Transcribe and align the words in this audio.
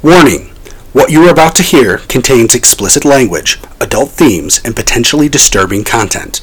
Warning! 0.00 0.50
What 0.92 1.10
you 1.10 1.26
are 1.26 1.30
about 1.30 1.56
to 1.56 1.64
hear 1.64 1.98
contains 1.98 2.54
explicit 2.54 3.04
language, 3.04 3.58
adult 3.80 4.10
themes, 4.10 4.60
and 4.64 4.76
potentially 4.76 5.28
disturbing 5.28 5.82
content. 5.82 6.40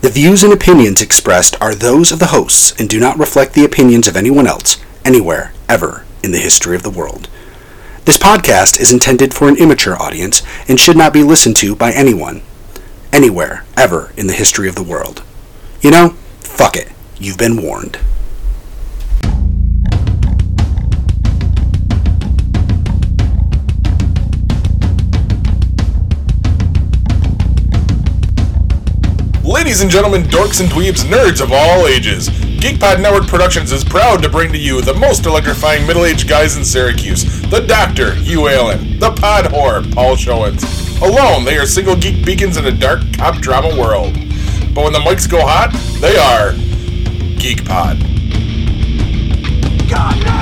The 0.00 0.10
views 0.10 0.42
and 0.42 0.52
opinions 0.52 1.00
expressed 1.00 1.56
are 1.62 1.72
those 1.72 2.10
of 2.10 2.18
the 2.18 2.34
hosts 2.34 2.74
and 2.80 2.88
do 2.88 2.98
not 2.98 3.16
reflect 3.16 3.54
the 3.54 3.64
opinions 3.64 4.08
of 4.08 4.16
anyone 4.16 4.48
else, 4.48 4.78
anywhere, 5.04 5.52
ever, 5.68 6.04
in 6.24 6.32
the 6.32 6.40
history 6.40 6.74
of 6.74 6.82
the 6.82 6.90
world. 6.90 7.28
This 8.06 8.18
podcast 8.18 8.80
is 8.80 8.92
intended 8.92 9.32
for 9.32 9.48
an 9.48 9.56
immature 9.56 9.96
audience 10.02 10.42
and 10.66 10.80
should 10.80 10.96
not 10.96 11.12
be 11.12 11.22
listened 11.22 11.54
to 11.58 11.76
by 11.76 11.92
anyone, 11.92 12.42
anywhere, 13.12 13.64
ever, 13.76 14.12
in 14.16 14.26
the 14.26 14.32
history 14.32 14.68
of 14.68 14.74
the 14.74 14.82
world. 14.82 15.22
You 15.80 15.92
know, 15.92 16.08
fuck 16.40 16.74
it. 16.74 16.90
You've 17.20 17.38
been 17.38 17.62
warned. 17.62 18.00
Ladies 29.56 29.80
and 29.80 29.90
gentlemen, 29.90 30.24
dorks 30.24 30.60
and 30.60 30.68
dweebs, 30.68 31.02
nerds 31.06 31.40
of 31.40 31.50
all 31.50 31.86
ages, 31.86 32.28
GeekPod 32.28 33.00
Network 33.00 33.26
Productions 33.26 33.72
is 33.72 33.82
proud 33.82 34.22
to 34.22 34.28
bring 34.28 34.52
to 34.52 34.58
you 34.58 34.82
the 34.82 34.92
most 34.92 35.24
electrifying 35.24 35.86
middle-aged 35.86 36.28
guys 36.28 36.58
in 36.58 36.64
Syracuse, 36.64 37.24
the 37.48 37.60
Doctor, 37.60 38.14
Hugh 38.16 38.48
Allen, 38.48 38.98
the 38.98 39.12
Pod 39.12 39.46
Whore, 39.46 39.90
Paul 39.94 40.14
Showens. 40.14 40.62
Alone, 41.00 41.46
they 41.46 41.56
are 41.56 41.64
single 41.64 41.96
geek 41.96 42.22
beacons 42.22 42.58
in 42.58 42.66
a 42.66 42.70
dark 42.70 43.00
cop 43.14 43.36
drama 43.36 43.68
world. 43.80 44.12
But 44.74 44.84
when 44.84 44.92
the 44.92 44.98
mics 44.98 45.28
go 45.28 45.40
hot, 45.40 45.72
they 46.02 46.18
are 46.18 46.52
GeekPod. 47.40 48.02
Sunday 49.88 50.35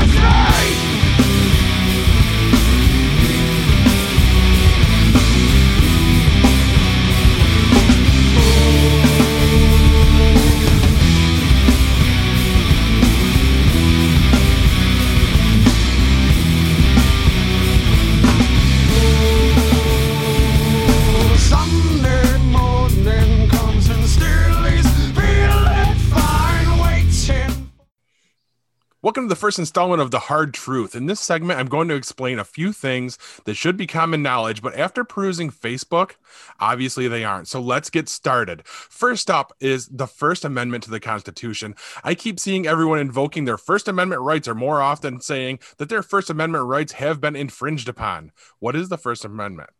Welcome 29.15 29.29
to 29.29 29.34
the 29.34 29.40
first 29.40 29.60
installment 29.60 30.02
of 30.02 30.10
The 30.10 30.18
Hard 30.18 30.52
Truth. 30.52 30.96
In 30.96 31.07
this 31.07 31.20
segment, 31.20 31.60
I'm 31.60 31.68
going 31.68 31.87
to 31.87 31.95
explain 31.95 32.40
a 32.40 32.45
few 32.45 32.73
things 32.73 33.16
that 33.45 33.54
should 33.54 33.76
be 33.76 33.87
common 33.87 34.24
knowledge, 34.24 34.60
but 34.60 34.76
after 34.76 35.04
perusing 35.04 35.52
Facebook, 35.52 36.16
obviously 36.59 37.06
they 37.06 37.23
aren't. 37.23 37.46
So 37.46 37.60
let's 37.60 37.90
get 37.90 38.09
started. 38.09 38.66
First 38.66 39.30
up 39.30 39.52
is 39.60 39.87
the 39.87 40.09
First 40.09 40.45
Amendment 40.45 40.82
to 40.82 40.90
the 40.90 40.98
Constitution. 40.98 41.76
I 42.02 42.16
keep 42.16 42.40
seeing 42.40 42.66
everyone 42.66 42.98
invoking 42.98 43.45
their 43.45 43.56
First 43.56 43.87
Amendment 43.87 44.23
rights 44.23 44.48
or 44.48 44.54
more 44.56 44.82
often 44.82 45.21
saying 45.21 45.60
that 45.76 45.88
their 45.88 46.02
First 46.02 46.28
Amendment 46.28 46.65
rights 46.65 46.95
have 46.95 47.21
been 47.21 47.37
infringed 47.37 47.88
upon. 47.88 48.32
What 48.59 48.74
is 48.74 48.88
the 48.88 48.99
First 48.99 49.24
Amendment? 49.24 49.71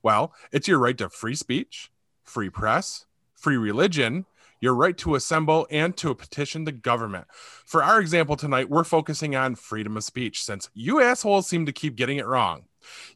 Well, 0.00 0.32
it's 0.52 0.68
your 0.68 0.78
right 0.78 0.96
to 0.98 1.08
free 1.08 1.34
speech, 1.34 1.90
free 2.22 2.50
press, 2.50 3.06
free 3.34 3.56
religion, 3.56 4.26
your 4.60 4.74
right 4.74 4.96
to 4.98 5.14
assemble 5.14 5.66
and 5.70 5.96
to 5.98 6.14
petition 6.14 6.64
the 6.64 6.72
government. 6.72 7.26
For 7.64 7.82
our 7.82 8.00
example 8.00 8.36
tonight, 8.36 8.70
we're 8.70 8.84
focusing 8.84 9.36
on 9.36 9.54
freedom 9.54 9.96
of 9.96 10.04
speech 10.04 10.42
since 10.44 10.68
you 10.74 11.00
assholes 11.00 11.46
seem 11.46 11.66
to 11.66 11.72
keep 11.72 11.96
getting 11.96 12.18
it 12.18 12.26
wrong. 12.26 12.64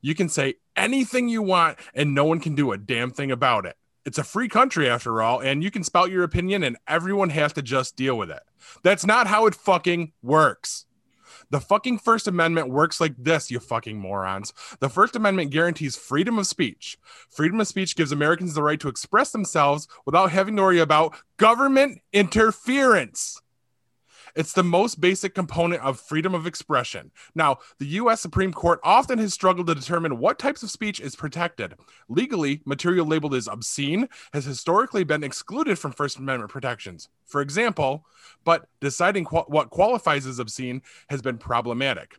You 0.00 0.14
can 0.14 0.28
say 0.28 0.54
anything 0.76 1.28
you 1.28 1.42
want 1.42 1.78
and 1.94 2.14
no 2.14 2.24
one 2.24 2.40
can 2.40 2.54
do 2.54 2.72
a 2.72 2.78
damn 2.78 3.10
thing 3.10 3.30
about 3.30 3.66
it. 3.66 3.76
It's 4.04 4.18
a 4.18 4.24
free 4.24 4.48
country 4.48 4.88
after 4.88 5.20
all, 5.20 5.40
and 5.40 5.62
you 5.62 5.70
can 5.70 5.84
spout 5.84 6.10
your 6.10 6.24
opinion 6.24 6.64
and 6.64 6.78
everyone 6.88 7.30
has 7.30 7.52
to 7.52 7.62
just 7.62 7.96
deal 7.96 8.16
with 8.16 8.30
it. 8.30 8.42
That's 8.82 9.04
not 9.04 9.26
how 9.26 9.46
it 9.46 9.54
fucking 9.54 10.12
works. 10.22 10.86
The 11.50 11.60
fucking 11.60 11.98
First 11.98 12.28
Amendment 12.28 12.70
works 12.70 13.00
like 13.00 13.14
this, 13.18 13.50
you 13.50 13.58
fucking 13.58 13.98
morons. 13.98 14.52
The 14.78 14.88
First 14.88 15.16
Amendment 15.16 15.50
guarantees 15.50 15.96
freedom 15.96 16.38
of 16.38 16.46
speech. 16.46 16.96
Freedom 17.28 17.60
of 17.60 17.66
speech 17.66 17.96
gives 17.96 18.12
Americans 18.12 18.54
the 18.54 18.62
right 18.62 18.78
to 18.78 18.88
express 18.88 19.32
themselves 19.32 19.88
without 20.06 20.30
having 20.30 20.54
to 20.56 20.62
worry 20.62 20.78
about 20.78 21.16
government 21.38 22.00
interference. 22.12 23.42
It's 24.34 24.52
the 24.52 24.62
most 24.62 25.00
basic 25.00 25.34
component 25.34 25.82
of 25.82 26.00
freedom 26.00 26.34
of 26.34 26.46
expression. 26.46 27.10
Now, 27.34 27.58
the 27.78 27.86
US 27.86 28.20
Supreme 28.20 28.52
Court 28.52 28.80
often 28.82 29.18
has 29.18 29.34
struggled 29.34 29.66
to 29.68 29.74
determine 29.74 30.18
what 30.18 30.38
types 30.38 30.62
of 30.62 30.70
speech 30.70 31.00
is 31.00 31.16
protected. 31.16 31.74
Legally, 32.08 32.62
material 32.64 33.06
labeled 33.06 33.34
as 33.34 33.48
obscene 33.48 34.08
has 34.32 34.44
historically 34.44 35.04
been 35.04 35.24
excluded 35.24 35.78
from 35.78 35.92
First 35.92 36.18
Amendment 36.18 36.50
protections. 36.50 37.08
For 37.26 37.40
example, 37.40 38.04
but 38.44 38.66
deciding 38.80 39.24
qu- 39.24 39.40
what 39.48 39.70
qualifies 39.70 40.26
as 40.26 40.38
obscene 40.38 40.82
has 41.08 41.22
been 41.22 41.38
problematic. 41.38 42.18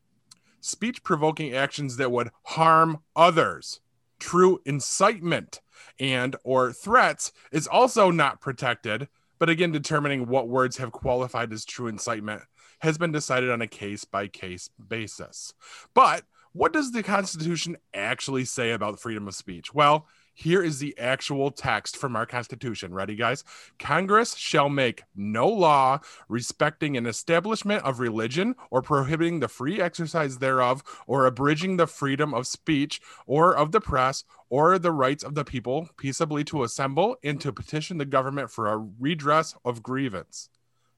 Speech 0.60 1.04
provoking 1.04 1.54
actions 1.54 1.98
that 1.98 2.12
would 2.12 2.30
harm 2.44 3.00
others, 3.16 3.82
true 4.20 4.62
incitement 4.66 5.60
and 6.00 6.36
or 6.44 6.72
threats 6.72 7.32
is 7.52 7.68
also 7.68 8.12
not 8.12 8.40
protected 8.40 9.08
but 9.42 9.50
again 9.50 9.72
determining 9.72 10.28
what 10.28 10.48
words 10.48 10.78
have 10.78 10.92
qualified 10.92 11.52
as 11.52 11.66
true 11.66 11.88
incitement 11.88 12.44
has 12.80 13.00
been 13.00 13.12
decided 13.12 13.50
on 13.50 13.60
a 13.60 13.66
case 13.66 14.06
by 14.06 14.28
case 14.28 14.70
basis. 14.88 15.52
But 15.96 16.26
what 16.54 16.74
does 16.74 16.92
the 16.92 17.02
constitution 17.02 17.78
actually 17.92 18.46
say 18.46 18.70
about 18.70 19.00
freedom 19.00 19.28
of 19.28 19.34
speech? 19.34 19.74
Well 19.74 20.06
here 20.34 20.64
is 20.64 20.80
the 20.80 20.98
actual 20.98 21.52
text 21.52 21.98
from 21.98 22.16
our 22.16 22.26
constitution 22.26 22.94
ready 22.94 23.16
guys 23.16 23.44
congress 23.80 24.36
shall 24.36 24.70
make 24.70 25.04
no 25.16 25.48
law 25.48 26.00
respecting 26.28 26.98
an 26.98 27.06
establishment 27.06 27.84
of 27.84 28.00
religion 28.00 28.56
or 28.70 28.82
prohibiting 28.82 29.40
the 29.40 29.48
free 29.48 29.82
exercise 29.82 30.38
thereof 30.38 30.84
or 31.08 31.26
abridging 31.26 31.78
the 31.78 31.88
freedom 31.88 32.34
of 32.34 32.48
speech 32.48 33.02
or 33.26 33.56
of 33.56 33.72
the 33.72 33.82
press 33.82 34.24
or 34.50 34.78
the 34.78 34.92
rights 34.92 35.24
of 35.24 35.34
the 35.34 35.46
people 35.46 35.90
peaceably 35.98 36.44
to 36.44 36.64
assemble 36.64 37.16
and 37.24 37.40
to 37.42 37.54
petition 37.54 37.98
the 37.98 38.06
government 38.06 38.52
for 38.52 38.68
a 38.68 38.78
redress 39.00 39.56
of 39.64 39.82
grievance. 39.82 40.50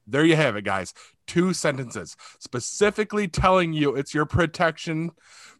There 0.06 0.24
you 0.24 0.36
have 0.36 0.56
it, 0.56 0.64
guys. 0.64 0.92
Two 1.26 1.54
sentences 1.54 2.16
specifically 2.38 3.28
telling 3.28 3.72
you 3.72 3.94
it's 3.94 4.14
your 4.14 4.26
protection 4.26 5.12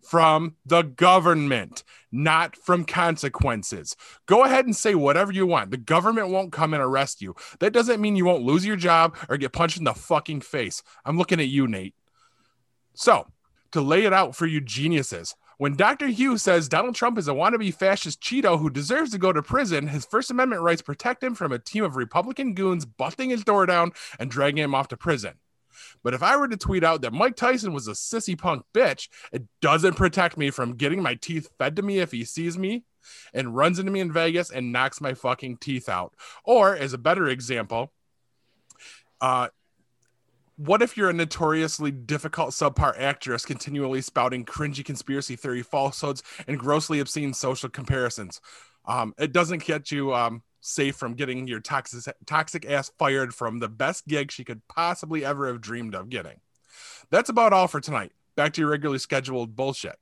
from 0.02 0.56
the 0.66 0.82
government, 0.82 1.82
not 2.12 2.56
from 2.56 2.84
consequences. 2.84 3.96
Go 4.26 4.44
ahead 4.44 4.66
and 4.66 4.76
say 4.76 4.94
whatever 4.94 5.32
you 5.32 5.46
want. 5.46 5.70
The 5.70 5.78
government 5.78 6.28
won't 6.28 6.52
come 6.52 6.74
and 6.74 6.82
arrest 6.82 7.22
you. 7.22 7.34
That 7.60 7.72
doesn't 7.72 8.00
mean 8.00 8.16
you 8.16 8.26
won't 8.26 8.44
lose 8.44 8.66
your 8.66 8.76
job 8.76 9.16
or 9.28 9.38
get 9.38 9.52
punched 9.52 9.78
in 9.78 9.84
the 9.84 9.94
fucking 9.94 10.42
face. 10.42 10.82
I'm 11.04 11.16
looking 11.16 11.40
at 11.40 11.48
you, 11.48 11.66
Nate. 11.66 11.94
So, 12.92 13.26
to 13.72 13.80
lay 13.80 14.04
it 14.04 14.12
out 14.12 14.36
for 14.36 14.46
you 14.46 14.60
geniuses, 14.60 15.34
when 15.58 15.76
Dr. 15.76 16.08
Hugh 16.08 16.38
says 16.38 16.68
Donald 16.68 16.94
Trump 16.94 17.18
is 17.18 17.28
a 17.28 17.32
wannabe 17.32 17.74
fascist 17.74 18.20
Cheeto 18.20 18.58
who 18.58 18.70
deserves 18.70 19.10
to 19.12 19.18
go 19.18 19.32
to 19.32 19.42
prison, 19.42 19.88
his 19.88 20.04
First 20.04 20.30
Amendment 20.30 20.62
rights 20.62 20.82
protect 20.82 21.22
him 21.22 21.34
from 21.34 21.52
a 21.52 21.58
team 21.58 21.84
of 21.84 21.96
Republican 21.96 22.54
goons 22.54 22.84
busting 22.84 23.30
his 23.30 23.44
door 23.44 23.66
down 23.66 23.92
and 24.18 24.30
dragging 24.30 24.62
him 24.62 24.74
off 24.74 24.88
to 24.88 24.96
prison. 24.96 25.34
But 26.02 26.14
if 26.14 26.22
I 26.22 26.36
were 26.36 26.48
to 26.48 26.56
tweet 26.56 26.84
out 26.84 27.02
that 27.02 27.12
Mike 27.12 27.36
Tyson 27.36 27.72
was 27.72 27.88
a 27.88 27.92
sissy 27.92 28.38
punk 28.38 28.64
bitch, 28.72 29.08
it 29.32 29.44
doesn't 29.60 29.94
protect 29.94 30.36
me 30.36 30.50
from 30.50 30.76
getting 30.76 31.02
my 31.02 31.14
teeth 31.14 31.48
fed 31.58 31.76
to 31.76 31.82
me 31.82 31.98
if 31.98 32.12
he 32.12 32.24
sees 32.24 32.56
me 32.58 32.84
and 33.32 33.56
runs 33.56 33.78
into 33.78 33.90
me 33.90 34.00
in 34.00 34.12
Vegas 34.12 34.50
and 34.50 34.72
knocks 34.72 35.00
my 35.00 35.14
fucking 35.14 35.58
teeth 35.58 35.88
out. 35.88 36.14
Or, 36.44 36.76
as 36.76 36.92
a 36.92 36.98
better 36.98 37.26
example, 37.28 37.92
uh, 39.20 39.48
what 40.56 40.82
if 40.82 40.96
you're 40.96 41.10
a 41.10 41.14
notoriously 41.14 41.90
difficult 41.90 42.50
subpar 42.50 42.98
actress 42.98 43.44
continually 43.44 44.00
spouting 44.00 44.44
cringy 44.44 44.84
conspiracy 44.84 45.36
theory 45.36 45.62
falsehoods 45.62 46.22
and 46.46 46.58
grossly 46.58 47.00
obscene 47.00 47.34
social 47.34 47.68
comparisons? 47.68 48.40
Um, 48.84 49.14
it 49.18 49.32
doesn't 49.32 49.64
get 49.64 49.90
you 49.90 50.14
um, 50.14 50.42
safe 50.60 50.96
from 50.96 51.14
getting 51.14 51.48
your 51.48 51.60
toxic, 51.60 52.14
toxic 52.26 52.66
ass 52.66 52.90
fired 52.98 53.34
from 53.34 53.58
the 53.58 53.68
best 53.68 54.06
gig 54.06 54.30
she 54.30 54.44
could 54.44 54.66
possibly 54.68 55.24
ever 55.24 55.48
have 55.48 55.60
dreamed 55.60 55.94
of 55.94 56.08
getting. 56.08 56.40
That's 57.10 57.30
about 57.30 57.52
all 57.52 57.66
for 57.66 57.80
tonight. 57.80 58.12
Back 58.36 58.52
to 58.54 58.60
your 58.60 58.70
regularly 58.70 58.98
scheduled 58.98 59.56
bullshit. 59.56 59.96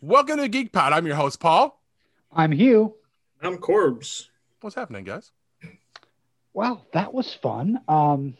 Welcome 0.00 0.38
to 0.38 0.48
Geek 0.48 0.72
Pod. 0.72 0.92
I'm 0.92 1.06
your 1.06 1.16
host, 1.16 1.40
Paul. 1.40 1.82
I'm 2.32 2.52
Hugh. 2.52 2.94
I'm 3.42 3.58
Corbs. 3.58 4.28
What's 4.60 4.76
happening, 4.76 5.04
guys? 5.04 5.32
Well, 6.58 6.84
that 6.92 7.14
was 7.14 7.32
fun. 7.32 7.80
Um, 7.86 8.34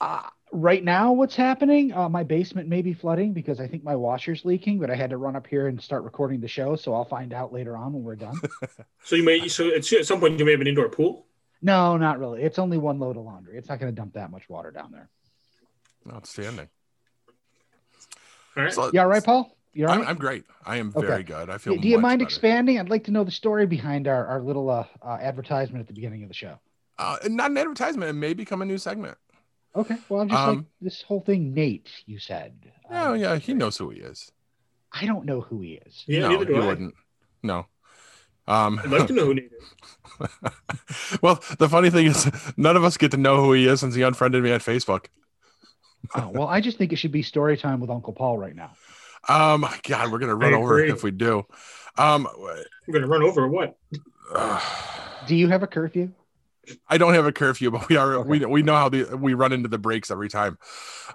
uh, 0.00 0.22
right 0.50 0.82
now, 0.82 1.12
what's 1.12 1.36
happening? 1.36 1.92
Uh, 1.92 2.08
my 2.08 2.24
basement 2.24 2.68
may 2.68 2.82
be 2.82 2.92
flooding 2.92 3.32
because 3.32 3.60
I 3.60 3.68
think 3.68 3.84
my 3.84 3.94
washer's 3.94 4.44
leaking, 4.44 4.80
but 4.80 4.90
I 4.90 4.96
had 4.96 5.10
to 5.10 5.16
run 5.16 5.36
up 5.36 5.46
here 5.46 5.68
and 5.68 5.80
start 5.80 6.02
recording 6.02 6.40
the 6.40 6.48
show, 6.48 6.74
so 6.74 6.92
I'll 6.92 7.04
find 7.04 7.32
out 7.32 7.52
later 7.52 7.76
on 7.76 7.92
when 7.92 8.02
we're 8.02 8.16
done. 8.16 8.34
So 9.04 9.14
you 9.14 9.22
may 9.22 9.46
so 9.46 9.68
at 9.68 9.92
at 9.92 10.06
some 10.06 10.18
point 10.18 10.40
you 10.40 10.44
may 10.44 10.50
have 10.50 10.60
an 10.60 10.66
indoor 10.66 10.88
pool. 10.88 11.26
no, 11.62 11.96
not 11.96 12.18
really. 12.18 12.42
It's 12.42 12.58
only 12.58 12.78
one 12.78 12.98
load 12.98 13.16
of 13.16 13.22
laundry. 13.22 13.56
It's 13.56 13.68
not 13.68 13.78
going 13.78 13.94
to 13.94 13.96
dump 13.96 14.14
that 14.14 14.32
much 14.32 14.48
water 14.48 14.72
down 14.72 14.90
there. 14.90 15.08
Outstanding. 16.12 16.68
All 18.56 18.64
right. 18.64 18.72
So- 18.72 18.90
You 18.92 18.98
all 18.98 19.06
right, 19.06 19.22
Paul? 19.22 19.55
You 19.76 19.86
all 19.86 19.92
I'm, 19.92 20.00
right? 20.00 20.08
I'm 20.08 20.16
great. 20.16 20.44
I 20.64 20.76
am 20.76 20.92
Okay. 20.96 21.06
very 21.06 21.22
good. 21.22 21.50
I 21.50 21.58
feel. 21.58 21.76
Do 21.76 21.86
you 21.86 21.98
mind 21.98 22.20
better. 22.20 22.26
expanding? 22.28 22.78
I'd 22.80 22.88
like 22.88 23.04
to 23.04 23.10
know 23.10 23.24
the 23.24 23.30
story 23.30 23.66
behind 23.66 24.08
our, 24.08 24.26
our 24.26 24.40
little 24.40 24.70
uh, 24.70 24.86
uh, 25.02 25.18
advertisement 25.20 25.82
at 25.82 25.86
the 25.86 25.92
beginning 25.92 26.22
of 26.22 26.28
the 26.28 26.34
show. 26.34 26.58
Uh, 26.98 27.18
not 27.26 27.50
an 27.50 27.58
advertisement. 27.58 28.08
It 28.08 28.14
may 28.14 28.32
become 28.32 28.62
a 28.62 28.64
new 28.64 28.78
segment. 28.78 29.18
Okay. 29.74 29.96
Well, 30.08 30.22
I'm 30.22 30.28
just 30.30 30.40
like 30.40 30.56
Um, 30.58 30.66
this 30.80 31.02
whole 31.02 31.20
thing, 31.20 31.52
Nate, 31.52 31.90
you 32.06 32.18
said. 32.18 32.72
Oh 32.90 33.12
Um, 33.12 33.20
yeah, 33.20 33.36
he 33.36 33.52
knows 33.52 33.76
who 33.76 33.90
he 33.90 34.00
is. 34.00 34.32
I 34.90 35.04
don't 35.04 35.26
know 35.26 35.42
who 35.42 35.60
he 35.60 35.74
is. 35.86 36.04
Yeah, 36.06 36.20
no, 36.20 36.28
neither 36.30 36.44
do 36.46 36.54
he 36.54 36.60
I. 36.60 36.66
wouldn't. 36.66 36.94
No. 37.42 37.66
Um, 38.48 38.80
I'd 38.82 38.90
like 38.90 39.08
to 39.08 39.12
know 39.12 39.26
who 39.26 39.34
Nate 39.34 39.50
is. 39.52 41.18
well, 41.22 41.42
the 41.58 41.68
funny 41.68 41.90
thing 41.90 42.06
is, 42.06 42.30
none 42.56 42.76
of 42.76 42.84
us 42.84 42.96
get 42.96 43.10
to 43.10 43.18
know 43.18 43.42
who 43.44 43.52
he 43.52 43.66
is 43.66 43.80
since 43.80 43.94
he 43.94 44.00
unfriended 44.00 44.42
me 44.42 44.52
on 44.52 44.60
Facebook. 44.60 45.06
Oh, 46.14 46.28
well, 46.32 46.46
I 46.48 46.60
just 46.62 46.78
think 46.78 46.92
it 46.92 46.96
should 46.96 47.12
be 47.12 47.22
story 47.22 47.56
time 47.58 47.80
with 47.80 47.90
Uncle 47.90 48.12
Paul 48.14 48.38
right 48.38 48.54
now. 48.54 48.70
Um, 49.28 49.66
God, 49.82 50.12
we're 50.12 50.18
gonna 50.18 50.34
run 50.34 50.54
over 50.54 50.78
if 50.80 51.02
we 51.02 51.10
do. 51.10 51.44
Um, 51.98 52.26
I'm 52.28 52.92
gonna 52.92 53.06
run 53.06 53.22
over 53.22 53.48
what? 53.48 53.76
Do 55.26 55.34
you 55.34 55.48
have 55.48 55.62
a 55.62 55.66
curfew? 55.66 56.12
I 56.88 56.98
don't 56.98 57.14
have 57.14 57.26
a 57.26 57.32
curfew, 57.32 57.70
but 57.70 57.88
we 57.88 57.96
are 57.96 58.14
Okay. 58.16 58.28
we 58.28 58.44
we 58.46 58.62
know 58.62 58.74
how 58.74 58.88
the 58.88 59.16
we 59.16 59.34
run 59.34 59.52
into 59.52 59.68
the 59.68 59.78
breaks 59.78 60.10
every 60.10 60.28
time. 60.28 60.58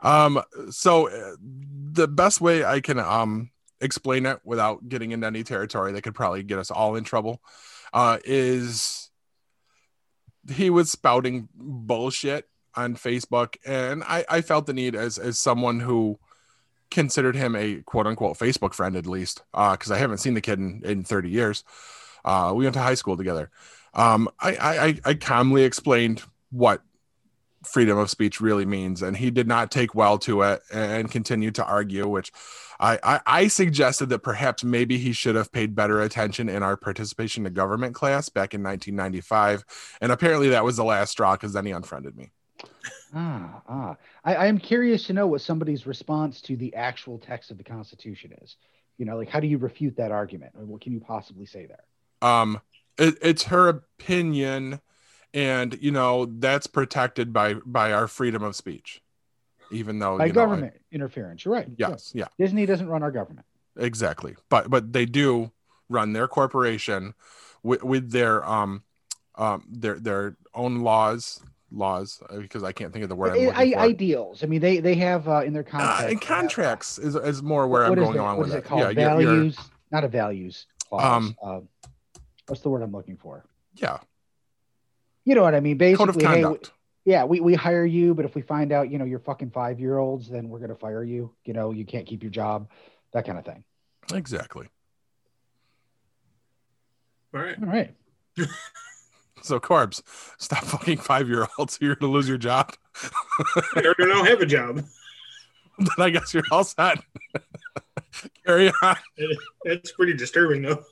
Um, 0.02 0.42
so 0.70 1.10
uh, 1.10 1.36
the 1.40 2.08
best 2.08 2.42
way 2.42 2.64
I 2.64 2.80
can 2.82 3.00
um 3.00 3.52
explain 3.80 4.26
it 4.26 4.40
without 4.46 4.88
getting 4.88 5.12
into 5.12 5.28
any 5.28 5.44
territory 5.44 5.92
that 5.94 6.04
could 6.04 6.16
probably 6.16 6.44
get 6.44 6.60
us 6.60 6.72
all 6.72 6.96
in 6.96 7.04
trouble, 7.04 7.42
uh, 7.94 8.20
is 8.24 9.10
he 10.52 10.70
was 10.70 10.92
spouting 10.92 11.50
bullshit 11.54 12.48
on 12.76 12.96
Facebook, 12.96 13.56
and 13.66 14.04
I 14.04 14.26
I 14.30 14.42
felt 14.42 14.66
the 14.66 14.74
need 14.74 14.96
as 14.96 15.18
as 15.18 15.38
someone 15.38 15.80
who 15.82 16.18
considered 16.92 17.36
him 17.36 17.56
a 17.56 17.78
quote 17.78 18.06
unquote 18.06 18.38
Facebook 18.38 18.74
friend 18.76 18.96
at 18.96 19.08
least, 19.08 19.42
uh, 19.54 19.72
because 19.72 19.90
I 19.90 19.98
haven't 19.98 20.20
seen 20.20 20.36
the 20.36 20.42
kid 20.42 20.60
in 20.60 20.82
in 20.86 21.04
thirty 21.04 21.30
years. 21.30 21.64
Uh, 22.24 22.54
we 22.56 22.66
went 22.66 22.76
to 22.76 22.82
high 22.82 22.94
school 22.94 23.18
together 23.18 23.50
um, 23.94 24.30
I, 24.40 24.56
I, 24.56 25.00
I- 25.06 25.14
calmly 25.16 25.64
explained 25.64 26.24
what 26.52 26.82
freedom 27.64 27.98
of 27.98 28.10
speech 28.10 28.42
really 28.42 28.66
means, 28.66 29.02
and 29.02 29.16
he 29.18 29.30
did 29.32 29.48
not 29.48 29.70
take 29.72 29.94
well 29.94 30.18
to 30.20 30.42
it 30.42 30.62
and 30.74 31.12
continued 31.12 31.56
to 31.56 31.66
argue, 31.66 32.08
which 32.08 32.32
I, 32.80 32.98
I, 33.04 33.20
I 33.26 33.48
suggested 33.48 34.08
that 34.10 34.20
perhaps 34.20 34.64
maybe 34.64 34.98
he 34.98 35.14
should 35.14 35.36
have 35.36 35.52
paid 35.52 35.76
better 35.76 36.02
attention 36.02 36.50
in 36.50 36.64
our 36.64 36.76
participation 36.76 37.46
in 37.46 37.54
government 37.54 37.94
class 37.94 38.30
back 38.30 38.54
in 38.54 38.64
1995. 38.64 39.64
And 40.02 40.12
apparently 40.12 40.50
that 40.50 40.64
was 40.64 40.78
the 40.78 40.84
last 40.84 41.12
straw 41.12 41.34
because 41.34 41.54
then 41.54 41.66
he 41.66 41.72
unfriended 41.72 42.18
me. 42.18 42.32
Ah, 43.14 43.62
ah. 43.68 43.98
I, 44.24 44.36
I 44.36 44.46
am 44.48 44.58
curious 44.58 45.04
to 45.08 45.14
know 45.14 45.28
what 45.28 45.42
somebody's 45.42 45.86
response 45.86 46.42
to 46.42 46.56
the 46.56 46.74
actual 46.76 47.18
text 47.20 47.52
of 47.52 47.58
the 47.58 47.64
Constitution 47.64 48.34
is. 48.42 48.56
You 48.98 49.06
know, 49.06 49.18
like 49.18 49.30
how 49.30 49.40
do 49.40 49.48
you 49.48 49.58
refute 49.58 49.98
that 49.98 50.12
argument? 50.12 50.54
Or 50.58 50.66
what 50.66 50.82
can 50.82 50.94
you 50.94 51.00
possibly 51.00 51.46
say 51.46 51.66
there? 51.66 51.84
um 52.22 52.62
it, 53.00 53.18
it's 53.22 53.44
her 53.46 53.68
opinion 53.68 54.80
and 55.34 55.76
you 55.82 55.90
know 55.92 56.26
that's 56.26 56.68
protected 56.68 57.34
by 57.34 57.56
by 57.66 57.92
our 57.92 58.08
freedom 58.08 58.44
of 58.44 58.56
speech 58.56 59.02
even 59.72 59.98
though 59.98 60.20
By 60.20 60.28
you 60.28 60.34
know, 60.34 60.42
I- 60.42 60.44
government 60.46 60.74
interference. 60.92 61.44
You're 61.46 61.54
right. 61.56 61.68
Yeah. 61.78 61.90
yes 61.90 62.12
yeah 62.14 62.28
Disney 62.38 62.68
doesn't 62.68 62.88
run 62.88 63.02
our 63.02 63.10
government. 63.12 63.48
exactly 63.76 64.36
but 64.50 64.70
but 64.70 64.94
they 64.94 65.06
do 65.08 65.52
run 65.90 66.14
their 66.14 66.28
corporation 66.28 67.16
with, 67.64 67.84
with 67.84 68.12
their 68.12 68.48
um 68.48 68.84
um 69.36 69.66
their 69.68 70.00
their 70.00 70.38
own 70.54 70.82
laws 70.82 71.42
laws 71.72 72.22
uh, 72.30 72.38
because 72.38 72.64
i 72.64 72.72
can't 72.72 72.92
think 72.92 73.04
of 73.04 73.10
the 73.10 73.16
word 73.16 73.36
I'm 73.38 73.50
I- 73.56 73.72
for. 73.72 73.80
ideals. 73.80 74.44
I 74.44 74.48
mean, 74.48 74.60
they 74.62 74.80
they 74.80 74.96
have 74.96 75.28
uh, 75.28 75.42
in 75.46 75.54
their 75.54 75.64
Uh, 75.64 75.72
contracts. 75.72 76.02
and 76.02 76.10
they 76.10 76.14
have, 76.14 76.24
uh, 76.24 76.26
contracts 76.42 76.98
is, 77.00 77.16
is 77.16 77.42
more 77.42 77.68
where 77.68 77.90
what 77.90 77.98
i'm 77.98 78.04
going 78.04 78.16
it- 78.16 78.20
along 78.20 78.38
what 78.38 78.48
with 78.48 78.50
is 78.50 78.56
it 78.56 78.58
it 78.60 78.64
called? 78.66 78.82
yeah 78.82 78.90
you're- 78.90 79.24
you're- 79.24 79.36
values, 79.38 79.58
not 79.92 80.04
a 80.04 80.08
values 80.08 80.68
clause. 80.90 81.04
Um, 81.04 81.36
uh, 81.42 81.60
what's 82.48 82.62
the 82.62 82.70
word 82.70 82.82
I'm 82.82 82.92
looking 82.92 83.18
for? 83.18 83.46
yeah 83.76 84.00
You 85.24 85.36
know 85.36 85.44
what 85.44 85.56
I 85.56 85.60
mean? 85.62 85.78
Basically, 85.78 86.06
code 86.06 86.16
of 86.16 86.22
hey, 86.22 86.42
conduct 86.42 86.72
yeah, 87.04 87.24
we, 87.24 87.40
we 87.40 87.56
hire 87.56 87.84
you, 87.86 88.14
but 88.14 88.26
if 88.26 88.36
we 88.36 88.44
find 88.44 88.72
out, 88.72 88.92
you 88.92 89.00
know, 89.00 89.06
you're 89.06 89.18
fucking 89.20 89.50
five 89.50 89.80
year 89.80 89.98
olds, 89.98 90.30
then 90.30 90.50
we're 90.50 90.60
gonna 90.60 90.76
fire 90.76 91.04
you. 91.04 91.34
You 91.46 91.54
know, 91.54 91.72
you 91.72 91.84
can't 91.86 92.06
keep 92.06 92.22
your 92.22 92.30
job, 92.32 92.70
that 93.14 93.26
kind 93.26 93.40
of 93.40 93.46
thing. 93.46 93.64
exactly 94.14 94.68
All 97.34 97.40
right. 97.42 97.58
All 97.60 97.68
right. 97.68 97.96
so 99.44 99.60
corbs 99.60 100.04
stop 100.38 100.64
fucking 100.64 100.98
five 100.98 101.28
year 101.28 101.48
olds 101.58 101.78
you're 101.82 101.96
gonna 101.96 102.12
lose 102.12 102.28
your 102.28 102.38
job 102.38 102.74
I 103.76 103.82
already 103.82 104.06
don't 104.06 104.28
have 104.28 104.42
a 104.42 104.46
job. 104.46 104.76
then 105.78 105.88
i 106.00 106.10
guess 106.10 106.34
you're 106.34 106.44
all 106.52 106.64
set 106.64 107.00
carry 108.46 108.72
on 108.82 108.96
That's 109.64 109.92
pretty 109.94 110.14
disturbing, 110.14 110.62
though. 110.62 110.84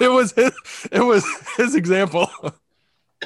it 0.00 0.08
was 0.08 0.32
his 0.32 0.52
it 0.92 1.00
was 1.00 1.24
his 1.56 1.74
example 1.74 2.30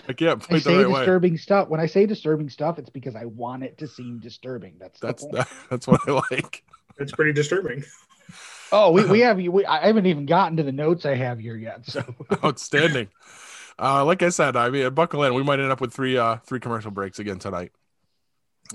i 0.08 0.12
can't 0.12 0.42
I 0.42 0.46
point 0.46 0.48
the 0.50 0.60
say 0.60 0.76
right 0.78 0.88
way 0.88 1.00
disturbing 1.00 1.36
stuff. 1.36 1.68
When 1.68 1.80
I 1.80 1.86
say 1.86 2.06
disturbing 2.06 2.48
stuff, 2.48 2.78
it's 2.78 2.88
because 2.90 3.14
I 3.14 3.26
want 3.26 3.62
it 3.62 3.76
to 3.78 3.86
seem 3.86 4.20
disturbing. 4.20 4.76
That's 4.78 4.98
that's 4.98 5.26
that, 5.32 5.48
that's 5.68 5.86
what 5.86 6.00
i 6.08 6.12
like 6.30 6.64
That's 6.96 7.12
pretty 7.12 7.32
disturbing. 7.32 7.84
Oh, 8.70 8.90
we, 8.90 9.04
we 9.04 9.20
have 9.20 9.36
we, 9.36 9.66
I 9.66 9.86
haven't 9.86 10.06
even 10.06 10.24
gotten 10.24 10.56
to 10.56 10.62
the 10.62 10.72
notes 10.72 11.04
I 11.04 11.14
have 11.14 11.38
here 11.38 11.56
yet. 11.56 11.84
So 11.86 12.02
outstanding 12.42 13.08
uh 13.82 14.04
like 14.04 14.22
i 14.22 14.28
said 14.28 14.56
i 14.56 14.70
mean 14.70 14.92
buckle 14.94 15.22
in 15.24 15.34
we 15.34 15.42
might 15.42 15.60
end 15.60 15.70
up 15.70 15.80
with 15.80 15.92
three 15.92 16.16
uh 16.16 16.36
three 16.44 16.60
commercial 16.60 16.90
breaks 16.90 17.18
again 17.18 17.38
tonight 17.38 17.72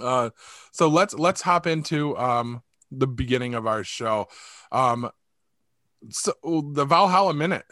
uh 0.01 0.29
so 0.71 0.87
let's 0.87 1.13
let's 1.15 1.41
hop 1.41 1.65
into 1.65 2.15
um 2.17 2.61
the 2.91 3.07
beginning 3.07 3.55
of 3.55 3.65
our 3.65 3.83
show 3.83 4.27
um 4.71 5.09
so 6.09 6.33
the 6.73 6.85
valhalla 6.85 7.33
minute 7.33 7.65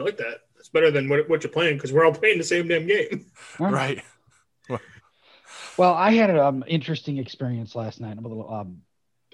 I 0.00 0.02
like 0.02 0.16
that. 0.16 0.38
It's 0.58 0.70
better 0.70 0.90
than 0.90 1.08
what, 1.08 1.28
what 1.28 1.42
you're 1.42 1.52
playing 1.52 1.76
because 1.76 1.92
we're 1.92 2.04
all 2.04 2.12
playing 2.12 2.38
the 2.38 2.44
same 2.44 2.68
damn 2.68 2.86
game. 2.86 3.26
right 3.58 4.02
Well, 5.76 5.94
I 5.94 6.12
had 6.12 6.30
an 6.30 6.38
um, 6.38 6.64
interesting 6.66 7.18
experience 7.18 7.74
last 7.74 8.00
night. 8.00 8.16
I'm 8.18 8.24
a 8.24 8.28
little, 8.28 8.52
um, 8.52 8.82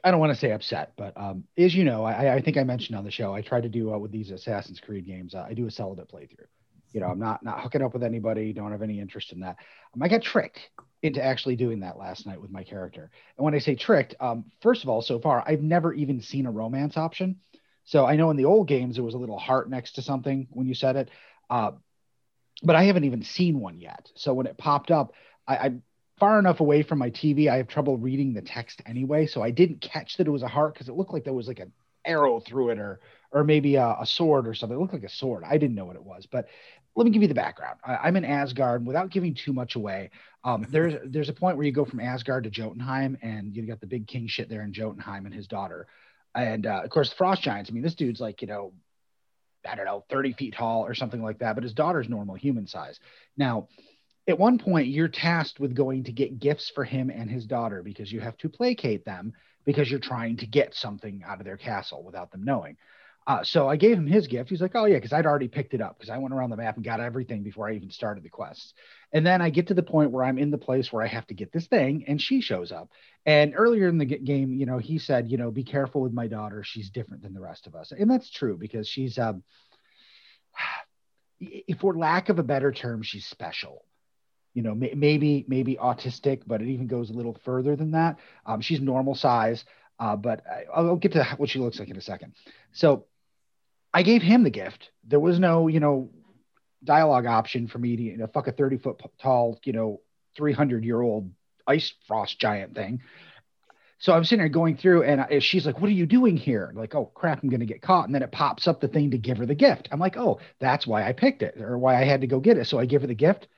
I 0.06 0.12
don't 0.12 0.20
want 0.20 0.32
to 0.32 0.38
say 0.38 0.52
upset, 0.52 0.92
but 0.96 1.14
um, 1.16 1.42
as 1.58 1.74
you 1.74 1.82
know, 1.82 2.04
I, 2.04 2.36
I 2.36 2.40
think 2.40 2.56
I 2.56 2.62
mentioned 2.62 2.96
on 2.96 3.02
the 3.02 3.10
show, 3.10 3.34
I 3.34 3.40
try 3.42 3.60
to 3.60 3.68
do 3.68 3.92
uh, 3.92 3.98
with 3.98 4.12
these 4.12 4.30
Assassin's 4.30 4.78
Creed 4.78 5.04
games. 5.04 5.34
Uh, 5.34 5.44
I 5.48 5.52
do 5.52 5.66
a 5.66 5.70
celibate 5.70 6.08
playthrough. 6.08 6.46
You 6.92 7.00
know, 7.00 7.08
I'm 7.08 7.18
not 7.18 7.42
not 7.42 7.60
hooking 7.60 7.82
up 7.82 7.92
with 7.92 8.04
anybody. 8.04 8.52
Don't 8.52 8.70
have 8.70 8.82
any 8.82 9.00
interest 9.00 9.32
in 9.32 9.40
that. 9.40 9.56
Um, 9.92 10.04
I 10.04 10.06
got 10.06 10.22
tricked 10.22 10.60
into 11.02 11.20
actually 11.20 11.56
doing 11.56 11.80
that 11.80 11.98
last 11.98 12.24
night 12.24 12.40
with 12.40 12.52
my 12.52 12.62
character. 12.62 13.10
And 13.36 13.44
when 13.44 13.56
I 13.56 13.58
say 13.58 13.74
tricked, 13.74 14.14
um, 14.20 14.44
first 14.60 14.84
of 14.84 14.88
all, 14.88 15.02
so 15.02 15.18
far 15.18 15.42
I've 15.44 15.60
never 15.60 15.92
even 15.92 16.20
seen 16.20 16.46
a 16.46 16.52
romance 16.52 16.96
option. 16.96 17.40
So 17.84 18.06
I 18.06 18.14
know 18.14 18.30
in 18.30 18.36
the 18.36 18.44
old 18.44 18.68
games 18.68 18.94
there 18.94 19.04
was 19.04 19.14
a 19.14 19.18
little 19.18 19.40
heart 19.40 19.68
next 19.68 19.96
to 19.96 20.02
something 20.02 20.46
when 20.50 20.68
you 20.68 20.74
said 20.74 20.94
it, 20.94 21.10
uh, 21.50 21.72
but 22.62 22.76
I 22.76 22.84
haven't 22.84 23.04
even 23.04 23.24
seen 23.24 23.58
one 23.58 23.80
yet. 23.80 24.08
So 24.14 24.34
when 24.34 24.46
it 24.46 24.56
popped 24.56 24.92
up, 24.92 25.14
I, 25.48 25.56
I 25.56 25.74
far 26.18 26.38
enough 26.38 26.60
away 26.60 26.82
from 26.82 26.98
my 26.98 27.10
TV, 27.10 27.48
I 27.48 27.56
have 27.56 27.68
trouble 27.68 27.98
reading 27.98 28.32
the 28.32 28.42
text 28.42 28.82
anyway. 28.86 29.26
So 29.26 29.42
I 29.42 29.50
didn't 29.50 29.80
catch 29.80 30.16
that 30.16 30.26
it 30.26 30.30
was 30.30 30.42
a 30.42 30.48
heart 30.48 30.74
because 30.74 30.88
it 30.88 30.94
looked 30.94 31.12
like 31.12 31.24
there 31.24 31.32
was 31.32 31.48
like 31.48 31.60
an 31.60 31.72
arrow 32.04 32.40
through 32.40 32.70
it 32.70 32.78
or 32.78 33.00
or 33.32 33.44
maybe 33.44 33.74
a, 33.74 33.96
a 34.00 34.06
sword 34.06 34.46
or 34.46 34.54
something. 34.54 34.76
It 34.76 34.80
looked 34.80 34.94
like 34.94 35.02
a 35.02 35.08
sword. 35.08 35.44
I 35.44 35.58
didn't 35.58 35.74
know 35.74 35.84
what 35.84 35.96
it 35.96 36.04
was, 36.04 36.26
but 36.26 36.46
let 36.94 37.04
me 37.04 37.10
give 37.10 37.20
you 37.20 37.28
the 37.28 37.34
background. 37.34 37.78
I, 37.84 37.96
I'm 37.96 38.16
in 38.16 38.24
Asgard. 38.24 38.86
Without 38.86 39.10
giving 39.10 39.34
too 39.34 39.52
much 39.52 39.74
away, 39.74 40.10
um, 40.44 40.66
there's 40.70 40.94
there's 41.04 41.28
a 41.28 41.34
point 41.34 41.56
where 41.56 41.66
you 41.66 41.72
go 41.72 41.84
from 41.84 42.00
Asgard 42.00 42.44
to 42.44 42.50
Jotunheim, 42.50 43.18
and 43.22 43.54
you 43.54 43.66
got 43.66 43.80
the 43.80 43.86
big 43.86 44.06
king 44.06 44.26
shit 44.26 44.48
there 44.48 44.62
in 44.62 44.72
Jotunheim 44.72 45.26
and 45.26 45.34
his 45.34 45.46
daughter, 45.46 45.86
and 46.34 46.66
uh, 46.66 46.80
of 46.82 46.90
course 46.90 47.10
the 47.10 47.16
frost 47.16 47.42
giants. 47.42 47.70
I 47.70 47.74
mean, 47.74 47.82
this 47.82 47.94
dude's 47.94 48.20
like 48.20 48.40
you 48.40 48.48
know, 48.48 48.72
I 49.68 49.74
don't 49.74 49.84
know, 49.84 50.04
30 50.08 50.32
feet 50.34 50.54
tall 50.54 50.86
or 50.86 50.94
something 50.94 51.22
like 51.22 51.40
that, 51.40 51.54
but 51.54 51.64
his 51.64 51.74
daughter's 51.74 52.08
normal 52.08 52.36
human 52.36 52.66
size. 52.66 52.98
Now, 53.36 53.68
at 54.28 54.38
one 54.38 54.58
point, 54.58 54.88
you're 54.88 55.08
tasked 55.08 55.60
with 55.60 55.74
going 55.74 56.04
to 56.04 56.12
get 56.12 56.40
gifts 56.40 56.70
for 56.74 56.84
him 56.84 57.10
and 57.10 57.30
his 57.30 57.46
daughter 57.46 57.82
because 57.82 58.10
you 58.10 58.20
have 58.20 58.36
to 58.38 58.48
placate 58.48 59.04
them 59.04 59.32
because 59.64 59.90
you're 59.90 60.00
trying 60.00 60.36
to 60.38 60.46
get 60.46 60.74
something 60.74 61.22
out 61.26 61.38
of 61.38 61.44
their 61.44 61.56
castle 61.56 62.02
without 62.02 62.32
them 62.32 62.44
knowing. 62.44 62.76
Uh, 63.26 63.42
so 63.42 63.68
I 63.68 63.74
gave 63.74 63.98
him 63.98 64.06
his 64.06 64.28
gift. 64.28 64.50
He's 64.50 64.60
like, 64.60 64.76
"Oh 64.76 64.84
yeah," 64.84 64.96
because 64.96 65.12
I'd 65.12 65.26
already 65.26 65.48
picked 65.48 65.74
it 65.74 65.80
up 65.80 65.98
because 65.98 66.10
I 66.10 66.18
went 66.18 66.32
around 66.32 66.50
the 66.50 66.56
map 66.56 66.76
and 66.76 66.84
got 66.84 67.00
everything 67.00 67.42
before 67.42 67.68
I 67.68 67.74
even 67.74 67.90
started 67.90 68.22
the 68.22 68.28
quests. 68.28 68.72
And 69.12 69.26
then 69.26 69.42
I 69.42 69.50
get 69.50 69.66
to 69.68 69.74
the 69.74 69.82
point 69.82 70.12
where 70.12 70.24
I'm 70.24 70.38
in 70.38 70.52
the 70.52 70.58
place 70.58 70.92
where 70.92 71.02
I 71.02 71.08
have 71.08 71.26
to 71.26 71.34
get 71.34 71.50
this 71.50 71.66
thing, 71.66 72.04
and 72.06 72.22
she 72.22 72.40
shows 72.40 72.70
up. 72.70 72.88
And 73.24 73.54
earlier 73.56 73.88
in 73.88 73.98
the 73.98 74.04
game, 74.04 74.54
you 74.54 74.64
know, 74.64 74.78
he 74.78 74.98
said, 74.98 75.28
"You 75.28 75.38
know, 75.38 75.50
be 75.50 75.64
careful 75.64 76.02
with 76.02 76.12
my 76.12 76.28
daughter. 76.28 76.62
She's 76.62 76.90
different 76.90 77.24
than 77.24 77.34
the 77.34 77.40
rest 77.40 77.66
of 77.66 77.74
us," 77.74 77.90
and 77.90 78.08
that's 78.08 78.30
true 78.30 78.56
because 78.56 78.88
she's, 78.88 79.18
um, 79.18 79.42
for 81.80 81.96
lack 81.96 82.28
of 82.28 82.38
a 82.38 82.44
better 82.44 82.70
term, 82.70 83.02
she's 83.02 83.26
special 83.26 83.84
you 84.56 84.62
know, 84.62 84.74
may, 84.74 84.94
maybe 84.96 85.44
maybe 85.46 85.76
autistic, 85.76 86.40
but 86.46 86.62
it 86.62 86.68
even 86.68 86.86
goes 86.86 87.10
a 87.10 87.12
little 87.12 87.36
further 87.44 87.76
than 87.76 87.90
that. 87.90 88.16
Um, 88.46 88.62
she's 88.62 88.80
normal 88.80 89.14
size, 89.14 89.66
uh, 90.00 90.16
but 90.16 90.42
I, 90.50 90.64
I'll 90.74 90.96
get 90.96 91.12
to 91.12 91.24
what 91.36 91.50
she 91.50 91.58
looks 91.58 91.78
like 91.78 91.90
in 91.90 91.96
a 91.98 92.00
second. 92.00 92.32
So 92.72 93.04
I 93.92 94.02
gave 94.02 94.22
him 94.22 94.44
the 94.44 94.50
gift. 94.50 94.90
There 95.06 95.20
was 95.20 95.38
no, 95.38 95.68
you 95.68 95.78
know, 95.78 96.08
dialogue 96.82 97.26
option 97.26 97.68
for 97.68 97.78
me 97.78 97.96
to 97.96 98.02
you 98.02 98.16
know, 98.16 98.28
fuck 98.28 98.46
a 98.46 98.52
30 98.52 98.78
foot 98.78 99.02
tall, 99.20 99.60
you 99.62 99.74
know, 99.74 100.00
300 100.38 100.84
year 100.84 101.02
old 101.02 101.30
ice 101.66 101.92
frost 102.08 102.38
giant 102.40 102.74
thing. 102.74 103.02
so 103.98 104.14
I'm 104.14 104.24
sitting 104.24 104.38
there 104.38 104.48
going 104.48 104.78
through, 104.78 105.02
and 105.02 105.42
she's 105.42 105.66
like, 105.66 105.82
"What 105.82 105.90
are 105.90 105.94
you 105.94 106.06
doing 106.06 106.38
here?" 106.38 106.72
Like, 106.74 106.94
"Oh 106.94 107.06
crap, 107.14 107.42
I'm 107.42 107.50
gonna 107.50 107.66
get 107.66 107.82
caught." 107.82 108.06
And 108.06 108.14
then 108.14 108.22
it 108.22 108.32
pops 108.32 108.66
up 108.66 108.80
the 108.80 108.88
thing 108.88 109.10
to 109.10 109.18
give 109.18 109.36
her 109.36 109.44
the 109.44 109.54
gift. 109.54 109.88
I'm 109.92 110.00
like, 110.00 110.16
"Oh, 110.16 110.40
that's 110.60 110.86
why 110.86 111.06
I 111.06 111.12
picked 111.12 111.42
it, 111.42 111.60
or 111.60 111.76
why 111.76 112.00
I 112.00 112.04
had 112.04 112.22
to 112.22 112.26
go 112.26 112.40
get 112.40 112.56
it." 112.56 112.66
So 112.66 112.78
I 112.78 112.86
give 112.86 113.02
her 113.02 113.08
the 113.08 113.14
gift. 113.14 113.48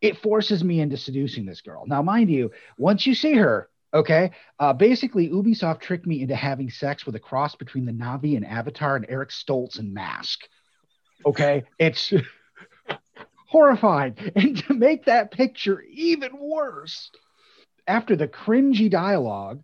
It 0.00 0.18
forces 0.18 0.62
me 0.62 0.80
into 0.80 0.96
seducing 0.96 1.46
this 1.46 1.60
girl. 1.60 1.84
Now, 1.86 2.02
mind 2.02 2.30
you, 2.30 2.50
once 2.76 3.06
you 3.06 3.14
see 3.14 3.34
her, 3.34 3.68
okay, 3.92 4.32
uh, 4.58 4.72
basically 4.72 5.28
Ubisoft 5.28 5.80
tricked 5.80 6.06
me 6.06 6.22
into 6.22 6.36
having 6.36 6.70
sex 6.70 7.06
with 7.06 7.14
a 7.14 7.20
cross 7.20 7.54
between 7.54 7.84
the 7.84 7.92
Na'vi 7.92 8.36
and 8.36 8.46
Avatar 8.46 8.96
and 8.96 9.06
Eric 9.08 9.30
Stoltz 9.30 9.78
and 9.78 9.92
Mask. 9.92 10.40
Okay, 11.26 11.64
it's 11.78 12.12
horrifying, 13.48 14.16
and 14.34 14.56
to 14.64 14.74
make 14.74 15.06
that 15.06 15.30
picture 15.30 15.82
even 15.82 16.38
worse, 16.38 17.10
after 17.86 18.16
the 18.16 18.28
cringy 18.28 18.90
dialogue 18.90 19.62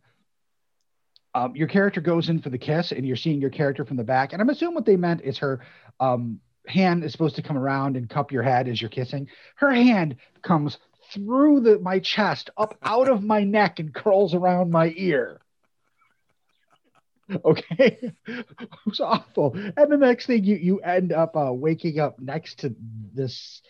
um, 1.35 1.57
your 1.57 1.69
character 1.69 2.01
goes 2.01 2.29
in 2.29 2.41
for 2.41 2.49
the 2.49 2.59
kiss 2.59 2.93
and 2.93 3.07
you're 3.07 3.17
seeing 3.17 3.41
your 3.41 3.51
character 3.51 3.85
from 3.85 3.97
the 3.97 4.05
back. 4.05 4.33
And 4.33 4.41
I'm 4.41 4.49
assuming 4.49 4.77
what 4.77 4.87
they 4.87 4.97
meant 4.97 5.23
is 5.23 5.39
her 5.39 5.61
um, 5.99 6.41
hand 6.67 7.05
is 7.05 7.13
supposed 7.13 7.37
to 7.37 7.43
come 7.43 7.59
around 7.59 7.97
and 7.97 8.09
cup 8.09 8.33
your 8.33 8.43
head 8.43 8.69
as 8.69 8.81
you're 8.81 8.91
kissing. 8.91 9.29
Her 9.57 9.73
hand 9.73 10.17
comes 10.43 10.79
through 11.13 11.61
the, 11.61 11.79
my 11.79 11.99
chest, 11.99 12.51
up 12.57 12.77
out 12.83 13.09
of 13.09 13.23
my 13.23 13.45
neck, 13.45 13.79
and 13.79 13.95
curls 13.95 14.35
around 14.35 14.71
my 14.71 14.93
ear. 14.97 15.41
Okay, 17.43 18.13
it 18.27 18.69
was 18.85 19.01
awful. 19.01 19.55
And 19.55 19.91
the 19.91 19.97
next 19.97 20.27
thing 20.27 20.45
you 20.45 20.57
you 20.57 20.81
end 20.81 21.11
up 21.11 21.35
uh, 21.35 21.55
waking 21.55 21.99
up 21.99 22.21
next 22.21 22.59
to 22.59 22.75
this. 23.15 23.63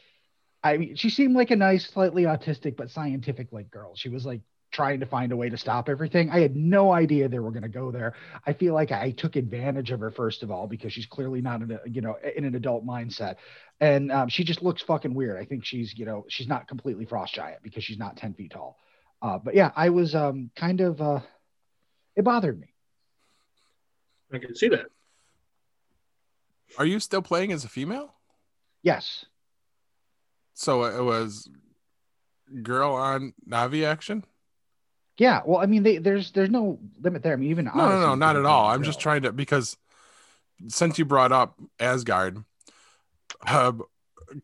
I 0.64 0.76
mean, 0.76 0.96
she 0.96 1.08
seemed 1.08 1.36
like 1.36 1.52
a 1.52 1.56
nice, 1.56 1.86
slightly 1.86 2.24
autistic 2.24 2.76
but 2.76 2.90
scientific 2.90 3.52
like 3.52 3.70
girl. 3.70 3.94
She 3.94 4.08
was 4.08 4.26
like 4.26 4.40
trying 4.74 5.00
to 5.00 5.06
find 5.06 5.32
a 5.32 5.36
way 5.36 5.48
to 5.48 5.56
stop 5.56 5.88
everything. 5.88 6.28
I 6.30 6.40
had 6.40 6.56
no 6.56 6.92
idea 6.92 7.28
they 7.28 7.38
were 7.38 7.52
going 7.52 7.62
to 7.62 7.68
go 7.68 7.90
there. 7.90 8.14
I 8.46 8.52
feel 8.52 8.74
like 8.74 8.92
I 8.92 9.12
took 9.12 9.36
advantage 9.36 9.90
of 9.92 10.00
her 10.00 10.10
first 10.10 10.42
of 10.42 10.50
all 10.50 10.66
because 10.66 10.92
she's 10.92 11.06
clearly 11.06 11.40
not 11.40 11.62
in 11.62 11.70
a 11.70 11.80
you 11.86 12.02
know 12.02 12.16
in 12.36 12.44
an 12.44 12.54
adult 12.54 12.84
mindset, 12.84 13.36
and 13.80 14.12
um, 14.12 14.28
she 14.28 14.44
just 14.44 14.62
looks 14.62 14.82
fucking 14.82 15.14
weird. 15.14 15.40
I 15.40 15.44
think 15.46 15.64
she's 15.64 15.96
you 15.96 16.04
know 16.04 16.26
she's 16.28 16.48
not 16.48 16.68
completely 16.68 17.06
frost 17.06 17.34
giant 17.34 17.62
because 17.62 17.84
she's 17.84 17.98
not 17.98 18.16
ten 18.16 18.34
feet 18.34 18.50
tall. 18.50 18.76
Uh, 19.22 19.38
but 19.38 19.54
yeah, 19.54 19.70
I 19.74 19.88
was 19.88 20.14
um, 20.14 20.50
kind 20.56 20.80
of 20.80 21.00
uh, 21.00 21.20
it 22.16 22.24
bothered 22.24 22.60
me. 22.60 22.74
I 24.32 24.38
can 24.38 24.54
see 24.54 24.68
that. 24.68 24.86
Are 26.76 26.84
you 26.84 26.98
still 26.98 27.22
playing 27.22 27.52
as 27.52 27.64
a 27.64 27.68
female? 27.68 28.14
Yes, 28.82 29.24
So 30.54 30.84
it 30.84 31.02
was 31.02 31.48
girl 32.62 32.92
on 32.92 33.32
Na'vi 33.48 33.84
action? 33.86 34.24
Yeah. 35.18 35.42
Well, 35.44 35.60
I 35.60 35.66
mean, 35.66 35.82
they, 35.82 35.98
there's 35.98 36.32
there's 36.32 36.50
no 36.50 36.78
limit 37.00 37.22
there. 37.22 37.32
I 37.32 37.36
mean, 37.36 37.50
even 37.50 37.66
No, 37.66 37.72
no, 37.74 38.00
no, 38.00 38.14
not 38.14 38.36
at 38.36 38.44
all. 38.44 38.66
I'm 38.66 38.82
just 38.82 39.00
trying 39.00 39.22
to 39.22 39.32
because 39.32 39.76
since 40.68 40.98
you 40.98 41.04
brought 41.04 41.32
up 41.32 41.58
Asgard, 41.78 42.44
uh, 43.46 43.72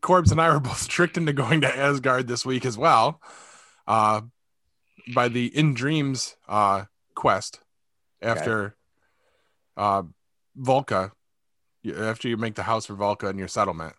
Corbs 0.01 0.31
and 0.31 0.39
I 0.39 0.51
were 0.53 0.59
both 0.61 0.87
tricked 0.87 1.17
into 1.17 1.33
going 1.33 1.61
to 1.61 1.77
Asgard 1.77 2.27
this 2.27 2.45
week 2.45 2.65
as 2.65 2.77
well, 2.77 3.21
uh, 3.87 4.21
by 5.13 5.27
the 5.27 5.45
In 5.57 5.73
Dreams 5.73 6.35
uh 6.47 6.85
quest 7.15 7.59
after 8.21 8.75
uh 9.77 10.03
Valka. 10.59 11.11
After 11.97 12.29
you 12.29 12.37
make 12.37 12.53
the 12.53 12.61
house 12.63 12.85
for 12.85 12.93
Valka 12.93 13.27
in 13.27 13.39
your 13.39 13.47
settlement, 13.47 13.95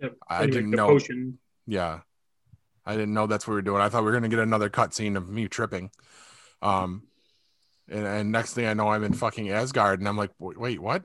Yep. 0.00 0.16
I 0.28 0.46
didn't 0.46 0.70
know. 0.70 0.86
Potion. 0.86 1.38
Yeah. 1.66 2.00
I 2.86 2.92
didn't 2.94 3.14
know 3.14 3.26
that's 3.26 3.46
what 3.46 3.52
we 3.52 3.56
were 3.56 3.62
doing. 3.62 3.80
I 3.82 3.88
thought 3.88 4.02
we 4.02 4.06
were 4.10 4.12
gonna 4.16 4.28
get 4.28 4.38
another 4.38 4.70
cutscene 4.70 5.16
of 5.16 5.28
me 5.28 5.48
tripping. 5.48 5.90
Um 6.62 7.04
and, 7.88 8.06
and 8.06 8.32
next 8.32 8.54
thing 8.54 8.66
I 8.66 8.74
know 8.74 8.88
I'm 8.88 9.02
in 9.04 9.12
fucking 9.14 9.50
Asgard 9.50 9.98
and 10.00 10.08
I'm 10.08 10.16
like, 10.16 10.30
"Wait, 10.38 10.56
wait, 10.58 10.80
what? 10.80 11.02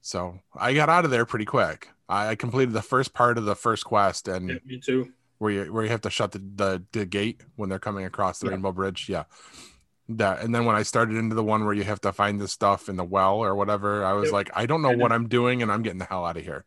So 0.00 0.40
I 0.56 0.74
got 0.74 0.88
out 0.88 1.04
of 1.04 1.10
there 1.10 1.24
pretty 1.26 1.44
quick. 1.44 1.88
I, 2.08 2.28
I 2.28 2.34
completed 2.34 2.72
the 2.74 2.82
first 2.82 3.12
part 3.14 3.38
of 3.38 3.44
the 3.44 3.54
first 3.54 3.84
quest 3.84 4.26
and 4.28 4.48
Yeah, 4.48 4.56
me 4.64 4.80
too. 4.80 5.12
where 5.38 5.50
you 5.52 5.72
where 5.72 5.84
you 5.84 5.90
have 5.90 6.00
to 6.02 6.10
shut 6.10 6.32
the, 6.32 6.38
the, 6.38 6.82
the 6.92 7.06
gate 7.06 7.42
when 7.56 7.68
they're 7.68 7.78
coming 7.78 8.04
across 8.04 8.38
the 8.40 8.46
Yeah. 8.46 8.52
rainbow 8.52 8.72
bridge. 8.72 9.08
Yeah. 9.08 9.24
That 10.08 10.40
and 10.42 10.52
then 10.54 10.64
when 10.64 10.74
I 10.74 10.82
started 10.82 11.16
into 11.16 11.36
the 11.36 11.44
one 11.44 11.64
where 11.64 11.74
you 11.74 11.84
have 11.84 12.00
to 12.00 12.12
find 12.12 12.40
the 12.40 12.48
stuff 12.48 12.88
in 12.88 12.96
the 12.96 13.04
well 13.04 13.36
or 13.36 13.54
whatever, 13.54 14.04
I 14.04 14.14
was 14.14 14.26
Yep. 14.26 14.32
like, 14.32 14.50
I 14.54 14.66
don't 14.66 14.82
know 14.82 14.96
what 14.96 15.12
I'm 15.12 15.28
doing 15.28 15.62
and 15.62 15.70
I'm 15.70 15.82
getting 15.82 15.98
the 16.00 16.04
hell 16.06 16.24
out 16.24 16.36
of 16.36 16.42
here. 16.42 16.64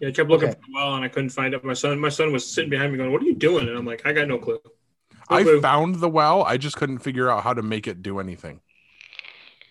Yeah, 0.00 0.08
I 0.08 0.12
kept 0.12 0.30
looking 0.30 0.48
Okay. 0.48 0.58
for 0.58 0.70
a 0.70 0.72
while 0.74 0.94
and 0.96 1.04
I 1.04 1.08
couldn't 1.08 1.30
find 1.30 1.52
it. 1.54 1.62
My 1.64 1.74
son, 1.74 1.98
my 1.98 2.08
son 2.08 2.32
was 2.32 2.46
sitting 2.50 2.70
behind 2.70 2.90
me 2.92 2.98
going, 2.98 3.12
"What 3.12 3.22
are 3.22 3.26
you 3.26 3.34
doing?" 3.34 3.68
And 3.68 3.76
I'm 3.76 3.84
like, 3.84 4.06
"I 4.06 4.12
got 4.12 4.26
no 4.28 4.38
clue." 4.38 4.58
No 4.64 5.36
I 5.36 5.42
clue. 5.42 5.60
found 5.60 5.96
the 5.96 6.08
well. 6.08 6.42
I 6.42 6.56
just 6.56 6.76
couldn't 6.76 6.98
figure 6.98 7.30
out 7.30 7.42
how 7.44 7.52
to 7.54 7.62
make 7.62 7.86
it 7.86 8.02
do 8.02 8.18
anything. 8.18 8.60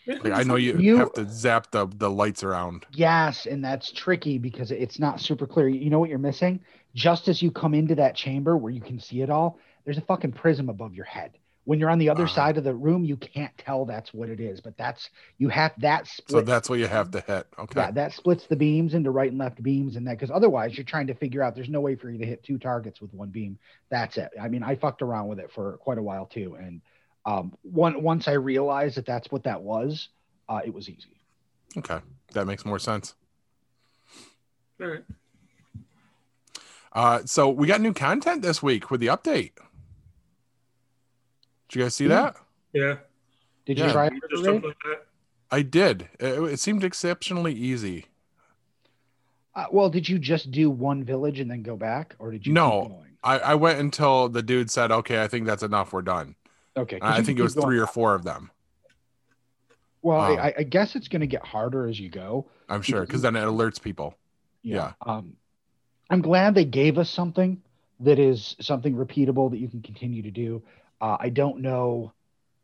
Yeah, 0.06 0.18
Like, 0.24 0.34
I 0.34 0.44
know 0.44 0.56
you, 0.56 0.78
You- 0.78 0.98
have 0.98 1.14
to 1.14 1.28
zap 1.30 1.72
the, 1.72 1.88
the 1.98 2.10
lights 2.10 2.44
around. 2.44 2.86
Yes, 2.92 3.46
and 3.46 3.64
that's 3.64 3.92
tricky 3.92 4.38
because 4.38 4.72
it's 4.72 5.00
not 5.00 5.20
super 5.20 5.46
clear. 5.46 5.68
You 5.68 5.90
know 5.90 6.00
what 6.00 6.10
you're 6.10 6.18
missing? 6.20 6.62
Just 6.96 7.28
as 7.28 7.42
you 7.42 7.52
come 7.52 7.74
into 7.74 7.96
that 7.96 8.16
chamber 8.16 8.56
where 8.58 8.72
you 8.72 8.82
can 8.82 9.00
see 9.00 9.22
it 9.22 9.30
all, 9.30 9.60
there's 9.86 9.98
a 9.98 10.02
fucking 10.02 10.32
prism 10.32 10.70
above 10.70 10.94
your 10.96 11.06
head. 11.06 11.38
When 11.66 11.80
you're 11.80 11.90
on 11.90 12.00
the 12.00 12.10
other 12.10 12.24
Uh-huh. 12.24 12.34
side 12.34 12.58
of 12.58 12.64
the 12.64 12.74
room, 12.74 13.04
you 13.04 13.16
can't 13.16 13.56
tell 13.58 13.86
that's 13.86 14.12
what 14.14 14.30
it 14.30 14.40
is, 14.40 14.60
but 14.60 14.76
that's 14.78 15.10
you 15.38 15.50
have 15.50 15.72
that 15.80 16.08
So 16.28 16.42
that's 16.42 16.70
what 16.70 16.80
you 16.80 16.88
have 16.88 17.12
to 17.12 17.22
hit. 17.22 17.46
Okay. 17.60 17.80
yeah, 17.80 17.92
that 17.92 18.14
splits 18.14 18.48
the 18.48 18.56
beams 18.56 18.94
into 18.96 19.12
right 19.12 19.30
and 19.30 19.38
left 19.38 19.62
beams, 19.62 19.96
and 19.96 20.08
that 20.08 20.18
because 20.18 20.32
otherwise 20.32 20.78
you're 20.78 20.86
trying 20.86 21.08
to 21.08 21.14
figure 21.14 21.44
out 21.44 21.54
there's 21.54 21.70
no 21.70 21.82
way 21.82 21.96
for 21.96 22.10
you 22.10 22.18
to 22.18 22.26
hit 22.26 22.42
two 22.44 22.58
targets 22.58 23.02
with 23.02 23.14
one 23.14 23.30
beam. 23.30 23.60
That's 23.90 24.18
it. 24.18 24.32
I 24.42 24.48
mean, 24.48 24.64
I 24.64 24.76
fucked 24.76 25.02
around 25.04 25.28
with 25.28 25.40
it 25.40 25.52
for 25.52 25.78
quite 25.78 25.98
a 26.00 26.04
while 26.04 26.26
too, 26.26 26.56
and 26.56 26.82
um, 27.26 27.56
one 27.62 28.02
once 28.02 28.28
I 28.28 28.34
realized 28.34 28.98
that 28.98 29.06
that's 29.06 29.30
what 29.30 29.44
that 29.44 29.62
was, 29.62 30.10
uh, 30.48 30.62
it 30.66 30.74
was 30.74 30.90
easy. 30.90 31.20
Okay. 31.78 32.00
That 32.34 32.48
makes 32.48 32.66
more 32.66 32.80
sense. 32.80 33.14
All 34.82 34.88
right. 34.88 35.04
Uh, 36.92 37.20
so 37.26 37.50
we 37.50 37.68
got 37.68 37.82
new 37.82 37.94
content 37.94 38.42
this 38.42 38.64
week 38.64 38.90
with 38.90 39.00
the 39.02 39.08
update. 39.08 39.52
Did 41.70 41.76
you 41.80 41.86
guys 41.86 41.96
see 41.96 42.08
Yeah. 42.08 42.22
that? 42.22 42.36
Yeah. 42.74 42.96
Did 43.66 43.78
Yeah. 43.78 43.86
you 43.88 43.92
try 43.92 44.08
it, 44.08 44.14
Just 44.30 44.44
like 44.44 44.62
that. 44.62 45.06
I 45.52 45.62
did. 45.62 46.10
It, 46.20 46.40
it 46.54 46.60
seemed 46.60 46.84
exceptionally 46.84 47.54
easy. 47.54 48.06
Uh, 49.56 49.66
well, 49.72 49.90
did 49.90 50.08
you 50.08 50.20
just 50.20 50.52
do 50.52 50.70
one 50.70 51.04
village 51.04 51.40
and 51.40 51.50
then 51.50 51.64
go 51.64 51.76
back, 51.76 52.16
or 52.20 52.32
did 52.32 52.46
you? 52.46 52.54
No. 52.54 52.82
Keep 52.84 52.92
going? 52.92 53.06
I, 53.24 53.40
I 53.40 53.56
went 53.56 53.80
until 53.80 54.30
the 54.30 54.42
dude 54.42 54.72
said, 54.72 54.92
"Okay, 54.92 55.22
I 55.22 55.28
think 55.28 55.46
that's 55.46 55.64
enough. 55.64 55.92
We're 55.92 56.02
done." 56.04 56.36
Okay. 56.78 57.00
I 57.02 57.22
think 57.22 57.40
it 57.40 57.42
was 57.44 57.56
going. 57.56 57.68
three 57.68 57.80
or 57.80 57.88
four 57.88 58.14
of 58.16 58.24
them. 58.24 58.52
Well. 60.02 60.20
I, 60.20 60.54
I 60.60 60.64
guess 60.64 60.96
it's 60.96 61.08
going 61.10 61.22
to 61.22 61.28
get 61.28 61.46
harder 61.46 61.88
as 61.88 62.00
you 62.00 62.10
go. 62.10 62.48
I'm 62.70 62.82
sure 62.82 63.02
because 63.02 63.22
then 63.22 63.36
it 63.36 63.42
alerts 63.42 63.82
people. 63.82 64.16
Yeah. 64.62 64.94
Um, 65.06 65.34
I'm 66.10 66.22
glad 66.22 66.56
they 66.56 66.66
gave 66.66 66.98
us 66.98 67.10
something 67.10 67.62
that 68.00 68.18
is 68.18 68.56
something 68.62 68.96
repeatable 68.96 69.50
that 69.52 69.58
you 69.58 69.68
can 69.68 69.82
continue 69.82 70.22
to 70.22 70.32
do. 70.32 70.64
Uh, 71.02 71.18
I 71.20 71.30
don't 71.30 71.60
know 71.62 72.14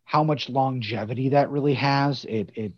how 0.04 0.24
much 0.24 0.50
longevity 0.50 1.30
that 1.30 1.50
really 1.50 1.74
has. 1.75 2.25
It, 2.25 2.51
it, 2.56 2.74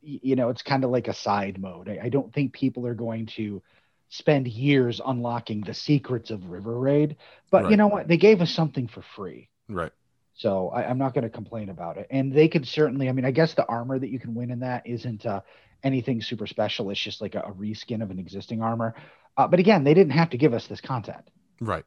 you 0.00 0.36
know, 0.36 0.48
it's 0.48 0.62
kind 0.62 0.84
of 0.84 0.90
like 0.90 1.08
a 1.08 1.14
side 1.14 1.60
mode. 1.60 1.88
I, 1.88 2.00
I 2.04 2.08
don't 2.08 2.32
think 2.32 2.52
people 2.52 2.86
are 2.86 2.94
going 2.94 3.26
to 3.36 3.62
spend 4.08 4.46
years 4.46 5.00
unlocking 5.04 5.62
the 5.62 5.74
secrets 5.74 6.30
of 6.30 6.50
River 6.50 6.78
Raid, 6.78 7.16
but 7.50 7.70
you 7.70 7.76
know 7.76 7.86
what? 7.86 8.08
They 8.08 8.18
gave 8.18 8.40
us 8.40 8.50
something 8.50 8.88
for 8.88 9.02
free. 9.16 9.48
Right. 9.68 9.92
So 10.34 10.68
I, 10.68 10.84
I'm 10.84 10.98
not 10.98 11.14
going 11.14 11.24
to 11.24 11.30
complain 11.30 11.68
about 11.68 11.96
it. 11.96 12.08
And 12.10 12.32
they 12.32 12.48
could 12.48 12.66
certainly, 12.66 13.08
I 13.08 13.12
mean, 13.12 13.24
I 13.24 13.30
guess 13.30 13.54
the 13.54 13.66
armor 13.66 13.98
that 13.98 14.08
you 14.08 14.18
can 14.18 14.34
win 14.34 14.50
in 14.50 14.60
that 14.60 14.86
isn't 14.86 15.24
uh, 15.24 15.40
anything 15.82 16.20
super 16.20 16.46
special. 16.46 16.90
It's 16.90 17.00
just 17.00 17.20
like 17.20 17.34
a, 17.34 17.40
a 17.40 17.52
reskin 17.52 18.02
of 18.02 18.10
an 18.10 18.18
existing 18.18 18.62
armor. 18.62 18.94
Uh, 19.36 19.48
but 19.48 19.60
again, 19.60 19.84
they 19.84 19.94
didn't 19.94 20.12
have 20.12 20.30
to 20.30 20.38
give 20.38 20.52
us 20.52 20.66
this 20.66 20.80
content. 20.80 21.24
Right. 21.60 21.84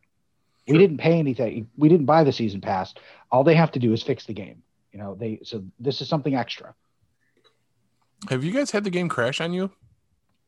We 0.68 0.78
didn't 0.78 0.98
pay 0.98 1.20
anything. 1.20 1.70
We 1.78 1.90
didn't 1.90 2.06
buy 2.08 2.24
the 2.24 2.32
season 2.34 2.60
pass. 2.62 2.94
All 3.32 3.44
they 3.44 3.56
have 3.56 3.72
to 3.74 3.80
do 3.80 3.94
is 3.94 4.02
fix 4.02 4.26
the 4.26 4.34
game. 4.34 4.64
You 4.92 5.00
know, 5.00 5.16
they 5.16 5.40
so 5.44 5.64
this 5.80 6.02
is 6.02 6.08
something 6.10 6.36
extra. 6.36 6.74
Have 8.30 8.44
you 8.44 8.52
guys 8.52 8.72
had 8.72 8.84
the 8.84 8.90
game 8.90 9.10
crash 9.10 9.42
on 9.42 9.54
you? 9.54 9.72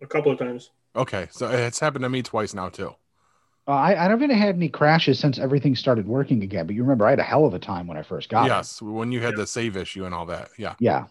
A 0.02 0.08
couple 0.08 0.32
of 0.32 0.40
times. 0.40 0.72
Okay, 0.96 1.28
so 1.32 1.50
it's 1.50 1.80
happened 1.80 2.04
to 2.04 2.10
me 2.10 2.24
twice 2.24 2.54
now 2.54 2.70
too. 2.70 2.96
Uh, 3.68 3.72
I, 3.72 3.92
I 3.92 4.04
haven't 4.04 4.24
even 4.24 4.38
had 4.38 4.56
any 4.56 4.70
crashes 4.70 5.20
since 5.20 5.38
everything 5.38 5.76
started 5.76 6.08
working 6.08 6.42
again. 6.42 6.66
But 6.66 6.76
you 6.76 6.82
remember, 6.84 7.06
I 7.06 7.10
had 7.12 7.20
a 7.20 7.24
hell 7.24 7.46
of 7.46 7.54
a 7.54 7.60
time 7.60 7.86
when 7.86 7.98
I 7.98 8.02
first 8.02 8.30
got 8.30 8.46
it. 8.46 8.50
yes, 8.50 8.82
when 8.82 9.12
you 9.12 9.20
had 9.22 9.34
Yeah. 9.34 9.42
the 9.42 9.48
save 9.48 9.76
issue 9.76 10.06
and 10.06 10.16
all 10.16 10.26
that. 10.28 10.50
Yeah. 10.58 10.76
Yeah. 10.80 11.06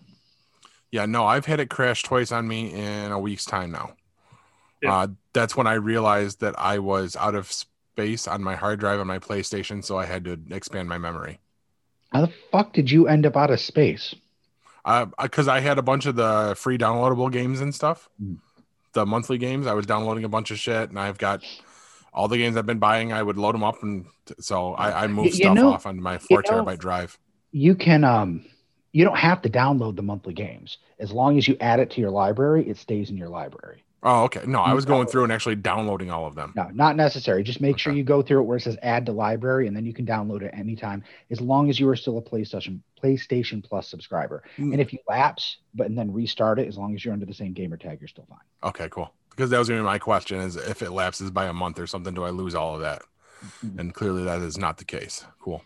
Yeah, 0.91 1.05
no, 1.05 1.27
I've 1.27 1.45
had 1.47 1.61
it 1.61 1.69
crash 1.69 2.03
twice 2.03 2.33
on 2.33 2.49
me 2.49 2.73
in 2.73 3.13
a 3.13 3.19
week's 3.19 3.45
time 3.45 3.71
now. 3.73 3.93
Yeah. 4.83 4.95
Uh, 4.97 5.07
that's 5.35 5.55
when 5.57 5.67
I 5.67 5.75
realized 5.75 6.41
that 6.41 6.59
I 6.59 6.79
was 6.79 7.15
out 7.17 7.35
of 7.35 7.53
space 7.97 8.29
on 8.29 8.43
my 8.43 8.55
hard 8.55 8.79
drive 8.79 9.01
on 9.01 9.07
my 9.07 9.19
PlayStation, 9.19 9.83
so 9.83 9.99
I 9.99 10.05
had 10.05 10.23
to 10.25 10.39
expand 10.51 10.87
my 10.87 10.99
memory. 10.99 11.39
How 12.13 12.21
the 12.27 12.33
fuck 12.53 12.75
did 12.75 12.91
you 12.91 13.09
end 13.09 13.25
up 13.25 13.37
out 13.39 13.51
of 13.51 13.59
space? 13.59 14.15
Because 15.21 15.49
I 15.49 15.61
had 15.61 15.79
a 15.79 15.83
bunch 15.83 16.05
of 16.05 16.15
the 16.15 16.55
free 16.59 16.77
downloadable 16.77 17.33
games 17.33 17.61
and 17.63 17.75
stuff, 17.75 18.09
Mm. 18.23 18.37
the 18.93 19.07
monthly 19.07 19.39
games. 19.39 19.67
I 19.67 19.73
was 19.73 19.87
downloading 19.87 20.25
a 20.25 20.29
bunch 20.29 20.51
of 20.51 20.59
shit, 20.59 20.91
and 20.91 20.99
I've 20.99 21.17
got 21.19 21.43
all 22.13 22.29
the 22.29 22.37
games 22.37 22.57
I've 22.59 22.67
been 22.67 22.79
buying. 22.79 23.13
I 23.15 23.23
would 23.23 23.39
load 23.39 23.55
them 23.55 23.65
up, 23.65 23.83
and 23.83 24.05
so 24.39 24.75
I, 24.75 25.05
I 25.05 25.07
moved 25.07 25.31
you 25.31 25.35
stuff 25.37 25.55
know- 25.57 25.73
off 25.73 25.87
on 25.87 26.01
my 26.01 26.19
four 26.19 26.43
you 26.45 26.51
know- 26.53 26.65
terabyte 26.65 26.79
drive. 26.79 27.19
you 27.53 27.75
can 27.75 28.05
um 28.05 28.45
you 28.93 29.05
don't 29.05 29.17
have 29.19 29.41
to 29.43 29.49
download 29.51 29.97
the 29.97 30.03
monthly 30.03 30.35
games. 30.35 30.79
As 30.99 31.13
long 31.13 31.37
as 31.39 31.47
you 31.49 31.57
add 31.61 31.81
it 31.81 31.91
to 31.93 32.01
your 32.01 32.11
library, 32.11 32.69
it 32.69 32.77
stays 32.79 33.09
in 33.11 33.17
your 33.17 33.29
library. 33.31 33.83
Oh, 34.03 34.25
okay. 34.25 34.43
No, 34.47 34.61
I 34.61 34.73
was 34.75 34.85
going 34.85 35.07
through 35.07 35.25
and 35.25 35.33
actually 35.33 35.57
downloading 35.57 36.11
all 36.11 36.27
of 36.27 36.35
them. 36.35 36.53
No, 36.55 36.69
not 36.73 36.97
necessary. 36.97 37.43
Just 37.43 37.61
make 37.61 37.79
sure 37.79 37.93
you 37.93 38.05
go 38.05 38.23
through 38.23 38.41
it 38.41 38.45
where 38.45 38.59
it 38.59 38.61
says 38.61 38.77
add 38.83 39.07
to 39.07 39.13
library, 39.13 39.67
and 39.67 39.77
then 39.77 39.85
you 39.85 39.93
can 39.93 40.07
download 40.07 40.43
it 40.43 40.53
anytime, 40.55 41.03
as 41.31 41.41
long 41.41 41.71
as 41.71 41.81
you 41.81 41.89
are 41.89 41.97
still 41.97 42.19
a 42.19 42.23
PlayStation 42.23 42.81
PlayStation 43.03 43.65
Plus 43.65 43.89
subscriber. 43.89 44.45
Mm. 44.59 44.73
And 44.73 44.81
if 44.81 44.93
you 44.93 44.99
lapse, 45.09 45.59
but 45.75 45.87
and 45.89 45.99
then 45.99 46.13
restart 46.13 46.59
it, 46.59 46.69
as 46.69 46.77
long 46.77 46.95
as 46.95 47.05
you're 47.05 47.15
under 47.15 47.27
the 47.27 47.35
same 47.35 47.53
gamer 47.53 47.77
tag, 47.77 48.01
you're 48.01 48.09
still 48.09 48.27
fine. 48.29 48.39
Okay, 48.63 48.89
cool. 48.91 49.13
Because 49.31 49.51
that 49.51 49.59
was 49.59 49.69
gonna 49.69 49.81
be 49.81 49.85
my 49.85 49.99
question: 49.99 50.39
is 50.39 50.57
if 50.57 50.83
it 50.83 50.91
lapses 50.91 51.31
by 51.31 51.47
a 51.47 51.53
month 51.53 51.79
or 51.79 51.87
something, 51.87 52.15
do 52.15 52.23
I 52.23 52.31
lose 52.31 52.55
all 52.55 52.75
of 52.75 52.83
that? 52.83 53.03
Mhm. 53.65 53.79
And 53.81 53.95
clearly, 53.95 54.25
that 54.25 54.41
is 54.41 54.57
not 54.57 54.77
the 54.77 54.85
case. 54.85 55.25
Cool. 55.41 55.63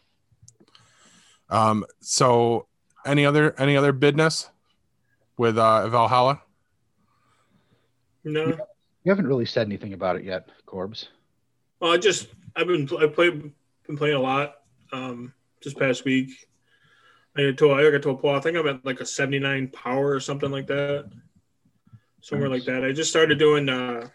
Um. 1.51 1.85
So, 2.01 2.69
any 3.05 3.27
other 3.27 3.55
any 3.59 3.77
other 3.77 3.93
business 3.93 4.51
with 5.37 5.59
uh, 5.59 5.89
Valhalla? 5.89 6.43
No, 8.25 8.47
You 9.05 9.11
haven't 9.11 9.27
really 9.27 9.47
said 9.47 9.67
anything 9.67 9.93
about 9.95 10.17
it 10.17 10.25
yet, 10.25 10.49
Corbs. 10.67 11.09
well, 11.81 11.93
I 11.93 11.97
just 11.97 12.29
I've 12.55 12.67
been 12.67 12.89
I 13.01 13.07
played 13.07 13.51
been 13.87 13.97
playing 13.97 14.17
a 14.17 14.21
lot. 14.21 14.57
Um, 14.93 15.33
this 15.63 15.75
past 15.75 16.05
week, 16.05 16.31
I 17.37 17.51
got 17.51 17.59
to 17.59 17.73
I 17.73 17.91
got 17.91 18.03
to 18.03 18.11
a 18.11 18.17
pull. 18.17 18.31
I 18.31 18.41
think 18.41 18.57
I'm 18.57 18.67
at 18.67 18.85
like 18.85 19.01
a 19.01 19.07
79 19.07 19.69
power 19.69 20.11
or 20.11 20.21
something 20.21 20.51
like 20.51 20.67
that, 20.67 21.11
somewhere 22.21 22.49
like 22.49 22.65
that. 22.65 22.85
I 22.85 22.93
just 22.93 23.11
started 23.11 23.39
doing 23.39 23.69
uh, 23.69 24.09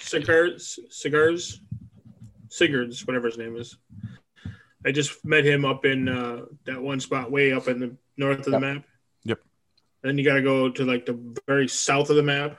cigars, 0.00 0.78
cigars, 0.90 1.60
Sigurds, 2.52 3.06
whatever 3.06 3.28
his 3.28 3.38
name 3.38 3.56
is. 3.56 3.78
I 4.84 4.92
just 4.92 5.24
met 5.24 5.46
him 5.46 5.64
up 5.64 5.86
in 5.86 6.06
uh, 6.06 6.42
that 6.66 6.80
one 6.82 7.00
spot 7.00 7.30
way 7.30 7.52
up 7.52 7.66
in 7.66 7.80
the 7.80 7.96
north 8.18 8.40
of 8.40 8.52
the 8.52 8.60
map. 8.60 8.84
Yep. 10.02 10.08
Then 10.08 10.18
you 10.18 10.24
got 10.24 10.34
to 10.34 10.42
go 10.42 10.70
to 10.70 10.84
like 10.84 11.06
the 11.06 11.18
very 11.46 11.68
south 11.68 12.10
of 12.10 12.16
the 12.16 12.22
map, 12.22 12.58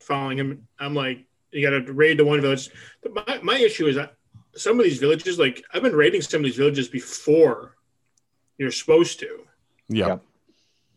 following 0.00 0.38
him. 0.38 0.68
I'm 0.78 0.94
like, 0.94 1.24
you 1.50 1.68
got 1.68 1.86
to 1.86 1.92
raid 1.92 2.18
the 2.18 2.24
one 2.24 2.40
village. 2.40 2.70
But 3.02 3.14
my, 3.14 3.38
my 3.42 3.58
issue 3.58 3.86
is 3.86 3.96
that 3.96 4.14
some 4.56 4.78
of 4.78 4.84
these 4.84 4.98
villages, 4.98 5.38
like 5.38 5.62
I've 5.72 5.82
been 5.82 5.96
raiding 5.96 6.22
some 6.22 6.40
of 6.40 6.44
these 6.44 6.56
villages 6.56 6.88
before 6.88 7.76
you're 8.58 8.70
supposed 8.70 9.20
to. 9.20 9.40
Yeah. 9.88 10.18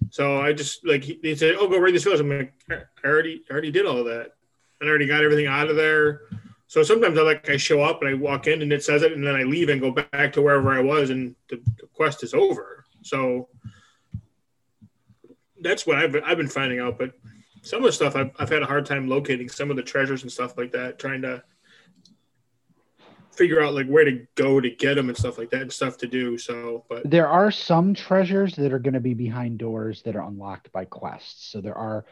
So 0.09 0.41
I 0.41 0.51
just 0.53 0.85
like 0.85 1.05
they 1.05 1.19
he 1.21 1.35
said, 1.35 1.55
"Oh, 1.57 1.67
go 1.67 1.77
raid 1.77 1.95
this 1.95 2.03
village." 2.03 2.19
I'm 2.19 2.29
like, 2.29 2.53
I 2.69 3.07
already, 3.07 3.43
I 3.49 3.53
already 3.53 3.71
did 3.71 3.85
all 3.85 3.99
of 3.99 4.05
that, 4.05 4.31
and 4.79 4.87
I 4.87 4.87
already 4.87 5.07
got 5.07 5.23
everything 5.23 5.45
out 5.45 5.69
of 5.69 5.75
there. 5.75 6.21
So 6.67 6.83
sometimes 6.83 7.17
I 7.19 7.21
like 7.21 7.49
I 7.49 7.57
show 7.57 7.81
up 7.81 8.01
and 8.01 8.09
I 8.09 8.13
walk 8.15 8.47
in 8.47 8.61
and 8.61 8.73
it 8.73 8.83
says 8.83 9.03
it, 9.03 9.11
and 9.11 9.25
then 9.25 9.35
I 9.35 9.43
leave 9.43 9.69
and 9.69 9.79
go 9.79 9.91
back 9.91 10.33
to 10.33 10.41
wherever 10.41 10.71
I 10.71 10.81
was, 10.81 11.09
and 11.09 11.35
the, 11.49 11.57
the 11.77 11.87
quest 11.93 12.23
is 12.23 12.33
over. 12.33 12.85
So 13.03 13.49
that's 15.61 15.85
what 15.87 15.97
I've 15.97 16.15
I've 16.25 16.37
been 16.37 16.47
finding 16.47 16.79
out. 16.79 16.97
But 16.97 17.13
some 17.61 17.79
of 17.79 17.85
the 17.85 17.91
stuff 17.91 18.15
I've 18.15 18.31
I've 18.39 18.49
had 18.49 18.63
a 18.63 18.65
hard 18.65 18.85
time 18.85 19.07
locating 19.07 19.49
some 19.49 19.69
of 19.69 19.77
the 19.77 19.83
treasures 19.83 20.23
and 20.23 20.31
stuff 20.31 20.57
like 20.57 20.71
that, 20.71 20.99
trying 20.99 21.21
to 21.23 21.43
figure 23.31 23.61
out 23.63 23.73
like 23.73 23.87
where 23.87 24.03
to 24.05 24.27
go 24.35 24.59
to 24.59 24.69
get 24.69 24.95
them 24.95 25.09
and 25.09 25.17
stuff 25.17 25.37
like 25.37 25.49
that 25.51 25.61
and 25.61 25.71
stuff 25.71 25.97
to 25.97 26.07
do. 26.07 26.37
So, 26.37 26.85
but 26.89 27.09
There 27.09 27.27
are 27.27 27.49
some 27.49 27.93
treasures 27.93 28.55
that 28.55 28.73
are 28.73 28.79
going 28.79 28.93
to 28.93 28.99
be 28.99 29.13
behind 29.13 29.57
doors 29.57 30.01
that 30.03 30.15
are 30.15 30.27
unlocked 30.27 30.71
by 30.71 30.85
quests. 30.85 31.49
So 31.49 31.61
there 31.61 31.77
are, 31.77 32.05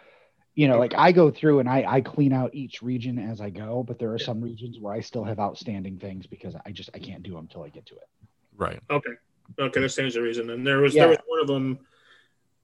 you 0.56 0.68
know, 0.70 0.79
like 0.79 0.94
I 0.96 1.12
go 1.12 1.29
through 1.29 1.60
and 1.60 1.70
I, 1.70 1.84
I 1.88 2.01
clean 2.01 2.32
out 2.32 2.56
each 2.56 2.82
region 2.82 3.20
as 3.20 3.41
I 3.41 3.50
go, 3.50 3.84
but 3.84 4.00
there 4.00 4.13
are 4.13 4.20
some 4.20 4.39
regions 4.41 4.79
where 4.79 4.94
I 4.94 5.01
still 5.01 5.25
have 5.25 5.39
outstanding 5.39 6.00
things 6.00 6.25
because 6.25 6.56
I 6.65 6.72
just 6.72 6.89
I 6.94 7.00
can't 7.00 7.22
do 7.22 7.32
them 7.32 7.41
until 7.41 7.63
I 7.63 7.70
get 7.70 7.86
to 7.88 7.96
it. 7.96 8.08
Right. 8.56 8.79
Okay. 8.89 9.12
Okay, 9.60 9.82
that 9.82 9.89
stands 9.89 10.13
to 10.13 10.22
reason. 10.22 10.50
And 10.51 10.65
there 10.65 10.79
was 10.79 10.96
Yeah. 10.96 11.01
there 11.01 11.10
was 11.10 11.20
one 11.27 11.41
of 11.41 11.48
them 11.48 11.79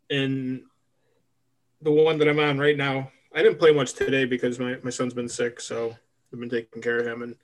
in 0.10 0.63
the 1.81 1.91
one 1.91 2.17
that 2.19 2.27
I'm 2.27 2.39
on 2.39 2.57
right 2.57 2.77
now. 2.77 3.11
I 3.33 3.43
didn't 3.43 3.59
play 3.59 3.71
much 3.71 3.93
today 3.93 4.25
because 4.25 4.59
my, 4.59 4.77
my 4.83 4.89
son's 4.89 5.13
been 5.13 5.27
sick, 5.27 5.59
so 5.59 5.95
I've 6.31 6.39
been 6.39 6.49
taking 6.49 6.81
care 6.81 6.99
of 6.99 7.07
him. 7.07 7.21
And 7.21 7.35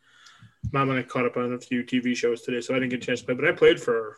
mom 0.72 0.90
and 0.90 1.00
I 1.00 1.04
caught 1.04 1.26
up 1.26 1.38
on 1.38 1.54
a 1.54 1.60
few 1.60 1.84
TV 1.84 2.16
shows 2.16 2.42
today, 2.42 2.62
so 2.62 2.74
I 2.74 2.80
didn't 2.80 2.92
get 2.92 3.04
a 3.04 3.06
chance 3.06 3.20
to 3.22 3.26
play. 3.26 3.36
But 3.36 3.48
I 3.48 3.52
played 3.52 3.80
for 3.80 4.18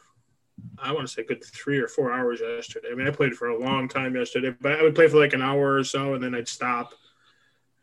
I 0.77 0.91
want 0.91 1.07
to 1.07 1.13
say 1.13 1.23
good 1.23 1.43
three 1.43 1.79
or 1.79 1.87
four 1.87 2.11
hours 2.13 2.41
yesterday. 2.41 2.89
I 2.91 2.95
mean, 2.95 3.07
I 3.07 3.11
played 3.11 3.33
for 3.33 3.49
a 3.49 3.59
long 3.59 3.87
time 3.87 4.15
yesterday, 4.15 4.55
but 4.61 4.73
I 4.73 4.83
would 4.83 4.95
play 4.95 5.07
for 5.07 5.17
like 5.17 5.33
an 5.33 5.41
hour 5.41 5.75
or 5.75 5.83
so, 5.83 6.13
and 6.13 6.23
then 6.23 6.35
I'd 6.35 6.47
stop, 6.47 6.93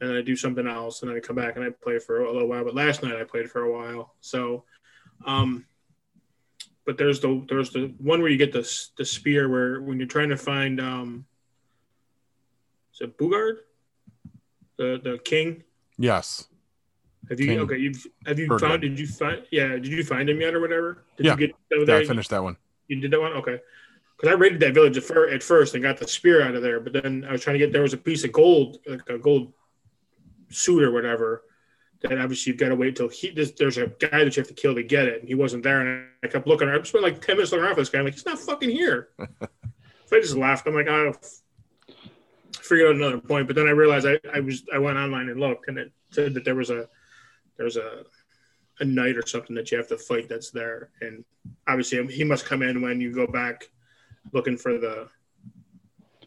and 0.01 0.13
I'd 0.13 0.25
do 0.25 0.37
something 0.37 0.67
else, 0.67 1.03
and 1.03 1.11
then 1.11 1.17
I'd 1.17 1.25
come 1.27 1.37
back 1.37 1.57
and 1.57 1.65
I'd 1.65 1.81
play 1.81 1.99
for 1.99 2.21
a 2.25 2.33
little 2.33 2.49
while. 2.49 2.65
But 2.65 2.75
last 2.75 3.03
night 3.03 3.17
I 3.17 3.25
played 3.25 3.51
for 3.51 3.63
a 3.63 3.73
while, 3.73 4.15
so 4.21 4.65
um, 5.27 5.67
but 6.87 6.97
there's 6.97 7.21
the 7.21 7.45
there's 7.49 7.71
the 7.71 7.95
one 7.99 8.21
where 8.21 8.31
you 8.31 8.39
get 8.39 8.53
the 8.53 8.69
the 8.97 9.05
spear 9.05 9.49
where 9.49 9.81
when 9.81 9.99
you're 9.99 10.09
trying 10.09 10.31
to 10.31 10.37
find 10.37 10.81
um 10.81 11.27
is 13.01 13.09
it 13.09 13.19
Bugard? 13.19 13.57
The 14.77 15.01
the 15.03 15.19
king? 15.25 15.63
Yes. 15.99 16.47
have 17.29 17.39
you 17.41 17.47
King 17.47 17.59
okay 17.61 17.77
you've 17.79 18.07
have 18.27 18.39
you 18.39 18.47
found 18.59 18.83
did 18.83 18.99
you 18.99 19.07
find 19.07 19.43
yeah 19.51 19.69
did 19.69 19.87
you 19.89 20.03
find 20.05 20.29
him 20.29 20.41
yet 20.41 20.55
or 20.55 20.61
whatever? 20.61 21.05
Did 21.17 21.27
Yeah. 21.27 21.33
you 21.37 21.39
get 21.49 21.89
Yeah, 21.89 21.97
I 21.97 22.05
finished 22.05 22.31
that 22.31 22.43
one. 22.43 22.57
you 22.89 23.01
did 23.01 23.11
that 23.13 23.21
one? 23.21 23.33
Okay. 23.33 23.59
Because 24.17 24.35
I 24.35 24.37
raided 24.39 24.61
that 24.61 24.75
village 24.75 24.97
at, 24.99 25.43
first 25.43 25.75
and 25.75 25.83
got 25.83 25.97
the 25.99 26.09
spear 26.09 26.43
out 26.43 26.55
of 26.55 26.63
there 26.63 26.81
but 26.81 26.93
then 26.93 27.25
I 27.29 27.33
was 27.33 27.43
trying 27.43 27.55
to 27.55 27.59
get 27.59 27.73
there 27.73 27.83
was 27.83 27.93
a 27.95 27.99
piece 27.99 28.25
of 28.25 28.33
gold 28.33 28.79
like 28.87 29.09
a 29.09 29.19
gold 29.19 29.53
suit 30.49 30.83
or 30.83 30.91
whatever 30.93 31.43
that 32.03 32.19
obviously 32.19 32.51
you've 32.51 32.59
got 32.61 32.71
to 32.71 32.75
wait 32.77 32.97
till 32.97 33.09
he 33.11 33.31
this, 33.31 33.51
there's 33.53 33.77
a 33.77 33.89
guy 33.99 34.25
that 34.25 34.35
you 34.35 34.41
have 34.41 34.49
to 34.49 34.55
kill 34.55 34.75
to 34.75 34.83
get 34.83 35.07
it 35.07 35.21
and 35.21 35.29
he 35.29 35.35
wasn't 35.35 35.63
there 35.63 35.81
and 35.83 36.07
I 36.25 36.29
kept 36.29 36.47
looking 36.47 36.69
around. 36.69 36.81
I 36.81 36.85
spent 36.85 37.05
like 37.05 37.21
10 37.21 37.37
minutes 37.37 37.53
looking 37.53 37.65
around 37.67 37.75
for 37.75 37.83
this 37.83 37.91
guy. 37.91 37.99
I'm 37.99 38.07
like 38.07 38.15
he's 38.15 38.25
not 38.27 38.39
fucking 38.39 38.71
here. 38.71 39.09
So 40.07 40.17
I 40.17 40.21
just 40.21 40.35
laughed. 40.37 40.67
I'm 40.67 40.75
like 40.75 40.89
oh 40.89 41.13
figured 42.71 42.89
out 42.91 42.97
another 42.97 43.19
point 43.19 43.47
but 43.49 43.57
then 43.57 43.67
I 43.67 43.71
realized 43.83 44.07
I, 44.07 44.17
I 44.33 44.41
was 44.41 44.63
I 44.73 44.79
went 44.79 44.97
online 44.97 45.29
and 45.29 45.39
looked 45.41 45.69
and 45.69 45.77
it 45.77 45.91
said 46.11 46.35
that 46.35 46.45
there 46.45 46.55
was 46.55 46.71
a 46.71 46.89
there's 47.59 47.77
a 47.77 48.05
a 48.79 48.85
knight 48.85 49.17
or 49.17 49.27
something 49.27 49.55
that 49.57 49.71
you 49.71 49.77
have 49.77 49.89
to 49.89 49.99
fight 49.99 50.27
that's 50.27 50.51
there. 50.51 50.89
And 51.03 51.23
obviously 51.69 51.99
um, 51.99 52.09
he 52.09 52.25
must 52.25 52.47
come 52.47 52.63
in 52.63 52.81
when 52.81 52.99
you 52.99 53.13
go 53.13 53.27
back 53.27 53.69
looking 54.33 54.57
for 54.57 54.79
the 54.79 55.09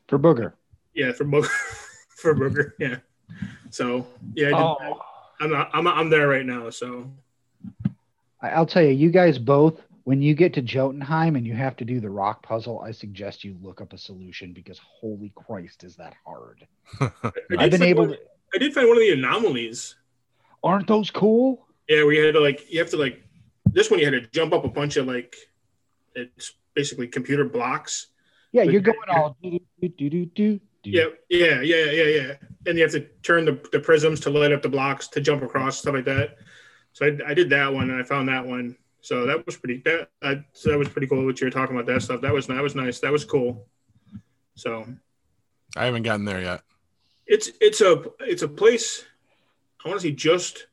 For 0.08 0.20
Booger. 0.20 0.54
yeah 0.94 1.12
for 1.14 1.26
Booger. 1.26 1.50
For 2.24 2.36
Booger 2.36 2.72
yeah. 2.80 2.98
So 3.72 4.06
yeah 4.36 4.48
I 4.48 4.50
did, 4.52 4.58
Oh. 4.60 5.00
I'm, 5.42 5.50
not, 5.52 5.70
I'm 5.74 5.88
I'm 5.88 6.10
there 6.10 6.28
right 6.28 6.46
now 6.46 6.70
so. 6.70 7.12
I'll 8.42 8.66
tell 8.66 8.84
you, 8.84 8.90
you 8.90 9.10
guys 9.10 9.40
both, 9.40 9.82
when 10.06 10.22
you 10.22 10.34
get 10.34 10.54
to 10.54 10.62
Jotunheim 10.62 11.36
and 11.36 11.46
you 11.46 11.54
have 11.54 11.76
to 11.78 11.86
do 11.86 12.00
the 12.00 12.10
rock 12.10 12.44
puzzle, 12.44 12.82
I 12.82 12.92
suggest 12.92 13.44
you 13.44 13.56
look 13.62 13.80
up 13.82 13.94
a 13.94 13.98
solution 13.98 14.52
because 14.54 14.80
holy 14.80 15.32
Christ, 15.36 15.84
is 15.84 15.96
that 15.96 16.14
hard. 16.26 16.68
I 17.00 17.10
did 17.50 17.60
I've 17.60 17.72
been 17.72 17.84
able 17.84 18.08
one, 18.08 18.12
to. 18.12 18.20
I 18.54 18.58
did 18.58 18.74
find 18.74 18.88
one 18.88 18.98
of 18.98 19.02
the 19.02 19.12
anomalies 19.14 19.96
Aren't 20.64 20.88
those 20.88 21.10
cool? 21.12 21.68
yeah 21.90 22.04
where 22.04 22.14
you 22.14 22.24
had 22.26 22.34
to 22.36 22.40
like 22.40 22.72
you 22.72 22.80
have 22.80 22.90
to 22.92 22.98
like 22.98 23.22
this 23.66 23.90
one 23.92 24.00
you 24.00 24.06
had 24.06 24.12
to 24.12 24.22
jump 24.32 24.54
up 24.54 24.64
a 24.64 24.70
bunch 24.70 24.96
of 24.96 25.06
like 25.08 25.36
it's 26.16 26.54
basically 26.76 27.08
computer 27.08 27.44
blocks 27.46 28.08
Yeah, 28.54 28.64
you're 28.64 28.80
going 28.82 28.98
all 29.10 29.36
do 29.44 29.60
do 29.82 29.90
do 29.90 30.10
do 30.10 30.26
do. 30.26 30.60
do. 30.84 30.90
Yeah, 30.90 31.06
yeah, 31.30 31.62
yeah, 31.62 31.86
yeah, 31.92 32.04
yeah. 32.04 32.34
And 32.66 32.78
you 32.78 32.84
have 32.84 32.92
to 32.94 33.02
turn 33.24 33.46
the, 33.46 33.60
the 33.72 33.80
prisms 33.80 34.20
to 34.22 34.30
light 34.30 34.52
up 34.52 34.62
the 34.62 34.70
blocks 34.70 35.08
to 35.10 35.22
jump 35.22 35.42
across 35.44 35.80
stuff 35.80 35.94
like 35.96 36.06
that. 36.06 36.38
So 36.94 37.06
I, 37.06 37.32
I 37.32 37.34
did 37.34 37.50
that 37.50 37.74
one 37.74 37.90
and 37.90 38.00
I 38.00 38.04
found 38.04 38.28
that 38.30 38.46
one. 38.46 38.78
So 39.04 39.26
that 39.26 39.46
was 39.46 39.58
pretty 39.58 39.82
that 39.84 40.10
I, 40.22 40.46
so 40.54 40.70
that 40.72 40.78
was 40.80 40.88
pretty 40.88 41.08
cool. 41.08 41.26
What 41.26 41.40
you 41.42 41.46
were 41.48 41.52
talking 41.52 41.76
about 41.76 41.86
that 41.88 42.02
stuff. 42.02 42.22
That 42.22 42.34
was 42.34 42.48
that 42.48 42.64
was 42.64 42.74
nice. 42.74 43.00
That 43.02 43.12
was 43.12 43.26
cool. 43.26 43.68
So 44.56 44.86
I 45.76 45.84
haven't 45.86 46.04
gotten 46.04 46.24
there 46.24 46.42
yet. 46.42 46.62
it's 47.28 47.52
it's 47.60 47.82
a 47.82 48.02
it's 48.22 48.44
a 48.44 48.48
place. 48.48 49.04
I 49.86 49.90
want 49.90 50.00
to 50.00 50.08
say 50.08 50.14
just 50.14 50.68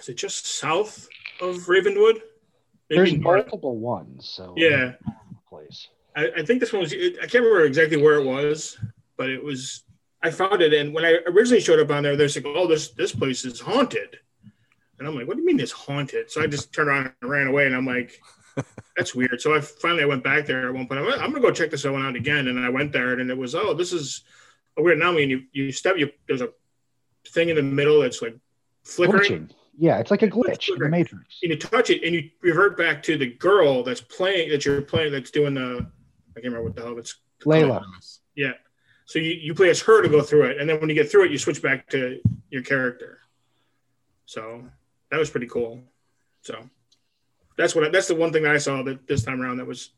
is 0.00 0.08
it 0.08 0.14
just 0.16 0.46
south 0.46 1.06
of 1.42 1.68
Ravenwood? 1.68 2.22
There's 2.88 3.12
Maybe 3.12 3.22
north. 3.22 3.44
multiple 3.46 3.76
ones, 3.78 4.26
so 4.26 4.54
Yeah. 4.56 4.92
place. 5.50 5.88
I, 6.16 6.30
I 6.38 6.42
think 6.44 6.60
this 6.60 6.72
one 6.72 6.80
was. 6.80 6.92
I 6.94 7.26
can't 7.26 7.34
remember 7.44 7.64
exactly 7.64 8.00
where 8.00 8.14
it 8.20 8.24
was, 8.24 8.78
but 9.18 9.28
it 9.28 9.42
was. 9.44 9.82
I 10.22 10.30
found 10.30 10.62
it, 10.62 10.72
and 10.72 10.94
when 10.94 11.04
I 11.04 11.18
originally 11.26 11.60
showed 11.60 11.80
up 11.80 11.90
on 11.90 12.02
there, 12.02 12.16
they're 12.16 12.28
like, 12.28 12.46
"Oh, 12.46 12.66
this 12.66 12.88
this 12.92 13.12
place 13.14 13.44
is 13.44 13.60
haunted," 13.60 14.16
and 14.98 15.08
I'm 15.08 15.14
like, 15.14 15.26
"What 15.26 15.36
do 15.36 15.40
you 15.40 15.46
mean 15.46 15.60
it's 15.60 15.72
haunted?" 15.72 16.30
So 16.30 16.42
I 16.42 16.46
just 16.46 16.72
turned 16.72 16.88
around 16.88 17.12
and 17.20 17.30
ran 17.30 17.46
away, 17.46 17.66
and 17.66 17.74
I'm 17.74 17.86
like, 17.86 18.20
"That's 18.96 19.14
weird." 19.14 19.40
So 19.40 19.54
I 19.54 19.60
finally 19.60 20.02
I 20.02 20.06
went 20.06 20.24
back 20.24 20.46
there 20.46 20.68
at 20.68 20.74
one 20.74 20.86
point. 20.86 21.00
I'm, 21.00 21.06
I'm 21.20 21.30
gonna 21.30 21.40
go 21.40 21.50
check 21.50 21.70
this 21.70 21.84
one 21.84 22.04
out 22.04 22.16
again, 22.16 22.48
and 22.48 22.58
I 22.58 22.68
went 22.68 22.92
there, 22.92 23.18
and 23.18 23.30
it 23.30 23.36
was, 23.36 23.54
"Oh, 23.54 23.74
this 23.74 23.92
is 23.92 24.22
a 24.76 24.82
weird 24.82 24.98
anomaly." 24.98 25.24
And 25.24 25.30
you 25.30 25.42
you 25.52 25.72
step, 25.72 25.96
you 25.96 26.10
there's 26.26 26.42
a 26.42 26.50
thing 27.28 27.48
in 27.48 27.56
the 27.56 27.62
middle 27.62 28.00
that's 28.00 28.22
like 28.22 28.36
flickering, 28.84 29.48
Glitching. 29.48 29.50
Yeah, 29.76 29.98
it's 29.98 30.10
like 30.10 30.22
a 30.22 30.28
glitch 30.28 30.68
in 30.68 30.78
the 30.78 30.88
Matrix. 30.88 31.40
and 31.42 31.50
you 31.50 31.58
touch 31.58 31.90
it, 31.90 32.04
and 32.04 32.14
you 32.14 32.30
revert 32.42 32.78
back 32.78 33.02
to 33.04 33.16
the 33.16 33.26
girl 33.26 33.82
that's 33.82 34.00
playing 34.00 34.50
that 34.50 34.64
you're 34.64 34.82
playing 34.82 35.12
that's 35.12 35.30
doing 35.30 35.54
the. 35.54 35.86
I 36.36 36.40
can't 36.40 36.46
remember 36.46 36.64
what 36.64 36.76
the 36.76 36.82
hell 36.82 36.98
it's 36.98 37.16
Layla. 37.44 37.84
Yeah. 38.34 38.52
So 39.06 39.18
you, 39.18 39.32
you 39.32 39.54
play 39.54 39.68
as 39.68 39.80
her 39.82 40.02
to 40.02 40.08
go 40.08 40.22
through 40.22 40.44
it, 40.44 40.58
and 40.58 40.68
then 40.68 40.80
when 40.80 40.88
you 40.88 40.94
get 40.94 41.10
through 41.10 41.24
it, 41.24 41.30
you 41.30 41.38
switch 41.38 41.60
back 41.60 41.88
to 41.90 42.20
your 42.50 42.62
character. 42.62 43.18
So 44.26 44.64
that 45.14 45.20
was 45.20 45.30
pretty 45.30 45.46
cool. 45.46 45.80
So 46.42 46.68
that's 47.56 47.72
what 47.72 47.92
that's 47.92 48.08
the 48.08 48.16
one 48.16 48.32
thing 48.32 48.42
that 48.42 48.52
I 48.52 48.58
saw 48.58 48.82
that 48.82 49.06
this 49.06 49.22
time 49.22 49.40
around 49.40 49.58
that 49.58 49.66
was 49.66 49.90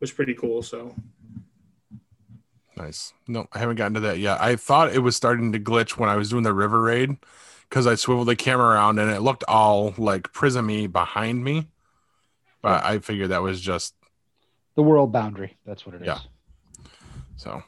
was 0.00 0.10
pretty 0.10 0.34
cool. 0.34 0.60
So 0.62 0.92
Nice. 2.76 3.12
No, 3.28 3.46
I 3.52 3.60
haven't 3.60 3.76
gotten 3.76 3.94
to 3.94 4.00
that 4.00 4.18
yet. 4.18 4.40
I 4.40 4.56
thought 4.56 4.92
it 4.92 4.98
was 4.98 5.14
starting 5.14 5.52
to 5.52 5.60
glitch 5.60 5.98
when 5.98 6.08
I 6.08 6.16
was 6.16 6.30
doing 6.30 6.42
the 6.42 6.52
river 6.52 6.82
raid 6.82 7.16
because 7.68 7.86
I 7.86 7.94
swiveled 7.94 8.26
the 8.26 8.34
camera 8.34 8.74
around 8.74 8.98
and 8.98 9.08
it 9.08 9.20
looked 9.20 9.44
all 9.46 9.94
like 9.98 10.32
prismy 10.32 10.90
behind 10.90 11.44
me. 11.44 11.68
But 12.60 12.84
I 12.84 12.98
figured 12.98 13.30
that 13.30 13.42
was 13.42 13.60
just 13.60 13.94
The 14.74 14.82
world 14.82 15.12
boundary. 15.12 15.58
That's 15.64 15.86
what 15.86 15.94
it 15.94 16.02
is. 16.02 16.08
Yeah. 16.08 16.18
so. 17.36 17.62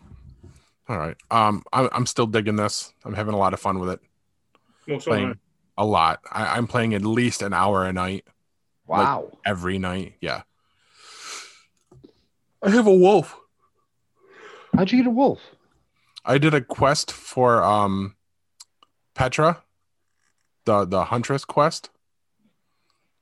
All 0.89 0.99
right. 0.99 1.17
Um, 1.31 1.63
I, 1.73 1.89
I'm 1.93 2.07
still 2.07 2.27
digging 2.27 2.57
this. 2.57 2.93
I'm 3.05 3.15
having 3.15 3.35
a 3.35 3.39
lot 3.39 3.55
of 3.55 3.61
fun 3.61 3.79
with 3.79 3.91
it. 3.91 4.01
well, 4.89 4.99
so 4.99 5.13
am 5.13 5.19
Playing 5.19 5.39
a 5.77 5.85
lot. 5.87 6.21
I, 6.31 6.57
I'm 6.57 6.67
playing 6.67 6.95
at 6.95 7.03
least 7.03 7.43
an 7.43 7.53
hour 7.53 7.85
a 7.85 7.93
night 7.93 8.25
Wow. 8.87 9.31
every 9.45 9.79
night. 9.79 10.15
Yeah. 10.21 10.43
I 12.63 12.71
have 12.71 12.87
a 12.87 12.95
wolf. 12.95 13.37
How'd 14.75 14.91
you 14.93 14.99
get 14.99 15.07
a 15.07 15.11
wolf? 15.11 15.41
I 16.25 16.39
did 16.39 16.55
a 16.55 16.61
quest 16.61 17.11
for 17.11 17.63
um 17.63 18.15
Petra, 19.15 19.63
the 20.65 20.85
the 20.85 21.05
huntress 21.07 21.45
quest. 21.45 21.91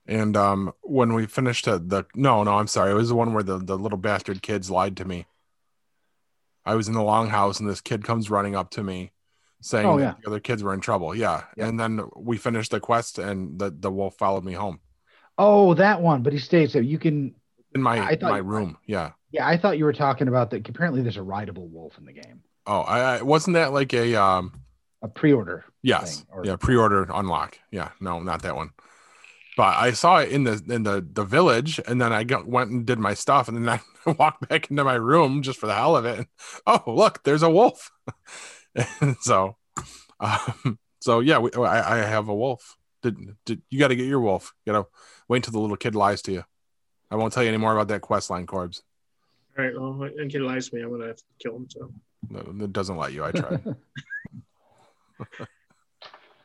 And 0.07 0.37
um 0.37 0.73
when 0.83 1.15
we 1.15 1.27
finished 1.27 1.67
uh, 1.69 1.79
the 1.83 2.05
no, 2.15 2.43
no, 2.43 2.57
I'm 2.59 2.67
sorry. 2.67 2.91
It 2.93 2.95
was 2.95 3.09
the 3.09 3.15
one 3.15 3.33
where 3.33 3.43
the, 3.43 3.59
the 3.59 3.79
little 3.79 3.99
bastard 3.99 4.43
kids 4.43 4.71
lied 4.71 4.97
to 4.99 5.05
me. 5.05 5.27
I 6.67 6.75
was 6.75 6.89
in 6.89 6.95
the 6.95 7.01
longhouse 7.01 7.59
and 7.61 7.69
this 7.69 7.81
kid 7.81 8.05
comes 8.05 8.31
running 8.31 8.55
up 8.55 8.71
to 8.73 8.83
me 8.83 9.13
saying 9.61 9.87
Oh, 9.87 9.99
that 9.99 10.03
yeah. 10.03 10.15
the 10.23 10.29
other 10.29 10.41
kids 10.41 10.63
were 10.63 10.75
in 10.75 10.81
trouble. 10.81 11.15
Yeah. 11.15 11.45
Yeah. 11.57 11.67
And 11.69 11.79
then 11.79 12.01
we 12.17 12.37
finished 12.37 12.71
the 12.71 12.81
quest 12.81 13.19
and 13.19 13.59
the, 13.59 13.71
the 13.71 13.91
wolf 13.91 14.17
followed 14.19 14.45
me 14.45 14.53
home 14.53 14.81
Oh, 15.39 15.75
that 15.75 16.01
one. 16.03 16.23
But 16.23 16.33
he 16.33 16.39
stays 16.39 16.73
there. 16.73 16.83
You 16.83 16.99
can. 16.99 17.35
in 17.75 17.81
my 17.83 17.99
I 18.05 18.17
thought- 18.17 18.31
my 18.31 18.39
room. 18.39 18.77
Yeah. 18.87 19.13
Yeah, 19.33 19.47
I 19.47 19.57
thought 19.57 19.79
you 19.79 19.85
were 19.85 19.93
talking 19.93 20.27
about 20.27 20.51
that. 20.51 20.69
Apparently, 20.69 21.03
there's 21.03 21.17
a 21.17 21.23
rideable 21.23 21.69
wolf 21.69 21.97
in 21.99 22.05
the 22.05 22.13
game. 22.13 22.43
Oh, 22.67 22.81
I, 22.81 23.19
I 23.19 23.23
wasn't 23.23 23.55
that 23.55 23.73
like 23.73 23.95
a 23.95 24.17
um 24.17 24.61
A 25.03 25.09
pre-order. 25.09 25.65
Yes. 25.83 26.27
or- 26.31 26.45
yeah, 26.45 26.57
pre-order 26.57 27.07
unlock. 27.15 27.57
Yeah, 27.71 27.91
no, 28.01 28.19
not 28.21 28.43
that 28.43 28.57
one. 28.57 28.71
But 29.57 29.77
I 29.77 29.93
saw 29.93 30.19
it 30.19 30.31
in 30.31 30.45
the 30.45 30.61
in 30.69 30.83
the 30.83 31.07
the 31.13 31.25
village, 31.25 31.81
and 31.87 32.01
then 32.01 32.13
I 32.13 32.25
got, 32.25 32.47
went 32.47 32.71
and 32.71 32.85
did 32.87 32.99
my 32.99 33.15
stuff, 33.15 33.47
and 33.49 33.57
then 33.57 33.69
I 34.07 34.11
walked 34.11 34.49
back 34.49 34.71
into 34.71 34.83
my 34.85 34.95
room 34.95 35.43
just 35.43 35.59
for 35.61 35.67
the 35.69 35.75
hell 35.75 35.97
of 35.97 36.05
it. 36.07 36.19
And, 36.19 36.27
oh, 36.67 36.83
look, 36.87 37.23
there's 37.23 37.43
a 37.43 37.51
wolf. 37.51 37.91
and 38.75 39.17
so, 39.21 39.57
um, 40.21 40.79
so 41.01 41.21
yeah, 41.21 41.39
we, 41.39 41.51
I, 41.53 41.99
I 41.99 42.07
have 42.07 42.29
a 42.29 42.35
wolf. 42.35 42.77
Did, 43.03 43.17
did 43.47 43.63
you 43.71 43.79
got 43.79 43.89
to 43.89 43.97
get 43.97 44.07
your 44.07 44.21
wolf? 44.21 44.53
You 44.65 44.73
got 44.73 44.83
to 44.83 44.89
wait 45.29 45.39
until 45.39 45.53
the 45.53 45.61
little 45.61 45.77
kid 45.77 45.95
lies 45.95 46.23
to 46.23 46.33
you. 46.33 46.45
I 47.11 47.17
won't 47.17 47.33
tell 47.33 47.43
you 47.43 47.49
any 47.49 47.59
more 47.59 47.73
about 47.73 47.89
that 47.89 48.03
quest 48.03 48.31
line, 48.31 48.47
Corbs. 48.47 48.83
All 49.59 49.65
right. 49.65 49.75
Well, 49.75 50.03
and 50.17 50.31
kid 50.31 50.43
lies 50.43 50.69
to 50.69 50.77
me. 50.77 50.83
I'm 50.83 50.91
gonna 50.91 51.09
have 51.09 51.17
to 51.17 51.23
kill 51.41 51.57
him. 51.57 51.67
So, 51.69 51.93
No, 52.29 52.65
It 52.65 52.73
doesn't 52.73 52.97
let 52.97 53.13
you. 53.13 53.25
I 53.25 53.33
tried. 53.33 53.65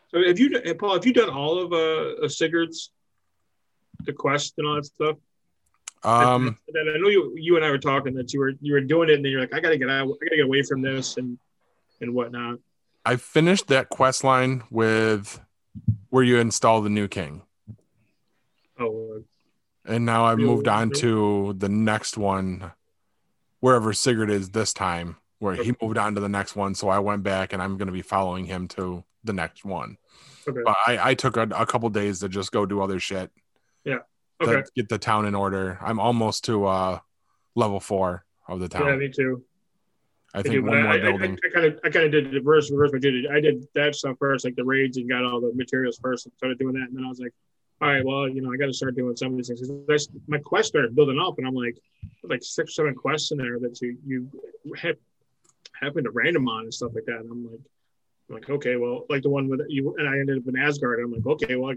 so 0.10 0.24
have 0.26 0.40
you, 0.40 0.76
Paul? 0.80 0.94
Have 0.96 1.06
you 1.06 1.14
done 1.14 1.30
all 1.30 1.60
of 1.60 1.72
uh, 1.72 2.28
Sigurd's, 2.28 2.92
the 4.06 4.14
quest 4.14 4.56
and 4.58 4.66
all 4.66 4.76
that 4.76 4.86
stuff? 4.86 5.18
Um, 6.04 6.58
And 6.68 6.76
then 6.76 6.96
I 6.96 6.98
know 6.98 7.10
you, 7.10 7.34
you 7.36 7.56
and 7.58 7.66
I 7.66 7.70
were 7.70 7.78
talking 7.78 8.14
that 8.16 8.34
you 8.34 8.40
were 8.40 8.54
you 8.60 8.74
were 8.74 8.82
doing 8.82 9.10
it, 9.10 9.16
and 9.16 9.26
then 9.26 9.32
you're 9.32 9.42
like, 9.42 9.54
I 9.54 9.60
gotta 9.60 9.78
get 9.78 9.90
out, 9.90 10.04
I 10.04 10.26
gotta 10.26 10.38
get 10.38 10.46
away 10.46 10.64
from 10.64 10.82
this 10.82 11.18
and 11.18 11.38
and 12.02 12.14
whatnot. 12.14 12.60
I 13.06 13.18
finished 13.18 13.68
that 13.68 13.90
quest 13.90 14.24
line 14.24 14.64
with 14.72 15.40
where 16.10 16.24
you 16.24 16.38
install 16.38 16.82
the 16.82 16.90
new 16.90 17.08
king. 17.08 17.44
Oh, 18.80 19.24
And 19.86 20.06
now 20.06 20.26
I've 20.26 20.40
moved 20.40 20.68
on 20.68 20.90
to 20.92 21.54
the 21.58 21.70
next 21.70 22.18
one, 22.18 22.72
wherever 23.60 23.94
Sigurd 23.94 24.30
is 24.30 24.50
this 24.50 24.74
time, 24.74 25.18
where 25.40 25.54
he 25.56 25.74
moved 25.82 25.98
on 25.98 26.16
to 26.16 26.22
the 26.22 26.30
next 26.30 26.56
one. 26.56 26.76
So 26.76 26.90
I 26.90 27.00
went 27.00 27.24
back 27.24 27.54
and 27.54 27.62
I'm 27.62 27.78
going 27.78 27.88
to 27.88 27.94
be 27.94 28.02
following 28.02 28.46
him 28.46 28.68
to 28.70 29.04
the 29.24 29.34
next 29.34 29.64
one. 29.64 29.98
okay, 30.48 30.62
But 30.66 30.76
I, 30.88 31.12
I 31.12 31.14
took 31.14 31.38
a, 31.38 31.44
a 31.44 31.66
couple 31.66 31.90
days 31.90 32.20
to 32.20 32.30
just 32.30 32.52
go 32.52 32.66
do 32.66 32.82
other 32.82 33.00
shit. 33.00 33.32
Yeah. 33.84 34.00
okay, 34.42 34.64
get 34.76 34.90
the 34.90 34.98
town 34.98 35.26
in 35.26 35.36
order. 35.36 35.78
I'm 35.82 36.00
almost 36.00 36.44
to 36.46 36.66
uh, 36.66 37.00
level 37.54 37.80
four 37.80 38.26
of 38.48 38.60
the 38.60 38.68
town. 38.68 38.88
yeah, 38.88 38.96
me 38.96 39.10
too. 39.10 39.44
I 40.36 40.40
I 40.40 40.42
think 40.42 40.56
do, 40.56 40.62
but 40.62 40.72
one 40.72 40.84
more 40.84 40.92
I, 40.92 40.96
I, 40.96 41.00
building. 41.00 41.40
I 41.46 41.50
kind 41.50 41.66
of 41.66 41.80
I 41.86 41.90
kind 41.90 42.06
of 42.06 42.12
did 42.12 42.32
the 42.32 42.40
reverse 42.40 42.70
reverse. 42.70 42.92
I 42.94 43.00
did 43.00 43.28
I 43.28 43.40
did 43.40 43.66
that 43.74 43.96
stuff 43.96 44.18
first, 44.20 44.44
like 44.44 44.56
the 44.56 44.66
raids, 44.66 44.98
and 44.98 45.10
got 45.10 45.24
all 45.24 45.40
the 45.40 45.54
materials 45.56 45.98
first, 46.02 46.26
and 46.26 46.34
started 46.36 46.60
doing 46.60 46.74
that. 46.74 46.90
And 46.90 46.98
then 46.98 47.06
I 47.06 47.08
was 47.08 47.20
like, 47.20 47.34
all 47.82 47.88
right, 47.88 48.06
well, 48.06 48.28
you 48.28 48.42
know, 48.42 48.52
I 48.52 48.58
got 48.58 48.66
to 48.66 48.74
start 48.74 48.96
doing 48.96 49.16
some 49.16 49.32
of 49.32 49.38
these 49.38 49.48
things. 49.48 49.62
That's, 49.88 50.10
my 50.28 50.38
quest 50.40 50.70
started 50.70 50.94
building 50.94 51.20
up, 51.20 51.38
and 51.38 51.48
I'm 51.48 51.56
like, 51.56 51.78
like 52.24 52.44
six, 52.44 52.76
seven 52.76 52.96
quests 52.96 53.32
in 53.32 53.38
there 53.38 53.60
that 53.60 53.80
you 53.82 53.98
you 54.06 54.30
have 54.78 54.98
happen 55.80 56.04
to 56.04 56.12
random 56.12 56.50
on 56.50 56.64
and 56.64 56.74
stuff 56.74 56.92
like 56.94 57.06
that. 57.06 57.20
And 57.20 57.32
I'm 57.32 57.46
like, 57.46 57.60
I'm 58.30 58.36
like, 58.36 58.50
okay, 58.50 58.76
well, 58.76 59.06
like 59.10 59.24
the 59.24 59.30
one 59.30 59.48
with 59.48 59.62
you, 59.70 59.96
and 59.98 60.08
I 60.10 60.20
ended 60.20 60.38
up 60.38 60.48
in 60.48 60.58
Asgard. 60.60 61.00
I'm 61.00 61.14
like, 61.14 61.26
okay, 61.26 61.56
well, 61.56 61.74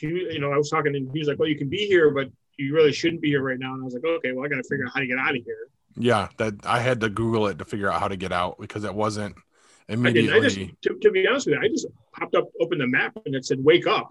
you, 0.00 0.08
you 0.08 0.38
know, 0.38 0.52
I 0.52 0.58
was 0.58 0.68
talking, 0.68 0.94
and 0.94 1.10
he 1.12 1.18
was 1.18 1.28
like, 1.28 1.38
well, 1.38 1.48
you 1.48 1.56
can 1.56 1.70
be 1.70 1.86
here, 1.86 2.10
but 2.10 2.28
you 2.58 2.74
really 2.74 2.92
shouldn't 2.92 3.22
be 3.22 3.28
here 3.28 3.42
right 3.42 3.58
now. 3.58 3.72
And 3.72 3.82
I 3.82 3.84
was 3.84 3.94
like, 3.94 4.04
okay, 4.04 4.32
well, 4.32 4.44
I 4.44 4.48
got 4.48 4.56
to 4.56 4.68
figure 4.68 4.84
out 4.84 4.92
how 4.94 5.00
to 5.00 5.06
get 5.06 5.18
out 5.18 5.36
of 5.36 5.42
here. 5.44 5.68
Yeah, 5.96 6.28
that 6.36 6.54
I 6.64 6.80
had 6.80 7.00
to 7.00 7.08
Google 7.08 7.46
it 7.46 7.58
to 7.58 7.64
figure 7.64 7.90
out 7.90 8.00
how 8.00 8.08
to 8.08 8.16
get 8.16 8.32
out 8.32 8.58
because 8.60 8.84
it 8.84 8.94
wasn't 8.94 9.36
I 9.88 9.92
immediately. 9.94 10.38
I 10.38 10.40
just, 10.42 10.58
to, 10.82 10.98
to 11.00 11.10
be 11.10 11.26
honest 11.26 11.46
with 11.46 11.54
you, 11.56 11.60
I 11.62 11.68
just 11.68 11.86
popped 12.12 12.34
up, 12.34 12.48
opened 12.60 12.80
the 12.80 12.86
map, 12.86 13.16
and 13.24 13.34
it 13.34 13.44
said 13.46 13.62
"Wake 13.64 13.86
up." 13.86 14.08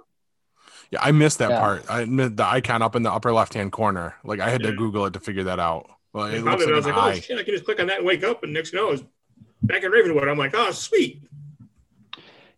Yeah, 0.91 0.99
I 1.01 1.11
missed 1.11 1.39
that 1.39 1.49
Yeah. 1.51 1.59
part. 1.59 1.85
I 1.89 2.05
missed 2.05 2.37
the 2.37 2.45
icon 2.45 2.81
up 2.81 2.95
in 2.95 3.03
the 3.03 3.11
upper 3.11 3.31
left 3.33 3.53
hand 3.53 3.71
corner. 3.71 4.15
Like 4.23 4.39
I 4.39 4.49
had 4.49 4.63
to 4.63 4.73
Google 4.73 5.05
it 5.05 5.13
to 5.13 5.19
figure 5.19 5.43
that 5.43 5.59
out. 5.59 5.89
Well, 6.13 6.25
it 6.25 6.35
And 6.35 6.45
looks 6.45 6.63
found 6.63 6.69
it, 6.69 6.73
I 6.73 6.77
like 6.77 6.85
was 6.85 6.85
like, 6.87 6.95
eye. 6.95 7.11
"Oh 7.11 7.19
shit!" 7.19 7.39
I 7.39 7.43
can 7.43 7.53
just 7.53 7.65
click 7.65 7.79
on 7.79 7.87
that 7.87 7.97
and 7.97 8.05
wake 8.07 8.23
up, 8.23 8.43
and 8.43 8.53
next 8.53 8.71
thing 8.71 8.79
you 8.79 8.85
know, 8.87 8.91
it's 8.93 9.03
back 9.63 9.83
in 9.83 9.91
Ravenwood. 9.91 10.27
I'm 10.27 10.37
like, 10.37 10.53
"Oh, 10.55 10.71
sweet." 10.71 11.21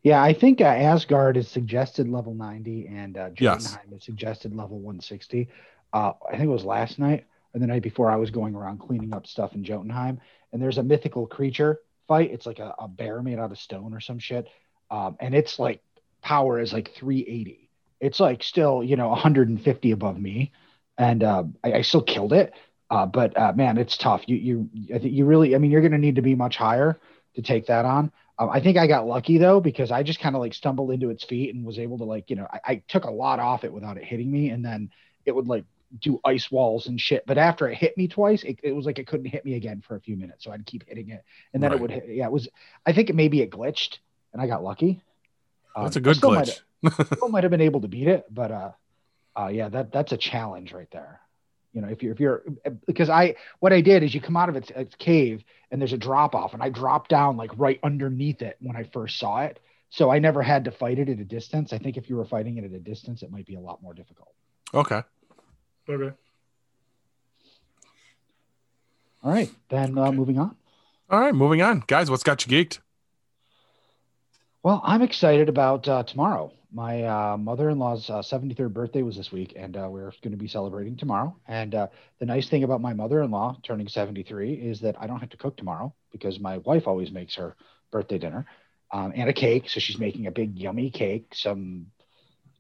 Yeah, 0.03 0.21
I 0.23 0.31
think 0.31 0.61
uh, 0.61 0.65
Asgard 0.65 1.35
is 1.35 1.49
suggested 1.49 2.07
level 2.07 2.33
90 2.33 2.87
and 2.87 3.17
uh, 3.17 3.29
Yes. 3.37 3.63
Jotunheim 3.73 3.93
is 3.97 4.03
suggested 4.05 4.55
level 4.55 4.77
160. 4.77 5.49
Uh, 5.91 6.13
I 6.25 6.31
think 6.31 6.43
it 6.43 6.47
was 6.47 6.63
last 6.63 6.97
night 6.97 7.25
or 7.58 7.60
the 7.60 7.67
night 7.67 7.82
before 7.82 8.10
I 8.10 8.15
was 8.15 8.32
going 8.32 8.56
around 8.56 8.80
cleaning 8.80 9.13
up 9.13 9.28
stuff 9.28 9.54
in 9.54 9.63
Jotunheim. 9.63 10.20
And 10.54 10.62
there's 10.62 10.78
a 10.78 10.84
mythical 10.84 11.28
creature 11.28 11.80
fight. 12.08 12.32
It's 12.32 12.46
like 12.46 12.60
a, 12.60 12.74
a 12.80 12.88
bear 12.88 13.22
made 13.22 13.39
out 13.39 13.52
of 13.52 13.58
stone 13.58 13.93
or 13.93 14.00
some 14.00 14.20
shit. 14.20 14.48
Um, 14.89 15.17
and 15.20 15.36
it's 15.36 15.60
like 15.60 15.82
power 16.22 16.60
is 16.60 16.72
like 16.72 16.93
380. 16.93 17.70
It's 18.00 18.20
like 18.20 18.43
still, 18.43 18.84
you 18.84 18.96
know, 18.96 19.10
150 19.10 19.91
above 19.91 20.20
me. 20.20 20.54
And 20.98 21.24
uh, 21.24 21.43
I, 21.63 21.74
I 21.74 21.82
still 21.82 22.04
killed 22.04 22.34
it. 22.34 22.54
Uh, 22.89 23.06
but 23.06 23.38
uh, 23.38 23.52
man, 23.54 23.78
it's 23.78 23.98
tough. 23.98 24.24
You, 24.28 24.38
you, 24.38 24.70
I 24.96 25.00
think 25.00 25.13
you 25.13 25.26
really, 25.26 25.56
I 25.56 25.58
mean, 25.58 25.72
you're 25.72 25.82
going 25.82 25.91
to 25.91 25.98
need 25.98 26.15
to 26.15 26.22
be 26.22 26.36
much 26.36 26.56
higher 26.56 27.00
to 27.36 27.41
take 27.41 27.67
that 27.67 27.86
on. 27.86 28.12
Um, 28.39 28.50
I 28.52 28.60
think 28.60 28.78
I 28.78 28.88
got 28.88 29.08
lucky 29.08 29.39
though 29.39 29.60
because 29.60 29.91
I 29.91 30.04
just 30.04 30.20
kind 30.20 30.36
of 30.36 30.41
like 30.41 30.54
stumbled 30.54 30.91
into 30.91 31.10
its 31.10 31.24
feet 31.24 31.54
and 31.54 31.65
was 31.65 31.80
able 31.80 31.98
to 31.98 32.04
like 32.04 32.30
you 32.30 32.36
know 32.36 32.48
I, 32.52 32.60
I 32.65 32.84
took 32.88 33.06
a 33.06 33.12
lot 33.12 33.39
off 33.39 33.63
it 33.63 33.74
without 33.74 33.98
it 33.98 34.04
hitting 34.04 34.32
me 34.32 34.50
and 34.50 34.63
then 34.63 34.91
it 35.26 35.34
would 35.34 35.48
like 35.48 35.65
do 36.00 36.19
ice 36.26 36.52
walls 36.52 36.88
and 36.88 37.00
shit. 37.00 37.26
But 37.26 37.38
after 37.38 37.67
it 37.69 37.76
hit 37.76 37.97
me 37.97 38.08
twice, 38.08 38.43
it, 38.43 38.60
it 38.63 38.73
was 38.73 38.86
like 38.86 39.00
it 39.00 39.08
couldn't 39.08 39.28
hit 39.28 39.45
me 39.45 39.56
again 39.56 39.82
for 39.88 39.95
a 39.95 40.02
few 40.02 40.15
minutes, 40.17 40.43
so 40.43 40.52
I'd 40.52 40.65
keep 40.65 40.88
hitting 40.88 41.10
it 41.10 41.23
and 41.54 41.62
then 41.63 41.71
Right. 41.71 41.80
it 41.80 41.82
would 41.82 41.91
hit. 41.91 42.06
Yeah, 42.10 42.26
it 42.26 42.32
was. 42.32 42.47
I 42.86 42.93
think 42.93 43.10
it 43.10 43.15
maybe 43.15 43.41
it 43.41 43.52
glitched 43.52 44.00
and 44.34 44.41
I 44.41 44.47
got 44.47 44.63
lucky. 44.63 45.02
Um, 45.76 45.84
That's 45.86 45.95
a 45.95 46.02
good 46.02 46.15
still 46.17 46.32
might- 46.32 46.62
glitch. 46.84 47.15
still 47.15 47.30
might 47.30 47.43
have 47.43 47.52
been 47.52 47.62
able 47.62 47.82
to 47.82 47.88
beat 47.88 48.08
it, 48.08 48.26
but 48.30 48.52
uh, 48.52 48.71
uh, 49.39 49.47
yeah, 49.47 49.69
that 49.69 49.91
that's 49.91 50.12
a 50.12 50.17
challenge 50.17 50.73
right 50.73 50.89
there. 50.91 51.21
You 51.73 51.82
know, 51.82 51.88
if 51.89 52.02
you're 52.04 52.12
if 52.13 52.19
you're 52.19 52.43
because 52.86 53.10
I 53.10 53.36
what 53.60 53.71
I 53.73 53.82
did 53.82 54.04
is 54.04 54.13
you 54.13 54.21
come 54.21 54.38
out 54.38 54.50
of 54.50 54.56
its, 54.56 54.69
its 54.71 54.95
cave 54.95 55.43
and 55.71 55.80
there's 55.82 55.93
a 55.93 55.97
drop 55.97 56.34
off, 56.36 56.54
and 56.54 56.62
I 56.63 56.69
dropped 56.69 57.10
down 57.10 57.38
like 57.38 57.52
right 57.58 57.80
underneath 57.84 58.41
it 58.41 58.58
when 58.60 58.76
I 58.76 58.84
first 58.84 59.19
saw 59.19 59.41
it. 59.43 59.60
So 59.89 60.10
I 60.10 60.19
never 60.19 60.41
had 60.41 60.65
to 60.65 60.71
fight 60.71 61.00
it 61.00 61.08
at 61.10 61.19
a 61.19 61.23
distance. 61.23 61.71
I 61.73 61.78
think 61.78 61.95
if 61.97 62.10
you 62.10 62.15
were 62.17 62.26
fighting 62.26 62.58
it 62.58 62.63
at 62.65 62.71
a 62.71 62.80
distance, 62.80 63.21
it 63.23 63.32
might 63.32 63.45
be 63.45 63.56
a 63.56 63.60
lot 63.60 63.82
more 63.82 63.93
difficult. 63.93 64.34
Okay. 64.73 65.02
Okay. 65.89 66.15
All 69.23 69.32
right, 69.32 69.50
then 69.69 69.97
uh, 69.97 70.12
moving 70.12 70.38
on. 70.38 70.56
All 71.10 71.19
right, 71.19 71.34
moving 71.34 71.62
on. 71.62 71.84
Guys, 71.88 72.10
what's 72.10 72.23
got 72.23 72.45
you 72.45 72.52
geeked? 72.52 72.80
Well, 74.63 74.82
I'm 74.84 75.02
excited 75.02 75.47
about 75.47 75.88
uh, 75.88 76.04
tomorrow. 76.04 76.52
My 76.73 77.04
uh, 77.04 77.38
mother-in-law's 77.38 78.10
uh, 78.10 78.19
73rd 78.19 78.73
birthday 78.73 79.02
was 79.02 79.15
this 79.15 79.32
week, 79.32 79.54
and 79.56 79.78
uh, 79.78 79.88
we're 79.89 80.12
going 80.21 80.32
to 80.32 80.38
be 80.38 80.50
celebrating 80.50 80.97
tomorrow. 80.97 81.36
And 81.47 81.73
uh, 81.73 81.88
the 82.19 82.26
nice 82.26 82.50
thing 82.50 82.65
about 82.65 82.82
my 82.82 82.93
mother-in-law 82.93 83.60
turning 83.63 83.88
73 83.88 84.54
is 84.54 84.82
that 84.82 84.95
I 85.00 85.08
don't 85.08 85.19
have 85.19 85.30
to 85.30 85.38
cook 85.38 85.56
tomorrow 85.56 85.93
because 86.12 86.39
my 86.39 86.58
wife 86.60 86.88
always 86.88 87.12
makes 87.12 87.36
her 87.36 87.56
birthday 87.91 88.17
dinner 88.17 88.45
um, 88.91 89.13
and 89.15 89.30
a 89.30 89.34
cake. 89.34 89.69
So 89.69 89.80
she's 89.80 89.97
making 89.97 90.28
a 90.28 90.32
big 90.32 90.60
yummy 90.60 90.89
cake, 90.89 91.34
some 91.34 91.88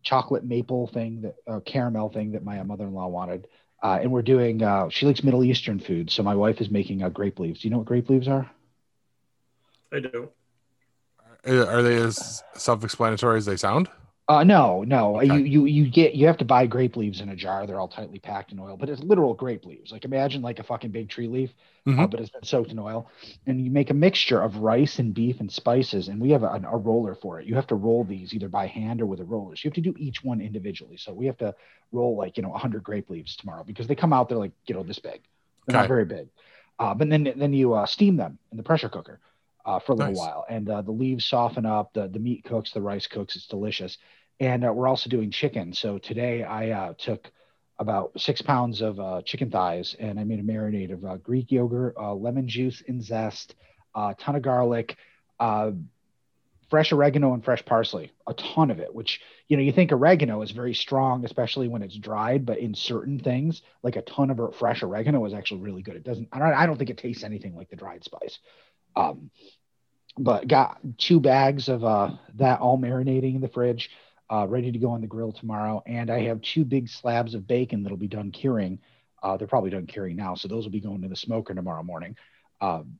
chocolate 0.03 0.43
maple 0.43 0.87
thing 0.87 1.21
that 1.21 1.35
uh, 1.47 1.59
caramel 1.61 2.09
thing 2.09 2.31
that 2.31 2.43
my 2.43 2.61
mother-in-law 2.63 3.07
wanted. 3.07 3.47
Uh, 3.83 3.99
and 4.01 4.11
we're 4.11 4.21
doing. 4.23 4.63
Uh, 4.63 4.89
she 4.89 5.05
likes 5.05 5.23
Middle 5.23 5.43
Eastern 5.43 5.79
food, 5.79 6.09
so 6.09 6.23
my 6.23 6.35
wife 6.35 6.59
is 6.61 6.71
making 6.71 7.03
uh, 7.03 7.09
grape 7.09 7.39
leaves. 7.39 7.61
Do 7.61 7.67
you 7.67 7.71
know 7.71 7.77
what 7.77 7.87
grape 7.87 8.09
leaves 8.09 8.27
are? 8.27 8.49
I 9.91 9.99
do. 9.99 10.29
Uh, 11.47 11.65
Are 11.65 11.81
they 11.81 11.95
as 11.95 12.43
self-explanatory 12.55 13.37
as 13.37 13.45
they 13.45 13.55
sound? 13.55 13.89
Uh, 14.29 14.43
no, 14.43 14.83
no. 14.83 15.17
Okay. 15.17 15.25
You 15.25 15.37
you 15.39 15.65
you 15.65 15.89
get 15.89 16.13
you 16.13 16.27
have 16.27 16.37
to 16.37 16.45
buy 16.45 16.65
grape 16.67 16.97
leaves 16.97 17.21
in 17.21 17.29
a 17.29 17.35
jar. 17.35 17.65
They're 17.65 17.79
all 17.79 17.87
tightly 17.87 18.19
packed 18.19 18.51
in 18.51 18.59
oil, 18.59 18.75
but 18.75 18.89
it's 18.89 19.01
literal 19.01 19.33
grape 19.33 19.65
leaves. 19.65 19.89
Like 19.93 20.03
imagine 20.03 20.41
like 20.41 20.59
a 20.59 20.63
fucking 20.63 20.91
big 20.91 21.07
tree 21.07 21.27
leaf, 21.29 21.53
uh, 21.95 22.07
Mhm. 22.07 22.11
but 22.11 22.19
it's 22.19 22.29
been 22.29 22.43
soaked 22.43 22.71
in 22.71 22.77
oil. 22.77 23.09
And 23.45 23.63
you 23.63 23.71
make 23.71 23.89
a 23.89 23.93
mixture 23.93 24.41
of 24.41 24.57
rice 24.57 24.99
and 24.99 25.13
beef 25.13 25.39
and 25.39 25.49
spices. 25.49 26.09
And 26.09 26.19
we 26.19 26.31
have 26.31 26.43
a, 26.43 26.61
a 26.69 26.77
roller 26.77 27.15
for 27.15 27.39
it. 27.39 27.47
You 27.47 27.55
have 27.55 27.67
to 27.67 27.75
roll 27.75 28.03
these 28.03 28.33
either 28.33 28.49
by 28.49 28.67
hand 28.67 29.01
or 29.01 29.05
with 29.05 29.21
a 29.21 29.25
roller. 29.25 29.55
So 29.55 29.61
you 29.63 29.69
have 29.69 29.75
to 29.75 29.81
do 29.81 29.95
each 29.97 30.21
one 30.25 30.41
individually. 30.41 30.97
So 30.97 31.13
we 31.13 31.25
have 31.27 31.37
to 31.37 31.55
roll 31.93 32.17
like 32.17 32.35
you 32.35 32.43
know 32.43 32.49
100 32.49 32.83
grape 32.83 33.09
leaves 33.09 33.37
tomorrow 33.37 33.63
because 33.63 33.87
they 33.87 33.95
come 33.95 34.11
out 34.11 34.27
they're 34.27 34.37
like 34.37 34.51
you 34.67 34.75
know 34.75 34.83
this 34.83 34.99
big. 34.99 35.21
They're 35.65 35.73
Okay. 35.75 35.83
not 35.83 35.87
very 35.87 36.05
big. 36.05 36.27
Uh, 36.79 36.93
but 36.93 37.09
then 37.09 37.33
then 37.37 37.53
you 37.53 37.73
uh, 37.75 37.85
steam 37.85 38.17
them 38.17 38.39
in 38.51 38.57
the 38.57 38.63
pressure 38.63 38.89
cooker 38.89 39.21
uh, 39.65 39.79
for 39.79 39.93
a 39.93 39.95
little 39.95 40.13
Nice. 40.13 40.17
while, 40.17 40.45
and 40.49 40.69
uh, 40.69 40.81
the 40.81 40.91
leaves 40.91 41.25
soften 41.25 41.65
up. 41.65 41.93
The 41.93 42.07
the 42.09 42.19
meat 42.19 42.43
cooks, 42.43 42.71
the 42.71 42.81
rice 42.81 43.07
cooks. 43.07 43.35
It's 43.37 43.47
delicious. 43.47 43.97
And 44.39 44.65
uh, 44.65 44.71
we're 44.73 44.87
also 44.87 45.09
doing 45.09 45.31
chicken. 45.31 45.73
So 45.73 45.97
today 45.97 46.43
I 46.43 46.69
uh, 46.71 46.93
took 46.97 47.31
about 47.79 48.19
six 48.19 48.41
pounds 48.41 48.81
of 48.81 48.99
uh, 48.99 49.21
chicken 49.23 49.49
thighs 49.49 49.95
and 49.99 50.19
I 50.19 50.23
made 50.23 50.39
a 50.39 50.43
marinade 50.43 50.93
of 50.93 51.05
uh, 51.05 51.17
Greek 51.17 51.51
yogurt, 51.51 51.95
uh, 51.97 52.13
lemon 52.13 52.47
juice 52.47 52.83
and 52.87 53.03
zest, 53.03 53.55
a 53.95 54.15
ton 54.19 54.35
of 54.35 54.41
garlic, 54.41 54.95
uh, 55.39 55.71
fresh 56.69 56.91
oregano 56.91 57.33
and 57.33 57.43
fresh 57.43 57.63
parsley, 57.65 58.11
a 58.25 58.33
ton 58.33 58.71
of 58.71 58.79
it. 58.79 58.93
Which 58.93 59.21
you 59.47 59.57
know 59.57 59.63
you 59.63 59.71
think 59.71 59.91
oregano 59.91 60.41
is 60.41 60.51
very 60.51 60.73
strong, 60.73 61.25
especially 61.25 61.67
when 61.67 61.81
it's 61.81 61.95
dried, 61.95 62.45
but 62.45 62.59
in 62.59 62.73
certain 62.75 63.19
things, 63.19 63.61
like 63.83 63.95
a 63.95 64.01
ton 64.01 64.29
of 64.29 64.55
fresh 64.55 64.83
oregano 64.83 65.25
is 65.25 65.33
actually 65.33 65.61
really 65.61 65.81
good. 65.81 65.95
It 65.95 66.03
doesn't. 66.03 66.27
I 66.31 66.39
don't. 66.39 66.53
I 66.53 66.65
don't 66.65 66.77
think 66.77 66.89
it 66.89 66.97
tastes 66.97 67.23
anything 67.23 67.55
like 67.55 67.69
the 67.69 67.75
dried 67.75 68.03
spice. 68.03 68.39
Um, 68.95 69.29
but 70.17 70.47
got 70.47 70.79
two 70.97 71.19
bags 71.19 71.69
of 71.69 71.83
uh, 71.83 72.11
that 72.35 72.59
all 72.59 72.79
marinating 72.79 73.35
in 73.35 73.41
the 73.41 73.47
fridge, 73.47 73.91
uh, 74.29 74.45
ready 74.47 74.71
to 74.71 74.79
go 74.79 74.91
on 74.91 75.01
the 75.01 75.07
grill 75.07 75.31
tomorrow. 75.31 75.81
And 75.85 76.09
I 76.09 76.21
have 76.23 76.41
two 76.41 76.65
big 76.65 76.89
slabs 76.89 77.33
of 77.33 77.47
bacon 77.47 77.83
that'll 77.83 77.97
be 77.97 78.07
done 78.07 78.31
curing. 78.31 78.79
Uh, 79.23 79.37
they're 79.37 79.47
probably 79.47 79.69
done 79.69 79.87
curing 79.87 80.15
now, 80.15 80.35
so 80.35 80.47
those 80.47 80.63
will 80.63 80.71
be 80.71 80.79
going 80.79 81.01
to 81.01 81.07
the 81.07 81.15
smoker 81.15 81.53
tomorrow 81.53 81.83
morning. 81.83 82.15
Um, 82.61 82.99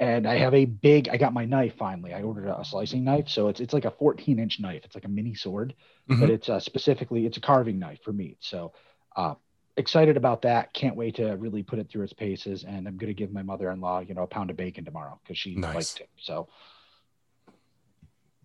and 0.00 0.26
I 0.26 0.38
have 0.38 0.54
a 0.54 0.64
big. 0.64 1.08
I 1.08 1.16
got 1.16 1.32
my 1.32 1.44
knife 1.44 1.74
finally. 1.78 2.12
I 2.12 2.22
ordered 2.22 2.48
a 2.48 2.64
slicing 2.64 3.04
knife, 3.04 3.28
so 3.28 3.46
it's 3.48 3.60
it's 3.60 3.72
like 3.72 3.84
a 3.84 3.90
14 3.92 4.38
inch 4.40 4.58
knife. 4.58 4.82
It's 4.84 4.96
like 4.96 5.04
a 5.04 5.08
mini 5.08 5.34
sword, 5.34 5.74
Mhm. 6.08 6.18
but 6.18 6.30
it's 6.30 6.48
uh, 6.48 6.58
specifically 6.58 7.24
it's 7.26 7.36
a 7.36 7.40
carving 7.40 7.78
knife 7.78 8.00
for 8.02 8.12
meat. 8.12 8.38
So 8.40 8.72
uh, 9.14 9.34
excited 9.76 10.16
about 10.16 10.42
that. 10.42 10.72
Can't 10.72 10.96
wait 10.96 11.16
to 11.16 11.36
really 11.36 11.62
put 11.62 11.78
it 11.78 11.88
through 11.88 12.02
its 12.02 12.12
paces. 12.12 12.64
And 12.64 12.88
I'm 12.88 12.96
gonna 12.96 13.12
give 13.12 13.32
my 13.32 13.42
mother-in-law, 13.42 14.00
you 14.00 14.14
know, 14.14 14.22
a 14.22 14.26
pound 14.26 14.50
of 14.50 14.56
bacon 14.56 14.84
tomorrow 14.84 15.20
because 15.22 15.38
she 15.38 15.54
Nice. 15.54 15.74
liked 15.74 16.00
it. 16.00 16.08
So 16.18 16.48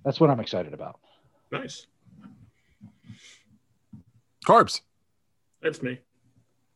that's 0.05 0.19
what 0.19 0.29
I'm 0.29 0.39
excited 0.39 0.73
about. 0.75 0.99
Nice. 1.51 1.87
Corbs. 4.47 4.79
That's 5.61 5.83
me. 5.83 5.99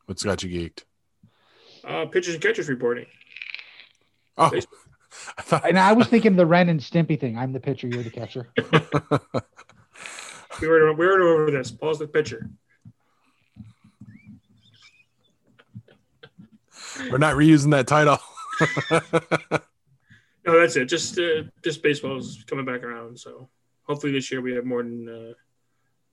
What's 0.05 0.23
got 0.23 0.43
you 0.43 0.49
geeked? 0.49 0.83
Uh, 1.87 2.05
pitchers 2.05 2.33
and 2.33 2.43
catchers 2.43 2.67
reporting. 2.67 3.05
Oh, 4.37 4.49
Baseball. 4.49 4.77
I 5.37 5.41
thought 5.41 5.67
And 5.67 5.79
I 5.79 5.93
was 5.93 6.07
thinking 6.07 6.35
the 6.35 6.45
Ren 6.45 6.67
and 6.67 6.81
Stimpy 6.81 7.17
thing. 7.17 7.37
I'm 7.37 7.53
the 7.53 7.61
pitcher, 7.61 7.87
you're 7.87 8.03
the 8.03 8.09
catcher. 8.09 8.49
We 10.61 10.67
were 10.67 10.93
we 10.93 11.07
were 11.07 11.21
over 11.21 11.49
this. 11.49 11.71
Paul's 11.71 11.97
the 11.97 12.07
pitcher. 12.07 12.49
we're 17.09 17.17
not 17.17 17.35
reusing 17.35 17.71
that 17.71 17.87
title. 17.87 18.19
No, 20.45 20.59
that's 20.59 20.75
it. 20.75 20.85
Just 20.85 21.19
uh, 21.19 21.43
just 21.63 21.83
baseball 21.83 22.17
is 22.17 22.43
coming 22.47 22.65
back 22.65 22.83
around. 22.83 23.19
So 23.19 23.47
hopefully 23.83 24.11
this 24.11 24.31
year 24.31 24.41
we 24.41 24.53
have 24.55 24.65
more 24.65 24.81
than 24.81 25.07
uh, 25.07 25.33
six, 25.33 25.39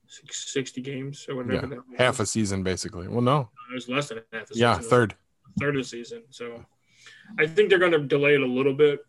60 0.09 0.81
games 0.81 1.25
or 1.29 1.35
whatever. 1.35 1.53
yeah, 1.53 1.65
that 1.67 1.97
half 1.97 2.19
a 2.19 2.25
season 2.25 2.63
basically. 2.63 3.07
Well, 3.07 3.21
no, 3.21 3.49
It 3.71 3.75
was 3.75 3.87
less 3.87 4.09
than 4.09 4.19
half. 4.33 4.49
A 4.51 4.55
yeah, 4.55 4.75
season. 4.77 4.89
third. 4.89 5.15
third 5.59 5.75
of 5.75 5.83
the 5.83 5.87
season. 5.87 6.23
So 6.31 6.65
I 7.37 7.45
think 7.47 7.69
they're 7.69 7.79
going 7.79 7.91
to 7.91 7.99
delay 7.99 8.33
it 8.35 8.41
a 8.41 8.45
little 8.45 8.73
bit. 8.73 9.01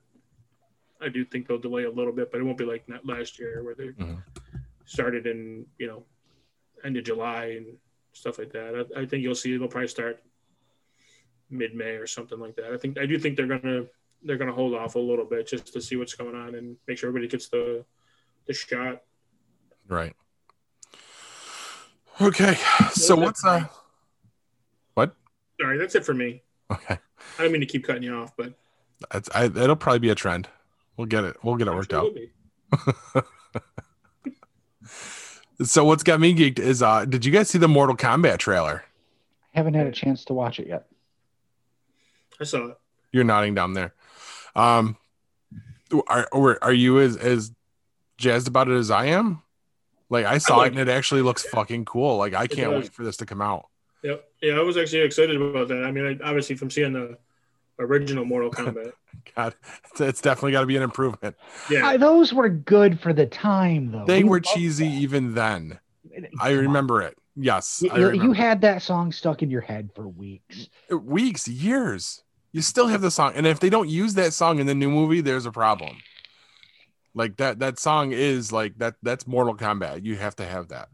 I 1.01 1.09
do 1.09 1.25
think 1.25 1.49
they'll 1.49 1.59
delay 1.59 1.85
a 1.85 1.91
little 1.91 2.13
bit, 2.13 2.31
but 2.31 2.41
it 2.41 2.45
won't 2.45 2.59
be 2.59 2.65
like 2.67 2.87
that 2.89 3.07
last 3.07 3.39
year 3.39 3.63
where 3.65 3.75
they 3.75 3.89
Mhm. 3.89 4.23
started 4.85 5.27
in 5.27 5.67
you 5.79 5.87
know 5.87 6.05
end 6.85 6.97
of 6.99 7.05
July 7.05 7.45
and 7.57 7.79
stuff 8.13 8.39
like 8.39 8.53
that. 8.53 8.87
I, 8.97 9.01
I 9.03 9.07
think 9.07 9.23
you'll 9.23 9.35
see 9.35 9.57
they'll 9.57 9.69
probably 9.69 9.89
start 9.89 10.23
mid 11.49 11.75
May 11.75 11.93
or 11.97 12.07
something 12.07 12.39
like 12.39 12.57
that. 12.57 12.73
I 12.73 12.77
think 12.77 12.99
I 12.99 13.07
do 13.07 13.19
think 13.19 13.37
they're 13.37 13.47
gonna 13.47 13.85
they're 14.23 14.37
gonna 14.37 14.53
hold 14.53 14.75
off 14.75 14.95
a 14.97 14.99
little 14.99 15.25
bit 15.25 15.47
just 15.49 15.73
to 15.73 15.81
see 15.81 15.97
what's 15.97 16.15
going 16.15 16.35
on 16.35 16.55
and 16.55 16.77
make 16.87 16.99
sure 16.99 17.09
everybody 17.09 17.29
gets 17.29 17.49
the 17.49 17.85
the 18.47 18.53
shot. 18.53 19.03
Right. 19.89 20.15
Okay. 22.21 22.57
So 22.93 23.17
what's 23.17 23.45
uh? 23.45 23.67
What? 24.95 25.15
Sorry, 25.61 25.79
that's 25.79 25.95
it 25.95 26.05
for 26.05 26.15
me. 26.15 26.43
Okay. 26.71 26.99
I 27.39 27.43
don't 27.43 27.53
mean 27.53 27.61
to 27.61 27.67
keep 27.67 27.85
cutting 27.87 28.03
you 28.03 28.15
off, 28.15 28.37
but 28.37 28.55
That's 29.11 29.31
I. 29.35 29.45
It'll 29.45 29.77
probably 29.77 30.01
be 30.01 30.11
a 30.11 30.15
trend. 30.15 30.49
We'll 30.97 31.07
get 31.07 31.25
it. 31.25 31.37
We'll 31.43 31.57
get 31.57 31.69
it 31.69 31.75
worked 31.75 31.93
sure 31.93 32.13
out. 33.15 33.25
So 35.63 35.85
what's 35.85 36.03
got 36.03 36.21
me 36.21 36.35
geeked 36.35 36.59
is 36.59 36.83
uh, 36.83 37.05
did 37.05 37.25
you 37.25 37.33
guys 37.33 37.51
see 37.51 37.59
the 37.59 37.69
Mortal 37.69 37.95
Kombat 37.97 38.39
trailer? 38.39 38.83
I 39.55 39.59
haven't 39.59 39.75
had 39.75 39.87
a 39.87 39.93
chance 39.93 40.25
to 40.27 40.33
watch 40.33 40.59
it 40.59 40.67
yet. 40.67 40.87
I 42.41 42.45
saw 42.45 42.69
it. 42.69 42.79
You're 43.13 43.25
nodding 43.25 43.55
down 43.55 43.75
there. 43.75 43.93
Um, 44.57 44.97
are 46.07 46.29
or 46.33 46.63
are 46.65 46.73
you 46.73 46.99
as 47.01 47.17
as 47.17 47.53
jazzed 48.17 48.49
about 48.49 48.69
it 48.69 48.75
as 48.75 48.91
I 48.91 49.07
am? 49.07 49.43
Like 50.11 50.27
I 50.27 50.39
saw 50.39 50.57
like 50.59 50.73
it 50.73 50.79
and 50.79 50.89
it 50.89 50.93
actually 50.93 51.23
looks 51.23 51.45
fucking 51.45 51.85
cool. 51.87 52.17
Like 52.19 52.35
I 52.35 52.47
can't 52.47 52.73
wait 52.73 52.93
for 52.93 53.05
this 53.05 53.17
to 53.19 53.27
come 53.27 53.41
out. 53.41 53.67
Yep. 54.03 54.25
Yeah, 54.43 54.55
I 54.55 54.61
was 54.63 54.77
actually 54.77 55.01
excited 55.03 55.41
about 55.41 55.69
that. 55.69 55.85
I 55.85 55.91
mean, 55.93 56.21
I, 56.23 56.29
obviously 56.29 56.57
from 56.57 56.71
seeing 56.71 56.93
the 56.93 57.17
original 57.79 58.25
Mortal 58.25 58.51
Kombat. 58.51 58.93
God, 59.37 59.55
it's, 59.93 60.01
it's 60.01 60.21
definitely 60.21 60.53
got 60.53 60.61
to 60.61 60.67
be 60.67 60.77
an 60.77 60.83
improvement. 60.83 61.37
Yeah. 61.71 61.87
Uh, 61.91 61.97
those 61.97 62.33
were 62.33 62.49
good 62.49 62.99
for 63.01 63.13
the 63.13 63.27
time, 63.27 63.93
though. 63.93 64.05
They 64.07 64.23
We 64.23 64.31
were 64.31 64.41
cheesy 64.41 64.89
that. 64.89 64.95
even 64.95 65.35
then. 65.35 65.79
I 66.41 66.49
Come 66.51 66.59
on. 66.59 66.65
remember 66.65 67.03
it. 67.03 67.17
Yes, 67.37 67.81
you- 67.83 67.91
remember. 67.93 68.15
you 68.25 68.33
had 68.33 68.61
that 68.63 68.83
song 68.83 69.13
stuck 69.13 69.43
in 69.43 69.51
your 69.51 69.61
head 69.61 69.91
for 69.95 70.09
weeks. 70.09 70.69
weeks, 70.91 71.47
years. 71.47 72.23
You 72.53 72.63
still 72.63 72.89
have 72.89 73.01
the 73.01 73.11
song, 73.13 73.33
and 73.37 73.47
if 73.47 73.61
they 73.61 73.71
don't 73.71 73.89
use 73.89 74.15
that 74.15 74.33
song 74.33 74.59
in 74.59 74.67
the 74.67 74.75
new 74.75 74.91
movie, 74.91 75.21
there's 75.21 75.47
a 75.47 75.53
problem. 75.53 75.99
Like 77.15 77.37
that, 77.37 77.59
that 77.59 77.79
song 77.79 78.13
is 78.13 78.53
like 78.53 78.79
that. 78.79 78.95
That's 79.03 79.27
Mortal 79.27 79.57
Kombat. 79.57 80.05
You 80.05 80.17
have 80.17 80.37
to 80.37 80.47
have 80.47 80.69
that. 80.69 80.89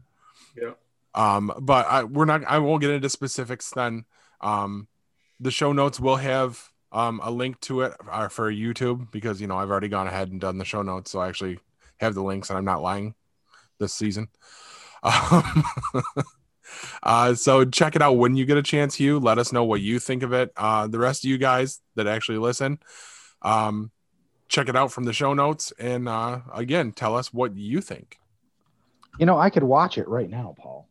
Yeah. 0.55 0.71
Um, 1.13 1.51
but 1.59 1.85
I, 1.87 2.03
we're 2.03 2.25
not. 2.25 2.43
I 2.45 2.59
won't 2.59 2.81
get 2.81 2.91
into 2.91 3.09
specifics. 3.09 3.71
Then, 3.71 4.05
um, 4.41 4.87
the 5.39 5.51
show 5.51 5.73
notes 5.73 5.99
will 5.99 6.17
have 6.17 6.61
um 6.91 7.19
a 7.23 7.29
link 7.29 7.59
to 7.61 7.81
it 7.81 7.93
uh, 8.09 8.27
for 8.29 8.51
YouTube 8.51 9.11
because 9.11 9.41
you 9.41 9.47
know 9.47 9.57
I've 9.57 9.69
already 9.69 9.89
gone 9.89 10.07
ahead 10.07 10.29
and 10.29 10.39
done 10.39 10.57
the 10.57 10.65
show 10.65 10.81
notes, 10.81 11.11
so 11.11 11.19
I 11.19 11.27
actually 11.27 11.59
have 11.97 12.13
the 12.13 12.23
links, 12.23 12.49
and 12.49 12.57
I'm 12.57 12.65
not 12.65 12.81
lying 12.81 13.15
this 13.79 13.93
season. 13.93 14.29
Um, 15.03 15.63
uh, 17.03 17.33
so 17.35 17.65
check 17.65 17.95
it 17.95 18.01
out 18.01 18.13
when 18.13 18.35
you 18.35 18.45
get 18.45 18.57
a 18.57 18.63
chance, 18.63 18.95
Hugh. 18.95 19.19
Let 19.19 19.37
us 19.37 19.51
know 19.51 19.63
what 19.63 19.81
you 19.81 19.99
think 19.99 20.23
of 20.23 20.33
it. 20.33 20.51
Uh, 20.55 20.87
the 20.87 20.99
rest 20.99 21.23
of 21.23 21.29
you 21.29 21.37
guys 21.37 21.81
that 21.95 22.07
actually 22.07 22.37
listen, 22.37 22.79
um, 23.41 23.91
check 24.47 24.69
it 24.69 24.75
out 24.75 24.91
from 24.91 25.03
the 25.03 25.13
show 25.13 25.33
notes, 25.33 25.73
and 25.79 26.07
uh, 26.07 26.41
again, 26.53 26.91
tell 26.91 27.15
us 27.15 27.33
what 27.33 27.55
you 27.55 27.81
think. 27.81 28.19
You 29.19 29.25
know, 29.25 29.37
I 29.37 29.49
could 29.49 29.63
watch 29.63 29.97
it 29.97 30.07
right 30.07 30.29
now, 30.29 30.55
Paul. 30.57 30.87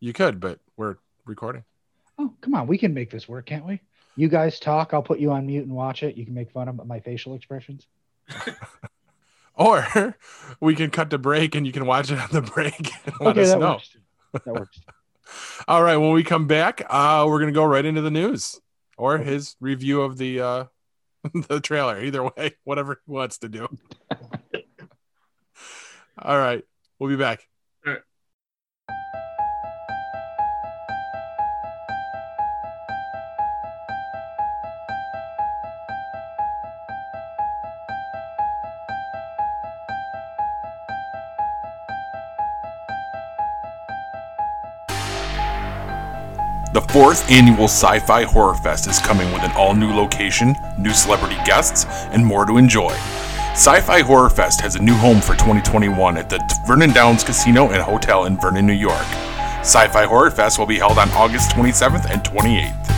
You 0.00 0.12
could, 0.12 0.40
but 0.40 0.58
we're 0.76 0.96
recording. 1.24 1.64
Oh, 2.18 2.34
come 2.40 2.54
on. 2.54 2.66
We 2.66 2.78
can 2.78 2.94
make 2.94 3.10
this 3.10 3.28
work, 3.28 3.46
can't 3.46 3.64
we? 3.64 3.80
You 4.16 4.28
guys 4.28 4.58
talk. 4.58 4.92
I'll 4.92 5.02
put 5.02 5.20
you 5.20 5.30
on 5.30 5.46
mute 5.46 5.64
and 5.64 5.72
watch 5.72 6.02
it. 6.02 6.16
You 6.16 6.24
can 6.24 6.34
make 6.34 6.50
fun 6.50 6.68
of 6.68 6.84
my 6.86 7.00
facial 7.00 7.34
expressions. 7.34 7.86
Or 9.58 10.14
we 10.60 10.76
can 10.76 10.90
cut 10.90 11.10
to 11.10 11.18
break 11.18 11.56
and 11.56 11.66
you 11.66 11.72
can 11.72 11.84
watch 11.84 12.12
it 12.12 12.18
on 12.18 12.28
the 12.30 12.42
break 12.42 12.92
and 13.04 13.14
let 13.20 13.30
okay, 13.30 13.42
us 13.42 13.50
that 13.50 13.58
know. 13.58 13.72
works. 13.72 13.96
That 14.44 14.54
works. 14.54 14.80
All 15.68 15.82
right, 15.82 15.96
when 15.96 16.12
we 16.12 16.22
come 16.22 16.46
back, 16.46 16.82
uh, 16.88 17.26
we're 17.28 17.40
gonna 17.40 17.52
go 17.52 17.64
right 17.64 17.84
into 17.84 18.00
the 18.00 18.10
news 18.10 18.60
or 18.96 19.18
his 19.18 19.56
review 19.60 20.00
of 20.00 20.16
the 20.16 20.40
uh, 20.40 20.64
the 21.48 21.60
trailer. 21.60 22.02
Either 22.02 22.24
way, 22.24 22.56
whatever 22.64 23.00
he 23.04 23.12
wants 23.12 23.38
to 23.38 23.48
do. 23.48 23.68
All 26.20 26.38
right, 26.38 26.64
we'll 26.98 27.10
be 27.10 27.16
back. 27.16 27.46
Fourth 46.90 47.30
annual 47.30 47.64
Sci 47.64 47.98
Fi 48.00 48.22
Horror 48.24 48.54
Fest 48.54 48.86
is 48.86 48.98
coming 48.98 49.30
with 49.32 49.42
an 49.42 49.52
all 49.52 49.74
new 49.74 49.92
location, 49.92 50.56
new 50.78 50.92
celebrity 50.92 51.36
guests, 51.44 51.84
and 52.12 52.24
more 52.24 52.46
to 52.46 52.56
enjoy. 52.56 52.92
Sci 53.52 53.80
Fi 53.80 54.00
Horror 54.00 54.30
Fest 54.30 54.60
has 54.62 54.74
a 54.74 54.82
new 54.82 54.94
home 54.94 55.20
for 55.20 55.34
2021 55.34 56.16
at 56.16 56.30
the 56.30 56.40
Vernon 56.66 56.90
Downs 56.90 57.24
Casino 57.24 57.68
and 57.70 57.82
Hotel 57.82 58.24
in 58.24 58.38
Vernon, 58.38 58.66
New 58.66 58.72
York. 58.72 59.06
Sci 59.60 59.88
Fi 59.88 60.06
Horror 60.06 60.30
Fest 60.30 60.58
will 60.58 60.66
be 60.66 60.78
held 60.78 60.96
on 60.98 61.10
August 61.10 61.50
27th 61.50 62.10
and 62.10 62.22
28th. 62.22 62.88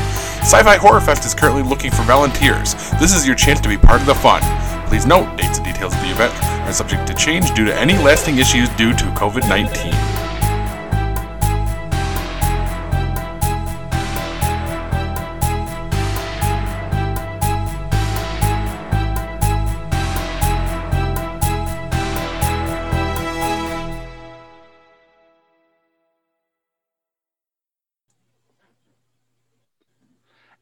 Sci-Fi 0.41 0.77
Horror 0.77 1.01
Fest 1.01 1.25
is 1.25 1.35
currently 1.35 1.61
looking 1.61 1.91
for 1.91 2.01
volunteers. 2.01 2.73
This 2.99 3.13
is 3.15 3.27
your 3.27 3.35
chance 3.35 3.61
to 3.61 3.69
be 3.69 3.77
part 3.77 4.01
of 4.01 4.07
the 4.07 4.15
fun. 4.15 4.41
Please 4.87 5.05
note, 5.05 5.37
dates 5.37 5.59
and 5.59 5.67
details 5.67 5.93
of 5.93 6.01
the 6.01 6.09
event 6.09 6.33
are 6.43 6.73
subject 6.73 7.05
to 7.07 7.13
change 7.13 7.53
due 7.53 7.65
to 7.65 7.79
any 7.79 7.93
lasting 7.99 8.39
issues 8.39 8.67
due 8.69 8.91
to 8.93 9.03
COVID-19. 9.13 10.20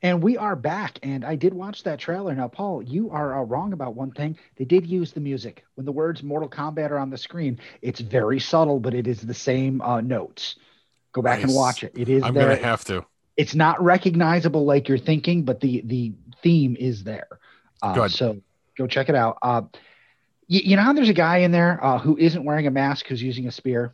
And 0.09 0.23
we 0.23 0.37
are 0.37 0.55
back, 0.55 0.97
and 1.03 1.23
I 1.23 1.35
did 1.35 1.53
watch 1.53 1.83
that 1.83 1.99
trailer. 1.99 2.33
Now, 2.33 2.47
Paul, 2.47 2.81
you 2.81 3.11
are 3.11 3.39
uh, 3.39 3.43
wrong 3.43 3.73
about 3.73 3.93
one 3.93 4.09
thing. 4.09 4.39
They 4.55 4.65
did 4.65 4.87
use 4.87 5.11
the 5.11 5.19
music. 5.19 5.63
When 5.75 5.85
the 5.85 5.91
words 5.91 6.23
Mortal 6.23 6.49
Kombat 6.49 6.89
are 6.89 6.97
on 6.97 7.11
the 7.11 7.17
screen, 7.17 7.59
it's 7.83 7.99
very 7.99 8.39
subtle, 8.39 8.79
but 8.79 8.95
it 8.95 9.05
is 9.05 9.21
the 9.21 9.35
same 9.35 9.81
uh, 9.81 10.01
notes. 10.01 10.55
Go 11.11 11.21
back 11.21 11.43
and 11.43 11.53
watch 11.53 11.83
it. 11.83 11.91
It 11.95 12.09
is 12.09 12.23
I'm 12.23 12.33
gonna 12.33 12.55
have 12.55 12.83
to. 12.85 13.05
it's 13.37 13.53
not 13.53 13.79
recognizable 13.83 14.65
like 14.65 14.89
you're 14.89 14.97
thinking, 14.97 15.43
but 15.43 15.59
the 15.59 15.83
the 15.85 16.13
theme 16.41 16.75
is 16.79 17.03
there. 17.03 17.27
Uh, 17.83 17.93
Good. 17.93 18.11
So 18.11 18.41
go 18.79 18.87
check 18.87 19.09
it 19.09 19.15
out. 19.15 19.37
Uh, 19.43 19.61
you, 20.47 20.61
you 20.63 20.75
know 20.75 20.81
how 20.81 20.93
there's 20.93 21.09
a 21.09 21.13
guy 21.13 21.37
in 21.37 21.51
there 21.51 21.85
uh, 21.85 21.99
who 21.99 22.17
isn't 22.17 22.43
wearing 22.43 22.65
a 22.65 22.71
mask 22.71 23.05
who's 23.05 23.21
using 23.21 23.45
a 23.45 23.51
spear, 23.51 23.93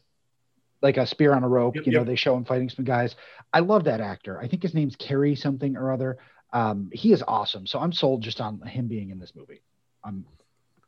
like 0.82 0.96
a 0.96 1.06
spear 1.06 1.34
on 1.34 1.44
a 1.44 1.50
rope. 1.50 1.76
Yep, 1.76 1.86
you 1.86 1.92
know 1.92 2.00
yep. 2.00 2.08
they 2.08 2.16
show 2.16 2.38
him 2.38 2.46
fighting 2.46 2.70
some 2.70 2.86
guys. 2.86 3.18
I 3.56 3.60
love 3.60 3.86
that 3.86 4.02
actor. 4.02 4.38
I 4.38 4.50
think 4.50 4.62
his 4.62 4.74
name's 4.74 4.98
Kerry 4.98 5.34
something 5.34 5.78
or 5.78 5.94
other. 5.94 6.18
Um, 6.52 6.90
he 6.92 7.14
is 7.14 7.24
awesome. 7.26 7.66
So 7.66 7.80
I'm 7.80 7.94
sold 7.94 8.22
just 8.22 8.42
on 8.42 8.62
him 8.62 8.90
being 8.90 9.12
in 9.12 9.18
this 9.18 9.32
movie. 9.34 9.62
I'm 10.04 10.26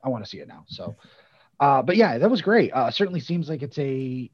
I 0.03 0.10
want 0.10 0.25
to 0.25 0.30
see 0.30 0.39
it 0.39 0.49
now. 0.49 0.65
So, 0.67 0.97
uh, 1.62 1.82
but 1.82 1.95
yeah, 1.95 2.17
that 2.17 2.30
was 2.30 2.41
great. 2.41 2.73
Uh, 2.73 2.91
certainly 2.91 3.21
seems 3.21 3.47
like 3.47 3.63
it's 3.63 3.80
a 3.80 4.30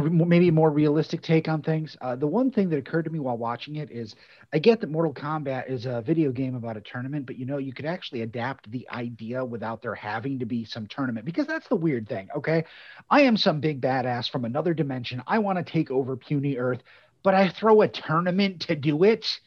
maybe 0.00 0.48
a 0.48 0.52
more 0.52 0.70
realistic 0.70 1.22
take 1.22 1.48
on 1.48 1.62
things. 1.62 1.96
Uh, 2.00 2.16
the 2.16 2.26
one 2.26 2.50
thing 2.50 2.68
that 2.70 2.78
occurred 2.78 3.04
to 3.04 3.10
me 3.10 3.18
while 3.18 3.36
watching 3.36 3.76
it 3.76 3.90
is 3.90 4.14
I 4.52 4.58
get 4.58 4.80
that 4.80 4.90
Mortal 4.90 5.12
Kombat 5.12 5.70
is 5.70 5.86
a 5.86 6.02
video 6.02 6.32
game 6.32 6.54
about 6.54 6.76
a 6.76 6.80
tournament, 6.80 7.26
but 7.26 7.38
you 7.38 7.46
know, 7.46 7.58
you 7.58 7.72
could 7.72 7.84
actually 7.84 8.22
adapt 8.22 8.70
the 8.70 8.88
idea 8.90 9.44
without 9.44 9.82
there 9.82 9.94
having 9.94 10.38
to 10.38 10.46
be 10.46 10.64
some 10.64 10.86
tournament 10.86 11.26
because 11.26 11.46
that's 11.46 11.68
the 11.68 11.76
weird 11.76 12.08
thing. 12.08 12.28
Okay. 12.36 12.64
I 13.10 13.22
am 13.22 13.36
some 13.36 13.60
big 13.60 13.80
badass 13.80 14.30
from 14.30 14.44
another 14.44 14.74
dimension. 14.74 15.22
I 15.26 15.38
want 15.38 15.58
to 15.58 15.70
take 15.70 15.90
over 15.90 16.16
puny 16.16 16.56
Earth, 16.56 16.82
but 17.22 17.34
I 17.34 17.48
throw 17.48 17.82
a 17.82 17.88
tournament 17.88 18.62
to 18.62 18.76
do 18.76 19.04
it. 19.04 19.40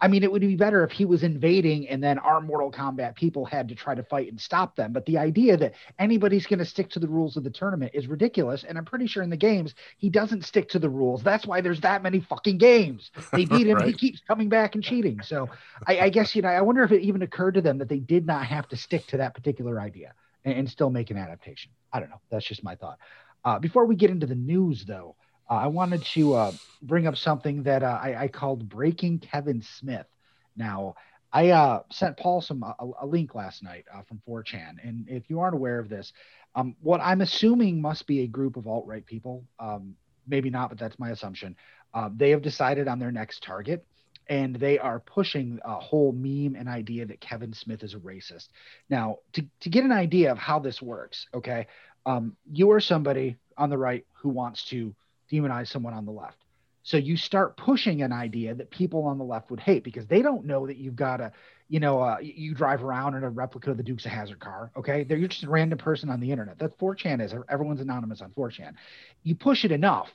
I 0.00 0.08
mean, 0.08 0.22
it 0.22 0.32
would 0.32 0.40
be 0.40 0.56
better 0.56 0.82
if 0.82 0.92
he 0.92 1.04
was 1.04 1.22
invading 1.22 1.88
and 1.88 2.02
then 2.02 2.18
our 2.18 2.40
Mortal 2.40 2.72
Kombat 2.72 3.14
people 3.16 3.44
had 3.44 3.68
to 3.68 3.74
try 3.74 3.94
to 3.94 4.02
fight 4.02 4.30
and 4.30 4.40
stop 4.40 4.74
them. 4.74 4.92
But 4.92 5.04
the 5.04 5.18
idea 5.18 5.56
that 5.58 5.74
anybody's 5.98 6.46
going 6.46 6.58
to 6.60 6.64
stick 6.64 6.88
to 6.90 6.98
the 6.98 7.08
rules 7.08 7.36
of 7.36 7.44
the 7.44 7.50
tournament 7.50 7.92
is 7.94 8.06
ridiculous. 8.06 8.64
And 8.64 8.78
I'm 8.78 8.84
pretty 8.84 9.06
sure 9.06 9.22
in 9.22 9.30
the 9.30 9.36
games, 9.36 9.74
he 9.98 10.08
doesn't 10.08 10.44
stick 10.44 10.70
to 10.70 10.78
the 10.78 10.88
rules. 10.88 11.22
That's 11.22 11.46
why 11.46 11.60
there's 11.60 11.80
that 11.80 12.02
many 12.02 12.20
fucking 12.20 12.58
games. 12.58 13.10
They 13.32 13.44
beat 13.44 13.66
him. 13.66 13.78
He 13.90 13.94
keeps 13.94 14.20
coming 14.20 14.48
back 14.48 14.74
and 14.74 14.84
cheating. 14.84 15.20
So 15.22 15.48
I, 15.86 16.00
I 16.00 16.08
guess, 16.10 16.36
you 16.36 16.42
know, 16.42 16.48
I 16.48 16.60
wonder 16.60 16.84
if 16.84 16.92
it 16.92 17.02
even 17.02 17.22
occurred 17.22 17.54
to 17.54 17.60
them 17.60 17.78
that 17.78 17.88
they 17.88 17.98
did 17.98 18.26
not 18.26 18.46
have 18.46 18.68
to 18.68 18.76
stick 18.76 19.06
to 19.08 19.16
that 19.16 19.34
particular 19.34 19.80
idea 19.80 20.12
and, 20.44 20.54
and 20.54 20.70
still 20.70 20.90
make 20.90 21.10
an 21.10 21.16
adaptation. 21.16 21.72
I 21.92 21.98
don't 22.00 22.10
know. 22.10 22.20
That's 22.30 22.44
just 22.44 22.62
my 22.62 22.76
thought. 22.76 22.98
Uh, 23.44 23.58
before 23.58 23.86
we 23.86 23.96
get 23.96 24.10
into 24.10 24.26
the 24.26 24.34
news, 24.34 24.84
though, 24.84 25.16
uh, 25.50 25.54
I 25.54 25.66
wanted 25.66 26.04
to 26.04 26.34
uh, 26.34 26.52
bring 26.80 27.08
up 27.08 27.16
something 27.16 27.64
that 27.64 27.82
uh, 27.82 27.98
I, 28.00 28.22
I 28.22 28.28
called 28.28 28.68
Breaking 28.68 29.18
Kevin 29.18 29.62
Smith. 29.62 30.06
Now, 30.56 30.94
I 31.32 31.50
uh, 31.50 31.82
sent 31.90 32.16
Paul 32.16 32.40
some 32.40 32.62
a, 32.62 32.74
a 33.02 33.06
link 33.06 33.34
last 33.34 33.62
night 33.62 33.84
uh, 33.92 34.02
from 34.02 34.22
4chan, 34.28 34.76
and 34.82 35.08
if 35.08 35.28
you 35.28 35.40
aren't 35.40 35.54
aware 35.54 35.78
of 35.80 35.88
this, 35.88 36.12
um, 36.54 36.76
what 36.80 37.00
I'm 37.00 37.20
assuming 37.20 37.80
must 37.80 38.06
be 38.06 38.20
a 38.20 38.26
group 38.26 38.56
of 38.56 38.66
alt 38.66 38.86
right 38.86 39.04
people. 39.04 39.44
Um, 39.58 39.96
maybe 40.26 40.50
not, 40.50 40.68
but 40.68 40.78
that's 40.78 40.98
my 40.98 41.10
assumption. 41.10 41.56
Uh, 41.92 42.10
they 42.14 42.30
have 42.30 42.42
decided 42.42 42.86
on 42.88 42.98
their 42.98 43.12
next 43.12 43.42
target, 43.42 43.84
and 44.28 44.54
they 44.54 44.78
are 44.78 45.00
pushing 45.00 45.58
a 45.64 45.74
whole 45.74 46.12
meme 46.12 46.54
and 46.56 46.68
idea 46.68 47.06
that 47.06 47.20
Kevin 47.20 47.52
Smith 47.52 47.82
is 47.82 47.94
a 47.94 47.98
racist. 47.98 48.48
Now, 48.88 49.18
to 49.32 49.44
to 49.60 49.68
get 49.68 49.84
an 49.84 49.92
idea 49.92 50.30
of 50.30 50.38
how 50.38 50.60
this 50.60 50.80
works, 50.80 51.26
okay, 51.34 51.66
um, 52.06 52.36
you 52.52 52.70
are 52.70 52.80
somebody 52.80 53.36
on 53.56 53.70
the 53.70 53.78
right 53.78 54.04
who 54.14 54.28
wants 54.28 54.64
to 54.66 54.94
demonize 55.30 55.68
someone 55.68 55.94
on 55.94 56.04
the 56.04 56.12
left. 56.12 56.44
So 56.82 56.96
you 56.96 57.16
start 57.16 57.56
pushing 57.56 58.02
an 58.02 58.12
idea 58.12 58.54
that 58.54 58.70
people 58.70 59.04
on 59.04 59.18
the 59.18 59.24
left 59.24 59.50
would 59.50 59.60
hate 59.60 59.84
because 59.84 60.06
they 60.06 60.22
don't 60.22 60.46
know 60.46 60.66
that 60.66 60.78
you've 60.78 60.96
got 60.96 61.20
a, 61.20 61.32
you 61.68 61.78
know, 61.78 62.00
uh, 62.00 62.16
you- 62.20 62.54
drive 62.54 62.82
around 62.82 63.14
in 63.14 63.22
a 63.22 63.30
replica 63.30 63.70
of 63.70 63.76
the 63.76 63.82
Dukes 63.82 64.06
of 64.06 64.12
Hazzard 64.12 64.40
car. 64.40 64.70
Okay, 64.76 65.04
they're 65.04 65.18
you're 65.18 65.28
just 65.28 65.44
a 65.44 65.50
random 65.50 65.78
person 65.78 66.08
on 66.08 66.20
the 66.20 66.30
internet. 66.30 66.58
That's 66.58 66.74
4chan 66.76 67.20
is. 67.22 67.34
Everyone's 67.48 67.80
anonymous 67.80 68.22
on 68.22 68.30
4chan. 68.30 68.74
You 69.22 69.34
push 69.34 69.64
it 69.64 69.72
enough, 69.72 70.08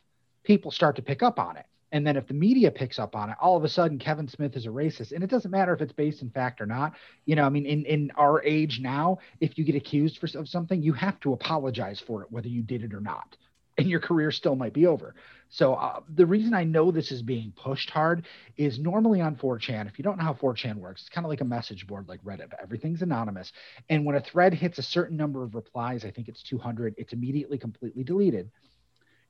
people 0.44 0.72
start 0.72 0.96
to 0.96 1.02
pick 1.02 1.22
up 1.22 1.40
on 1.40 1.56
it. 1.58 1.66
And 1.92 2.06
then 2.06 2.18
if 2.18 2.28
the 2.28 2.34
media 2.34 2.72
picks 2.72 3.00
up 3.00 3.16
on 3.16 3.30
it, 3.30 3.38
all 3.40 3.56
of 3.56 3.64
a 3.64 3.70
sudden 3.70 4.00
Kevin 4.00 4.28
Smith 4.28 4.58
is 4.58 4.66
a 4.66 4.70
racist. 4.70 5.12
And 5.12 5.24
it 5.24 5.30
doesn't 5.30 5.52
matter 5.52 5.74
if 5.74 5.82
it's 5.82 5.94
based 5.94 6.24
in 6.24 6.30
fact 6.30 6.60
or 6.60 6.66
not. 6.66 6.94
You 7.26 7.36
know, 7.36 7.46
I 7.46 7.50
mean, 7.50 7.66
in, 7.66 7.86
in 7.86 8.12
our 8.18 8.44
age 8.44 8.80
now, 8.82 9.20
if 9.40 9.58
you 9.58 9.64
get 9.64 9.76
accused 9.76 10.18
for 10.18 10.28
of 10.38 10.50
something, 10.50 10.82
you 10.82 10.94
have 10.94 11.20
to 11.22 11.34
apologize 11.34 12.02
for 12.06 12.24
it, 12.24 12.32
whether 12.32 12.50
you 12.50 12.64
did 12.64 12.84
it 12.84 12.94
or 12.94 13.00
not. 13.00 13.38
And 13.78 13.90
your 13.90 14.00
career 14.00 14.32
still 14.32 14.56
might 14.56 14.74
be 14.74 14.88
over. 14.88 15.16
So 15.50 15.74
uh, 15.74 16.00
the 16.14 16.26
reason 16.26 16.54
I 16.54 16.64
know 16.64 16.92
this 16.92 17.12
is 17.12 17.22
being 17.22 17.54
pushed 17.56 17.90
hard 17.90 18.26
is 18.58 18.80
normally 18.80 19.22
on 19.22 19.36
4chan. 19.36 19.88
If 19.88 20.00
you 20.00 20.04
don't 20.04 20.18
know 20.18 20.24
how 20.24 20.34
4chan 20.34 20.76
works, 20.76 21.02
it's 21.02 21.10
kind 21.10 21.26
of 21.26 21.30
like 21.30 21.42
a 21.42 21.46
message 21.46 21.86
board 21.86 22.08
like 22.08 22.24
Reddit. 22.24 22.50
but 22.50 22.60
Everything's 22.62 23.02
anonymous. 23.02 23.52
And 23.90 24.06
when 24.06 24.16
a 24.16 24.22
thread 24.22 24.54
hits 24.54 24.80
a 24.80 24.84
certain 24.84 25.18
number 25.18 25.44
of 25.44 25.56
replies, 25.56 26.06
I 26.06 26.12
think 26.12 26.28
it's 26.28 26.42
200, 26.44 26.96
it's 26.98 27.14
immediately 27.14 27.58
completely 27.58 28.04
deleted. 28.04 28.50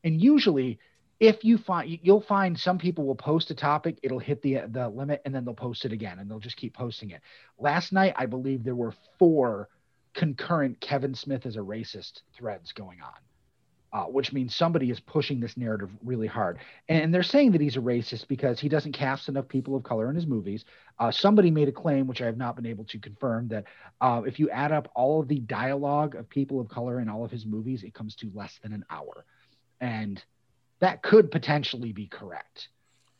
And 0.03 0.21
usually, 0.21 0.79
if 1.19 1.43
you 1.43 1.57
find 1.57 1.99
you'll 2.03 2.21
find 2.21 2.59
some 2.59 2.77
people 2.77 3.05
will 3.05 3.15
post 3.15 3.49
a 3.49 3.55
topic, 3.55 3.97
it'll 4.03 4.19
hit 4.19 4.41
the 4.41 4.61
the 4.67 4.89
limit, 4.89 5.21
and 5.25 5.33
then 5.33 5.45
they'll 5.45 5.53
post 5.53 5.85
it 5.85 5.93
again, 5.93 6.19
and 6.19 6.29
they'll 6.29 6.39
just 6.39 6.57
keep 6.57 6.73
posting 6.73 7.11
it. 7.11 7.21
Last 7.57 7.93
night, 7.93 8.13
I 8.17 8.25
believe 8.25 8.63
there 8.63 8.75
were 8.75 8.93
four 9.17 9.69
concurrent 10.13 10.79
Kevin 10.79 11.15
Smith 11.15 11.45
is 11.45 11.55
a 11.55 11.59
racist 11.59 12.21
threads 12.35 12.71
going 12.73 13.01
on 13.01 13.24
uh, 13.95 14.03
which 14.03 14.33
means 14.33 14.53
somebody 14.53 14.91
is 14.91 14.99
pushing 14.99 15.39
this 15.39 15.55
narrative 15.55 15.89
really 16.03 16.27
hard. 16.27 16.57
And 16.89 17.13
they're 17.13 17.23
saying 17.23 17.53
that 17.53 17.61
he's 17.61 17.77
a 17.77 17.79
racist 17.79 18.27
because 18.27 18.59
he 18.59 18.67
doesn't 18.67 18.91
cast 18.91 19.29
enough 19.29 19.47
people 19.47 19.73
of 19.73 19.83
color 19.83 20.09
in 20.09 20.15
his 20.15 20.27
movies. 20.27 20.65
Uh, 20.99 21.11
somebody 21.11 21.49
made 21.49 21.69
a 21.69 21.71
claim, 21.71 22.05
which 22.05 22.21
I 22.21 22.25
have 22.25 22.35
not 22.35 22.57
been 22.57 22.65
able 22.65 22.83
to 22.85 22.99
confirm, 22.99 23.47
that 23.47 23.63
uh, 24.01 24.23
if 24.25 24.37
you 24.37 24.49
add 24.49 24.73
up 24.73 24.91
all 24.95 25.21
of 25.21 25.29
the 25.29 25.39
dialogue 25.39 26.15
of 26.15 26.27
people 26.27 26.59
of 26.59 26.67
color 26.67 26.99
in 26.99 27.07
all 27.07 27.23
of 27.23 27.31
his 27.31 27.45
movies, 27.45 27.83
it 27.83 27.93
comes 27.93 28.15
to 28.17 28.29
less 28.35 28.59
than 28.61 28.73
an 28.73 28.83
hour. 28.89 29.23
And 29.79 30.21
that 30.79 31.01
could 31.01 31.31
potentially 31.31 31.93
be 31.93 32.07
correct. 32.07 32.67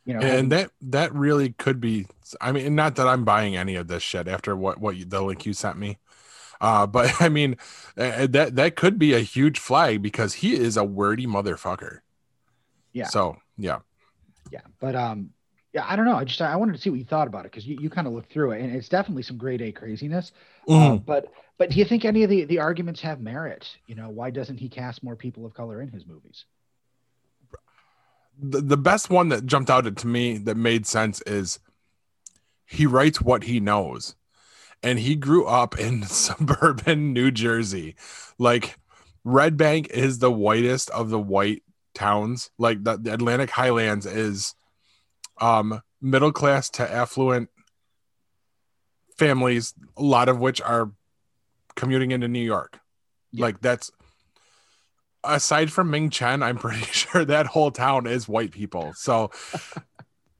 You 0.03 0.15
know, 0.15 0.19
and 0.19 0.51
that 0.51 0.71
that 0.81 1.15
really 1.15 1.53
could 1.53 1.81
be 1.81 2.05
i 2.39 2.51
mean 2.51 2.75
not 2.75 2.95
that 2.97 3.07
i'm 3.07 3.25
buying 3.25 3.57
any 3.57 3.73
of 3.73 3.87
this 3.87 4.03
shit 4.03 4.27
after 4.27 4.55
what 4.55 4.79
what 4.79 4.95
you, 4.95 5.03
the 5.03 5.19
link 5.19 5.47
you 5.47 5.53
sent 5.53 5.79
me 5.79 5.97
uh 6.61 6.85
but 6.87 7.11
i 7.21 7.29
mean 7.29 7.55
uh, 7.97 8.27
that 8.27 8.55
that 8.55 8.75
could 8.75 8.97
be 8.99 9.13
a 9.13 9.19
huge 9.19 9.59
flag 9.59 10.01
because 10.01 10.35
he 10.35 10.53
is 10.53 10.77
a 10.77 10.83
wordy 10.83 11.25
motherfucker. 11.25 11.99
Yeah. 12.93 13.07
so 13.07 13.37
yeah. 13.57 13.79
Yeah 14.51 14.61
but 14.79 14.95
um 14.95 15.31
yeah 15.73 15.85
i 15.87 15.95
don't 15.95 16.05
know. 16.05 16.15
I 16.15 16.23
just 16.23 16.41
i 16.41 16.55
wanted 16.55 16.73
to 16.75 16.81
see 16.81 16.89
what 16.89 16.99
you 16.99 17.05
thought 17.05 17.27
about 17.27 17.45
it 17.45 17.51
because 17.51 17.65
you, 17.67 17.77
you 17.79 17.89
kind 17.89 18.07
of 18.07 18.13
looked 18.13 18.31
through 18.31 18.51
it 18.51 18.61
and 18.61 18.75
it's 18.75 18.89
definitely 18.89 19.23
some 19.23 19.37
grade 19.37 19.61
a 19.61 19.71
craziness. 19.71 20.31
Uh, 20.67 20.71
Mhm. 20.71 21.05
but 21.05 21.31
but 21.57 21.69
do 21.69 21.77
you 21.77 21.85
think 21.85 22.05
any 22.05 22.23
of 22.23 22.29
the 22.29 22.45
the 22.45 22.59
arguments 22.59 23.01
have 23.01 23.19
merit? 23.19 23.67
You 23.87 23.95
know 23.95 24.09
why 24.09 24.29
doesn't 24.29 24.57
he 24.57 24.69
cast 24.69 25.03
more 25.03 25.15
people 25.15 25.45
of 25.45 25.53
color 25.53 25.81
in 25.81 25.89
his 25.89 26.05
movies? 26.05 26.45
The, 28.37 28.61
the 28.61 28.77
best 28.77 29.09
one 29.09 29.29
that 29.29 29.45
jumped 29.45 29.69
out 29.69 29.95
to 29.95 30.07
me 30.07 30.37
that 30.39 30.57
made 30.57 30.85
sense 30.85 31.21
is 31.21 31.59
he 32.65 32.85
writes 32.85 33.21
what 33.21 33.43
he 33.43 33.59
knows 33.59 34.15
and 34.83 34.99
he 34.99 35.15
grew 35.15 35.45
up 35.45 35.79
in 35.79 36.03
suburban 36.07 37.13
New 37.13 37.31
Jersey. 37.31 37.95
Like 38.37 38.77
Red 39.23 39.57
Bank 39.57 39.89
is 39.89 40.19
the 40.19 40.31
whitest 40.31 40.89
of 40.91 41.09
the 41.09 41.19
white 41.19 41.63
towns. 41.93 42.49
Like 42.57 42.83
the, 42.83 42.97
the 42.97 43.13
Atlantic 43.13 43.49
Highlands 43.49 44.05
is 44.05 44.55
um 45.41 45.81
middle 46.01 46.31
class 46.31 46.69
to 46.69 46.89
affluent 46.89 47.49
families, 49.17 49.73
a 49.97 50.03
lot 50.03 50.29
of 50.29 50.39
which 50.39 50.61
are 50.61 50.91
commuting 51.75 52.11
into 52.11 52.27
New 52.27 52.39
York. 52.39 52.79
Yeah. 53.31 53.45
Like 53.45 53.61
that's 53.61 53.91
aside 55.23 55.71
from 55.71 55.89
Ming 55.89 56.09
Chen, 56.09 56.43
I'm 56.43 56.57
pretty 56.57 56.85
sure 56.91 57.25
that 57.25 57.47
whole 57.47 57.71
town 57.71 58.07
is 58.07 58.27
white 58.27 58.51
people. 58.51 58.93
So 58.95 59.31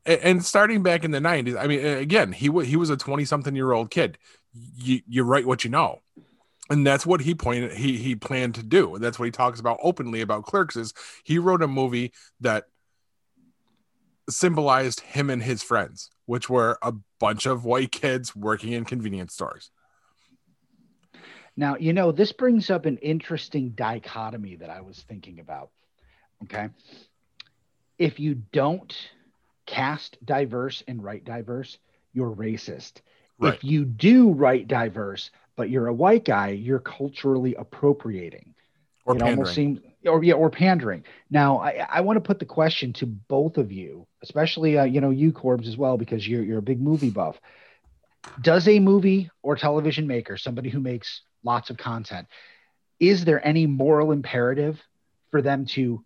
and 0.06 0.46
starting 0.46 0.84
back 0.84 1.04
in 1.04 1.12
the 1.12 1.20
90s, 1.20 1.58
I 1.60 1.68
mean 1.68 1.86
again, 1.86 2.32
he 2.32 2.50
was 2.50 2.68
he 2.68 2.76
was 2.76 2.90
a 2.90 2.98
20 2.98 3.26
something 3.26 3.56
year 3.56 3.72
old 3.72 3.90
kid. 3.90 4.18
You 4.54 5.02
you 5.08 5.24
write 5.24 5.46
what 5.46 5.64
you 5.64 5.70
know. 5.70 6.02
And 6.70 6.86
that's 6.86 7.06
what 7.06 7.22
he 7.22 7.36
pointed 7.36 7.74
he 7.74 7.98
he 7.98 8.16
planned 8.16 8.56
to 8.56 8.64
do. 8.64 8.96
And 8.96 9.04
that's 9.04 9.20
what 9.20 9.26
he 9.26 9.32
talks 9.32 9.60
about 9.60 9.80
openly 9.82 10.22
about 10.22 10.46
clerks 10.46 10.76
is 10.76 10.94
he 11.24 11.40
wrote 11.40 11.62
a 11.62 11.68
movie 11.68 12.12
that 12.42 12.66
symbolized 14.30 15.02
him 15.02 15.30
and 15.30 15.42
his 15.42 15.62
friends, 15.62 16.10
which 16.26 16.50
were 16.50 16.78
a 16.82 16.94
bunch 17.20 17.46
of 17.46 17.66
white 17.66 17.92
kids 17.92 18.36
working 18.36 18.74
in 18.74 18.86
convenience 18.86 19.34
stores. 19.34 19.72
Now, 21.58 21.78
you 21.78 21.94
know, 21.94 22.12
this 22.12 22.32
brings 22.32 22.70
up 22.70 22.86
an 22.86 22.98
interesting 22.98 23.70
dichotomy 23.70 24.58
that 24.58 24.70
I 24.70 24.82
was 24.82 25.06
thinking 25.08 25.40
about. 25.40 25.70
Okay. 26.44 26.70
If 27.98 28.20
you 28.20 28.36
don't 28.36 28.94
cast 29.66 30.18
diverse 30.26 30.84
and 30.88 31.04
write 31.04 31.26
diverse, 31.26 31.78
you're 32.14 32.34
racist. 32.36 33.02
Right. 33.38 33.54
If 33.54 33.64
you 33.64 33.86
do 33.86 34.32
write 34.32 34.68
diverse, 34.68 35.32
but 35.56 35.70
you're 35.70 35.88
a 35.88 35.94
white 35.94 36.26
guy, 36.26 36.50
you're 36.50 36.80
culturally 36.80 37.56
appropriating. 37.56 38.54
Or 39.06 39.16
it 39.16 39.20
pandering. 39.20 39.40
almost 39.40 39.56
seems 39.56 39.80
or 40.08 40.24
yeah 40.24 40.34
or 40.34 40.50
pandering 40.50 41.04
now 41.30 41.58
i, 41.58 41.86
I 41.90 42.02
want 42.02 42.18
to 42.18 42.22
put 42.22 42.40
the 42.40 42.46
question 42.46 42.94
to 42.94 43.06
both 43.06 43.58
of 43.58 43.72
you 43.72 44.08
especially 44.24 44.78
uh, 44.78 44.84
you 44.84 45.02
know 45.02 45.10
you 45.10 45.32
corbs 45.32 45.68
as 45.68 45.78
well 45.78 45.98
because 45.98 46.28
you're, 46.28 46.44
you're 46.44 46.60
a 46.60 46.64
big 46.64 46.82
movie 46.82 47.10
buff 47.10 47.40
does 48.42 48.68
a 48.68 48.80
movie 48.80 49.30
or 49.44 49.56
television 49.56 50.08
maker 50.08 50.38
somebody 50.38 50.70
who 50.70 50.80
makes 50.80 51.22
lots 51.44 51.70
of 51.70 51.78
content 51.78 52.28
is 53.00 53.26
there 53.26 53.46
any 53.46 53.68
moral 53.68 54.12
imperative 54.12 54.82
for 55.32 55.42
them 55.42 55.66
to 55.66 56.04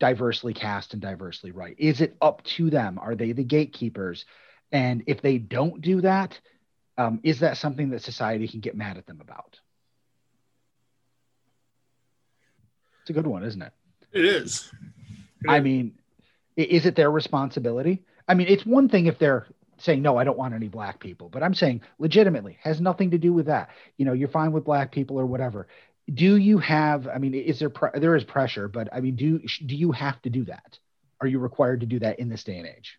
diversely 0.00 0.54
cast 0.54 0.92
and 0.92 1.02
diversely 1.02 1.50
write 1.50 1.76
is 1.78 2.00
it 2.00 2.16
up 2.20 2.42
to 2.44 2.70
them 2.70 2.98
are 2.98 3.14
they 3.14 3.32
the 3.32 3.44
gatekeepers 3.44 4.24
and 4.72 5.04
if 5.06 5.20
they 5.22 5.38
don't 5.38 5.80
do 5.82 6.00
that 6.00 6.38
um, 6.98 7.20
is 7.22 7.40
that 7.40 7.58
something 7.58 7.90
that 7.90 8.02
society 8.02 8.48
can 8.48 8.60
get 8.60 8.74
mad 8.76 8.96
at 8.96 9.06
them 9.06 9.20
about 9.20 9.60
it's 13.02 13.10
a 13.10 13.12
good 13.12 13.26
one 13.26 13.44
isn't 13.44 13.62
it 13.62 13.72
It 14.12 14.24
is. 14.24 14.70
I 15.46 15.60
mean, 15.60 15.98
is 16.56 16.86
it 16.86 16.96
their 16.96 17.10
responsibility? 17.10 18.02
I 18.26 18.34
mean, 18.34 18.48
it's 18.48 18.64
one 18.64 18.88
thing 18.88 19.06
if 19.06 19.18
they're 19.18 19.46
saying, 19.78 20.00
no, 20.00 20.16
I 20.16 20.24
don't 20.24 20.38
want 20.38 20.54
any 20.54 20.68
black 20.68 21.00
people, 21.00 21.28
but 21.28 21.42
I'm 21.42 21.54
saying 21.54 21.82
legitimately 21.98 22.58
has 22.62 22.80
nothing 22.80 23.10
to 23.10 23.18
do 23.18 23.32
with 23.32 23.46
that. 23.46 23.68
You 23.98 24.06
know, 24.06 24.14
you're 24.14 24.28
fine 24.28 24.52
with 24.52 24.64
black 24.64 24.90
people 24.90 25.20
or 25.20 25.26
whatever. 25.26 25.68
Do 26.12 26.36
you 26.36 26.58
have, 26.58 27.08
I 27.08 27.18
mean, 27.18 27.34
is 27.34 27.58
there, 27.58 27.70
pre- 27.70 27.98
there 27.98 28.14
is 28.14 28.24
pressure, 28.24 28.68
but 28.68 28.88
I 28.92 29.00
mean, 29.00 29.16
do, 29.16 29.46
sh- 29.46 29.62
do 29.66 29.74
you 29.74 29.92
have 29.92 30.22
to 30.22 30.30
do 30.30 30.44
that? 30.44 30.78
Are 31.20 31.26
you 31.26 31.38
required 31.38 31.80
to 31.80 31.86
do 31.86 31.98
that 32.00 32.20
in 32.20 32.28
this 32.28 32.44
day 32.44 32.58
and 32.58 32.66
age? 32.66 32.98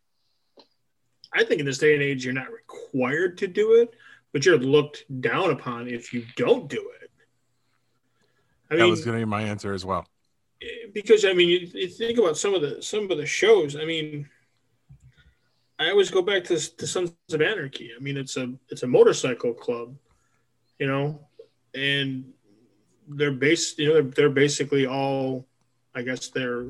I 1.34 1.44
think 1.44 1.60
in 1.60 1.66
this 1.66 1.78
day 1.78 1.94
and 1.94 2.04
age, 2.04 2.26
you're 2.26 2.34
not 2.34 2.52
required 2.52 3.38
to 3.40 3.48
do 3.48 3.74
it, 3.82 3.94
but 4.34 4.46
you're 4.46 4.58
looked 4.58 5.06
down 5.22 5.52
upon 5.52 5.88
if 5.88 6.14
you 6.14 6.26
don't 6.36 6.68
do 6.68 6.92
it. 7.02 7.12
I 8.70 8.76
that 8.76 8.82
mean, 8.82 8.92
was 8.92 9.06
going 9.06 9.20
to 9.20 9.26
be 9.26 9.30
my 9.30 9.42
answer 9.44 9.74
as 9.74 9.86
well. 9.86 10.06
Eh, 10.62 10.88
because 10.94 11.26
I 11.26 11.34
mean, 11.34 11.50
you, 11.50 11.60
you 11.74 11.88
think 11.88 12.20
about 12.20 12.38
some 12.38 12.54
of 12.54 12.62
the 12.62 12.82
some 12.82 13.10
of 13.10 13.18
the 13.18 13.26
shows. 13.26 13.76
I 13.76 13.86
mean, 13.86 14.28
I 15.80 15.90
always 15.92 16.10
go 16.10 16.22
back 16.22 16.44
to, 16.46 16.76
to 16.78 16.88
Sons 16.88 17.14
of 17.32 17.42
Anarchy. 17.42 17.92
I 17.96 18.00
mean, 18.02 18.18
it's 18.18 18.36
a 18.38 18.54
it's 18.70 18.84
a 18.84 18.88
motorcycle 18.88 19.54
club, 19.54 19.96
you 20.80 20.88
know, 20.88 21.28
and 21.74 22.34
they're 23.08 23.32
based. 23.32 23.80
You 23.80 23.88
know, 23.88 23.94
they're, 23.96 24.04
they're 24.04 24.30
basically 24.30 24.86
all, 24.86 25.46
I 25.96 26.02
guess 26.02 26.28
they're 26.30 26.66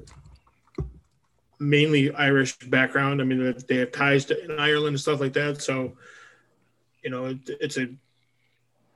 mainly 1.60 2.14
Irish 2.14 2.58
background. 2.60 3.22
I 3.22 3.26
mean, 3.26 3.56
they- 3.68 3.78
have 3.78 3.92
ties 3.92 4.26
to 4.26 4.44
in 4.44 4.60
Ireland 4.60 4.90
and 4.96 5.00
stuff 5.00 5.20
like 5.20 5.34
that. 5.34 5.62
So, 5.62 5.98
you 7.04 7.10
know, 7.10 7.26
it, 7.26 7.38
it's 7.62 7.78
a 7.78 7.88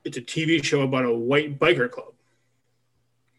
it's 0.04 0.18
a 0.18 0.22
TV 0.22 0.64
show 0.64 0.82
about 0.82 1.06
a 1.06 1.14
white 1.14 1.60
biker 1.60 1.90
club. 1.90 2.14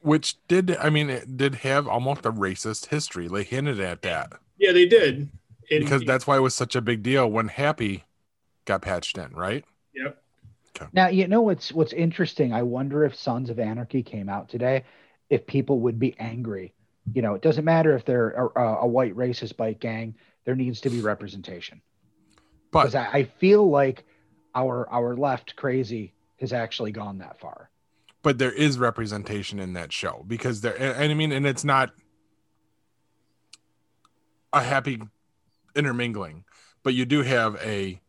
Which 0.00 0.36
did, 0.48 0.76
I 0.76 0.90
mean, 0.90 1.10
it 1.10 1.36
did 1.36 1.56
have 1.56 1.86
almost 1.86 2.26
a 2.26 2.32
racist 2.32 2.86
history. 2.86 3.28
They 3.28 3.44
hinted 3.44 3.78
at 3.80 4.02
that 4.02 4.32
Yeah, 4.58 4.72
they 4.72 4.86
did. 4.86 5.28
And- 5.70 5.84
because 5.84 6.02
that's 6.04 6.26
why 6.26 6.36
it 6.36 6.40
was 6.40 6.54
such 6.54 6.74
a 6.76 6.80
big 6.80 7.02
deal 7.02 7.28
when 7.30 7.48
Happy 7.48 8.04
got 8.64 8.82
patched 8.82 9.16
in, 9.18 9.32
right? 9.32 9.64
Yep. 9.94 10.21
Now, 10.92 11.08
you 11.08 11.28
know 11.28 11.42
what's 11.42 11.72
what's 11.72 11.92
interesting. 11.92 12.52
I 12.52 12.62
wonder 12.62 13.04
if 13.04 13.14
Sons 13.14 13.50
of 13.50 13.58
Anarchy 13.58 14.02
came 14.02 14.28
out 14.28 14.48
today, 14.48 14.84
if 15.30 15.46
people 15.46 15.80
would 15.80 15.98
be 15.98 16.14
angry. 16.18 16.74
You 17.12 17.22
know, 17.22 17.34
it 17.34 17.42
doesn't 17.42 17.64
matter 17.64 17.94
if 17.96 18.04
they're 18.04 18.30
a, 18.30 18.82
a 18.82 18.86
white 18.86 19.14
racist 19.16 19.56
bike 19.56 19.80
gang. 19.80 20.14
There 20.44 20.54
needs 20.56 20.80
to 20.82 20.90
be 20.90 21.00
representation. 21.00 21.80
But 22.70 22.82
Because 22.82 22.94
I, 22.94 23.06
I 23.12 23.24
feel 23.24 23.68
like 23.68 24.04
our 24.54 24.88
our 24.90 25.16
left 25.16 25.56
crazy 25.56 26.14
has 26.40 26.52
actually 26.52 26.92
gone 26.92 27.18
that 27.18 27.38
far. 27.38 27.70
but 28.22 28.38
there 28.38 28.52
is 28.52 28.78
representation 28.78 29.58
in 29.58 29.72
that 29.74 29.92
show 29.92 30.24
because 30.26 30.60
there 30.62 30.76
and 30.80 31.10
I 31.10 31.14
mean 31.14 31.32
and 31.32 31.46
it's 31.46 31.64
not 31.64 31.90
a 34.52 34.62
happy 34.62 35.00
intermingling, 35.74 36.44
but 36.82 36.94
you 36.94 37.04
do 37.04 37.22
have 37.22 37.56
a 37.56 38.00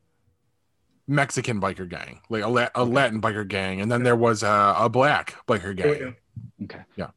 Mexican 1.07 1.59
biker 1.59 1.87
gang, 1.87 2.21
like 2.29 2.43
a, 2.43 2.47
La- 2.47 2.69
a 2.75 2.83
Latin 2.85 3.21
biker 3.21 3.47
gang, 3.47 3.81
and 3.81 3.91
then 3.91 4.03
there 4.03 4.15
was 4.15 4.41
a, 4.43 4.75
a 4.77 4.89
black 4.89 5.35
biker 5.47 5.75
gang. 5.75 6.15
Yeah. 6.59 6.65
Okay. 6.65 6.83
Yeah. 6.95 7.07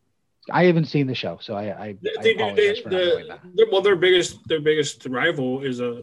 I 0.51 0.65
haven't 0.65 0.87
seen 0.87 1.07
the 1.07 1.15
show, 1.15 1.39
so 1.41 1.55
I 1.55 1.65
I, 1.87 1.97
They, 2.03 2.11
I 2.19 2.23
they, 2.23 2.35
they, 2.75 2.81
for 2.83 2.89
the, 2.91 3.39
the- 3.55 3.67
well, 3.71 3.81
their 3.83 3.97
biggest 3.97 4.47
their 4.49 4.61
biggest 4.61 5.07
rival 5.07 5.63
is 5.63 5.81
a 5.81 6.03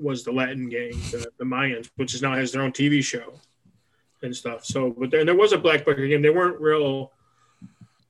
was 0.00 0.24
the 0.24 0.32
Latin 0.32 0.68
gang, 0.68 0.90
the, 1.12 1.26
the 1.38 1.44
Mayans, 1.44 1.88
which 1.96 2.14
is 2.14 2.20
now 2.22 2.34
has 2.34 2.50
their 2.52 2.62
own 2.62 2.72
TV 2.72 3.02
show 3.02 3.34
and 4.22 4.34
stuff. 4.34 4.64
So, 4.64 4.90
but 4.98 5.10
then 5.10 5.24
there 5.26 5.36
was 5.36 5.52
a 5.52 5.58
black 5.58 5.84
biker 5.84 6.08
gang. 6.08 6.20
They 6.22 6.30
weren't 6.30 6.60
real 6.60 7.12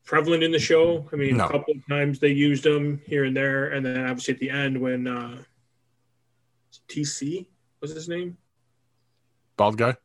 prevalent 0.05 0.43
in 0.43 0.51
the 0.53 0.59
show. 0.59 1.09
I 1.13 1.17
mean, 1.17 1.37
No. 1.37 1.47
a 1.47 1.51
couple 1.51 1.75
of 1.75 1.87
times 1.89 2.19
they 2.19 2.29
used 2.31 2.63
them 2.65 3.01
here 3.07 3.25
and 3.25 3.37
there, 3.37 3.69
and 3.71 3.85
then 3.85 3.99
obviously 4.07 4.35
at 4.35 4.41
the 4.41 4.51
end 4.51 4.81
when 4.81 5.07
uh, 5.07 5.39
TC 6.89 7.47
was 7.81 7.91
his 7.93 8.09
name. 8.09 8.37
Bald 9.57 9.77
guy, 9.79 9.97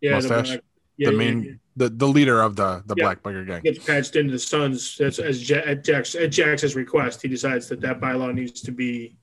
Yeah, 0.00 0.12
Mustache? 0.12 0.48
black- 0.48 0.60
yeah, 0.96 1.10
the 1.10 1.16
main, 1.16 1.42
yeah. 1.42 1.52
the 1.76 1.88
the 1.88 2.06
leader 2.06 2.42
of 2.42 2.56
the 2.56 2.82
the 2.86 2.94
black 2.94 3.22
biker 3.22 3.46
gang. 3.46 3.62
gets 3.62 3.84
patched 3.84 4.16
into 4.16 4.32
the 4.32 4.38
Sons 4.38 5.00
as, 5.00 5.18
as 5.18 5.48
Ja- 5.48 5.58
at, 5.58 5.82
Jax, 5.84 6.14
at 6.14 6.30
Jackson's 6.30 6.76
request. 6.76 7.22
He 7.22 7.28
decides 7.28 7.68
that 7.68 7.80
that 7.80 8.00
bylaw 8.00 8.34
needs 8.34 8.60
to 8.62 8.72
be 8.72 9.16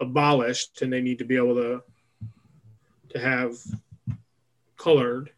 abolished, 0.00 0.82
and 0.82 0.92
they 0.92 1.00
need 1.00 1.18
to 1.18 1.24
be 1.24 1.36
able 1.36 1.54
to 1.54 1.82
to 3.10 3.18
have 3.20 3.56
colored 4.76 5.30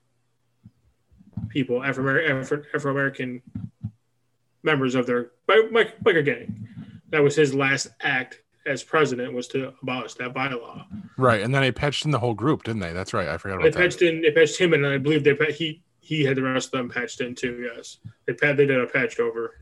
people, 1.51 1.83
Afro 1.85 2.63
Afro 2.75 2.91
American 2.91 3.43
members 4.63 4.95
of 4.95 5.07
their 5.07 5.31
bi- 5.47 5.69
bi- 5.73 5.93
biker 6.03 6.25
gang. 6.25 6.69
That 7.11 7.23
was 7.23 7.37
his 7.37 7.55
last 7.55 7.89
act 8.01 8.41
as 8.67 8.83
president 8.83 9.33
was 9.33 9.49
to 9.49 9.73
abolish 9.83 10.15
that 10.15 10.35
bylaw. 10.35 10.85
Right, 11.17 11.41
and 11.43 11.55
then 11.55 11.63
they 11.63 11.73
patched 11.73 12.05
in 12.05 12.11
the 12.11 12.19
whole 12.19 12.35
group, 12.35 12.65
didn't 12.65 12.81
they? 12.81 12.93
That's 12.93 13.15
right. 13.15 13.29
I 13.29 13.39
forgot 13.39 13.63
They 13.63 13.69
about 13.69 13.79
that. 13.79 13.91
patched 13.91 14.03
in, 14.03 14.23
they 14.23 14.31
patched 14.33 14.59
him, 14.59 14.75
in, 14.75 14.85
and 14.85 14.93
I 14.93 14.99
believe 14.99 15.25
they 15.25 15.35
he 15.53 15.83
he 16.01 16.25
had 16.25 16.37
the 16.37 16.43
rest 16.43 16.67
of 16.69 16.79
them 16.79 16.89
patched 16.89 17.21
in 17.21 17.35
too. 17.35 17.69
Yes, 17.75 17.99
they 18.27 18.33
pat 18.35 18.57
they 18.57 18.67
did 18.67 18.81
a 18.81 18.87
patch 18.87 19.19
over. 19.21 19.55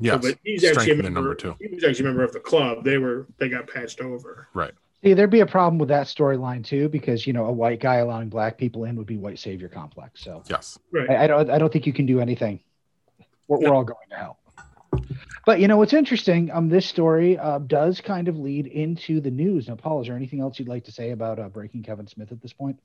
Yes, 0.00 0.22
but 0.22 0.38
he's 0.42 0.64
actually 0.64 0.92
a 0.92 0.94
member. 0.96 1.10
number 1.10 1.34
two. 1.34 1.54
He 1.60 1.68
was 1.68 1.84
actually 1.84 2.06
a 2.06 2.08
member 2.08 2.24
of 2.24 2.32
the 2.32 2.40
club. 2.40 2.82
They 2.84 2.98
were 2.98 3.26
they 3.38 3.48
got 3.48 3.66
patched 3.68 4.00
over. 4.00 4.48
Right. 4.54 4.72
See, 5.04 5.14
there'd 5.14 5.30
be 5.30 5.40
a 5.40 5.46
problem 5.46 5.78
with 5.78 5.88
that 5.88 6.06
storyline 6.06 6.64
too, 6.64 6.88
because 6.88 7.26
you 7.26 7.32
know 7.32 7.46
a 7.46 7.52
white 7.52 7.80
guy 7.80 7.96
allowing 7.96 8.28
black 8.28 8.56
people 8.56 8.84
in 8.84 8.96
would 8.96 9.06
be 9.06 9.16
white 9.18 9.38
savior 9.38 9.68
complex. 9.68 10.22
So 10.22 10.42
Yes. 10.48 10.78
Right. 10.92 11.10
I, 11.10 11.24
I 11.24 11.26
don't 11.26 11.50
I 11.50 11.58
don't 11.58 11.72
think 11.72 11.86
you 11.86 11.92
can 11.92 12.06
do 12.06 12.20
anything. 12.20 12.60
We're, 13.48 13.58
we're 13.58 13.74
all 13.74 13.84
going 13.84 13.98
to 14.10 14.16
hell. 14.16 14.38
But 15.44 15.60
you 15.60 15.68
know 15.68 15.76
what's 15.76 15.92
interesting? 15.92 16.50
Um, 16.52 16.68
this 16.68 16.86
story 16.86 17.36
uh, 17.36 17.58
does 17.58 18.00
kind 18.00 18.28
of 18.28 18.38
lead 18.38 18.66
into 18.66 19.20
the 19.20 19.30
news. 19.30 19.68
Now, 19.68 19.74
Paul, 19.74 20.00
is 20.00 20.06
there 20.06 20.16
anything 20.16 20.40
else 20.40 20.58
you'd 20.58 20.68
like 20.68 20.84
to 20.84 20.92
say 20.92 21.10
about 21.10 21.38
uh, 21.38 21.48
breaking 21.48 21.82
Kevin 21.82 22.06
Smith 22.06 22.30
at 22.30 22.40
this 22.40 22.52
point? 22.52 22.78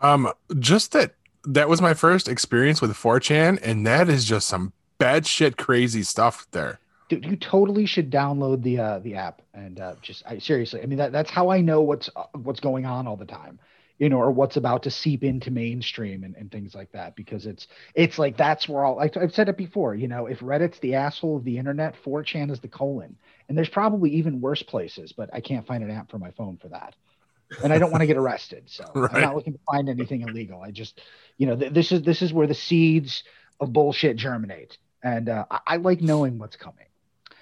Um, 0.00 0.32
just 0.58 0.92
that 0.92 1.14
that 1.44 1.68
was 1.68 1.80
my 1.80 1.94
first 1.94 2.28
experience 2.28 2.80
with 2.80 2.92
4chan, 2.92 3.58
and 3.62 3.86
that 3.86 4.08
is 4.08 4.24
just 4.24 4.48
some 4.48 4.72
bad 4.98 5.26
shit, 5.26 5.56
crazy 5.56 6.02
stuff 6.02 6.46
there. 6.50 6.78
Dude, 7.08 7.24
you 7.24 7.36
totally 7.36 7.86
should 7.86 8.10
download 8.10 8.62
the 8.62 8.78
uh, 8.78 8.98
the 8.98 9.14
app 9.14 9.40
and 9.54 9.80
uh, 9.80 9.94
just 10.02 10.22
I, 10.26 10.38
seriously. 10.38 10.82
I 10.82 10.86
mean 10.86 10.98
that 10.98 11.10
that's 11.10 11.30
how 11.30 11.50
I 11.50 11.60
know 11.62 11.80
what's 11.80 12.10
uh, 12.14 12.24
what's 12.32 12.60
going 12.60 12.84
on 12.84 13.06
all 13.06 13.16
the 13.16 13.24
time. 13.24 13.58
You 13.98 14.08
know, 14.08 14.18
or 14.18 14.30
what's 14.30 14.56
about 14.56 14.84
to 14.84 14.90
seep 14.90 15.24
into 15.24 15.50
mainstream 15.50 16.22
and, 16.24 16.36
and 16.36 16.50
things 16.50 16.74
like 16.74 16.92
that. 16.92 17.16
Because 17.16 17.46
it's 17.46 17.66
it's 17.94 18.18
like 18.18 18.36
that's 18.36 18.68
where 18.68 18.84
all 18.84 18.96
like 18.96 19.16
I've 19.16 19.34
said 19.34 19.48
it 19.48 19.56
before, 19.56 19.94
you 19.94 20.08
know, 20.08 20.26
if 20.26 20.40
Reddit's 20.40 20.78
the 20.78 20.94
asshole 20.94 21.36
of 21.36 21.44
the 21.44 21.58
internet, 21.58 21.96
4chan 22.04 22.50
is 22.50 22.60
the 22.60 22.68
colon. 22.68 23.16
And 23.48 23.56
there's 23.56 23.68
probably 23.68 24.10
even 24.10 24.40
worse 24.40 24.62
places, 24.62 25.12
but 25.12 25.30
I 25.32 25.40
can't 25.40 25.66
find 25.66 25.82
an 25.82 25.90
app 25.90 26.10
for 26.10 26.18
my 26.18 26.30
phone 26.32 26.58
for 26.58 26.68
that. 26.68 26.94
And 27.62 27.72
I 27.72 27.78
don't 27.78 27.90
want 27.90 28.02
to 28.02 28.06
get 28.06 28.16
arrested. 28.18 28.64
So 28.66 28.84
I'm 28.94 29.20
not 29.20 29.34
looking 29.34 29.54
to 29.54 29.60
find 29.70 29.88
anything 29.88 30.20
illegal. 30.22 30.60
I 30.62 30.70
just, 30.70 31.00
you 31.38 31.46
know, 31.46 31.56
th- 31.56 31.72
this 31.72 31.92
is 31.92 32.02
this 32.02 32.22
is 32.22 32.32
where 32.32 32.46
the 32.46 32.54
seeds 32.54 33.24
of 33.58 33.72
bullshit 33.72 34.16
germinate. 34.16 34.78
And 35.02 35.28
uh, 35.28 35.46
I, 35.50 35.60
I 35.66 35.76
like 35.76 36.00
knowing 36.00 36.38
what's 36.38 36.56
coming. 36.56 36.87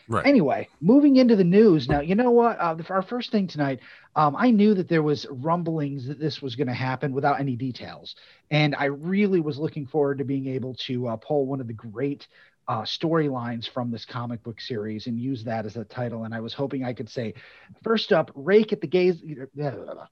Right. 0.09 0.27
Anyway, 0.27 0.69
moving 0.81 1.17
into 1.17 1.35
the 1.35 1.45
news 1.45 1.89
now. 1.89 2.01
You 2.01 2.15
know 2.15 2.31
what? 2.31 2.61
Uh, 2.61 2.77
our 2.91 3.03
first 3.03 3.33
thing 3.33 3.49
tonight, 3.49 3.81
um, 4.15 4.37
I 4.37 4.51
knew 4.51 4.75
that 4.75 4.89
there 4.89 5.03
was 5.03 5.27
rumblings 5.31 6.07
that 6.07 6.21
this 6.21 6.41
was 6.41 6.55
going 6.55 6.69
to 6.69 6.75
happen 6.75 7.13
without 7.13 7.41
any 7.41 7.57
details, 7.57 8.15
and 8.51 8.75
I 8.77 8.85
really 8.85 9.41
was 9.41 9.59
looking 9.59 9.87
forward 9.87 10.19
to 10.19 10.25
being 10.25 10.47
able 10.47 10.75
to 10.87 11.09
uh, 11.09 11.17
pull 11.17 11.47
one 11.47 11.61
of 11.61 11.67
the 11.67 11.73
great 11.73 12.27
uh, 12.69 12.83
storylines 12.83 13.69
from 13.69 13.91
this 13.91 14.05
comic 14.05 14.43
book 14.43 14.61
series 14.61 15.07
and 15.07 15.19
use 15.19 15.45
that 15.45 15.67
as 15.67 15.77
a 15.77 15.85
title. 15.85 16.25
And 16.25 16.35
I 16.35 16.41
was 16.41 16.53
hoping 16.55 16.85
I 16.85 16.93
could 16.93 17.09
say, 17.09 17.35
first 17.83 18.13
up, 18.13 18.31
rake 18.35 18.73
at 18.73 18.81
the 18.81 18.87
gates. 18.87 19.19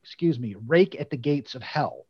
Excuse 0.03 0.39
me, 0.39 0.55
rake 0.67 0.97
at 0.99 1.11
the 1.11 1.17
gates 1.17 1.55
of 1.55 1.63
hell. 1.63 2.07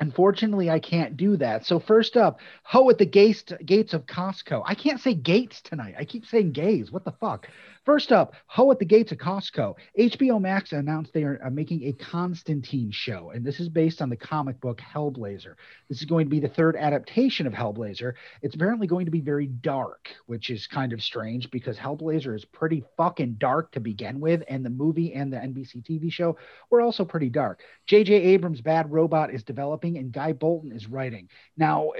Unfortunately, 0.00 0.70
I 0.70 0.78
can't 0.78 1.16
do 1.16 1.36
that. 1.36 1.66
So 1.66 1.78
first 1.78 2.16
up, 2.16 2.40
ho 2.62 2.88
at 2.90 2.98
the 2.98 3.06
gates 3.06 3.44
gates 3.64 3.94
of 3.94 4.06
Costco. 4.06 4.62
I 4.66 4.74
can't 4.74 5.00
say 5.00 5.14
gates 5.14 5.60
tonight. 5.60 5.94
I 5.98 6.04
keep 6.04 6.26
saying 6.26 6.52
gays. 6.52 6.90
What 6.90 7.04
the 7.04 7.12
fuck? 7.12 7.48
First 7.84 8.12
up, 8.12 8.34
ho 8.46 8.70
at 8.70 8.78
the 8.78 8.84
gates 8.84 9.10
of 9.10 9.18
Costco. 9.18 9.74
HBO 9.98 10.40
Max 10.40 10.70
announced 10.70 11.12
they 11.12 11.24
are 11.24 11.40
uh, 11.44 11.50
making 11.50 11.82
a 11.82 11.92
Constantine 11.92 12.92
show, 12.92 13.32
and 13.34 13.44
this 13.44 13.58
is 13.58 13.68
based 13.68 14.00
on 14.00 14.08
the 14.08 14.16
comic 14.16 14.60
book 14.60 14.80
Hellblazer. 14.80 15.54
This 15.88 15.98
is 15.98 16.04
going 16.04 16.26
to 16.26 16.30
be 16.30 16.38
the 16.38 16.48
third 16.48 16.76
adaptation 16.76 17.44
of 17.44 17.52
Hellblazer. 17.52 18.12
It's 18.40 18.54
apparently 18.54 18.86
going 18.86 19.06
to 19.06 19.10
be 19.10 19.20
very 19.20 19.48
dark, 19.48 20.10
which 20.26 20.48
is 20.48 20.68
kind 20.68 20.92
of 20.92 21.02
strange 21.02 21.50
because 21.50 21.76
Hellblazer 21.76 22.36
is 22.36 22.44
pretty 22.44 22.84
fucking 22.96 23.34
dark 23.40 23.72
to 23.72 23.80
begin 23.80 24.20
with, 24.20 24.44
and 24.46 24.64
the 24.64 24.70
movie 24.70 25.12
and 25.14 25.32
the 25.32 25.38
NBC 25.38 25.82
TV 25.82 26.12
show 26.12 26.36
were 26.70 26.82
also 26.82 27.04
pretty 27.04 27.30
dark. 27.30 27.62
J.J. 27.86 28.14
Abrams' 28.14 28.60
Bad 28.60 28.92
Robot 28.92 29.34
is 29.34 29.42
developing, 29.42 29.98
and 29.98 30.12
Guy 30.12 30.34
Bolton 30.34 30.70
is 30.70 30.86
writing. 30.86 31.28
Now, 31.56 31.90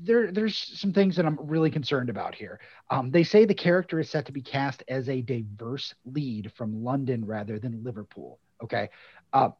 there, 0.00 0.30
there's 0.30 0.56
some 0.78 0.92
things 0.92 1.16
that 1.16 1.26
I'm 1.26 1.38
really 1.42 1.72
concerned 1.72 2.10
about 2.10 2.36
here. 2.36 2.60
Um, 2.90 3.10
they 3.10 3.24
say 3.24 3.44
the 3.44 3.54
character 3.54 3.98
is 3.98 4.08
set 4.08 4.26
to 4.26 4.32
be 4.32 4.40
cast 4.40 4.84
as 4.86 5.08
a 5.08 5.15
diverse 5.22 5.94
lead 6.04 6.52
from 6.56 6.84
London 6.84 7.24
rather 7.24 7.58
than 7.58 7.82
Liverpool. 7.84 8.38
Okay. 8.62 8.90
Uh, 9.32 9.50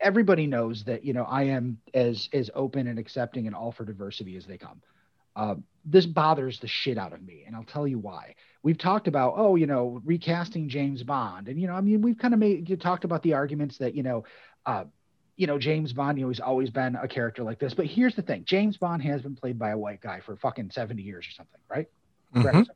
everybody 0.00 0.46
knows 0.46 0.84
that, 0.84 1.04
you 1.04 1.12
know, 1.12 1.24
I 1.24 1.44
am 1.44 1.78
as, 1.94 2.28
as 2.32 2.50
open 2.54 2.86
and 2.86 2.98
accepting 2.98 3.46
and 3.46 3.54
all 3.54 3.72
for 3.72 3.84
diversity 3.84 4.36
as 4.36 4.46
they 4.46 4.58
come. 4.58 4.82
Uh, 5.34 5.54
this 5.84 6.06
bothers 6.06 6.58
the 6.60 6.66
shit 6.66 6.98
out 6.98 7.12
of 7.12 7.22
me. 7.22 7.44
And 7.46 7.54
I'll 7.54 7.64
tell 7.64 7.86
you 7.86 7.98
why. 7.98 8.34
We've 8.62 8.78
talked 8.78 9.06
about, 9.06 9.34
oh, 9.36 9.56
you 9.56 9.66
know, 9.66 10.00
recasting 10.04 10.68
James 10.68 11.02
Bond. 11.02 11.48
And, 11.48 11.60
you 11.60 11.66
know, 11.66 11.74
I 11.74 11.80
mean, 11.80 12.00
we've 12.02 12.18
kind 12.18 12.34
of 12.34 12.40
made, 12.40 12.68
you 12.68 12.76
talked 12.76 13.04
about 13.04 13.22
the 13.22 13.34
arguments 13.34 13.78
that, 13.78 13.94
you 13.94 14.02
know, 14.02 14.24
uh, 14.64 14.84
you 15.36 15.46
know, 15.46 15.58
James 15.58 15.92
Bond, 15.92 16.18
you 16.18 16.24
know, 16.24 16.30
he's 16.30 16.40
always 16.40 16.70
been 16.70 16.96
a 16.96 17.06
character 17.06 17.42
like 17.42 17.58
this. 17.58 17.74
But 17.74 17.86
here's 17.86 18.16
the 18.16 18.22
thing 18.22 18.44
James 18.44 18.78
Bond 18.78 19.02
has 19.02 19.20
been 19.20 19.36
played 19.36 19.58
by 19.58 19.70
a 19.70 19.78
white 19.78 20.00
guy 20.00 20.20
for 20.24 20.36
fucking 20.36 20.70
70 20.70 21.02
years 21.02 21.26
or 21.26 21.32
something, 21.32 21.60
right? 21.68 21.86
Correct? 22.34 22.70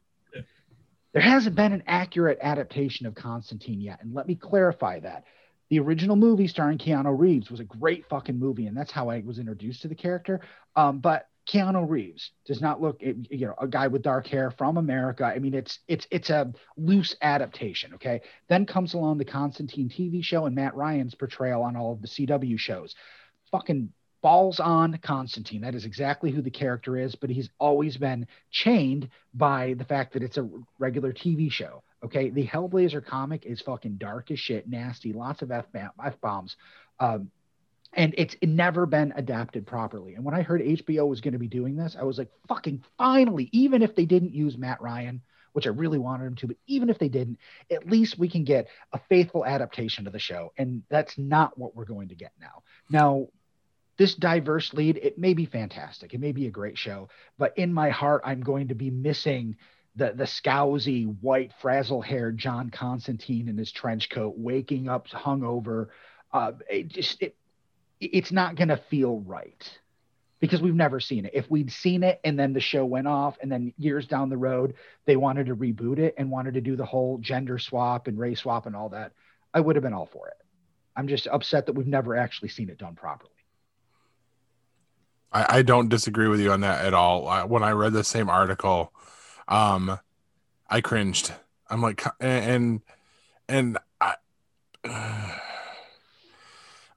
There 1.13 1.23
hasn't 1.23 1.57
been 1.57 1.73
an 1.73 1.83
accurate 1.87 2.39
adaptation 2.41 3.07
of 3.07 3.15
Constantine 3.15 3.81
yet. 3.81 4.01
And 4.03 4.15
let 4.15 4.29
me 4.29 4.37
clarify 4.37 5.01
that. 5.01 5.25
The 5.69 5.81
original 5.81 6.17
movie 6.17 6.49
starring 6.49 6.79
Keanu 6.79 7.17
Reeves 7.17 7.51
was 7.51 7.61
a 7.61 7.65
great 7.65 8.07
fucking 8.09 8.39
movie, 8.39 8.67
and 8.67 8.77
that's 8.77 8.91
how 8.91 9.09
I 9.09 9.23
was 9.25 9.39
introduced 9.39 9.83
to 9.83 9.89
the 9.89 9.95
character. 9.95 10.41
Um, 10.75 10.99
but 10.99 11.29
Keanu 11.49 11.89
Reeves 11.89 12.31
does 12.45 12.61
not 12.61 12.81
look, 12.81 13.01
you 13.03 13.47
know, 13.47 13.55
a 13.59 13.67
guy 13.67 13.89
with 13.89 14.03
dark 14.03 14.27
hair 14.27 14.51
from 14.51 14.77
America. 14.77 15.25
I 15.25 15.39
mean, 15.39 15.55
it's 15.55 15.81
it's 15.89 16.07
it's 16.11 16.31
a 16.31 16.53
loose 16.77 17.17
adaptation. 17.23 17.95
Okay. 17.95 18.21
Then 18.49 18.67
comes 18.67 18.95
along 18.95 19.19
the 19.19 19.25
Constantine 19.25 19.89
TV 19.89 20.23
show 20.23 20.47
and 20.47 20.55
Matt 20.55 20.75
Ryan's 20.77 21.15
portrayal 21.15 21.63
on 21.63 21.77
all 21.77 21.93
of 21.93 22.03
the 22.03 22.09
CW 22.09 22.59
shows. 22.59 22.95
Fucking 23.51 23.93
balls 24.23 24.61
on 24.61 24.99
Constantine. 25.03 25.63
That 25.63 25.75
is 25.75 25.85
exactly 25.85 26.31
who 26.31 26.43
the 26.43 26.51
character 26.51 26.97
is, 26.97 27.15
but 27.15 27.31
he's 27.31 27.51
always 27.59 27.97
been 27.97 28.27
chained 28.51 29.09
by 29.35 29.75
the 29.75 29.85
fact 29.85 30.13
that 30.13 30.23
it's 30.23 30.37
a 30.37 30.49
regular 30.79 31.13
TV 31.13 31.51
show. 31.51 31.83
Okay. 32.05 32.31
The 32.31 32.47
Hellblazer 32.47 33.05
comic 33.05 33.45
is 33.47 33.61
fucking 33.61 33.97
dark 33.97 34.31
as 34.31 34.39
shit, 34.39 34.69
nasty, 34.69 35.13
lots 35.13 35.43
of 35.43 35.51
F 35.51 35.67
bombs. 36.21 36.57
Um, 36.99 37.31
and 37.93 38.15
it's 38.17 38.37
never 38.43 38.87
been 38.87 39.13
adapted 39.17 39.67
properly. 39.67 40.15
And 40.15 40.25
when 40.25 40.35
I 40.35 40.43
heard 40.43 40.61
HBO 40.61 41.09
was 41.09 41.21
going 41.21 41.33
to 41.33 41.41
be 41.41 41.49
doing 41.49 41.77
this, 41.77 41.97
I 41.99 42.05
was 42.05 42.19
like, 42.19 42.31
fucking 42.47 42.85
finally, 42.97 43.49
even 43.53 43.83
if 43.83 43.97
they 43.97 44.07
didn't 44.07 44.33
use 44.33 44.57
Matt 44.57 44.81
Ryan, 44.81 45.23
which 45.53 45.67
I 45.67 45.71
really 45.71 45.99
wanted 45.99 46.27
him 46.27 46.37
to, 46.37 46.47
but 46.47 46.57
even 46.69 46.89
if 46.89 47.01
they 47.01 47.09
didn't, 47.09 47.39
at 47.71 47.91
least 47.91 48.19
we 48.19 48.29
can 48.29 48.45
get 48.45 48.69
a 48.93 49.01
faithful 49.09 49.45
adaptation 49.45 50.07
of 50.07 50.13
the 50.13 50.21
show. 50.21 50.53
And 50.57 50.85
that's 50.89 51.19
not 51.19 51.59
what 51.59 51.75
we're 51.75 51.85
going 51.85 52.09
to 52.09 52.15
get 52.15 52.33
now. 52.41 52.63
Now, 52.89 53.27
this 54.01 54.15
diverse 54.15 54.73
lead, 54.73 54.97
it 54.97 55.19
may 55.19 55.35
be 55.35 55.45
fantastic. 55.45 56.15
It 56.15 56.21
may 56.21 56.33
be 56.33 56.47
a 56.47 56.51
great 56.51 56.79
show, 56.79 57.11
but 57.37 57.59
in 57.59 57.71
my 57.71 57.91
heart, 57.91 58.23
I'm 58.25 58.41
going 58.41 58.69
to 58.69 58.75
be 58.75 58.89
missing 58.89 59.57
the 59.95 60.15
the 60.15 60.25
scousy, 60.25 61.05
white, 61.21 61.53
frazzle-haired 61.61 62.39
John 62.39 62.71
Constantine 62.71 63.47
in 63.47 63.59
his 63.59 63.71
trench 63.71 64.09
coat, 64.09 64.39
waking 64.39 64.89
up 64.89 65.07
hungover. 65.09 65.89
Uh, 66.33 66.53
it 66.71 66.89
just 66.89 67.21
it, 67.21 67.37
it's 68.01 68.33
not 68.33 68.57
going 68.57 68.69
to 68.69 68.79
feel 68.79 69.19
right 69.19 69.79
because 70.39 70.63
we've 70.63 70.75
never 70.75 70.99
seen 70.99 71.27
it. 71.27 71.33
If 71.35 71.51
we'd 71.51 71.71
seen 71.71 72.03
it 72.03 72.21
and 72.25 72.39
then 72.39 72.55
the 72.55 72.61
show 72.61 72.87
went 72.87 73.07
off, 73.07 73.37
and 73.43 73.53
then 73.53 73.75
years 73.77 74.07
down 74.07 74.31
the 74.31 74.39
road 74.39 74.77
they 75.05 75.17
wanted 75.17 75.49
to 75.49 75.55
reboot 75.55 75.99
it 75.99 76.15
and 76.17 76.31
wanted 76.31 76.55
to 76.55 76.63
do 76.63 76.75
the 76.75 76.87
whole 76.87 77.19
gender 77.19 77.59
swap 77.59 78.07
and 78.07 78.19
race 78.19 78.41
swap 78.41 78.65
and 78.65 78.75
all 78.75 78.89
that, 78.89 79.13
I 79.53 79.61
would 79.61 79.77
have 79.77 79.83
been 79.83 79.93
all 79.93 80.09
for 80.11 80.29
it. 80.29 80.39
I'm 80.97 81.07
just 81.07 81.27
upset 81.27 81.67
that 81.67 81.75
we've 81.75 81.87
never 81.87 82.17
actually 82.17 82.49
seen 82.49 82.71
it 82.71 82.79
done 82.79 82.95
properly. 82.95 83.33
I, 85.33 85.59
I 85.59 85.63
don't 85.63 85.89
disagree 85.89 86.29
with 86.29 86.41
you 86.41 86.53
on 86.53 86.61
that 86.61 86.85
at 86.85 86.95
all. 86.95 87.29
I, 87.29 87.45
when 87.45 87.63
I 87.63 87.71
read 87.71 87.93
the 87.93 88.05
same 88.05 88.29
article, 88.29 88.93
um, 89.49 89.99
I 90.69 90.81
cringed. 90.81 91.33
I'm 91.69 91.83
like, 91.83 92.05
and 92.21 92.81
and 93.49 93.79
I, 94.01 94.15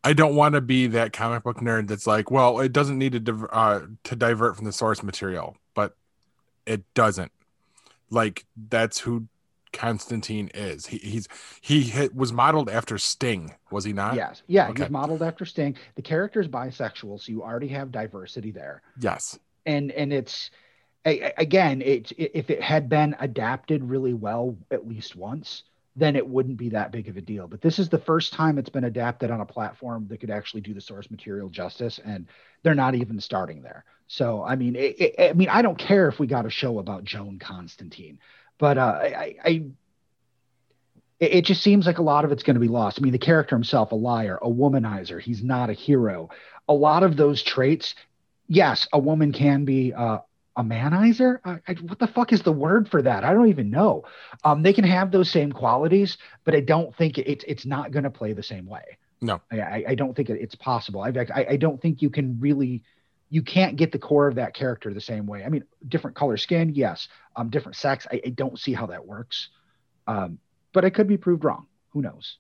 I 0.04 0.14
don't 0.14 0.36
want 0.36 0.56
to 0.56 0.62
be 0.62 0.88
that 0.88 1.14
comic 1.14 1.44
book 1.44 1.58
nerd 1.58 1.88
that's 1.88 2.08
like, 2.08 2.30
well, 2.30 2.60
it 2.60 2.74
doesn't 2.74 2.98
need 2.98 3.14
to 3.14 3.20
div- 3.20 3.46
uh, 3.52 3.82
to 4.04 4.16
divert 4.16 4.58
from 4.58 4.66
the 4.66 4.74
source 4.74 5.02
material, 5.02 5.56
but 5.74 5.96
it 6.66 6.84
doesn't. 6.94 7.32
Like 8.10 8.46
that's 8.56 9.00
who 9.00 9.28
Constantine 9.74 10.50
is. 10.54 10.86
He, 10.88 10.98
he's 11.00 11.28
he 11.62 11.82
hit, 11.84 12.16
was 12.16 12.32
modeled 12.32 12.70
after 12.70 12.98
Sting, 12.98 13.54
was 13.72 13.84
he 13.84 13.94
not? 13.94 14.16
yes, 14.16 14.44
yeah, 14.48 14.70
Okay. 14.70 14.84
he's 14.84 14.90
modeled 14.92 15.22
after 15.24 15.46
Sting. 15.46 15.76
The 15.96 16.02
character 16.02 16.40
is 16.40 16.48
bisexual, 16.48 17.20
so 17.22 17.32
you 17.32 17.44
already 17.44 17.68
have 17.70 17.92
diversity 17.92 18.52
there. 18.52 18.82
Yes. 19.00 19.38
and 19.66 19.92
and 19.92 20.14
it's 20.14 20.52
again 21.06 21.82
it 21.82 22.12
if 22.18 22.50
it 22.50 22.62
had 22.62 22.88
been 22.88 23.16
adapted 23.20 23.84
really 23.84 24.14
well 24.14 24.58
at 24.72 24.88
least 24.88 25.16
once 25.18 25.64
then 25.96 26.16
it 26.16 26.28
wouldn't 26.28 26.58
be 26.58 26.70
that 26.70 26.92
big 26.94 27.10
of 27.10 27.18
a 27.18 27.22
deal 27.22 27.46
but 27.48 27.62
this 27.62 27.78
is 27.78 27.90
the 27.90 27.98
first 28.00 28.32
time 28.34 28.58
it's 28.58 28.70
been 28.70 28.86
adapted 28.86 29.30
on 29.30 29.42
a 29.42 29.46
platform 29.46 30.08
that 30.08 30.20
could 30.20 30.32
actually 30.32 30.62
do 30.62 30.74
the 30.74 30.80
source 30.82 31.12
material 31.12 31.50
justice 31.50 32.00
and 32.06 32.26
they're 32.64 32.74
not 32.74 32.96
even 32.96 33.20
starting 33.20 33.62
there 33.62 33.84
so 34.08 34.42
i 34.44 34.56
mean 34.56 34.78
it, 34.78 34.96
it, 35.00 35.30
i 35.30 35.34
mean 35.34 35.50
i 35.50 35.62
don't 35.62 35.78
care 35.78 36.08
if 36.08 36.20
we 36.20 36.26
got 36.26 36.46
a 36.46 36.50
show 36.50 36.80
about 36.80 37.04
joan 37.04 37.38
constantine 37.38 38.18
but 38.64 38.78
uh, 38.78 39.00
i 39.02 39.36
i 39.44 39.64
it 41.20 41.46
just 41.46 41.62
seems 41.62 41.86
like 41.86 42.00
a 42.00 42.02
lot 42.14 42.26
of 42.26 42.32
it's 42.34 42.44
going 42.44 42.56
to 42.56 42.60
be 42.60 42.68
lost. 42.68 43.00
I 43.00 43.02
mean, 43.02 43.14
the 43.14 43.18
character 43.18 43.56
himself, 43.56 43.94
a 43.94 43.96
liar, 43.96 44.38
a 44.42 44.50
womanizer, 44.50 45.22
he's 45.22 45.42
not 45.42 45.70
a 45.70 45.74
hero. 45.74 46.30
A 46.68 46.74
lot 46.74 47.02
of 47.04 47.16
those 47.16 47.42
traits 47.42 47.96
yes, 48.48 48.88
a 48.94 49.00
woman 49.00 49.32
can 49.32 49.66
be 49.66 49.94
uh, 49.94 50.20
a 50.56 50.64
manizer. 50.64 51.40
I, 51.44 51.60
I, 51.68 51.74
what 51.82 52.00
the 52.00 52.08
fuck 52.08 52.34
is 52.34 52.42
the 52.42 52.52
word 52.52 52.90
for 52.90 53.02
that? 53.02 53.24
I 53.24 53.34
don't 53.34 53.50
even 53.50 53.70
know. 53.70 54.06
Um, 54.44 54.64
they 54.64 54.74
can 54.74 54.84
have 54.84 55.12
those 55.12 55.30
same 55.30 55.52
qualities, 55.52 56.18
but 56.44 56.56
I 56.56 56.60
don't 56.60 56.96
think 56.96 57.18
it's 57.18 57.44
it's 57.48 57.66
not 57.66 57.92
going 57.92 58.04
to 58.04 58.12
play 58.12 58.34
the 58.34 58.44
same 58.44 58.66
way. 58.66 58.98
No. 59.22 59.42
I, 59.52 59.84
I, 59.90 59.96
don't 59.96 60.14
think 60.16 60.30
it's 60.30 60.56
possible. 60.56 61.02
I 61.02 61.14
I 61.34 61.56
don't 61.56 61.82
think 61.82 62.02
you 62.02 62.10
can 62.10 62.40
really. 62.40 62.84
You 63.34 63.42
can't 63.42 63.76
get 63.78 63.92
the 63.92 63.98
core 63.98 64.28
of 64.28 64.36
that 64.36 64.54
character 64.54 64.94
the 64.94 65.02
same 65.02 65.26
way. 65.26 65.44
I 65.44 65.50
mean, 65.50 65.64
different 65.88 66.16
color 66.16 66.38
skin, 66.38 66.70
yes. 66.76 67.08
Um, 67.36 67.50
different 67.50 67.76
sex. 67.76 68.06
I, 68.12 68.22
I 68.24 68.30
don't 68.30 68.60
see 68.60 68.74
how 68.74 68.86
that 68.86 69.08
works. 69.08 69.50
Um, 70.06 70.38
but 70.72 70.86
I 70.86 70.92
could 70.92 71.08
be 71.08 71.18
proved 71.18 71.44
wrong. 71.44 71.66
Who 71.94 72.04
knows? 72.04 72.38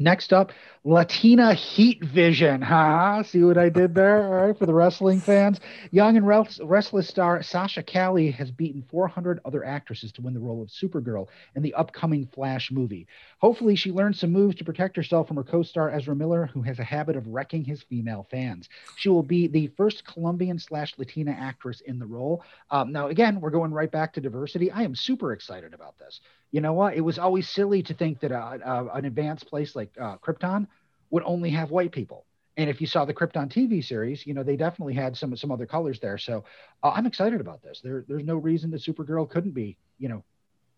Next 0.00 0.32
up, 0.32 0.52
Latina 0.82 1.52
Heat 1.52 2.02
Vision. 2.02 2.62
Ha! 2.62 3.20
See 3.20 3.44
what 3.44 3.58
I 3.58 3.68
did 3.68 3.94
there? 3.94 4.24
All 4.24 4.46
right, 4.46 4.58
for 4.58 4.64
the 4.64 4.72
wrestling 4.72 5.20
fans. 5.20 5.60
Young 5.90 6.16
and 6.16 6.26
res- 6.26 6.58
restless 6.64 7.06
star 7.06 7.42
Sasha 7.42 7.82
Calle 7.82 8.32
has 8.32 8.50
beaten 8.50 8.82
400 8.90 9.40
other 9.44 9.62
actresses 9.62 10.10
to 10.12 10.22
win 10.22 10.32
the 10.32 10.40
role 10.40 10.62
of 10.62 10.70
Supergirl 10.70 11.28
in 11.54 11.60
the 11.60 11.74
upcoming 11.74 12.26
Flash 12.32 12.70
movie. 12.70 13.06
Hopefully, 13.40 13.76
she 13.76 13.92
learns 13.92 14.18
some 14.18 14.32
moves 14.32 14.56
to 14.56 14.64
protect 14.64 14.96
herself 14.96 15.28
from 15.28 15.36
her 15.36 15.44
co 15.44 15.62
star 15.62 15.90
Ezra 15.90 16.16
Miller, 16.16 16.46
who 16.46 16.62
has 16.62 16.78
a 16.78 16.84
habit 16.84 17.14
of 17.14 17.26
wrecking 17.26 17.62
his 17.62 17.82
female 17.82 18.26
fans. 18.30 18.70
She 18.94 19.10
will 19.10 19.22
be 19.22 19.48
the 19.48 19.66
first 19.76 20.06
Colombian 20.06 20.58
slash 20.58 20.94
Latina 20.96 21.32
actress 21.32 21.82
in 21.82 21.98
the 21.98 22.06
role. 22.06 22.42
Um, 22.70 22.90
now, 22.90 23.08
again, 23.08 23.38
we're 23.38 23.50
going 23.50 23.70
right 23.70 23.92
back 23.92 24.14
to 24.14 24.22
diversity. 24.22 24.70
I 24.70 24.82
am 24.82 24.94
super 24.94 25.34
excited 25.34 25.74
about 25.74 25.98
this. 25.98 26.20
You 26.52 26.60
know 26.60 26.72
what? 26.72 26.94
It 26.94 27.00
was 27.00 27.18
always 27.18 27.48
silly 27.48 27.82
to 27.84 27.94
think 27.94 28.20
that 28.20 28.32
uh, 28.32 28.58
uh, 28.64 28.88
an 28.94 29.04
advanced 29.04 29.46
place 29.46 29.76
like 29.76 29.92
uh, 30.00 30.16
Krypton 30.18 30.66
would 31.10 31.22
only 31.24 31.50
have 31.50 31.70
white 31.70 31.92
people. 31.92 32.26
And 32.56 32.68
if 32.68 32.80
you 32.80 32.86
saw 32.86 33.04
the 33.04 33.14
Krypton 33.14 33.48
TV 33.50 33.82
series, 33.84 34.26
you 34.26 34.34
know 34.34 34.42
they 34.42 34.56
definitely 34.56 34.94
had 34.94 35.16
some 35.16 35.36
some 35.36 35.52
other 35.52 35.66
colors 35.66 36.00
there. 36.00 36.18
So 36.18 36.44
uh, 36.82 36.90
I'm 36.90 37.06
excited 37.06 37.40
about 37.40 37.62
this. 37.62 37.80
There, 37.82 38.04
there's 38.08 38.24
no 38.24 38.36
reason 38.36 38.70
that 38.72 38.82
Supergirl 38.82 39.30
couldn't 39.30 39.52
be, 39.52 39.78
you 39.98 40.08
know, 40.08 40.24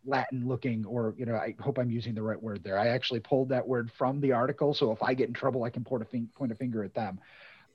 Latin 0.05 0.47
looking, 0.47 0.85
or 0.85 1.15
you 1.17 1.25
know, 1.25 1.35
I 1.35 1.55
hope 1.59 1.79
I'm 1.79 1.91
using 1.91 2.15
the 2.15 2.23
right 2.23 2.41
word 2.41 2.63
there. 2.63 2.79
I 2.79 2.89
actually 2.89 3.21
pulled 3.21 3.49
that 3.49 3.67
word 3.67 3.91
from 3.97 4.21
the 4.21 4.33
article, 4.33 4.75
so 4.75 4.93
if 4.93 5.03
I 5.03 5.15
get 5.15 5.29
in 5.29 5.35
trouble, 5.35 5.65
I 5.65 5.71
can 5.71 5.85
point 5.85 6.03
a, 6.03 6.07
fin- 6.07 6.29
point 6.35 6.53
a 6.53 6.55
finger 6.55 6.85
at 6.85 6.95
them 6.95 7.19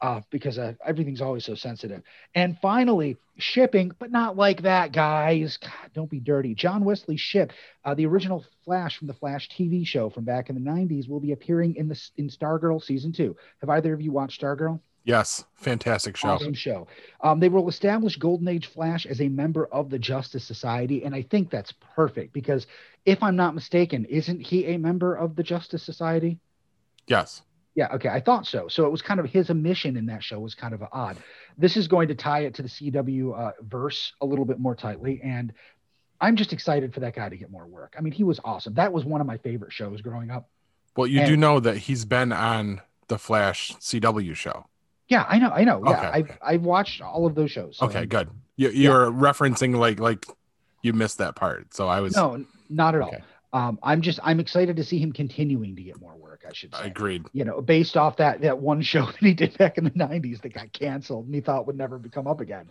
uh, 0.01 0.21
because 0.29 0.57
uh, 0.57 0.73
everything's 0.85 1.21
always 1.21 1.45
so 1.45 1.55
sensitive. 1.55 2.01
And 2.35 2.57
finally, 2.61 3.17
shipping, 3.37 3.91
but 3.99 4.11
not 4.11 4.35
like 4.35 4.63
that, 4.63 4.91
guys. 4.91 5.57
God, 5.57 5.91
don't 5.93 6.09
be 6.09 6.19
dirty. 6.19 6.55
John 6.55 6.83
Wesley 6.83 7.17
Shipp, 7.17 7.51
uh, 7.85 7.93
the 7.93 8.05
original 8.05 8.45
Flash 8.63 8.97
from 8.97 9.07
the 9.07 9.13
Flash 9.13 9.49
TV 9.49 9.85
show 9.85 10.09
from 10.09 10.23
back 10.23 10.49
in 10.49 10.55
the 10.55 10.69
90s, 10.69 11.09
will 11.09 11.19
be 11.19 11.31
appearing 11.31 11.75
in 11.75 11.87
the 11.87 11.99
in 12.17 12.29
Stargirl 12.29 12.83
season 12.83 13.11
two. 13.11 13.35
Have 13.61 13.69
either 13.69 13.93
of 13.93 14.01
you 14.01 14.11
watched 14.11 14.41
Stargirl? 14.41 14.79
Yes, 15.03 15.45
fantastic 15.55 16.17
show. 16.17 16.27
Awesome 16.27 16.53
show. 16.53 16.85
Um, 17.21 17.39
they 17.39 17.47
will 17.47 17.69
establish 17.69 18.17
Golden 18.17 18.49
Age 18.49 18.67
Flash 18.67 19.05
as 19.05 19.21
a 19.21 19.29
member 19.29 19.65
of 19.67 19.89
the 19.89 19.97
Justice 19.97 20.43
Society, 20.43 21.05
and 21.05 21.15
I 21.15 21.21
think 21.21 21.49
that's 21.49 21.71
perfect 21.95 22.33
because, 22.33 22.67
if 23.05 23.23
I'm 23.23 23.37
not 23.37 23.55
mistaken, 23.55 24.03
isn't 24.03 24.41
he 24.41 24.65
a 24.65 24.77
member 24.77 25.15
of 25.15 25.37
the 25.37 25.43
Justice 25.43 25.81
Society? 25.81 26.39
Yes. 27.07 27.41
Yeah, 27.77 27.89
okay, 27.93 28.09
I 28.09 28.19
thought 28.19 28.47
so. 28.47 28.67
So 28.67 28.87
it 28.87 28.91
was 28.91 29.03
kind 29.03 29.19
of 29.19 29.27
his 29.27 29.51
omission 29.51 29.97
in 29.97 30.07
that 30.07 30.23
show 30.23 30.39
was 30.39 30.55
kind 30.55 30.73
of 30.73 30.81
odd. 30.91 31.15
This 31.59 31.77
is 31.77 31.87
going 31.87 32.07
to 32.07 32.15
tie 32.15 32.39
it 32.39 32.55
to 32.55 32.63
the 32.63 32.67
CW 32.67 33.39
uh, 33.39 33.51
verse 33.61 34.13
a 34.19 34.25
little 34.25 34.45
bit 34.45 34.59
more 34.59 34.73
tightly, 34.73 35.21
and 35.23 35.53
I'm 36.19 36.35
just 36.35 36.53
excited 36.53 36.91
for 36.91 37.01
that 37.01 37.15
guy 37.15 37.29
to 37.29 37.37
get 37.37 37.51
more 37.51 37.67
work. 37.67 37.93
I 37.95 38.01
mean, 38.01 38.13
he 38.13 38.23
was 38.23 38.39
awesome. 38.43 38.73
That 38.73 38.91
was 38.91 39.05
one 39.05 39.21
of 39.21 39.27
my 39.27 39.37
favorite 39.37 39.71
shows 39.71 40.01
growing 40.01 40.31
up. 40.31 40.49
Well, 40.95 41.05
you 41.05 41.23
do 41.27 41.37
know 41.37 41.59
that 41.59 41.77
he's 41.77 42.03
been 42.03 42.31
on 42.33 42.81
the 43.09 43.19
Flash 43.19 43.73
CW 43.75 44.35
show. 44.35 44.65
Yeah, 45.07 45.27
I 45.29 45.37
know, 45.37 45.51
I 45.51 45.63
know. 45.63 45.83
Yeah, 45.85 45.97
Okay, 45.99 46.07
I've. 46.07 46.37
I've 46.41 46.61
watched 46.63 47.03
all 47.03 47.27
of 47.27 47.35
those 47.35 47.51
shows. 47.51 47.77
so 47.77 47.85
Okay, 47.85 47.99
I'm- 47.99 48.07
good. 48.07 48.29
You, 48.55 48.69
you're 48.71 49.11
referencing 49.11 49.77
like 49.77 49.99
like 49.99 50.25
you 50.81 50.93
missed 50.93 51.19
that 51.19 51.35
part. 51.35 51.75
So 51.75 51.87
I 51.87 51.99
was 51.99 52.15
No, 52.15 52.43
not 52.71 52.95
at 52.95 53.01
all. 53.01 53.15
Um, 53.53 53.77
I'm 53.83 54.01
just 54.01 54.19
I'm 54.23 54.39
excited 54.39 54.77
to 54.77 54.83
see 54.83 54.97
him 54.97 55.13
continuing 55.13 55.75
to 55.75 55.83
get 55.83 56.01
more 56.01 56.15
work. 56.15 56.26
I 56.47 56.53
should 56.53 56.73
say. 56.73 56.85
agreed. 56.85 57.25
you 57.33 57.43
know, 57.43 57.61
based 57.61 57.97
off 57.97 58.17
that 58.17 58.41
that 58.41 58.59
one 58.59 58.81
show 58.81 59.05
that 59.11 59.17
he 59.17 59.33
did 59.33 59.57
back 59.57 59.77
in 59.77 59.83
the 59.83 59.91
'90s 59.91 60.41
that 60.41 60.53
got 60.53 60.71
canceled 60.73 61.25
and 61.25 61.35
he 61.35 61.41
thought 61.41 61.67
would 61.67 61.77
never 61.77 61.99
come 62.11 62.27
up 62.27 62.39
again, 62.41 62.69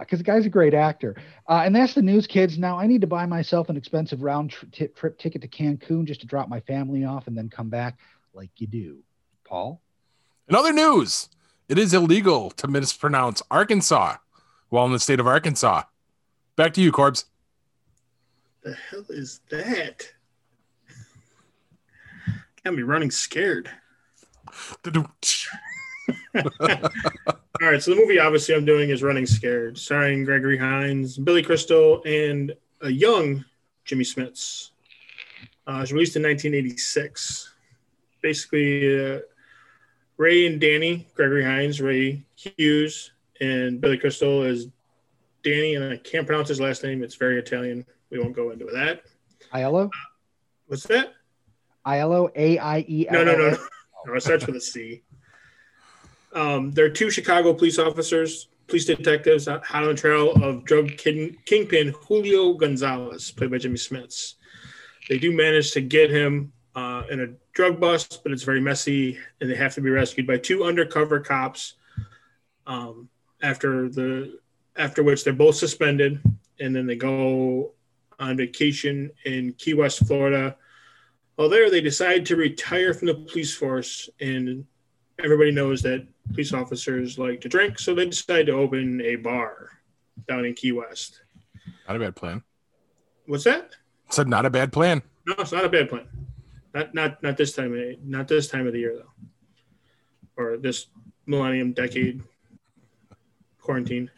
because 0.00 0.18
the 0.18 0.24
guy's 0.24 0.46
a 0.46 0.50
great 0.50 0.74
actor. 0.74 1.16
Uh, 1.48 1.62
and 1.64 1.74
that's 1.74 1.94
the 1.94 2.02
news, 2.02 2.26
kids. 2.26 2.58
Now 2.58 2.78
I 2.78 2.86
need 2.86 3.00
to 3.02 3.06
buy 3.06 3.26
myself 3.26 3.68
an 3.68 3.76
expensive 3.76 4.22
round 4.22 4.50
tri- 4.50 4.68
ti- 4.72 4.88
trip 4.88 5.18
ticket 5.18 5.42
to 5.42 5.48
Cancun 5.48 6.04
just 6.04 6.20
to 6.22 6.26
drop 6.26 6.48
my 6.48 6.60
family 6.60 7.04
off 7.04 7.26
and 7.26 7.36
then 7.36 7.48
come 7.48 7.68
back 7.68 7.98
like 8.32 8.50
you 8.56 8.66
do. 8.66 8.98
Paul, 9.44 9.80
In 10.48 10.54
other 10.54 10.72
news, 10.72 11.28
it 11.68 11.76
is 11.78 11.92
illegal 11.92 12.50
to 12.52 12.68
mispronounce 12.68 13.42
Arkansas 13.50 14.16
while 14.68 14.86
in 14.86 14.92
the 14.92 15.00
state 15.00 15.18
of 15.18 15.26
Arkansas. 15.26 15.82
Back 16.54 16.72
to 16.74 16.80
you, 16.80 16.92
Corbs. 16.92 17.24
The 18.62 18.74
hell 18.74 19.04
is 19.08 19.40
that? 19.50 20.06
Got 22.64 22.74
me 22.74 22.82
running 22.82 23.10
scared. 23.10 23.70
All 27.62 27.68
right, 27.68 27.82
so 27.82 27.90
the 27.90 27.96
movie 27.96 28.18
obviously 28.18 28.54
I'm 28.54 28.64
doing 28.64 28.90
is 28.90 29.02
Running 29.02 29.26
Scared, 29.26 29.78
starring 29.78 30.24
Gregory 30.24 30.58
Hines, 30.58 31.16
Billy 31.16 31.42
Crystal, 31.42 32.02
and 32.04 32.52
a 32.80 32.90
young 32.90 33.44
Jimmy 33.84 34.04
Smits. 34.04 34.70
Uh, 35.66 35.74
it 35.76 35.80
was 35.80 35.92
released 35.92 36.16
in 36.16 36.22
1986. 36.22 37.52
Basically, 38.22 39.14
uh, 39.14 39.20
Ray 40.16 40.46
and 40.46 40.60
Danny, 40.60 41.06
Gregory 41.14 41.44
Hines, 41.44 41.80
Ray 41.80 42.22
Hughes, 42.34 43.12
and 43.40 43.80
Billy 43.80 43.96
Crystal 43.96 44.42
is 44.42 44.68
Danny, 45.42 45.76
and 45.76 45.92
I 45.92 45.96
can't 45.96 46.26
pronounce 46.26 46.48
his 46.48 46.60
last 46.60 46.82
name. 46.82 47.02
It's 47.02 47.14
very 47.14 47.38
Italian. 47.38 47.86
We 48.10 48.18
won't 48.18 48.34
go 48.34 48.50
into 48.50 48.66
that. 48.66 49.02
Aiello, 49.54 49.90
What's 50.66 50.86
that? 50.88 51.14
Aiello, 51.86 52.30
A 52.36 52.58
I 52.58 52.84
E 52.88 53.08
L. 53.08 53.14
No, 53.14 53.24
no, 53.24 53.38
no, 53.38 53.56
no. 54.06 54.14
it 54.14 54.22
starts 54.22 54.46
with 54.46 54.56
a 54.56 54.60
C. 54.60 55.02
Um, 56.32 56.70
there 56.72 56.84
are 56.84 56.90
two 56.90 57.10
Chicago 57.10 57.52
police 57.54 57.78
officers, 57.78 58.48
police 58.66 58.84
detectives, 58.84 59.46
hot 59.46 59.64
on 59.72 59.86
the 59.86 59.94
trail 59.94 60.32
of 60.42 60.64
drug 60.64 60.96
king, 60.96 61.36
kingpin 61.44 61.94
Julio 62.06 62.54
Gonzalez, 62.54 63.30
played 63.32 63.50
by 63.50 63.58
Jimmy 63.58 63.76
Smits. 63.76 64.34
They 65.08 65.18
do 65.18 65.36
manage 65.36 65.72
to 65.72 65.80
get 65.80 66.10
him 66.10 66.52
uh, 66.76 67.02
in 67.10 67.20
a 67.20 67.26
drug 67.52 67.80
bust, 67.80 68.20
but 68.22 68.32
it's 68.32 68.44
very 68.44 68.60
messy, 68.60 69.18
and 69.40 69.50
they 69.50 69.56
have 69.56 69.74
to 69.74 69.80
be 69.80 69.90
rescued 69.90 70.26
by 70.26 70.38
two 70.38 70.64
undercover 70.64 71.20
cops. 71.20 71.74
Um, 72.66 73.08
after 73.42 73.88
the 73.88 74.38
after 74.76 75.02
which 75.02 75.24
they're 75.24 75.32
both 75.32 75.56
suspended, 75.56 76.20
and 76.60 76.76
then 76.76 76.86
they 76.86 76.96
go 76.96 77.72
on 78.18 78.36
vacation 78.36 79.10
in 79.24 79.52
Key 79.54 79.74
West, 79.74 80.06
Florida. 80.06 80.56
While 81.40 81.48
there, 81.48 81.70
they 81.70 81.80
decide 81.80 82.26
to 82.26 82.36
retire 82.36 82.92
from 82.92 83.06
the 83.08 83.14
police 83.14 83.56
force, 83.56 84.10
and 84.20 84.66
everybody 85.24 85.50
knows 85.50 85.80
that 85.80 86.06
police 86.34 86.52
officers 86.52 87.18
like 87.18 87.40
to 87.40 87.48
drink, 87.48 87.78
so 87.78 87.94
they 87.94 88.04
decide 88.04 88.44
to 88.44 88.52
open 88.52 89.00
a 89.00 89.16
bar 89.16 89.70
down 90.28 90.44
in 90.44 90.52
Key 90.52 90.72
West. 90.72 91.22
Not 91.88 91.96
a 91.96 91.98
bad 91.98 92.14
plan. 92.14 92.42
What's 93.24 93.44
that? 93.44 93.70
Said 94.10 94.28
not 94.28 94.44
a 94.44 94.50
bad 94.50 94.70
plan. 94.70 95.00
No, 95.26 95.34
it's 95.38 95.50
not 95.50 95.64
a 95.64 95.70
bad 95.70 95.88
plan. 95.88 96.06
Not 96.74 96.92
not 96.92 97.22
not 97.22 97.38
this 97.38 97.54
time 97.54 97.72
of 97.72 98.04
not 98.04 98.28
this 98.28 98.48
time 98.48 98.66
of 98.66 98.74
the 98.74 98.80
year 98.80 98.96
though, 98.98 100.42
or 100.42 100.58
this 100.58 100.88
millennium 101.24 101.72
decade 101.72 102.22
quarantine. 103.62 104.10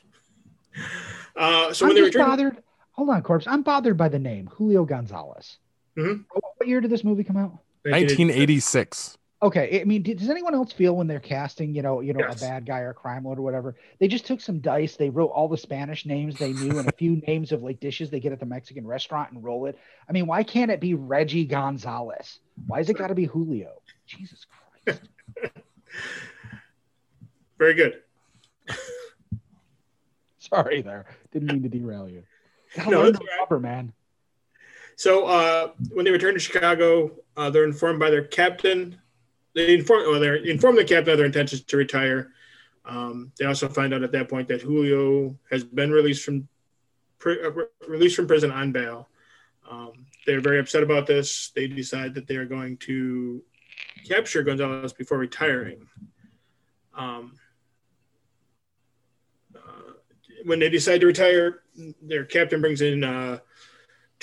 Uh, 1.36 1.72
so 1.72 1.86
I'm 1.86 1.94
when 1.94 2.02
they 2.02 2.10
just 2.10 2.18
bothered. 2.18 2.60
Hold 2.90 3.10
on, 3.10 3.22
Corbs. 3.22 3.46
I'm 3.46 3.62
bothered 3.62 3.96
by 3.96 4.08
the 4.08 4.18
name 4.18 4.48
Julio 4.48 4.84
Gonzalez. 4.84 5.58
Mhm. 5.96 6.24
What 6.32 6.44
what 6.56 6.68
year 6.68 6.80
did 6.80 6.90
this 6.90 7.04
movie 7.04 7.24
come 7.24 7.36
out? 7.36 7.58
1986. 7.84 9.18
Okay, 9.42 9.80
I 9.80 9.84
mean, 9.84 10.02
does 10.04 10.30
anyone 10.30 10.54
else 10.54 10.72
feel 10.72 10.94
when 10.96 11.08
they're 11.08 11.18
casting, 11.18 11.74
you 11.74 11.82
know, 11.82 12.00
you 12.00 12.12
know, 12.12 12.20
Yes. 12.20 12.36
a 12.36 12.40
bad 12.46 12.64
guy 12.64 12.78
or 12.78 12.90
a 12.90 12.94
crime 12.94 13.24
lord 13.24 13.40
or 13.40 13.42
whatever, 13.42 13.74
they 13.98 14.06
just 14.06 14.24
took 14.24 14.40
some 14.40 14.60
dice, 14.60 14.94
they 14.94 15.10
wrote 15.10 15.32
all 15.34 15.48
the 15.48 15.56
Spanish 15.58 16.06
names 16.06 16.38
they 16.38 16.52
knew 16.52 16.78
and 16.78 16.88
a 16.88 16.92
few 16.92 17.16
names 17.26 17.50
of 17.50 17.60
like 17.60 17.80
dishes 17.80 18.08
they 18.08 18.20
get 18.20 18.30
at 18.32 18.38
the 18.38 18.46
Mexican 18.46 18.86
restaurant 18.86 19.32
and 19.32 19.42
roll 19.42 19.66
it. 19.66 19.76
I 20.08 20.12
mean, 20.12 20.28
why 20.28 20.44
can't 20.44 20.70
it 20.70 20.78
be 20.80 20.94
Reggie 20.94 21.44
Gonzalez? 21.44 22.38
Why 22.68 22.78
is 22.78 22.88
it 22.88 22.94
got 22.96 23.08
to 23.08 23.16
be 23.16 23.24
Julio? 23.24 23.82
Jesus 24.06 24.46
Christ! 24.84 25.02
very 27.58 27.74
good. 27.74 28.00
Sorry, 30.38 30.82
there. 30.82 31.06
Didn't 31.32 31.48
mean 31.48 31.62
to 31.64 31.68
derail 31.68 32.08
you. 32.08 32.22
Gotta 32.76 32.90
No, 32.90 32.98
learn 33.02 33.12
that's 33.12 33.24
to 33.24 33.30
all 33.40 33.46
right. 33.56 33.60
man. 33.62 33.92
So 35.02 35.26
uh, 35.26 35.72
when 35.90 36.04
they 36.04 36.12
return 36.12 36.34
to 36.34 36.38
Chicago, 36.38 37.10
uh, 37.36 37.50
they're 37.50 37.64
informed 37.64 37.98
by 37.98 38.08
their 38.08 38.22
captain. 38.22 39.00
They 39.52 39.74
inform, 39.74 40.08
well, 40.08 40.20
they're 40.20 40.36
informed 40.36 40.78
the 40.78 40.84
captain 40.84 41.10
of 41.10 41.18
their 41.18 41.26
intentions 41.26 41.62
to 41.64 41.76
retire. 41.76 42.30
Um, 42.84 43.32
they 43.36 43.46
also 43.46 43.68
find 43.68 43.92
out 43.92 44.04
at 44.04 44.12
that 44.12 44.28
point 44.28 44.46
that 44.46 44.62
Julio 44.62 45.36
has 45.50 45.64
been 45.64 45.90
released 45.90 46.24
from 46.24 46.46
uh, 47.26 47.50
released 47.88 48.14
from 48.14 48.28
prison 48.28 48.52
on 48.52 48.70
bail. 48.70 49.08
Um, 49.68 50.06
they're 50.24 50.40
very 50.40 50.60
upset 50.60 50.84
about 50.84 51.08
this. 51.08 51.50
They 51.52 51.66
decide 51.66 52.14
that 52.14 52.28
they 52.28 52.36
are 52.36 52.46
going 52.46 52.76
to 52.86 53.42
capture 54.08 54.44
Gonzalez 54.44 54.92
before 54.92 55.18
retiring. 55.18 55.88
Um, 56.96 57.34
uh, 59.56 59.94
when 60.44 60.60
they 60.60 60.68
decide 60.68 61.00
to 61.00 61.08
retire, 61.08 61.62
their 62.00 62.24
captain 62.24 62.60
brings 62.60 62.82
in 62.82 63.02
uh, 63.02 63.40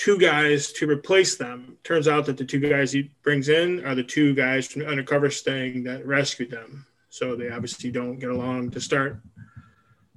two 0.00 0.16
guys 0.18 0.72
to 0.72 0.88
replace 0.88 1.36
them. 1.36 1.76
Turns 1.84 2.08
out 2.08 2.24
that 2.24 2.38
the 2.38 2.44
two 2.44 2.58
guys 2.58 2.90
he 2.90 3.10
brings 3.22 3.50
in 3.50 3.84
are 3.84 3.94
the 3.94 4.02
two 4.02 4.34
guys 4.34 4.66
from 4.66 4.80
the 4.80 4.88
undercover 4.88 5.28
sting 5.28 5.84
that 5.84 6.06
rescued 6.06 6.50
them. 6.50 6.86
So 7.10 7.36
they 7.36 7.50
obviously 7.50 7.90
don't 7.90 8.18
get 8.18 8.30
along 8.30 8.70
to 8.70 8.80
start. 8.80 9.20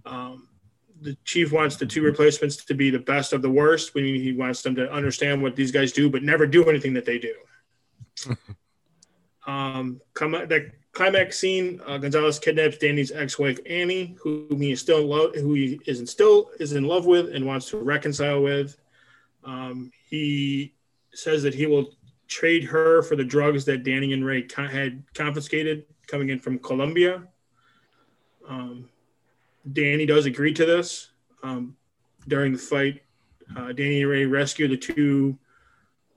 Um, 0.06 0.48
the 1.02 1.18
chief 1.26 1.52
wants 1.52 1.76
the 1.76 1.86
two 1.86 2.02
replacements 2.02 2.64
to 2.64 2.74
be 2.74 2.92
the 2.92 3.00
best 3.00 3.34
of 3.34 3.42
the 3.42 3.50
worst, 3.50 3.94
meaning 3.94 4.16
he 4.22 4.32
wants 4.32 4.62
them 4.62 4.74
to 4.76 4.90
understand 4.90 5.44
what 5.44 5.58
these 5.58 5.72
guys 5.72 5.92
do, 5.92 6.10
but 6.10 6.24
never 6.24 6.48
do 6.48 6.64
anything 6.70 6.94
that 6.94 7.06
they 7.06 7.20
do. 7.20 7.36
Um, 9.46 10.00
come 10.14 10.32
that 10.32 10.72
climax 10.94 11.38
scene, 11.38 11.82
uh, 11.86 11.98
Gonzalez 11.98 12.40
kidnaps 12.40 12.78
Danny's 12.78 13.12
ex-wife 13.12 13.60
Annie, 13.66 14.16
whom 14.22 14.62
he 14.62 14.72
is 14.72 14.80
still 14.80 15.00
in 15.00 15.08
love, 15.10 15.36
who 15.36 15.54
he 15.54 15.82
is 15.86 16.10
still 16.10 16.52
is 16.62 16.72
in 16.72 16.86
love 16.86 17.06
with 17.06 17.36
and 17.36 17.46
wants 17.46 17.70
to 17.72 17.78
reconcile 17.78 18.42
with. 18.42 18.78
Um, 19.46 19.92
he 20.10 20.74
says 21.14 21.44
that 21.44 21.54
he 21.54 21.66
will 21.66 21.92
trade 22.28 22.64
her 22.64 23.04
for 23.04 23.16
the 23.16 23.24
drugs 23.24 23.66
that 23.66 23.84
Danny 23.84 24.14
and 24.14 24.26
Ray 24.26 24.44
con- 24.44 24.68
had 24.70 25.04
confiscated 25.14 25.86
coming 26.08 26.30
in 26.30 26.40
from 26.40 26.60
Colombia. 26.60 27.24
Um, 28.48 28.90
Danny 29.72 30.06
does 30.06 30.26
agree 30.26 30.54
to 30.54 30.66
this. 30.66 31.10
Um, 31.44 31.76
during 32.28 32.54
the 32.54 32.58
fight, 32.58 33.02
uh, 33.56 33.74
Danny 33.74 34.02
and 34.02 34.10
Ray 34.10 34.26
rescue 34.26 34.68
the 34.68 34.78
two 34.78 35.38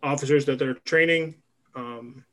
officers 0.02 0.44
that 0.46 0.58
they're 0.58 0.74
training, 0.74 1.34
um, 1.74 2.24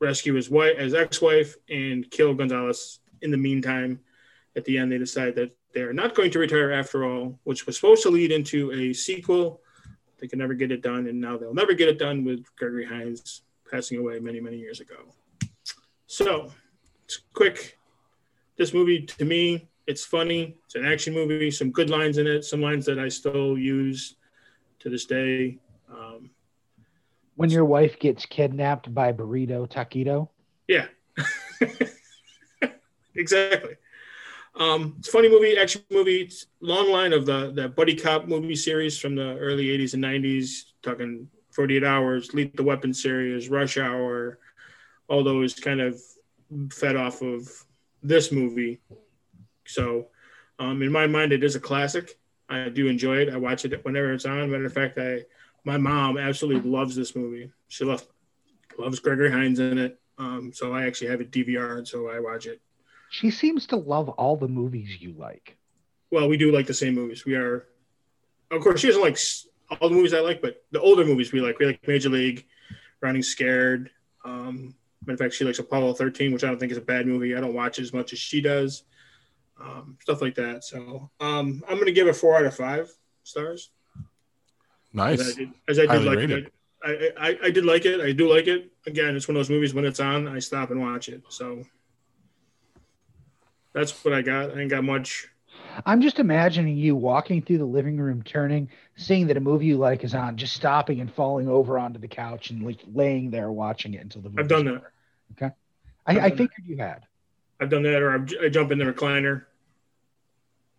rescue 0.00 0.34
his 0.34 0.50
wife, 0.50 0.76
his 0.78 0.94
ex-wife, 0.94 1.56
and 1.70 2.10
kill 2.10 2.34
Gonzalez. 2.34 3.00
In 3.22 3.30
the 3.30 3.36
meantime, 3.36 4.00
at 4.56 4.64
the 4.64 4.76
end, 4.76 4.92
they 4.92 4.98
decide 4.98 5.34
that 5.36 5.56
they 5.72 5.80
are 5.80 5.92
not 5.94 6.14
going 6.14 6.30
to 6.32 6.38
retire 6.38 6.72
after 6.72 7.04
all, 7.04 7.38
which 7.44 7.66
was 7.66 7.76
supposed 7.76 8.02
to 8.02 8.10
lead 8.10 8.32
into 8.32 8.72
a 8.72 8.92
sequel. 8.92 9.62
They 10.22 10.28
could 10.28 10.38
never 10.38 10.54
get 10.54 10.70
it 10.70 10.82
done, 10.82 11.08
and 11.08 11.20
now 11.20 11.36
they'll 11.36 11.52
never 11.52 11.74
get 11.74 11.88
it 11.88 11.98
done 11.98 12.24
with 12.24 12.44
Gregory 12.54 12.86
Hines 12.86 13.42
passing 13.68 13.98
away 13.98 14.20
many, 14.20 14.38
many 14.38 14.56
years 14.56 14.78
ago. 14.78 14.94
So, 16.06 16.52
it's 17.04 17.22
quick. 17.32 17.76
This 18.56 18.72
movie, 18.72 19.02
to 19.04 19.24
me, 19.24 19.68
it's 19.88 20.04
funny. 20.04 20.56
It's 20.64 20.76
an 20.76 20.84
action 20.84 21.12
movie. 21.12 21.50
Some 21.50 21.72
good 21.72 21.90
lines 21.90 22.18
in 22.18 22.28
it. 22.28 22.44
Some 22.44 22.62
lines 22.62 22.86
that 22.86 23.00
I 23.00 23.08
still 23.08 23.58
use 23.58 24.14
to 24.78 24.88
this 24.88 25.06
day. 25.06 25.58
Um, 25.92 26.30
When 27.34 27.50
your 27.50 27.64
wife 27.64 27.98
gets 27.98 28.24
kidnapped 28.24 28.94
by 28.94 29.12
Burrito 29.12 29.68
Taquito. 29.68 30.28
Yeah. 30.68 30.86
exactly. 33.16 33.74
Um, 34.54 34.96
it's 34.98 35.08
a 35.08 35.12
funny 35.12 35.28
movie, 35.28 35.56
action 35.56 35.82
movie. 35.90 36.22
It's 36.22 36.46
long 36.60 36.90
line 36.90 37.12
of 37.12 37.26
the 37.26 37.52
the 37.52 37.68
buddy 37.68 37.96
cop 37.96 38.26
movie 38.26 38.54
series 38.54 38.98
from 38.98 39.14
the 39.14 39.36
early 39.38 39.66
'80s 39.66 39.94
and 39.94 40.04
'90s. 40.04 40.64
Talking 40.82 41.28
48 41.52 41.84
Hours, 41.84 42.34
Lethal 42.34 42.64
Weapon 42.64 42.94
series, 42.94 43.48
Rush 43.48 43.76
Hour, 43.76 44.38
all 45.08 45.22
those 45.22 45.54
kind 45.54 45.80
of 45.80 46.00
fed 46.70 46.96
off 46.96 47.22
of 47.22 47.48
this 48.02 48.32
movie. 48.32 48.80
So, 49.66 50.08
um, 50.58 50.82
in 50.82 50.90
my 50.90 51.06
mind, 51.06 51.32
it 51.32 51.44
is 51.44 51.54
a 51.54 51.60
classic. 51.60 52.18
I 52.48 52.68
do 52.68 52.86
enjoy 52.88 53.18
it. 53.18 53.32
I 53.32 53.36
watch 53.36 53.64
it 53.64 53.84
whenever 53.84 54.12
it's 54.12 54.24
on. 54.24 54.50
Matter 54.50 54.66
of 54.66 54.72
fact, 54.72 54.98
I 54.98 55.24
my 55.64 55.78
mom 55.78 56.18
absolutely 56.18 56.68
loves 56.68 56.96
this 56.96 57.14
movie. 57.14 57.50
She 57.68 57.84
loves 57.84 58.06
loves 58.78 59.00
Gregory 59.00 59.30
Hines 59.30 59.60
in 59.60 59.78
it. 59.78 59.98
Um, 60.18 60.52
so 60.52 60.72
I 60.72 60.84
actually 60.86 61.08
have 61.08 61.20
it 61.20 61.30
DVR, 61.30 61.86
so 61.86 62.08
I 62.08 62.20
watch 62.20 62.46
it. 62.46 62.60
She 63.12 63.30
seems 63.30 63.66
to 63.66 63.76
love 63.76 64.08
all 64.08 64.36
the 64.38 64.48
movies 64.48 64.96
you 65.02 65.12
like. 65.18 65.58
Well, 66.10 66.28
we 66.30 66.38
do 66.38 66.50
like 66.50 66.66
the 66.66 66.72
same 66.72 66.94
movies. 66.94 67.26
We 67.26 67.34
are, 67.34 67.66
of 68.50 68.62
course, 68.62 68.80
she 68.80 68.86
doesn't 68.86 69.02
like 69.02 69.18
all 69.80 69.90
the 69.90 69.94
movies 69.94 70.14
I 70.14 70.20
like, 70.20 70.40
but 70.40 70.64
the 70.70 70.80
older 70.80 71.04
movies 71.04 71.30
we 71.30 71.42
like. 71.42 71.58
We 71.58 71.66
like 71.66 71.86
Major 71.86 72.08
League, 72.08 72.46
Running 73.02 73.22
Scared. 73.22 73.90
Um, 74.24 74.74
matter 75.04 75.12
of 75.12 75.18
fact, 75.18 75.34
she 75.34 75.44
likes 75.44 75.58
Apollo 75.58 75.92
13, 75.94 76.32
which 76.32 76.42
I 76.42 76.46
don't 76.46 76.58
think 76.58 76.72
is 76.72 76.78
a 76.78 76.82
bad 76.82 77.06
movie. 77.06 77.36
I 77.36 77.40
don't 77.42 77.52
watch 77.52 77.78
as 77.78 77.92
much 77.92 78.14
as 78.14 78.18
she 78.18 78.40
does. 78.40 78.84
Um, 79.60 79.98
stuff 80.00 80.22
like 80.22 80.34
that. 80.36 80.64
So 80.64 81.10
um, 81.20 81.62
I'm 81.68 81.74
going 81.74 81.84
to 81.86 81.92
give 81.92 82.08
it 82.08 82.16
four 82.16 82.36
out 82.38 82.46
of 82.46 82.56
five 82.56 82.90
stars. 83.24 83.72
As 83.94 84.00
I 85.00 85.10
Nice. 85.10 85.34
did, 85.34 85.50
as 85.68 85.78
I 85.78 85.86
did 85.86 86.04
like 86.04 86.16
rated. 86.16 86.46
it. 86.46 86.52
I, 86.82 87.10
I, 87.18 87.38
I 87.44 87.50
did 87.50 87.66
like 87.66 87.84
it. 87.84 88.00
I 88.00 88.12
do 88.12 88.32
like 88.32 88.46
it. 88.46 88.72
Again, 88.86 89.14
it's 89.16 89.28
one 89.28 89.36
of 89.36 89.40
those 89.40 89.50
movies 89.50 89.74
when 89.74 89.84
it's 89.84 90.00
on, 90.00 90.26
I 90.28 90.38
stop 90.38 90.70
and 90.70 90.80
watch 90.80 91.10
it. 91.10 91.22
So 91.28 91.62
that's 93.72 94.04
what 94.04 94.14
I 94.14 94.22
got. 94.22 94.56
I 94.56 94.60
ain't 94.60 94.70
got 94.70 94.84
much. 94.84 95.28
I'm 95.86 96.02
just 96.02 96.18
imagining 96.18 96.76
you 96.76 96.94
walking 96.96 97.40
through 97.42 97.58
the 97.58 97.64
living 97.64 97.96
room, 97.96 98.22
turning, 98.22 98.68
seeing 98.96 99.26
that 99.28 99.36
a 99.36 99.40
movie 99.40 99.66
you 99.66 99.76
like 99.78 100.04
is 100.04 100.14
on, 100.14 100.36
just 100.36 100.54
stopping 100.54 101.00
and 101.00 101.12
falling 101.12 101.48
over 101.48 101.78
onto 101.78 101.98
the 101.98 102.08
couch 102.08 102.50
and 102.50 102.62
like 102.62 102.80
laying 102.92 103.30
there 103.30 103.50
watching 103.50 103.94
it 103.94 104.02
until 104.02 104.22
the 104.22 104.28
movie. 104.28 104.42
I've 104.42 104.48
done 104.48 104.64
that. 104.66 104.82
Okay. 105.32 105.54
I've 106.06 106.16
I, 106.16 106.20
I 106.20 106.28
done 106.28 106.38
figured 106.38 106.66
you 106.66 106.76
had. 106.76 107.06
I've 107.60 107.70
done 107.70 107.82
that, 107.84 108.02
or 108.02 108.12
I'm, 108.12 108.28
I 108.42 108.48
jump 108.48 108.72
in 108.72 108.78
the 108.78 108.84
recliner, 108.84 109.44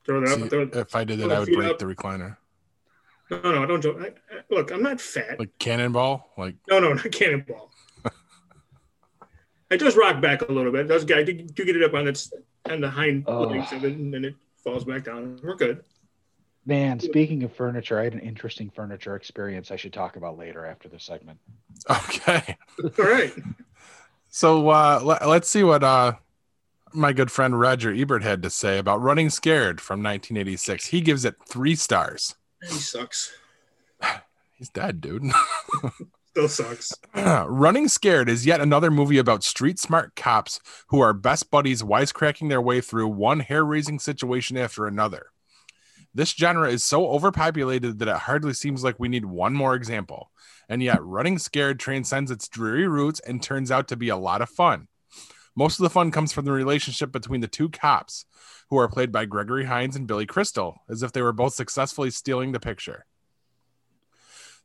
throw 0.05 0.21
it 0.21 0.29
up. 0.29 0.49
Throw 0.49 0.69
if 0.81 0.95
I 0.95 1.03
did 1.03 1.19
that, 1.19 1.31
I 1.31 1.39
would 1.39 1.51
break 1.51 1.69
up. 1.71 1.79
the 1.79 1.85
recliner. 1.85 2.37
no, 3.31 3.39
no, 3.41 3.63
I 3.63 3.65
don't 3.65 3.81
jump. 3.81 3.99
I, 3.99 4.07
I- 4.07 4.41
look, 4.49 4.71
I'm 4.71 4.83
not 4.83 4.99
fat. 4.99 5.39
Like 5.39 5.57
cannonball. 5.59 6.29
Like 6.37 6.55
No, 6.69 6.79
no, 6.79 6.93
not 6.93 7.11
cannonball. 7.11 7.71
It 9.73 9.79
does 9.79 9.95
rock 9.95 10.21
back 10.21 10.41
a 10.47 10.51
little 10.51 10.71
bit. 10.71 10.81
It 10.81 10.87
does 10.87 11.03
I 11.11 11.23
do, 11.23 11.33
do 11.33 11.65
get 11.65 11.75
it 11.75 11.83
up 11.83 11.93
on 11.93 12.07
its 12.07 12.31
on 12.69 12.81
the 12.81 12.89
hind 12.89 13.25
Oh. 13.27 13.41
legs 13.43 13.71
of 13.71 13.83
it, 13.83 13.93
and 13.93 14.13
then 14.13 14.25
it 14.25 14.35
falls 14.63 14.83
back 14.85 15.03
down. 15.05 15.39
We're 15.43 15.55
good. 15.55 15.83
Man, 16.65 16.99
speaking 16.99 17.43
of 17.43 17.53
furniture, 17.53 17.99
I 17.99 18.05
had 18.05 18.13
an 18.13 18.21
interesting 18.21 18.69
furniture 18.69 19.15
experience 19.17 19.69
I 19.69 19.75
should 19.75 19.91
talk 19.91 20.15
about 20.15 20.37
later 20.37 20.65
after 20.65 20.87
the 20.87 20.97
segment. 20.99 21.37
okay. 21.89 22.57
All 22.83 23.05
right. 23.05 23.33
So 24.29 24.69
uh, 24.69 25.01
let, 25.03 25.27
let's 25.27 25.49
see 25.49 25.63
what 25.63 25.83
uh, 25.83 26.13
my 26.93 27.11
good 27.11 27.29
friend 27.31 27.59
Roger 27.59 27.93
Ebert 27.93 28.23
had 28.23 28.41
to 28.43 28.49
say 28.49 28.77
about 28.77 29.01
Running 29.01 29.29
Scared 29.29 29.81
from 29.81 29.99
1986. 30.01 30.85
He 30.87 31.01
gives 31.01 31.25
it 31.25 31.35
three 31.45 31.75
stars. 31.75 32.35
He 32.61 32.75
sucks. 32.75 33.33
He's 34.53 34.69
dead, 34.69 35.01
dude. 35.01 35.23
Still 36.33 36.49
sucks. 36.49 36.91
Running 37.15 37.87
Scared 37.87 38.27
is 38.27 38.43
yet 38.43 38.59
another 38.59 38.89
movie 38.89 39.19
about 39.19 39.43
street 39.43 39.77
smart 39.77 40.15
cops 40.15 40.59
who 40.87 40.99
are 40.99 41.13
best 41.13 41.51
buddies 41.51 41.83
wisecracking 41.83 42.49
their 42.49 42.59
way 42.59 42.81
through 42.81 43.09
one 43.09 43.41
hair 43.41 43.63
raising 43.63 43.99
situation 43.99 44.57
after 44.57 44.87
another. 44.87 45.27
This 46.11 46.31
genre 46.31 46.67
is 46.71 46.83
so 46.83 47.07
overpopulated 47.07 47.99
that 47.99 48.07
it 48.07 48.15
hardly 48.15 48.55
seems 48.55 48.83
like 48.83 48.99
we 48.99 49.09
need 49.09 49.25
one 49.25 49.53
more 49.53 49.75
example. 49.75 50.31
And 50.67 50.81
yet, 50.81 51.03
Running 51.03 51.37
Scared 51.37 51.79
transcends 51.79 52.31
its 52.31 52.47
dreary 52.47 52.87
roots 52.87 53.19
and 53.19 53.39
turns 53.39 53.69
out 53.69 53.87
to 53.89 53.95
be 53.95 54.09
a 54.09 54.17
lot 54.17 54.41
of 54.41 54.49
fun. 54.49 54.87
Most 55.55 55.77
of 55.77 55.83
the 55.83 55.91
fun 55.91 56.09
comes 56.09 56.33
from 56.33 56.45
the 56.45 56.51
relationship 56.51 57.11
between 57.11 57.41
the 57.41 57.47
two 57.47 57.69
cops, 57.69 58.25
who 58.71 58.77
are 58.77 58.89
played 58.89 59.11
by 59.11 59.25
Gregory 59.25 59.65
Hines 59.65 59.95
and 59.95 60.07
Billy 60.07 60.25
Crystal, 60.25 60.81
as 60.89 61.03
if 61.03 61.11
they 61.11 61.21
were 61.21 61.31
both 61.31 61.53
successfully 61.53 62.09
stealing 62.09 62.53
the 62.53 62.59
picture. 62.59 63.05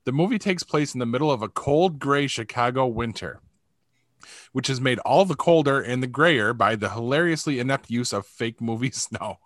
The 0.04 0.12
movie 0.12 0.38
takes 0.38 0.62
place 0.62 0.94
in 0.94 1.00
the 1.00 1.06
middle 1.06 1.30
of 1.30 1.42
a 1.42 1.48
cold, 1.48 1.98
gray 1.98 2.26
Chicago 2.26 2.86
winter, 2.86 3.40
which 4.52 4.70
is 4.70 4.80
made 4.80 4.98
all 5.00 5.24
the 5.24 5.34
colder 5.34 5.80
and 5.80 6.02
the 6.02 6.06
grayer 6.06 6.52
by 6.52 6.76
the 6.76 6.90
hilariously 6.90 7.58
inept 7.58 7.90
use 7.90 8.12
of 8.12 8.26
fake 8.26 8.60
movie 8.60 8.90
snow. 8.92 9.38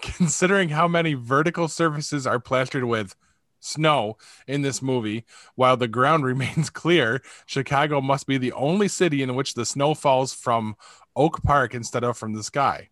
Considering 0.00 0.70
how 0.70 0.88
many 0.88 1.14
vertical 1.14 1.68
surfaces 1.68 2.26
are 2.26 2.40
plastered 2.40 2.84
with 2.84 3.14
snow 3.60 4.18
in 4.46 4.62
this 4.62 4.82
movie, 4.82 5.24
while 5.54 5.76
the 5.76 5.88
ground 5.88 6.24
remains 6.26 6.68
clear, 6.70 7.22
Chicago 7.46 8.00
must 8.00 8.26
be 8.26 8.36
the 8.36 8.52
only 8.52 8.88
city 8.88 9.22
in 9.22 9.34
which 9.34 9.54
the 9.54 9.64
snow 9.64 9.94
falls 9.94 10.32
from 10.34 10.76
Oak 11.14 11.42
Park 11.42 11.74
instead 11.74 12.04
of 12.04 12.18
from 12.18 12.34
the 12.34 12.42
sky. 12.42 12.88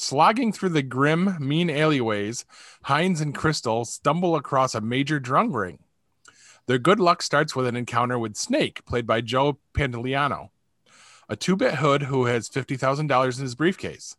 Slogging 0.00 0.50
through 0.54 0.70
the 0.70 0.82
grim, 0.82 1.36
mean 1.38 1.68
alleyways, 1.68 2.46
Hines 2.84 3.20
and 3.20 3.34
Crystal 3.34 3.84
stumble 3.84 4.34
across 4.34 4.74
a 4.74 4.80
major 4.80 5.20
drug 5.20 5.54
ring. 5.54 5.80
Their 6.66 6.78
good 6.78 6.98
luck 6.98 7.20
starts 7.20 7.54
with 7.54 7.66
an 7.66 7.76
encounter 7.76 8.18
with 8.18 8.34
Snake, 8.34 8.82
played 8.86 9.06
by 9.06 9.20
Joe 9.20 9.58
Pantoliano, 9.74 10.48
a 11.28 11.36
two 11.36 11.54
bit 11.54 11.74
hood 11.74 12.04
who 12.04 12.24
has 12.24 12.48
$50,000 12.48 13.36
in 13.36 13.42
his 13.42 13.54
briefcase. 13.54 14.16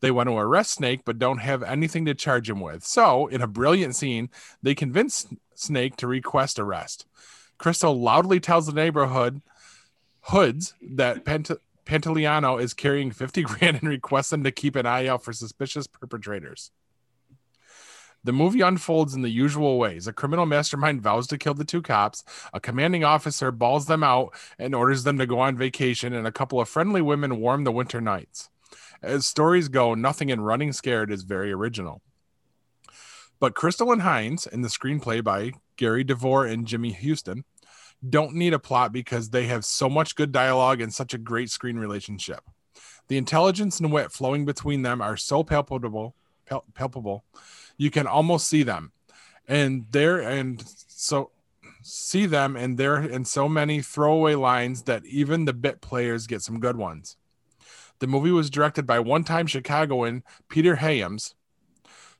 They 0.00 0.10
want 0.10 0.28
to 0.28 0.36
arrest 0.36 0.72
Snake, 0.72 1.00
but 1.06 1.18
don't 1.18 1.38
have 1.38 1.62
anything 1.62 2.04
to 2.04 2.14
charge 2.14 2.50
him 2.50 2.60
with. 2.60 2.84
So, 2.84 3.26
in 3.28 3.40
a 3.40 3.46
brilliant 3.46 3.96
scene, 3.96 4.28
they 4.62 4.74
convince 4.74 5.26
Snake 5.54 5.96
to 5.96 6.06
request 6.06 6.58
arrest. 6.58 7.06
Crystal 7.56 7.98
loudly 7.98 8.38
tells 8.38 8.66
the 8.66 8.74
neighborhood 8.74 9.40
hoods 10.24 10.74
that 10.82 11.24
Pant- 11.24 11.52
Pantoliano 11.84 12.60
is 12.60 12.74
carrying 12.74 13.10
50 13.10 13.42
grand 13.44 13.78
and 13.78 13.88
requests 13.88 14.30
them 14.30 14.44
to 14.44 14.50
keep 14.50 14.76
an 14.76 14.86
eye 14.86 15.06
out 15.06 15.22
for 15.22 15.32
suspicious 15.32 15.86
perpetrators. 15.86 16.70
The 18.24 18.32
movie 18.32 18.60
unfolds 18.60 19.14
in 19.14 19.22
the 19.22 19.30
usual 19.30 19.78
ways. 19.78 20.06
A 20.06 20.12
criminal 20.12 20.46
mastermind 20.46 21.02
vows 21.02 21.26
to 21.26 21.38
kill 21.38 21.54
the 21.54 21.64
two 21.64 21.82
cops, 21.82 22.22
a 22.52 22.60
commanding 22.60 23.02
officer 23.02 23.50
balls 23.50 23.86
them 23.86 24.04
out 24.04 24.32
and 24.60 24.76
orders 24.76 25.02
them 25.02 25.18
to 25.18 25.26
go 25.26 25.40
on 25.40 25.56
vacation, 25.56 26.12
and 26.12 26.24
a 26.24 26.32
couple 26.32 26.60
of 26.60 26.68
friendly 26.68 27.02
women 27.02 27.40
warm 27.40 27.64
the 27.64 27.72
winter 27.72 28.00
nights. 28.00 28.48
As 29.02 29.26
stories 29.26 29.66
go, 29.66 29.94
nothing 29.94 30.28
in 30.28 30.40
Running 30.40 30.72
Scared 30.72 31.10
is 31.10 31.24
very 31.24 31.50
original. 31.50 32.00
But 33.40 33.56
Crystal 33.56 33.90
and 33.90 34.02
Hines, 34.02 34.46
in 34.46 34.62
the 34.62 34.68
screenplay 34.68 35.24
by 35.24 35.50
Gary 35.76 36.04
DeVore 36.04 36.46
and 36.46 36.64
Jimmy 36.64 36.92
Huston, 36.92 37.44
don't 38.08 38.34
need 38.34 38.54
a 38.54 38.58
plot 38.58 38.92
because 38.92 39.30
they 39.30 39.46
have 39.46 39.64
so 39.64 39.88
much 39.88 40.16
good 40.16 40.32
dialogue 40.32 40.80
and 40.80 40.92
such 40.92 41.14
a 41.14 41.18
great 41.18 41.50
screen 41.50 41.78
relationship. 41.78 42.40
The 43.08 43.16
intelligence 43.16 43.80
and 43.80 43.92
wit 43.92 44.12
flowing 44.12 44.44
between 44.44 44.82
them 44.82 45.00
are 45.00 45.16
so 45.16 45.44
palpable, 45.44 46.14
pal- 46.46 46.64
palpable, 46.74 47.24
you 47.76 47.90
can 47.90 48.06
almost 48.06 48.48
see 48.48 48.62
them. 48.62 48.92
And 49.46 49.86
there 49.90 50.20
and 50.20 50.62
so 50.66 51.30
see 51.82 52.26
them 52.26 52.56
and 52.56 52.78
there 52.78 52.96
and 52.96 53.26
so 53.26 53.48
many 53.48 53.82
throwaway 53.82 54.34
lines 54.34 54.82
that 54.82 55.04
even 55.04 55.44
the 55.44 55.52
bit 55.52 55.80
players 55.80 56.26
get 56.26 56.42
some 56.42 56.60
good 56.60 56.76
ones. 56.76 57.16
The 57.98 58.06
movie 58.06 58.30
was 58.30 58.50
directed 58.50 58.86
by 58.86 59.00
one-time 59.00 59.46
Chicagoan 59.46 60.22
Peter 60.48 60.76
Hyams, 60.76 61.34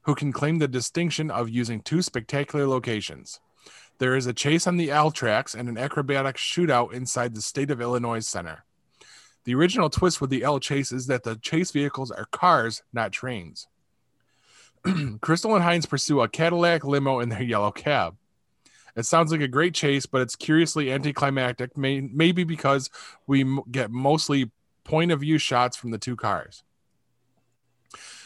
who 0.03 0.14
can 0.14 0.33
claim 0.33 0.59
the 0.59 0.68
distinction 0.68 1.30
of 1.30 1.49
using 1.49 1.80
two 1.80 2.03
spectacular 2.03 2.66
locations. 2.66 3.41
There 4.03 4.16
is 4.16 4.26
a 4.26 4.32
chase 4.32 4.66
on 4.66 4.78
the 4.78 4.90
L 4.90 5.12
tracks 5.12 5.55
and 5.55 5.68
an 5.68 5.78
acrobatic 5.78 6.34
shootout 6.34 6.92
inside 6.92 7.36
the 7.36 7.40
state 7.40 7.70
of 7.70 7.80
Illinois 7.80 8.18
Center. 8.18 8.64
The 9.44 9.55
original 9.55 9.90
twist 9.90 10.20
with 10.20 10.28
the 10.28 10.42
L 10.42 10.59
chase 10.59 10.90
is 10.90 11.07
that 11.07 11.22
the 11.22 11.36
chase 11.36 11.70
vehicles 11.70 12.11
are 12.11 12.24
cars, 12.24 12.82
not 12.92 13.12
trains. 13.12 13.68
Crystal 15.20 15.55
and 15.55 15.62
Hines 15.62 15.86
pursue 15.86 16.20
a 16.20 16.26
Cadillac 16.26 16.82
limo 16.82 17.20
in 17.20 17.28
their 17.28 17.44
yellow 17.44 17.70
cab. 17.70 18.16
It 18.96 19.07
sounds 19.07 19.30
like 19.30 19.40
a 19.40 19.46
great 19.46 19.72
chase, 19.72 20.05
but 20.05 20.20
it's 20.20 20.34
curiously 20.34 20.90
anticlimactic, 20.90 21.76
may, 21.76 22.00
maybe 22.00 22.42
because 22.42 22.90
we 23.28 23.42
m- 23.42 23.61
get 23.70 23.92
mostly 23.92 24.50
point 24.82 25.12
of 25.12 25.20
view 25.20 25.38
shots 25.38 25.76
from 25.76 25.92
the 25.92 25.98
two 25.98 26.16
cars. 26.16 26.64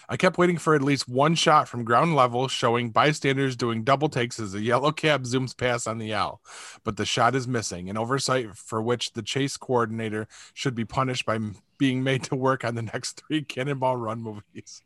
I 0.09 0.17
kept 0.17 0.39
waiting 0.39 0.59
for 0.59 0.75
at 0.75 0.83
least 0.83 1.09
one 1.09 1.35
shot 1.35 1.69
from 1.69 1.85
ground 1.85 2.15
level 2.15 2.47
showing 2.49 2.91
bystanders 2.91 3.57
doing 3.57 3.83
double 3.83 4.09
takes 4.09 4.39
as 4.39 4.55
a 4.55 4.61
yellow 4.63 4.93
cab 4.93 5.25
zooms 5.25 5.57
past 5.57 5.89
on 5.89 5.99
the 5.99 6.13
L, 6.13 6.41
but 6.85 6.97
the 6.97 7.05
shot 7.05 7.35
is 7.35 7.49
missing, 7.49 7.91
an 7.91 7.97
oversight 7.97 8.57
for 8.57 8.81
which 8.81 9.13
the 9.15 9.23
chase 9.23 9.57
coordinator 9.57 10.29
should 10.55 10.75
be 10.75 10.85
punished 10.85 11.27
by 11.27 11.39
being 11.79 12.03
made 12.03 12.23
to 12.25 12.37
work 12.37 12.65
on 12.65 12.75
the 12.75 12.83
next 12.95 13.23
three 13.27 13.43
Cannonball 13.43 13.97
Run 13.97 14.23
movies. 14.23 14.83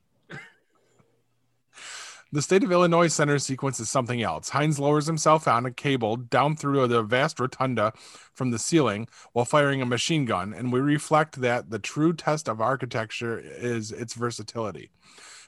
The 2.33 2.43
state 2.43 2.63
of 2.63 2.71
Illinois 2.71 3.09
center 3.09 3.41
sequence 3.41 3.81
is 3.81 3.91
something 3.91 4.23
else. 4.23 4.51
Hines 4.51 4.79
lowers 4.79 5.07
himself 5.07 5.49
on 5.49 5.67
a 5.67 5.73
cable 5.73 6.15
down 6.17 6.55
through 6.55 6.87
the 6.87 7.03
vast 7.03 7.41
rotunda 7.41 7.93
from 8.33 8.53
the 8.53 8.59
ceiling 8.59 9.09
while 9.33 9.45
firing 9.45 9.83
a 9.83 9.87
machine 9.87 10.27
gun, 10.27 10.55
and 10.55 10.73
we 10.73 10.79
reflect 10.79 11.41
that 11.41 11.71
the 11.71 11.81
true 11.81 12.13
test 12.13 12.49
of 12.49 12.61
architecture 12.61 13.41
is 13.41 13.91
its 13.91 14.15
versatility. 14.15 14.93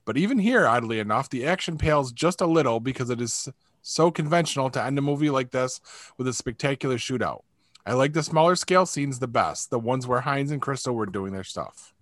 But 0.04 0.16
even 0.16 0.40
here, 0.40 0.66
oddly 0.66 0.98
enough, 0.98 1.30
the 1.30 1.46
action 1.46 1.78
pales 1.78 2.10
just 2.10 2.40
a 2.40 2.46
little 2.46 2.80
because 2.80 3.10
it 3.10 3.20
is 3.20 3.48
so 3.82 4.10
conventional 4.10 4.68
to 4.70 4.82
end 4.82 4.98
a 4.98 5.02
movie 5.02 5.30
like 5.30 5.52
this 5.52 5.80
with 6.18 6.26
a 6.26 6.32
spectacular 6.32 6.96
shootout. 6.96 7.42
I 7.86 7.92
like 7.92 8.12
the 8.12 8.24
smaller 8.24 8.56
scale 8.56 8.86
scenes 8.86 9.20
the 9.20 9.28
best, 9.28 9.70
the 9.70 9.78
ones 9.78 10.08
where 10.08 10.22
Hines 10.22 10.50
and 10.50 10.60
Crystal 10.60 10.96
were 10.96 11.06
doing 11.06 11.32
their 11.32 11.44
stuff. 11.44 11.94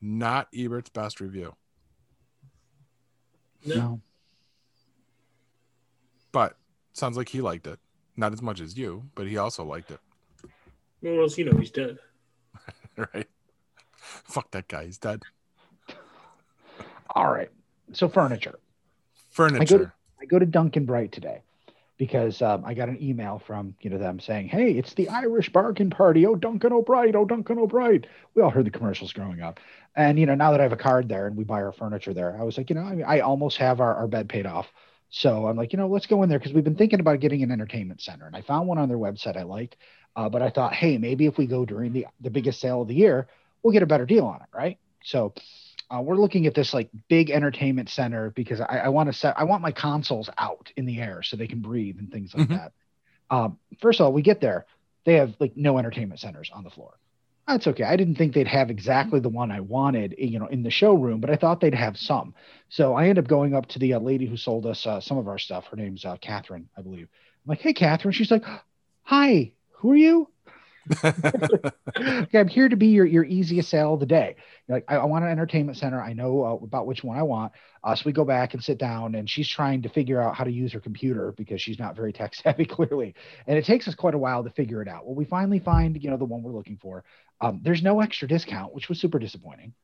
Not 0.00 0.46
Ebert's 0.54 0.90
best 0.90 1.20
review. 1.20 1.56
No. 3.66 3.74
No. 3.74 4.00
but 6.32 6.56
sounds 6.92 7.16
like 7.16 7.28
he 7.28 7.40
liked 7.40 7.66
it. 7.66 7.78
Not 8.16 8.32
as 8.32 8.42
much 8.42 8.60
as 8.60 8.76
you, 8.76 9.04
but 9.14 9.26
he 9.26 9.36
also 9.36 9.64
liked 9.64 9.90
it. 9.90 10.00
Well, 11.02 11.20
else 11.20 11.36
you 11.38 11.44
know 11.44 11.58
he's 11.58 11.70
dead. 11.70 11.98
Right? 12.96 13.28
Fuck 13.92 14.52
that 14.52 14.68
guy. 14.68 14.86
He's 14.86 14.96
dead. 14.96 15.22
All 17.14 17.30
right. 17.30 17.50
So 17.92 18.08
furniture. 18.08 18.58
Furniture. 19.28 19.92
I 20.18 20.24
go 20.24 20.38
to 20.38 20.46
Dunk 20.46 20.78
& 20.82 20.86
Bright 20.86 21.12
today 21.12 21.42
because 21.98 22.42
um, 22.42 22.64
I 22.64 22.74
got 22.74 22.88
an 22.88 23.02
email 23.02 23.40
from 23.46 23.74
you 23.80 23.90
know 23.90 23.98
them 23.98 24.20
saying, 24.20 24.48
"Hey, 24.48 24.72
it's 24.72 24.94
the 24.94 25.08
Irish 25.08 25.50
bargain 25.50 25.90
party. 25.90 26.26
Oh, 26.26 26.34
Duncan 26.34 26.72
O'Brien. 26.72 27.16
Oh, 27.16 27.24
Duncan 27.24 27.58
O'Brien." 27.58 28.04
We 28.34 28.42
all 28.42 28.50
heard 28.50 28.66
the 28.66 28.70
commercials 28.70 29.12
growing 29.12 29.40
up, 29.40 29.60
and 29.94 30.18
you 30.18 30.26
know 30.26 30.34
now 30.34 30.50
that 30.50 30.60
I 30.60 30.64
have 30.64 30.72
a 30.72 30.76
card 30.76 31.08
there 31.08 31.26
and 31.26 31.36
we 31.36 31.44
buy 31.44 31.62
our 31.62 31.72
furniture 31.72 32.12
there, 32.12 32.38
I 32.38 32.44
was 32.44 32.58
like, 32.58 32.70
you 32.70 32.76
know, 32.76 32.82
I, 32.82 32.94
mean, 32.94 33.06
I 33.06 33.20
almost 33.20 33.56
have 33.58 33.80
our, 33.80 33.94
our 33.94 34.08
bed 34.08 34.28
paid 34.28 34.46
off, 34.46 34.66
so 35.08 35.46
I'm 35.46 35.56
like, 35.56 35.72
you 35.72 35.78
know, 35.78 35.88
let's 35.88 36.06
go 36.06 36.22
in 36.22 36.28
there 36.28 36.38
because 36.38 36.52
we've 36.52 36.64
been 36.64 36.76
thinking 36.76 37.00
about 37.00 37.20
getting 37.20 37.42
an 37.42 37.50
entertainment 37.50 38.00
center, 38.00 38.26
and 38.26 38.36
I 38.36 38.42
found 38.42 38.68
one 38.68 38.78
on 38.78 38.88
their 38.88 38.98
website 38.98 39.36
I 39.36 39.42
liked, 39.42 39.76
uh, 40.16 40.28
but 40.28 40.42
I 40.42 40.50
thought, 40.50 40.74
hey, 40.74 40.98
maybe 40.98 41.26
if 41.26 41.38
we 41.38 41.46
go 41.46 41.64
during 41.64 41.92
the 41.92 42.06
the 42.20 42.30
biggest 42.30 42.60
sale 42.60 42.82
of 42.82 42.88
the 42.88 42.94
year, 42.94 43.28
we'll 43.62 43.72
get 43.72 43.82
a 43.82 43.86
better 43.86 44.06
deal 44.06 44.26
on 44.26 44.36
it, 44.36 44.48
right? 44.54 44.78
So 45.02 45.32
uh, 45.90 46.00
we're 46.00 46.16
looking 46.16 46.46
at 46.46 46.54
this 46.54 46.74
like 46.74 46.90
big 47.08 47.30
entertainment 47.30 47.88
center 47.88 48.30
because 48.30 48.60
I, 48.60 48.82
I 48.84 48.88
want 48.88 49.08
to 49.08 49.12
set 49.12 49.38
I 49.38 49.44
want 49.44 49.62
my 49.62 49.72
consoles 49.72 50.28
out 50.38 50.72
in 50.76 50.86
the 50.86 51.00
air 51.00 51.22
so 51.22 51.36
they 51.36 51.46
can 51.46 51.60
breathe 51.60 51.98
and 51.98 52.10
things 52.10 52.34
like 52.34 52.48
Mhm. 52.48 52.56
that. 52.58 52.72
Um, 53.30 53.58
first 53.80 54.00
of 54.00 54.06
all, 54.06 54.12
we 54.12 54.22
get 54.22 54.40
there, 54.40 54.66
they 55.04 55.14
have 55.14 55.34
like 55.38 55.56
no 55.56 55.78
entertainment 55.78 56.20
centers 56.20 56.50
on 56.52 56.64
the 56.64 56.70
floor. 56.70 56.94
That's 57.46 57.68
okay. 57.68 57.84
I 57.84 57.94
didn't 57.96 58.16
think 58.16 58.34
they'd 58.34 58.48
have 58.48 58.70
exactly 58.70 59.20
the 59.20 59.28
one 59.28 59.52
I 59.52 59.60
wanted, 59.60 60.16
you 60.18 60.40
know, 60.40 60.46
in 60.46 60.64
the 60.64 60.70
showroom, 60.70 61.20
but 61.20 61.30
I 61.30 61.36
thought 61.36 61.60
they'd 61.60 61.74
have 61.74 61.96
some. 61.96 62.34
So 62.70 62.94
I 62.94 63.06
end 63.06 63.20
up 63.20 63.28
going 63.28 63.54
up 63.54 63.66
to 63.66 63.78
the 63.78 63.94
uh, 63.94 64.00
lady 64.00 64.26
who 64.26 64.36
sold 64.36 64.66
us 64.66 64.84
uh, 64.84 65.00
some 65.00 65.16
of 65.16 65.28
our 65.28 65.38
stuff. 65.38 65.66
Her 65.66 65.76
name's 65.76 66.04
uh, 66.04 66.16
Catherine, 66.20 66.68
I 66.76 66.82
believe. 66.82 67.08
I'm 67.44 67.50
like, 67.50 67.60
hey, 67.60 67.72
Catherine. 67.72 68.10
She's 68.12 68.32
like, 68.32 68.44
hi, 69.02 69.52
who 69.74 69.92
are 69.92 69.96
you? 69.96 70.28
okay, 71.04 72.38
I'm 72.38 72.48
here 72.48 72.68
to 72.68 72.76
be 72.76 72.88
your, 72.88 73.06
your 73.06 73.24
easiest 73.24 73.68
sale 73.68 73.94
of 73.94 74.00
the 74.00 74.06
day. 74.06 74.36
You're 74.66 74.78
like, 74.78 74.84
I, 74.88 74.96
I 74.96 75.04
want 75.04 75.24
an 75.24 75.30
entertainment 75.30 75.78
center. 75.78 76.00
I 76.00 76.12
know 76.12 76.44
uh, 76.44 76.64
about 76.64 76.86
which 76.86 77.02
one 77.02 77.18
I 77.18 77.22
want. 77.22 77.52
Uh, 77.82 77.94
so 77.94 78.02
we 78.06 78.12
go 78.12 78.24
back 78.24 78.54
and 78.54 78.62
sit 78.62 78.78
down, 78.78 79.14
and 79.14 79.28
she's 79.28 79.48
trying 79.48 79.82
to 79.82 79.88
figure 79.88 80.20
out 80.20 80.34
how 80.34 80.44
to 80.44 80.50
use 80.50 80.72
her 80.72 80.80
computer 80.80 81.32
because 81.36 81.60
she's 81.60 81.78
not 81.78 81.96
very 81.96 82.12
tech 82.12 82.34
savvy, 82.42 82.64
clearly. 82.64 83.14
And 83.46 83.58
it 83.58 83.64
takes 83.64 83.88
us 83.88 83.94
quite 83.94 84.14
a 84.14 84.18
while 84.18 84.44
to 84.44 84.50
figure 84.50 84.82
it 84.82 84.88
out. 84.88 85.06
Well, 85.06 85.14
we 85.14 85.24
finally 85.24 85.58
find, 85.58 86.00
you 86.02 86.10
know, 86.10 86.16
the 86.16 86.24
one 86.24 86.42
we're 86.42 86.52
looking 86.52 86.78
for. 86.80 87.04
Um, 87.40 87.60
there's 87.62 87.82
no 87.82 88.00
extra 88.00 88.28
discount, 88.28 88.74
which 88.74 88.88
was 88.88 89.00
super 89.00 89.18
disappointing. 89.18 89.74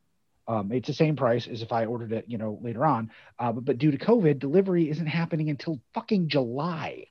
Um, 0.49 0.73
it's 0.73 0.89
the 0.89 0.95
same 0.95 1.17
price 1.17 1.47
as 1.47 1.63
if 1.63 1.71
I 1.73 1.85
ordered 1.85 2.13
it, 2.13 2.25
you 2.27 2.39
know, 2.39 2.59
later 2.63 2.85
on. 2.85 3.11
Uh, 3.39 3.53
but, 3.53 3.65
but 3.65 3.79
due 3.79 3.91
to 3.91 3.99
COVID, 3.99 4.39
delivery 4.39 4.91
isn't 4.91 5.07
happening 5.07 5.51
until 5.51 5.81
fucking 5.95 6.29
July. 6.29 7.07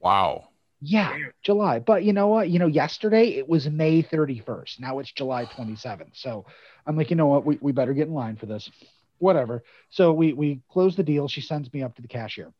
wow. 0.00 0.48
Yeah, 0.80 1.12
Damn. 1.12 1.32
July. 1.42 1.78
But 1.78 2.04
you 2.04 2.12
know 2.12 2.28
what? 2.28 2.50
You 2.50 2.58
know, 2.58 2.66
yesterday 2.66 3.30
it 3.30 3.48
was 3.48 3.68
May 3.68 4.02
31st. 4.02 4.80
Now 4.80 4.98
it's 4.98 5.10
July 5.10 5.44
27th. 5.56 6.10
So 6.14 6.46
I'm 6.86 6.96
like, 6.96 7.10
you 7.10 7.16
know 7.16 7.26
what? 7.26 7.44
We, 7.44 7.58
we 7.60 7.72
better 7.72 7.94
get 7.94 8.08
in 8.08 8.14
line 8.14 8.36
for 8.36 8.46
this. 8.46 8.70
Whatever. 9.18 9.64
So 9.90 10.12
we 10.12 10.34
we 10.34 10.60
close 10.70 10.94
the 10.94 11.02
deal. 11.02 11.26
She 11.28 11.40
sends 11.40 11.72
me 11.72 11.82
up 11.82 11.96
to 11.96 12.02
the 12.02 12.08
cashier. 12.08 12.52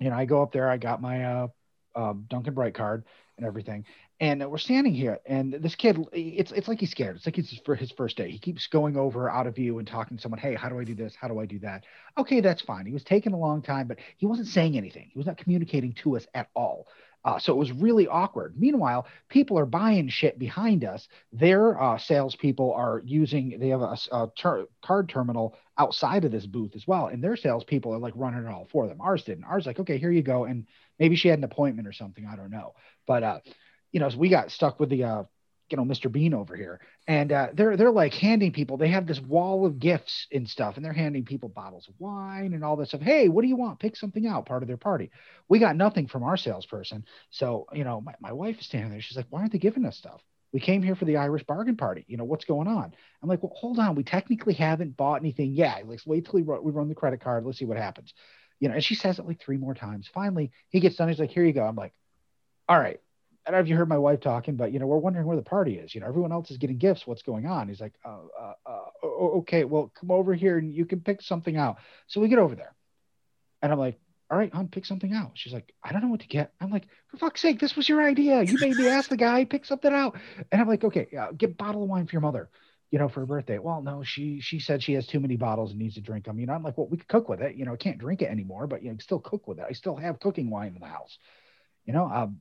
You 0.00 0.10
know, 0.10 0.16
I 0.16 0.24
go 0.24 0.42
up 0.42 0.52
there. 0.52 0.68
I 0.68 0.76
got 0.78 1.00
my 1.00 1.24
uh, 1.24 1.48
um, 1.94 2.26
Dunk 2.28 2.52
& 2.52 2.54
Bright 2.54 2.74
card 2.74 3.04
and 3.36 3.46
everything. 3.46 3.84
And 4.18 4.50
we're 4.50 4.56
standing 4.56 4.94
here, 4.94 5.18
and 5.26 5.52
this 5.52 5.74
kid, 5.74 5.98
it's 6.12 6.50
it's 6.50 6.68
like 6.68 6.80
he's 6.80 6.90
scared. 6.90 7.16
It's 7.16 7.26
like 7.26 7.36
it's 7.36 7.54
for 7.66 7.74
his 7.74 7.90
first 7.92 8.16
day. 8.16 8.30
He 8.30 8.38
keeps 8.38 8.66
going 8.66 8.96
over 8.96 9.28
out 9.28 9.46
of 9.46 9.54
view 9.54 9.78
and 9.78 9.86
talking 9.86 10.16
to 10.16 10.22
someone. 10.22 10.40
Hey, 10.40 10.54
how 10.54 10.70
do 10.70 10.78
I 10.78 10.84
do 10.84 10.94
this? 10.94 11.14
How 11.20 11.28
do 11.28 11.38
I 11.38 11.44
do 11.44 11.58
that? 11.58 11.84
Okay, 12.16 12.40
that's 12.40 12.62
fine. 12.62 12.86
He 12.86 12.94
was 12.94 13.04
taking 13.04 13.34
a 13.34 13.38
long 13.38 13.60
time, 13.60 13.86
but 13.86 13.98
he 14.16 14.24
wasn't 14.24 14.48
saying 14.48 14.74
anything. 14.78 15.10
He 15.12 15.18
was 15.18 15.26
not 15.26 15.36
communicating 15.36 15.92
to 16.02 16.16
us 16.16 16.26
at 16.32 16.48
all. 16.54 16.86
Uh, 17.26 17.40
so 17.40 17.52
it 17.52 17.56
was 17.56 17.72
really 17.72 18.06
awkward. 18.06 18.54
Meanwhile, 18.56 19.08
people 19.28 19.58
are 19.58 19.66
buying 19.66 20.08
shit 20.08 20.38
behind 20.38 20.84
us. 20.84 21.08
Their 21.32 21.78
uh, 21.82 21.98
salespeople 21.98 22.72
are 22.72 23.02
using, 23.04 23.58
they 23.58 23.70
have 23.70 23.82
a 23.82 24.30
ter- 24.38 24.68
card 24.80 25.08
terminal 25.08 25.56
outside 25.76 26.24
of 26.24 26.30
this 26.30 26.46
booth 26.46 26.76
as 26.76 26.86
well. 26.86 27.08
And 27.08 27.22
their 27.22 27.36
salespeople 27.36 27.92
are 27.92 27.98
like 27.98 28.12
running 28.14 28.44
it 28.44 28.48
all 28.48 28.68
for 28.70 28.86
them. 28.86 29.00
Ours 29.00 29.24
didn't. 29.24 29.42
Ours, 29.42 29.66
like, 29.66 29.80
okay, 29.80 29.98
here 29.98 30.12
you 30.12 30.22
go. 30.22 30.44
And 30.44 30.68
maybe 31.00 31.16
she 31.16 31.26
had 31.26 31.40
an 31.40 31.44
appointment 31.44 31.88
or 31.88 31.92
something. 31.92 32.24
I 32.24 32.36
don't 32.36 32.52
know. 32.52 32.74
But, 33.08 33.22
uh, 33.24 33.40
you 33.90 33.98
know, 33.98 34.08
so 34.08 34.18
we 34.18 34.28
got 34.28 34.52
stuck 34.52 34.78
with 34.78 34.90
the, 34.90 35.02
uh, 35.02 35.22
you 35.70 35.76
know, 35.76 35.84
Mr. 35.84 36.10
Bean 36.10 36.34
over 36.34 36.54
here. 36.56 36.80
And 37.08 37.32
uh, 37.32 37.48
they're 37.54 37.76
they're 37.76 37.90
like 37.90 38.14
handing 38.14 38.52
people. 38.52 38.76
They 38.76 38.88
have 38.88 39.06
this 39.06 39.20
wall 39.20 39.66
of 39.66 39.78
gifts 39.78 40.26
and 40.32 40.48
stuff, 40.48 40.76
and 40.76 40.84
they're 40.84 40.92
handing 40.92 41.24
people 41.24 41.48
bottles 41.48 41.88
of 41.88 41.94
wine 41.98 42.52
and 42.52 42.64
all 42.64 42.76
this 42.76 42.88
stuff. 42.88 43.00
Hey, 43.00 43.28
what 43.28 43.42
do 43.42 43.48
you 43.48 43.56
want? 43.56 43.80
Pick 43.80 43.96
something 43.96 44.26
out. 44.26 44.46
Part 44.46 44.62
of 44.62 44.68
their 44.68 44.76
party 44.76 45.10
we 45.48 45.58
got 45.58 45.76
nothing 45.76 46.06
from 46.06 46.22
our 46.22 46.36
salesperson. 46.36 47.04
So, 47.30 47.66
you 47.72 47.84
know, 47.84 48.00
my, 48.00 48.14
my 48.20 48.32
wife 48.32 48.58
is 48.58 48.66
standing 48.66 48.90
there. 48.90 49.00
She's 49.00 49.16
like, 49.16 49.26
why 49.30 49.40
aren't 49.40 49.52
they 49.52 49.58
giving 49.58 49.84
us 49.84 49.96
stuff? 49.96 50.20
We 50.52 50.60
came 50.60 50.82
here 50.82 50.96
for 50.96 51.04
the 51.04 51.16
Irish 51.16 51.44
bargain 51.44 51.76
party. 51.76 52.04
You 52.08 52.16
know, 52.16 52.24
what's 52.24 52.44
going 52.44 52.68
on? 52.68 52.94
I'm 53.22 53.28
like, 53.28 53.42
well, 53.42 53.52
hold 53.54 53.78
on. 53.78 53.94
We 53.94 54.04
technically 54.04 54.54
haven't 54.54 54.96
bought 54.96 55.20
anything 55.20 55.52
yet. 55.52 55.86
Let's 55.86 56.06
wait 56.06 56.24
till 56.24 56.34
we 56.34 56.42
run, 56.42 56.62
we 56.64 56.72
run 56.72 56.88
the 56.88 56.94
credit 56.94 57.20
card. 57.20 57.44
Let's 57.44 57.58
see 57.58 57.64
what 57.64 57.76
happens. 57.76 58.14
You 58.58 58.68
know, 58.68 58.74
and 58.74 58.84
she 58.84 58.94
says 58.94 59.18
it 59.18 59.26
like 59.26 59.40
three 59.40 59.58
more 59.58 59.74
times. 59.74 60.08
Finally, 60.12 60.50
he 60.70 60.80
gets 60.80 60.96
done. 60.96 61.08
He's 61.08 61.18
like, 61.18 61.30
here 61.30 61.44
you 61.44 61.52
go. 61.52 61.64
I'm 61.64 61.76
like, 61.76 61.92
all 62.68 62.78
right. 62.78 63.00
I 63.46 63.50
don't 63.50 63.60
know 63.60 63.62
if 63.62 63.68
you 63.68 63.76
heard 63.76 63.88
my 63.88 63.98
wife 63.98 64.20
talking, 64.20 64.56
but 64.56 64.72
you 64.72 64.80
know, 64.80 64.86
we're 64.86 64.98
wondering 64.98 65.26
where 65.26 65.36
the 65.36 65.42
party 65.42 65.74
is. 65.78 65.94
You 65.94 66.00
know, 66.00 66.08
everyone 66.08 66.32
else 66.32 66.50
is 66.50 66.56
getting 66.56 66.78
gifts. 66.78 67.06
What's 67.06 67.22
going 67.22 67.46
on? 67.46 67.68
He's 67.68 67.80
like, 67.80 67.94
uh, 68.04 68.18
uh, 68.38 68.52
uh, 68.66 69.06
okay, 69.06 69.64
well, 69.64 69.92
come 69.94 70.10
over 70.10 70.34
here 70.34 70.58
and 70.58 70.74
you 70.74 70.84
can 70.84 71.00
pick 71.00 71.22
something 71.22 71.56
out. 71.56 71.76
So 72.08 72.20
we 72.20 72.28
get 72.28 72.40
over 72.40 72.56
there, 72.56 72.74
and 73.62 73.72
I'm 73.72 73.78
like, 73.78 74.00
all 74.30 74.36
right, 74.36 74.52
hon, 74.52 74.68
pick 74.68 74.84
something 74.84 75.12
out. 75.12 75.32
She's 75.34 75.52
like, 75.52 75.72
I 75.84 75.92
don't 75.92 76.02
know 76.02 76.08
what 76.08 76.20
to 76.20 76.26
get. 76.26 76.52
I'm 76.60 76.70
like, 76.70 76.88
for 77.08 77.18
fuck's 77.18 77.40
sake, 77.40 77.60
this 77.60 77.76
was 77.76 77.88
your 77.88 78.02
idea. 78.02 78.42
You 78.42 78.58
made 78.60 78.76
me 78.76 78.88
ask 78.90 79.08
the 79.08 79.16
guy, 79.16 79.44
pick 79.44 79.64
something 79.64 79.92
out. 79.92 80.16
And 80.50 80.60
I'm 80.60 80.66
like, 80.66 80.82
okay, 80.82 81.06
uh, 81.16 81.30
get 81.32 81.50
a 81.50 81.54
bottle 81.54 81.84
of 81.84 81.88
wine 81.88 82.06
for 82.06 82.12
your 82.12 82.22
mother, 82.22 82.50
you 82.90 82.98
know, 82.98 83.08
for 83.08 83.20
her 83.20 83.26
birthday. 83.26 83.58
Well, 83.58 83.82
no, 83.82 84.02
she 84.02 84.40
she 84.40 84.58
said 84.58 84.82
she 84.82 84.94
has 84.94 85.06
too 85.06 85.20
many 85.20 85.36
bottles 85.36 85.70
and 85.70 85.78
needs 85.78 85.94
to 85.94 86.00
drink 86.00 86.24
them. 86.24 86.40
You 86.40 86.46
know, 86.46 86.54
I'm 86.54 86.64
like, 86.64 86.76
well, 86.76 86.88
we 86.88 86.96
could 86.96 87.08
cook 87.08 87.28
with 87.28 87.40
it. 87.40 87.54
You 87.54 87.64
know, 87.64 87.74
I 87.74 87.76
can't 87.76 87.98
drink 87.98 88.22
it 88.22 88.28
anymore, 88.28 88.66
but 88.66 88.82
you 88.82 88.90
know, 88.90 88.96
still 88.98 89.20
cook 89.20 89.46
with 89.46 89.60
it. 89.60 89.66
I 89.68 89.72
still 89.72 89.96
have 89.96 90.18
cooking 90.18 90.50
wine 90.50 90.74
in 90.74 90.80
the 90.80 90.88
house. 90.88 91.18
You 91.84 91.92
know, 91.92 92.06
um, 92.06 92.40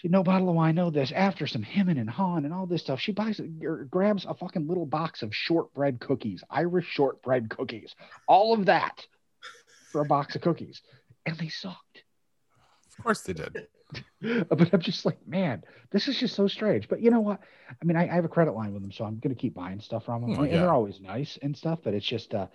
she 0.00 0.08
no 0.08 0.22
bottle 0.22 0.48
of 0.48 0.54
wine, 0.54 0.76
no 0.76 0.88
this. 0.88 1.12
After 1.12 1.46
some 1.46 1.62
hemming 1.62 1.98
and 1.98 2.08
hawing 2.08 2.46
and 2.46 2.54
all 2.54 2.64
this 2.64 2.80
stuff, 2.80 3.00
she 3.00 3.12
buys 3.12 3.38
or 3.62 3.84
grabs 3.84 4.24
a 4.24 4.32
fucking 4.32 4.66
little 4.66 4.86
box 4.86 5.22
of 5.22 5.34
shortbread 5.34 6.00
cookies, 6.00 6.42
Irish 6.48 6.86
shortbread 6.86 7.50
cookies, 7.50 7.94
all 8.26 8.54
of 8.54 8.66
that 8.66 9.06
for 9.92 10.00
a 10.00 10.06
box 10.06 10.36
of 10.36 10.40
cookies, 10.40 10.80
and 11.26 11.36
they 11.36 11.48
sucked. 11.48 12.04
Of 12.96 13.04
course 13.04 13.20
they 13.20 13.34
did. 13.34 13.66
but 14.48 14.72
I'm 14.72 14.80
just 14.80 15.04
like, 15.04 15.18
man, 15.26 15.64
this 15.90 16.08
is 16.08 16.18
just 16.18 16.34
so 16.34 16.48
strange. 16.48 16.88
But 16.88 17.02
you 17.02 17.10
know 17.10 17.20
what? 17.20 17.40
I 17.70 17.84
mean, 17.84 17.96
I, 17.96 18.04
I 18.08 18.14
have 18.14 18.24
a 18.24 18.28
credit 18.28 18.52
line 18.52 18.72
with 18.72 18.80
them, 18.80 18.92
so 18.92 19.04
I'm 19.04 19.18
gonna 19.18 19.34
keep 19.34 19.54
buying 19.54 19.80
stuff 19.80 20.06
from 20.06 20.22
them, 20.22 20.30
Oh, 20.38 20.42
and 20.44 20.52
they're 20.52 20.72
always 20.72 20.98
nice 20.98 21.38
and 21.42 21.54
stuff. 21.54 21.80
But 21.84 21.92
it's 21.92 22.06
just, 22.06 22.32
uh, 22.34 22.46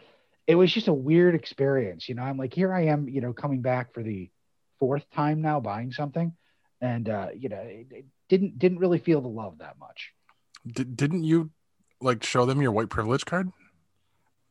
it 0.47 0.55
was 0.55 0.73
just 0.73 0.87
a 0.87 0.93
weird 0.93 1.35
experience. 1.35 2.09
You 2.09 2.15
know, 2.15 2.23
I'm 2.23 2.37
like, 2.37 2.55
here 2.55 2.73
I 2.73 2.85
am, 2.85 3.07
you 3.07 3.21
know, 3.21 3.33
coming 3.33 3.61
back 3.61 3.93
for 3.93 4.01
the 4.01 4.31
fourth 4.79 5.07
time 5.11 5.41
now, 5.41 5.59
buying 5.59 5.91
something, 5.91 6.33
and 6.81 7.09
uh, 7.09 7.27
you 7.35 7.49
know, 7.49 7.61
it, 7.61 7.87
it 7.91 8.05
didn't 8.29 8.59
didn't 8.59 8.79
really 8.79 8.99
feel 8.99 9.21
the 9.21 9.27
love 9.27 9.59
that 9.59 9.77
much. 9.79 10.11
Did, 10.67 10.95
didn't 10.97 11.23
you 11.23 11.51
like 12.01 12.23
show 12.23 12.45
them 12.45 12.61
your 12.61 12.71
white 12.71 12.89
privilege 12.89 13.25
card? 13.25 13.51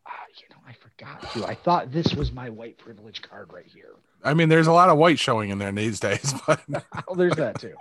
Ah, 0.06 0.10
you 0.36 0.46
know, 0.50 0.62
I 0.68 0.72
forgot 0.72 1.32
to. 1.32 1.46
I 1.46 1.54
thought 1.54 1.92
this 1.92 2.14
was 2.14 2.32
my 2.32 2.50
white 2.50 2.78
privilege 2.78 3.22
card 3.22 3.52
right 3.52 3.66
here. 3.66 3.96
I 4.22 4.34
mean, 4.34 4.48
there's 4.48 4.66
a 4.66 4.72
lot 4.72 4.88
of 4.88 4.96
white 4.98 5.18
showing 5.18 5.50
in 5.50 5.58
there 5.58 5.72
these 5.72 6.00
days, 6.00 6.34
but 6.46 6.60
Oh, 7.08 7.14
there's 7.14 7.36
that 7.36 7.60
too. 7.60 7.74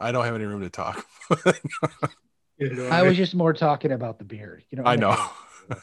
I 0.00 0.12
don't 0.12 0.24
have 0.24 0.34
any 0.34 0.44
room 0.44 0.62
to 0.62 0.70
talk. 0.70 1.04
You 2.58 2.72
know, 2.72 2.88
I 2.88 3.02
was 3.02 3.18
just 3.18 3.34
more 3.34 3.52
talking 3.52 3.92
about 3.92 4.18
the 4.18 4.24
beard. 4.24 4.64
You 4.70 4.78
know, 4.78 4.84
I 4.84 4.94
I'm 4.94 5.00
know. 5.00 5.30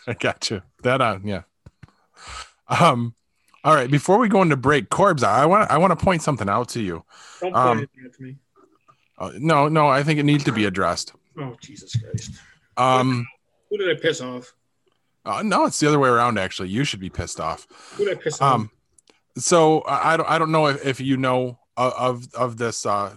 I 0.07 0.13
got 0.13 0.49
you. 0.49 0.63
That 0.81 1.01
on, 1.01 1.27
yeah. 1.27 1.43
Um, 2.67 3.13
all 3.63 3.73
right. 3.73 3.89
Before 3.89 4.17
we 4.17 4.27
go 4.27 4.41
into 4.41 4.57
break, 4.57 4.89
Corbs, 4.89 5.23
I 5.23 5.45
want 5.45 5.71
I 5.71 5.77
want 5.77 5.97
to 5.97 6.03
point 6.03 6.21
something 6.21 6.49
out 6.49 6.69
to 6.69 6.81
you. 6.81 7.03
Don't 7.41 7.53
point 7.53 7.55
um, 7.55 7.77
anything 7.77 8.05
at 8.05 8.19
me. 8.19 8.37
Uh, 9.17 9.31
no, 9.37 9.67
no, 9.69 9.87
I 9.87 10.03
think 10.03 10.19
it 10.19 10.23
needs 10.23 10.43
to 10.45 10.51
be 10.51 10.65
addressed. 10.65 11.13
Oh 11.39 11.55
Jesus 11.61 11.95
Christ! 11.95 12.31
Um, 12.77 13.27
Who 13.69 13.77
did 13.77 13.89
I 13.95 13.99
piss 13.99 14.21
off? 14.21 14.53
uh, 15.25 15.41
no, 15.43 15.65
it's 15.65 15.79
the 15.79 15.87
other 15.87 15.99
way 15.99 16.09
around. 16.09 16.37
Actually, 16.37 16.69
you 16.69 16.83
should 16.83 16.99
be 16.99 17.09
pissed 17.09 17.39
off. 17.39 17.67
Who 17.95 18.05
did 18.05 18.17
I 18.17 18.21
piss 18.21 18.41
off? 18.41 18.55
Um, 18.55 18.71
so 19.37 19.83
I 19.87 20.17
don't 20.17 20.29
I 20.29 20.37
don't 20.37 20.51
know 20.51 20.67
if, 20.67 20.85
if 20.85 20.99
you 20.99 21.17
know 21.17 21.59
of 21.77 21.93
of, 21.93 22.33
of 22.33 22.57
this 22.57 22.85
uh 22.85 23.15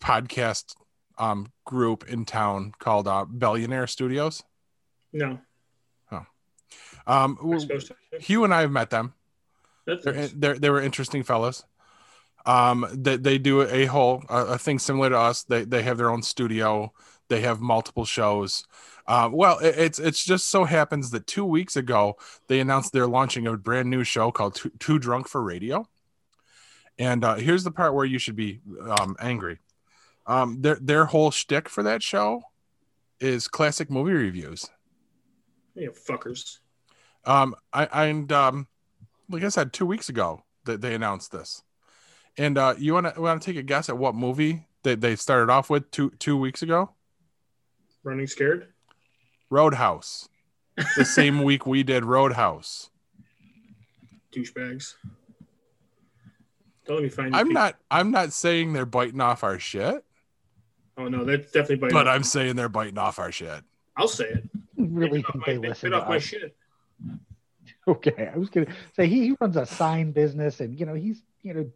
podcast 0.00 0.74
um 1.18 1.52
group 1.64 2.08
in 2.08 2.24
town 2.24 2.72
called 2.78 3.08
uh 3.08 3.24
Billionaire 3.24 3.86
Studios. 3.86 4.42
no, 5.12 5.38
Um, 7.06 7.38
I'm 7.40 7.60
supposed 7.60 7.88
to. 7.88 8.18
Hugh 8.20 8.44
and 8.44 8.52
I 8.52 8.62
have 8.62 8.72
met 8.72 8.90
them. 8.90 9.14
They're 9.86 10.28
they're 10.28 10.58
they 10.58 10.70
were 10.70 10.82
interesting 10.82 11.22
fellows. 11.22 11.64
Um, 12.44 12.86
they 12.92 13.16
they 13.16 13.38
do 13.38 13.62
a 13.62 13.86
whole 13.86 14.24
a, 14.28 14.44
a 14.44 14.58
thing 14.58 14.78
similar 14.78 15.10
to 15.10 15.18
us. 15.18 15.44
They 15.44 15.64
they 15.64 15.82
have 15.82 15.98
their 15.98 16.10
own 16.10 16.22
studio. 16.22 16.92
They 17.28 17.40
have 17.40 17.60
multiple 17.60 18.04
shows. 18.04 18.64
Uh, 19.06 19.30
well, 19.32 19.58
it, 19.58 19.76
it's 19.78 19.98
it's 19.98 20.24
just 20.24 20.48
so 20.48 20.64
happens 20.64 21.10
that 21.10 21.26
two 21.26 21.44
weeks 21.44 21.76
ago 21.76 22.16
they 22.48 22.60
announced 22.60 22.92
they're 22.92 23.06
launching 23.06 23.46
a 23.46 23.56
brand 23.56 23.88
new 23.88 24.04
show 24.04 24.30
called 24.30 24.56
Too, 24.56 24.70
Too 24.78 24.98
Drunk 24.98 25.28
for 25.28 25.42
Radio. 25.42 25.88
And 26.98 27.24
uh, 27.24 27.34
here's 27.36 27.62
the 27.62 27.70
part 27.70 27.94
where 27.94 28.06
you 28.06 28.18
should 28.18 28.36
be 28.36 28.60
um, 28.82 29.16
angry. 29.20 29.58
Um, 30.26 30.62
their 30.62 30.78
their 30.80 31.04
whole 31.06 31.30
shtick 31.30 31.68
for 31.68 31.82
that 31.84 32.02
show 32.02 32.42
is 33.20 33.48
classic 33.48 33.90
movie 33.90 34.12
reviews. 34.12 34.68
you 35.74 35.92
fuckers. 35.92 36.58
Um, 37.26 37.54
I 37.72 38.06
and 38.06 38.30
um, 38.32 38.68
like 39.28 39.42
I 39.42 39.48
said, 39.48 39.72
two 39.72 39.86
weeks 39.86 40.08
ago 40.08 40.44
that 40.64 40.80
they 40.80 40.94
announced 40.94 41.32
this, 41.32 41.62
and 42.38 42.56
uh, 42.56 42.74
you 42.78 42.94
want 42.94 43.12
to 43.14 43.20
want 43.20 43.42
to 43.42 43.46
take 43.46 43.56
a 43.58 43.62
guess 43.62 43.88
at 43.88 43.98
what 43.98 44.14
movie 44.14 44.66
they 44.84 44.94
they 44.94 45.16
started 45.16 45.50
off 45.52 45.68
with 45.68 45.90
two 45.90 46.10
two 46.18 46.36
weeks 46.36 46.62
ago? 46.62 46.90
Running 48.04 48.26
scared. 48.28 48.68
Roadhouse. 49.50 50.28
The 50.96 51.04
same 51.04 51.42
week 51.42 51.66
we 51.66 51.82
did 51.82 52.04
Roadhouse. 52.04 52.90
Douchebags. 54.32 54.94
Don't 56.86 56.96
let 56.96 57.02
me 57.02 57.08
find. 57.08 57.34
I'm 57.34 57.46
people. 57.48 57.54
not 57.62 57.76
I'm 57.90 58.10
not 58.10 58.32
saying 58.32 58.72
they're 58.72 58.86
biting 58.86 59.20
off 59.20 59.42
our 59.42 59.58
shit, 59.58 60.04
Oh 60.98 61.08
no, 61.08 61.24
that's 61.24 61.50
definitely. 61.50 61.76
Biting 61.76 61.94
but 61.94 62.06
off. 62.06 62.14
I'm 62.14 62.22
saying 62.22 62.54
they're 62.56 62.68
biting 62.68 62.98
off 62.98 63.18
our 63.18 63.32
shit. 63.32 63.62
I'll 63.96 64.06
say 64.08 64.26
it. 64.28 64.44
really 64.76 65.22
Bit 65.22 65.26
off 65.26 65.32
think 65.32 65.36
my- 65.46 65.52
they 65.54 65.58
bit 65.58 65.68
listen 65.70 65.90
to 65.92 66.02
off 66.02 66.08
my 66.08 66.18
shit. 66.18 66.54
Okay, 67.88 68.28
I 68.34 68.36
was 68.36 68.50
gonna 68.50 68.66
say 68.94 69.06
he, 69.06 69.28
he 69.28 69.36
runs 69.40 69.56
a 69.56 69.64
sign 69.64 70.10
business, 70.10 70.58
and 70.58 70.76
you 70.78 70.86
know 70.86 70.94
he's 70.94 71.22
you 71.42 71.54
know 71.54 71.70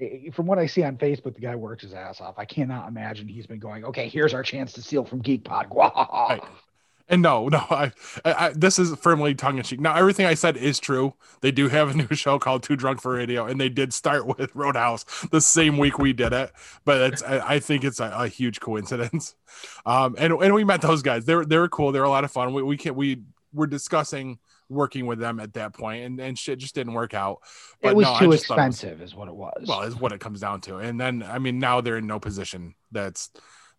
eh, 0.00 0.30
from 0.30 0.46
what 0.46 0.60
I 0.60 0.66
see 0.66 0.84
on 0.84 0.96
Facebook, 0.96 1.34
the 1.34 1.40
guy 1.40 1.56
works 1.56 1.82
his 1.82 1.92
ass 1.92 2.20
off. 2.20 2.38
I 2.38 2.44
cannot 2.44 2.86
imagine 2.86 3.26
he's 3.26 3.48
been 3.48 3.58
going. 3.58 3.84
Okay, 3.84 4.08
here's 4.08 4.34
our 4.34 4.44
chance 4.44 4.72
to 4.74 4.82
steal 4.82 5.04
from 5.04 5.20
Geek 5.20 5.42
Pod. 5.42 5.66
And 7.08 7.20
no, 7.20 7.48
no, 7.48 7.58
I, 7.70 7.92
I, 8.24 8.52
this 8.56 8.78
is 8.78 8.94
firmly 8.96 9.34
tongue 9.34 9.58
in 9.58 9.64
cheek. 9.64 9.80
Now, 9.80 9.94
everything 9.94 10.24
I 10.24 10.34
said 10.34 10.56
is 10.56 10.78
true. 10.78 11.14
They 11.40 11.50
do 11.50 11.68
have 11.68 11.90
a 11.90 11.94
new 11.94 12.14
show 12.14 12.38
called 12.38 12.62
Too 12.62 12.76
Drunk 12.76 13.00
for 13.02 13.12
Radio, 13.12 13.46
and 13.46 13.60
they 13.60 13.68
did 13.68 13.92
start 13.92 14.26
with 14.26 14.54
Roadhouse 14.54 15.04
the 15.30 15.40
same 15.40 15.76
week 15.76 15.98
we 15.98 16.12
did 16.12 16.32
it. 16.32 16.52
But 16.84 17.12
it's, 17.12 17.22
I, 17.22 17.54
I 17.54 17.58
think 17.58 17.84
it's 17.84 18.00
a, 18.00 18.12
a 18.16 18.28
huge 18.28 18.60
coincidence. 18.60 19.34
Um, 19.84 20.14
and 20.18 20.32
and 20.32 20.54
we 20.54 20.64
met 20.64 20.80
those 20.80 21.02
guys. 21.02 21.26
They 21.26 21.34
were 21.34 21.44
they 21.44 21.58
were 21.58 21.68
cool. 21.68 21.92
They 21.92 21.98
were 21.98 22.06
a 22.06 22.10
lot 22.10 22.24
of 22.24 22.30
fun. 22.30 22.54
We 22.54 22.62
we 22.62 22.76
can 22.78 22.94
we 22.94 23.22
were 23.52 23.66
discussing 23.66 24.38
working 24.68 25.06
with 25.06 25.18
them 25.18 25.40
at 25.40 25.52
that 25.54 25.74
point, 25.74 26.04
and 26.04 26.20
and 26.20 26.38
shit 26.38 26.58
just 26.58 26.74
didn't 26.74 26.94
work 26.94 27.14
out. 27.14 27.38
It 27.80 27.94
was 27.94 28.04
no, 28.06 28.18
too 28.18 28.24
it 28.24 28.28
was- 28.28 28.40
expensive, 28.40 29.02
is 29.02 29.14
what 29.14 29.28
it 29.28 29.34
was. 29.34 29.64
well, 29.66 29.82
is 29.82 29.96
what 29.96 30.12
it 30.12 30.20
comes 30.20 30.40
down 30.40 30.60
to. 30.62 30.78
And 30.78 31.00
then 31.00 31.22
I 31.22 31.38
mean, 31.38 31.58
now 31.58 31.80
they're 31.80 31.98
in 31.98 32.06
no 32.06 32.18
position. 32.20 32.74
That's 32.90 33.30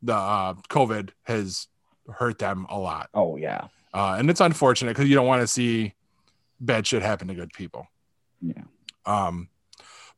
the 0.01 0.13
uh, 0.15 0.53
COVID 0.69 1.11
has 1.23 1.67
hurt 2.09 2.37
them 2.39 2.65
a 2.69 2.77
lot. 2.77 3.09
oh 3.13 3.37
yeah, 3.37 3.67
Uh, 3.93 4.15
and 4.19 4.29
it's 4.29 4.41
unfortunate 4.41 4.91
because 4.95 5.07
you 5.09 5.15
don't 5.15 5.27
want 5.27 5.41
to 5.41 5.47
see 5.47 5.93
bad 6.59 6.85
shit 6.85 7.01
happen 7.01 7.27
to 7.29 7.33
good 7.33 7.53
people. 7.53 7.87
yeah. 8.41 8.63
Um, 9.05 9.49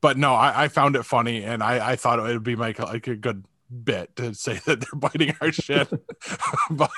but 0.01 0.18
no, 0.18 0.34
I, 0.36 0.66
I 0.66 0.68
found 0.68 0.95
it 0.95 1.03
funny, 1.03 1.43
and 1.43 1.63
I, 1.63 1.91
I 1.91 1.95
thought 1.95 2.20
it 2.20 2.24
would 2.24 2.43
be 2.43 2.55
like, 2.55 2.78
like 2.80 3.07
a 3.07 3.16
good 3.16 3.45
bit 3.84 4.16
to 4.18 4.34
say 4.36 4.59
that 4.66 4.82
they're 4.82 4.99
biting 4.99 5.36
our 5.41 5.51
shit. 5.51 5.88
but 6.70 6.91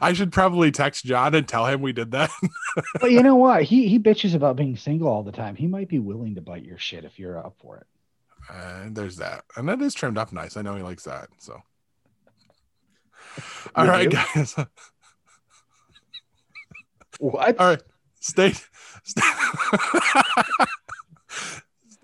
I 0.00 0.12
should 0.12 0.32
probably 0.32 0.70
text 0.70 1.04
John 1.04 1.34
and 1.34 1.46
tell 1.48 1.66
him 1.66 1.80
we 1.82 1.92
did 1.92 2.10
that. 2.12 2.30
But 3.00 3.10
you 3.12 3.22
know 3.22 3.36
what? 3.36 3.62
He 3.64 3.88
he 3.88 3.98
bitches 3.98 4.34
about 4.34 4.56
being 4.56 4.76
single 4.76 5.08
all 5.08 5.22
the 5.22 5.32
time. 5.32 5.56
He 5.56 5.66
might 5.66 5.88
be 5.88 5.98
willing 5.98 6.34
to 6.36 6.40
bite 6.40 6.64
your 6.64 6.78
shit 6.78 7.04
if 7.04 7.18
you're 7.18 7.38
up 7.38 7.54
for 7.60 7.76
it. 7.78 7.86
and 8.54 8.94
there's 8.96 9.16
that, 9.16 9.44
and 9.56 9.68
that 9.68 9.80
is 9.82 9.94
trimmed 9.94 10.18
up 10.18 10.32
nice. 10.32 10.56
I 10.56 10.62
know 10.62 10.76
he 10.76 10.82
likes 10.82 11.04
that. 11.04 11.28
So, 11.38 11.60
all 13.74 13.84
You 13.84 13.90
right, 13.90 14.10
do? 14.10 14.16
guys. 14.34 14.54
What? 17.20 17.58
All 17.58 17.66
right, 17.70 17.82
stay 18.20 18.52
stay, 19.02 19.22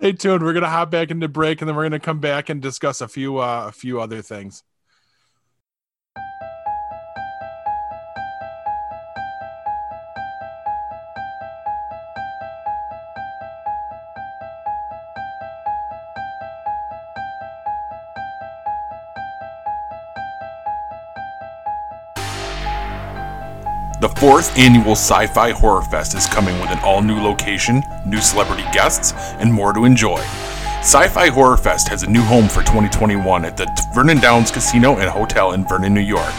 stay 0.01 0.13
tuned. 0.13 0.43
We're 0.43 0.53
gonna 0.53 0.69
hop 0.69 0.91
back 0.91 1.11
into 1.11 1.29
break, 1.29 1.61
and 1.63 1.69
then 1.69 1.77
we're 1.77 1.85
gonna 1.85 2.01
come 2.01 2.19
back 2.19 2.49
and 2.49 2.61
discuss 2.61 3.01
a 3.01 3.07
few 3.09 3.39
uh, 3.39 3.67
a 3.69 3.73
few 3.73 4.01
other 4.01 4.23
things. 4.23 4.63
Fourth 24.25 24.57
annual 24.59 24.93
Sci 24.93 25.27
Fi 25.27 25.51
Horror 25.51 25.83
Fest 25.83 26.15
is 26.15 26.25
coming 26.25 26.59
with 26.59 26.71
an 26.71 26.79
all 26.79 27.03
new 27.03 27.21
location, 27.21 27.83
new 28.07 28.23
celebrity 28.23 28.63
guests, 28.73 29.13
and 29.39 29.53
more 29.53 29.75
to 29.75 29.85
enjoy. 29.85 30.17
Sci 30.81 31.09
Fi 31.09 31.29
Horror 31.29 31.59
Fest 31.59 31.89
has 31.89 32.05
a 32.05 32.11
new 32.11 32.23
home 32.23 32.49
for 32.49 32.63
2021 32.63 33.45
at 33.45 33.59
the 33.59 33.69
Vernon 33.95 34.17
Downs 34.21 34.51
Casino 34.51 34.97
and 34.97 35.11
Hotel 35.11 35.53
in 35.53 35.69
Vernon, 35.69 35.93
New 35.93 36.01
York. 36.01 36.33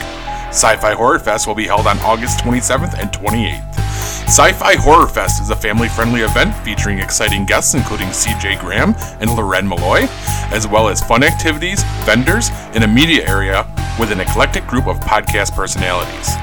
Sci 0.48 0.76
Fi 0.78 0.96
Horror 0.96 1.20
Fest 1.20 1.46
will 1.46 1.54
be 1.54 1.68
held 1.68 1.86
on 1.86 2.00
August 2.00 2.40
27th 2.40 2.98
and 2.98 3.12
28th. 3.12 3.62
Sci 3.78 4.52
Fi 4.54 4.76
Horror 4.78 5.08
Fest 5.08 5.40
is 5.40 5.52
a 5.52 5.56
family 5.56 5.88
friendly 5.88 6.22
event 6.22 6.56
featuring 6.66 6.98
exciting 6.98 7.46
guests 7.46 7.76
including 7.76 8.08
CJ 8.08 8.62
Graham 8.62 8.96
and 9.20 9.30
Loren 9.30 9.68
Malloy, 9.68 10.08
as 10.50 10.68
well 10.68 10.90
as 10.90 11.04
fun 11.04 11.22
activities, 11.22 11.84
vendors, 12.04 12.50
and 12.74 12.84
a 12.84 12.88
media 12.88 13.30
area 13.30 13.64
with 14.00 14.12
an 14.12 14.22
eclectic 14.22 14.66
group 14.66 14.88
of 14.88 15.00
podcast 15.02 15.52
personalities. 15.52 16.36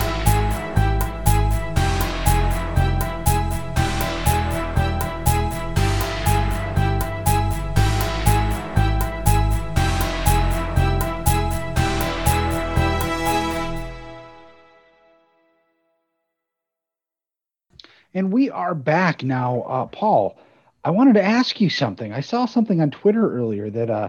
And 18.14 18.32
we 18.32 18.48
are 18.50 18.74
back 18.74 19.22
now. 19.24 19.62
Uh, 19.62 19.86
Paul, 19.86 20.38
I 20.84 20.90
wanted 20.90 21.14
to 21.14 21.22
ask 21.22 21.60
you 21.60 21.68
something. 21.68 22.12
I 22.12 22.20
saw 22.20 22.46
something 22.46 22.80
on 22.80 22.90
Twitter 22.90 23.36
earlier 23.36 23.70
that 23.70 23.90
uh, 23.90 24.08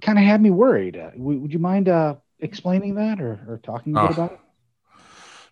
kind 0.00 0.18
of 0.18 0.24
had 0.24 0.40
me 0.40 0.50
worried. 0.50 0.96
Uh, 0.96 1.10
w- 1.10 1.40
would 1.40 1.52
you 1.52 1.58
mind 1.58 1.88
uh, 1.88 2.16
explaining 2.40 2.94
that 2.94 3.20
or, 3.20 3.38
or 3.46 3.60
talking 3.62 3.94
a 3.96 4.00
bit 4.00 4.10
Oh. 4.10 4.14
about 4.14 4.32
it? 4.32 4.38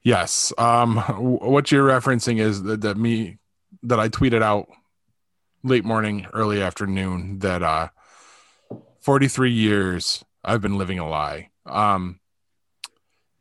Yes. 0.02 0.52
Um, 0.58 1.02
w- 1.06 1.38
what 1.38 1.70
you're 1.70 1.86
referencing 1.86 2.38
is 2.38 2.62
that, 2.62 2.80
that 2.82 2.96
me 2.96 3.38
that 3.82 4.00
I 4.00 4.08
tweeted 4.08 4.42
out 4.42 4.68
late 5.62 5.84
morning, 5.84 6.26
early 6.32 6.62
afternoon 6.62 7.38
that 7.40 7.62
uh, 7.62 7.88
43 9.00 9.50
years 9.50 10.24
I've 10.42 10.60
been 10.62 10.78
living 10.78 10.98
a 10.98 11.08
lie. 11.08 11.50
Um, 11.66 12.20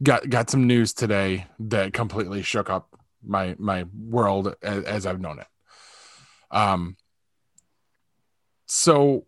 got 0.01 0.29
got 0.29 0.49
some 0.49 0.67
news 0.67 0.93
today 0.93 1.47
that 1.59 1.93
completely 1.93 2.41
shook 2.41 2.69
up 2.69 2.92
my 3.25 3.55
my 3.57 3.85
world 3.97 4.55
as, 4.61 4.83
as 4.83 5.05
I've 5.05 5.21
known 5.21 5.39
it. 5.39 5.47
Um, 6.51 6.97
so 8.65 9.25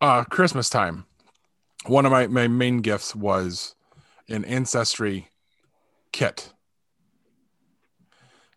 uh, 0.00 0.24
Christmas 0.24 0.68
time, 0.68 1.06
one 1.86 2.06
of 2.06 2.12
my 2.12 2.26
my 2.26 2.48
main 2.48 2.80
gifts 2.80 3.14
was 3.14 3.74
an 4.28 4.44
ancestry 4.44 5.28
kit. 6.12 6.52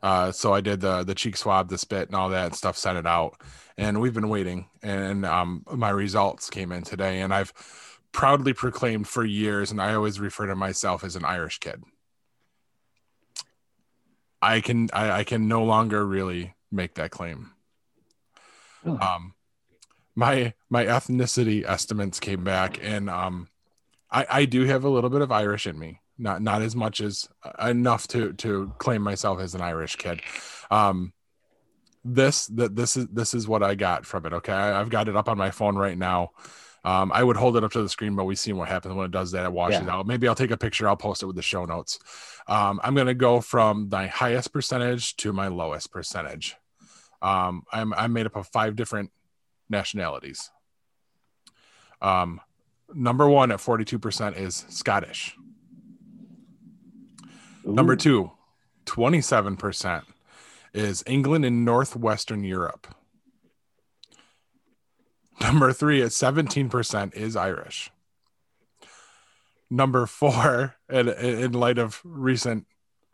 Uh, 0.02 0.32
so 0.32 0.54
I 0.54 0.62
did 0.62 0.82
the 0.82 1.04
the 1.04 1.16
cheek 1.16 1.36
swab, 1.38 1.70
the 1.70 1.78
spit, 1.78 2.08
and 2.08 2.16
all 2.16 2.30
that 2.30 2.56
stuff. 2.56 2.78
Sent 2.78 2.97
it 2.97 3.06
out, 3.06 3.36
and 3.78 4.00
we've 4.00 4.14
been 4.14 4.30
waiting. 4.30 4.68
And 4.82 5.26
um, 5.26 5.64
my 5.72 5.89
results 5.89 6.50
came 6.50 6.72
in 6.72 6.84
today, 6.84 7.22
and 7.22 7.34
I've 7.34 7.54
proudly 8.12 8.54
proclaimed 8.54 9.08
for 9.08 9.26
years, 9.26 9.72
and 9.72 9.82
I 9.82 9.93
always 9.93 10.20
refer 10.20 10.47
to 10.47 10.56
myself 10.56 11.04
as 11.04 11.16
an 11.16 11.26
Irish 11.26 11.60
kid. 11.60 11.84
I 14.41 14.61
can 14.61 14.89
I, 14.93 15.11
I 15.11 15.23
can 15.23 15.47
no 15.47 15.63
longer 15.63 16.05
really 16.05 16.53
make 16.71 16.95
that 16.95 17.11
claim. 17.11 17.51
Really? 18.83 18.99
Um, 18.99 19.33
my 20.15 20.53
my 20.69 20.85
ethnicity 20.85 21.63
estimates 21.65 22.19
came 22.19 22.43
back, 22.43 22.79
and 22.81 23.09
um, 23.09 23.49
I, 24.11 24.25
I 24.29 24.45
do 24.45 24.65
have 24.65 24.83
a 24.83 24.89
little 24.89 25.09
bit 25.09 25.21
of 25.21 25.31
Irish 25.31 25.67
in 25.67 25.77
me. 25.77 26.01
Not 26.17 26.41
not 26.41 26.61
as 26.61 26.75
much 26.75 27.01
as 27.01 27.27
uh, 27.43 27.67
enough 27.67 28.07
to 28.09 28.33
to 28.33 28.73
claim 28.77 29.01
myself 29.01 29.39
as 29.39 29.55
an 29.55 29.61
Irish 29.61 29.95
kid. 29.95 30.21
Um, 30.69 31.13
this 32.03 32.47
that 32.47 32.75
this 32.75 32.97
is 32.97 33.07
this 33.07 33.33
is 33.33 33.47
what 33.47 33.63
I 33.63 33.75
got 33.75 34.05
from 34.05 34.25
it. 34.25 34.33
Okay, 34.33 34.53
I, 34.53 34.79
I've 34.79 34.89
got 34.89 35.07
it 35.07 35.15
up 35.15 35.29
on 35.29 35.37
my 35.37 35.51
phone 35.51 35.75
right 35.75 35.97
now. 35.97 36.31
Um, 36.89 37.11
I 37.13 37.23
would 37.23 37.37
hold 37.37 37.55
it 37.55 37.63
up 37.63 37.71
to 37.73 37.83
the 37.83 37.89
screen, 37.89 38.15
but 38.15 38.23
we've 38.23 38.39
seen 38.39 38.57
what 38.57 38.67
happens 38.67 38.95
when 38.95 39.05
it 39.05 39.11
does 39.11 39.31
that. 39.33 39.45
It 39.45 39.51
washes 39.51 39.81
Yeah. 39.85 39.93
out. 39.93 40.07
Maybe 40.07 40.27
I'll 40.27 40.33
take 40.33 40.49
a 40.49 40.57
picture. 40.57 40.87
I'll 40.89 40.97
post 40.97 41.21
it 41.21 41.27
with 41.27 41.35
the 41.35 41.43
show 41.43 41.65
notes. 41.65 41.99
Um, 42.47 42.79
I'm 42.83 42.95
gonna 42.95 43.13
go 43.13 43.41
from 43.41 43.89
my 43.91 44.07
highest 44.07 44.51
percentage 44.51 45.15
to 45.17 45.31
my 45.31 45.49
lowest 45.49 45.91
percentage. 45.91 46.55
Um, 47.21 47.63
I'm 47.71 47.93
I'm 47.93 48.11
made 48.11 48.25
up 48.25 48.35
of 48.35 48.47
five 48.47 48.75
different 48.75 49.11
nationalities. 49.69 50.49
Um, 52.01 52.41
number 52.91 53.29
one 53.29 53.51
at 53.51 53.59
42% 53.59 54.35
is 54.35 54.65
Scottish. 54.69 55.35
Number 57.63 57.95
two, 57.95 58.31
27% 58.87 60.05
is 60.73 61.03
England 61.05 61.45
and 61.45 61.63
Northwestern 61.63 62.43
Europe. 62.43 62.87
Number 65.41 65.71
three 65.73 66.01
at 66.01 66.09
17% 66.09 67.15
is 67.15 67.35
Irish. 67.35 67.91
Number 69.69 70.05
four, 70.05 70.75
in, 70.89 71.09
in 71.09 71.51
light 71.53 71.77
of 71.77 72.01
recent 72.03 72.65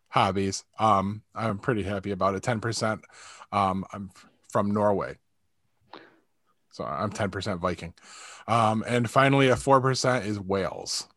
hobbies, 0.09 0.63
um, 0.79 1.21
I'm 1.35 1.59
pretty 1.59 1.83
happy 1.83 2.11
about 2.11 2.35
it. 2.35 2.43
10%. 2.43 3.01
Um, 3.51 3.85
I'm 3.91 4.09
from 4.49 4.71
Norway. 4.71 5.17
So 6.71 6.83
I'm 6.83 7.11
10% 7.11 7.59
Viking. 7.59 7.93
Um, 8.47 8.83
and 8.87 9.09
finally, 9.09 9.51
at 9.51 9.57
4% 9.57 10.25
is 10.25 10.39
Wales. 10.39 11.07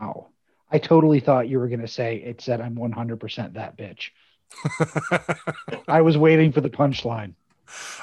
Wow. 0.00 0.28
I 0.70 0.78
totally 0.78 1.20
thought 1.20 1.48
you 1.48 1.58
were 1.58 1.68
going 1.68 1.80
to 1.80 1.88
say 1.88 2.16
it 2.16 2.40
said 2.40 2.60
I'm 2.60 2.76
100% 2.76 3.54
that 3.54 3.76
bitch. 3.76 4.10
I 5.88 6.02
was 6.02 6.16
waiting 6.16 6.52
for 6.52 6.60
the 6.60 6.70
punchline. 6.70 7.34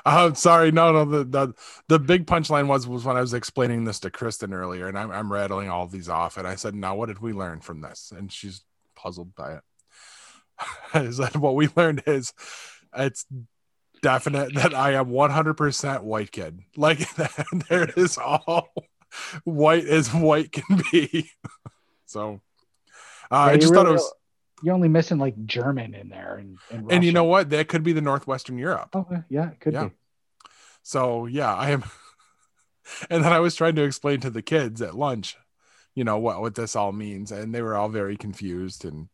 I'm 0.05 0.35
sorry. 0.35 0.71
No, 0.71 0.91
no. 0.91 1.05
The, 1.05 1.23
the 1.23 1.53
the 1.87 1.99
big 1.99 2.25
punchline 2.25 2.67
was 2.67 2.87
was 2.87 3.05
when 3.05 3.17
I 3.17 3.21
was 3.21 3.33
explaining 3.33 3.85
this 3.85 3.99
to 4.01 4.09
Kristen 4.09 4.53
earlier, 4.53 4.87
and 4.87 4.97
I'm 4.97 5.11
I'm 5.11 5.31
rattling 5.31 5.69
all 5.69 5.87
these 5.87 6.09
off, 6.09 6.37
and 6.37 6.47
I 6.47 6.55
said, 6.55 6.75
"Now, 6.75 6.95
what 6.95 7.07
did 7.07 7.19
we 7.19 7.33
learn 7.33 7.61
from 7.61 7.81
this?" 7.81 8.11
And 8.15 8.31
she's 8.31 8.63
puzzled 8.95 9.35
by 9.35 9.53
it. 9.53 9.61
I 10.93 11.09
said, 11.11 11.35
"What 11.35 11.55
we 11.55 11.69
learned 11.75 12.03
is 12.05 12.33
it's 12.95 13.25
definite 14.01 14.53
that 14.55 14.73
I 14.73 14.93
am 14.93 15.07
100% 15.07 16.03
white 16.03 16.31
kid. 16.31 16.59
Like 16.77 17.09
there 17.69 17.89
is 17.95 18.17
all 18.17 18.69
white 19.43 19.85
as 19.85 20.13
white 20.13 20.51
can 20.51 20.81
be." 20.91 21.31
so, 22.05 22.41
uh, 23.31 23.35
I 23.35 23.57
just 23.57 23.73
thought 23.73 23.87
it 23.87 23.93
was, 23.93 24.13
You're 24.63 24.73
only 24.73 24.87
missing 24.87 25.17
like 25.17 25.45
German 25.45 25.93
in 25.93 26.09
there, 26.09 26.37
and 26.37 26.57
and, 26.71 26.91
and 26.91 27.03
you 27.03 27.11
know 27.11 27.25
what? 27.25 27.49
That 27.49 27.67
could 27.67 27.83
be 27.83 27.93
the 27.93 28.01
Northwestern 28.01 28.57
Europe. 28.57 28.95
Okay, 28.95 29.21
yeah, 29.29 29.51
it 29.51 29.59
could 29.59 29.73
Yeah. 29.73 29.85
be. 29.85 29.91
So 30.83 31.25
yeah, 31.25 31.53
I 31.53 31.71
am. 31.71 31.83
And 33.09 33.23
then 33.23 33.33
I 33.33 33.39
was 33.39 33.55
trying 33.55 33.73
to 33.77 33.83
explain 33.83 34.19
to 34.19 34.29
the 34.29 34.43
kids 34.43 34.79
at 34.79 34.95
lunch, 34.95 35.35
you 35.95 36.03
know, 36.03 36.19
what 36.19 36.39
what 36.39 36.53
this 36.53 36.75
all 36.75 36.91
means, 36.91 37.31
and 37.31 37.53
they 37.53 37.63
were 37.63 37.75
all 37.75 37.89
very 37.89 38.15
confused. 38.15 38.85
And 38.85 39.09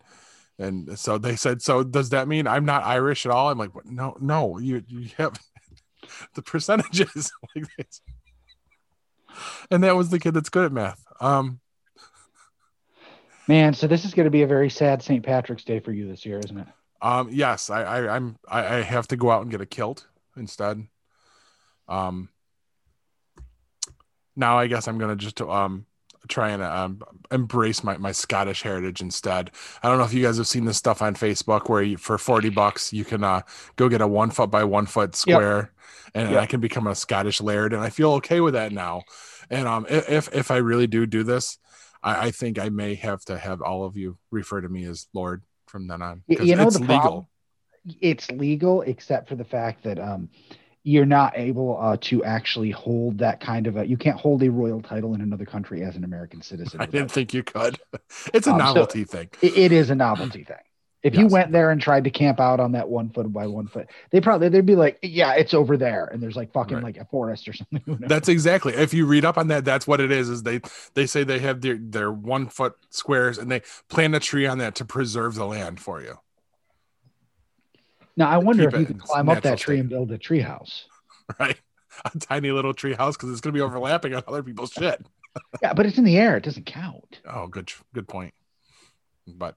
and 0.60 1.00
so 1.00 1.18
they 1.18 1.38
said, 1.38 1.62
"So 1.62 1.82
does 1.82 2.10
that 2.10 2.28
mean 2.28 2.48
I'm 2.48 2.66
not 2.66 2.84
Irish 2.84 3.26
at 3.26 3.32
all?" 3.32 3.50
I'm 3.50 3.58
like, 3.58 3.72
"No, 3.86 4.18
no, 4.20 4.58
you 4.58 4.84
you 4.88 5.10
have 5.18 5.40
the 6.36 6.42
percentages 6.42 7.32
like 7.56 7.66
this." 7.78 8.02
And 9.72 9.86
that 9.86 9.96
was 9.96 10.10
the 10.10 10.20
kid 10.20 10.34
that's 10.34 10.50
good 10.50 10.66
at 10.66 10.74
math. 10.74 11.02
Um, 11.22 11.61
Man, 13.52 13.74
so 13.74 13.86
this 13.86 14.06
is 14.06 14.14
going 14.14 14.24
to 14.24 14.32
be 14.32 14.44
a 14.44 14.48
very 14.48 14.70
sad 14.70 15.04
St. 15.04 15.22
Patrick's 15.22 15.66
Day 15.66 15.82
for 15.82 15.92
you 15.92 16.08
this 16.08 16.26
year, 16.26 16.40
isn't 16.40 16.58
it? 16.58 16.68
Um, 17.02 17.28
yes, 17.34 17.70
I, 17.70 17.84
I 17.84 18.16
I'm 18.16 18.38
I, 18.48 18.78
I 18.78 18.82
have 18.82 19.10
to 19.10 19.18
go 19.18 19.30
out 19.30 19.42
and 19.42 19.52
get 19.52 19.60
a 19.60 19.66
kilt 19.66 20.08
instead. 20.38 20.88
Um, 21.90 22.30
now 24.38 24.58
I 24.58 24.68
guess 24.68 24.88
I'm 24.88 24.98
gonna 24.98 25.18
just 25.18 25.42
um 25.42 25.86
try 26.30 26.52
and 26.52 26.64
um 26.64 27.02
embrace 27.30 27.84
my 27.84 27.98
my 27.98 28.14
Scottish 28.14 28.62
heritage 28.62 29.02
instead. 29.02 29.52
I 29.84 29.90
don't 29.90 29.98
know 29.98 30.06
if 30.06 30.14
you 30.14 30.24
guys 30.24 30.38
have 30.38 30.48
seen 30.48 30.64
this 30.64 30.78
stuff 30.78 31.02
on 31.02 31.14
Facebook 31.16 31.68
where 31.68 31.82
you, 31.82 31.98
for 31.98 32.18
forty 32.18 32.48
bucks 32.48 32.94
you 32.94 33.04
can 33.04 33.22
uh 33.22 33.42
go 33.76 33.90
get 33.90 34.00
a 34.00 34.08
one 34.08 34.30
foot 34.30 34.50
by 34.50 34.64
one 34.64 34.86
foot 34.86 35.14
square, 35.14 35.74
and 36.14 36.32
Yep. 36.32 36.42
I 36.42 36.46
can 36.46 36.62
become 36.62 36.88
a 36.88 36.96
Scottish 36.96 37.42
laird, 37.42 37.74
and 37.74 37.84
I 37.84 37.90
feel 37.90 38.14
okay 38.14 38.40
with 38.40 38.54
that 38.54 38.72
now. 38.72 39.04
And 39.50 39.68
um, 39.68 39.86
if 39.90 40.34
if 40.34 40.52
I 40.52 40.58
really 40.58 40.88
do 40.88 41.06
do 41.06 41.24
this, 41.24 41.58
I, 42.04 42.28
I 42.28 42.32
think 42.32 42.60
I 42.60 42.70
may 42.70 42.96
have 42.96 43.24
to 43.26 43.38
have 43.38 43.62
all 43.62 43.84
of 43.86 43.98
you 43.98 44.18
refer 44.32 44.62
to 44.62 44.70
me 44.70 44.86
as 44.86 45.08
Lord 45.14 45.44
from 45.68 45.88
then 45.88 46.02
on. 46.02 46.24
You 46.28 46.56
know 46.56 46.68
it's 46.68 46.76
the 46.78 46.82
legal. 46.82 47.00
problem? 47.00 47.26
It's 48.00 48.30
legal, 48.32 48.82
except 48.84 49.28
for 49.30 49.36
the 49.36 49.44
fact 49.44 49.84
that 49.84 50.00
um, 50.00 50.30
you're 50.84 51.06
not 51.06 51.34
able 51.36 51.80
uh, 51.82 51.98
to 52.02 52.24
actually 52.24 52.72
hold 52.72 53.18
that 53.20 53.40
kind 53.40 53.66
of 53.68 53.78
a. 53.78 53.88
You 53.88 53.98
can't 53.98 54.20
hold 54.20 54.44
a 54.44 54.50
royal 54.52 54.82
title 54.82 55.14
in 55.16 55.22
another 55.22 55.46
country 55.46 55.84
as 55.84 55.96
an 55.96 56.04
American 56.04 56.42
citizen. 56.42 56.80
I 56.82 56.86
didn't 56.86 57.12
think 57.12 57.34
you 57.34 57.44
could. 57.44 57.78
It's 58.34 58.46
a 58.48 58.52
Um, 58.52 58.60
so- 58.60 58.66
novelty 58.66 59.04
thing. 59.04 59.30
It- 59.42 59.58
it 59.58 59.72
is 59.72 59.90
a 59.90 59.96
novelty 59.96 60.44
thing. 60.44 60.58
If 61.04 61.16
you 61.16 61.26
went 61.28 61.52
there 61.52 61.72
and 61.72 61.82
tried 61.82 62.04
to 62.04 62.12
camp 62.12 62.40
out 62.40 62.60
on 62.60 62.74
that 62.74 62.88
one 62.88 63.10
foot 63.10 63.32
by 63.34 63.48
one 63.48 63.68
foot, 63.68 63.88
they 64.12 64.22
probably 64.22 64.50
they'd 64.50 64.66
be 64.66 64.76
like, 64.76 65.00
"Yeah, 65.02 65.34
it's 65.34 65.54
over 65.54 65.76
there," 65.76 66.06
and 66.06 66.22
there's 66.22 66.36
like 66.36 66.54
fucking 66.54 66.76
Right. 66.76 66.84
like 66.84 66.98
a 66.98 67.06
forest 67.06 67.48
or 67.48 67.54
something. 67.54 67.98
That's 68.02 68.30
exactly. 68.30 68.74
If 68.74 68.94
you 68.94 69.08
read 69.08 69.26
up 69.26 69.38
on 69.38 69.48
that, 69.48 69.66
that's 69.66 69.88
what 69.88 70.00
it 70.00 70.12
is. 70.12 70.30
Is 70.30 70.44
they 70.44 70.62
they 70.94 71.08
say 71.08 71.24
they 71.24 71.40
have 71.40 71.62
their 71.62 71.78
their 71.80 72.12
one 72.12 72.48
foot 72.48 72.76
squares 72.92 73.40
and 73.40 73.50
they 73.52 73.62
plant 73.90 74.14
a 74.14 74.20
tree 74.20 74.46
on 74.46 74.60
that 74.60 74.76
to 74.76 74.86
preserve 74.86 75.34
the 75.36 75.46
land 75.48 75.80
for 75.80 76.02
you. 76.02 76.20
now 78.16 78.30
I 78.30 78.38
wonder 78.38 78.66
keep 78.66 78.74
if 78.74 78.80
you 78.82 78.86
could 78.86 79.00
climb 79.02 79.30
up 79.30 79.42
that 79.44 79.58
tree 79.58 79.76
state. 79.78 79.80
and 79.82 79.90
build 79.90 80.12
a 80.12 80.18
tree 80.18 80.42
house. 80.42 80.86
Right, 81.40 81.58
a 82.04 82.20
tiny 82.20 82.52
little 82.52 82.74
tree 82.74 82.94
house 82.94 83.16
because 83.16 83.32
it's 83.32 83.40
going 83.40 83.54
to 83.54 83.58
be 83.58 83.62
overlapping 83.62 84.14
on 84.14 84.22
other 84.28 84.44
people's 84.44 84.72
shit. 84.74 85.02
Yeah, 85.62 85.74
but 85.74 85.86
it's 85.86 85.98
in 85.98 86.04
the 86.04 86.18
air; 86.18 86.36
it 86.36 86.44
doesn't 86.44 86.66
count. 86.66 87.22
Oh, 87.26 87.48
good 87.48 87.72
good 87.94 88.06
point. 88.08 88.34
But 89.26 89.56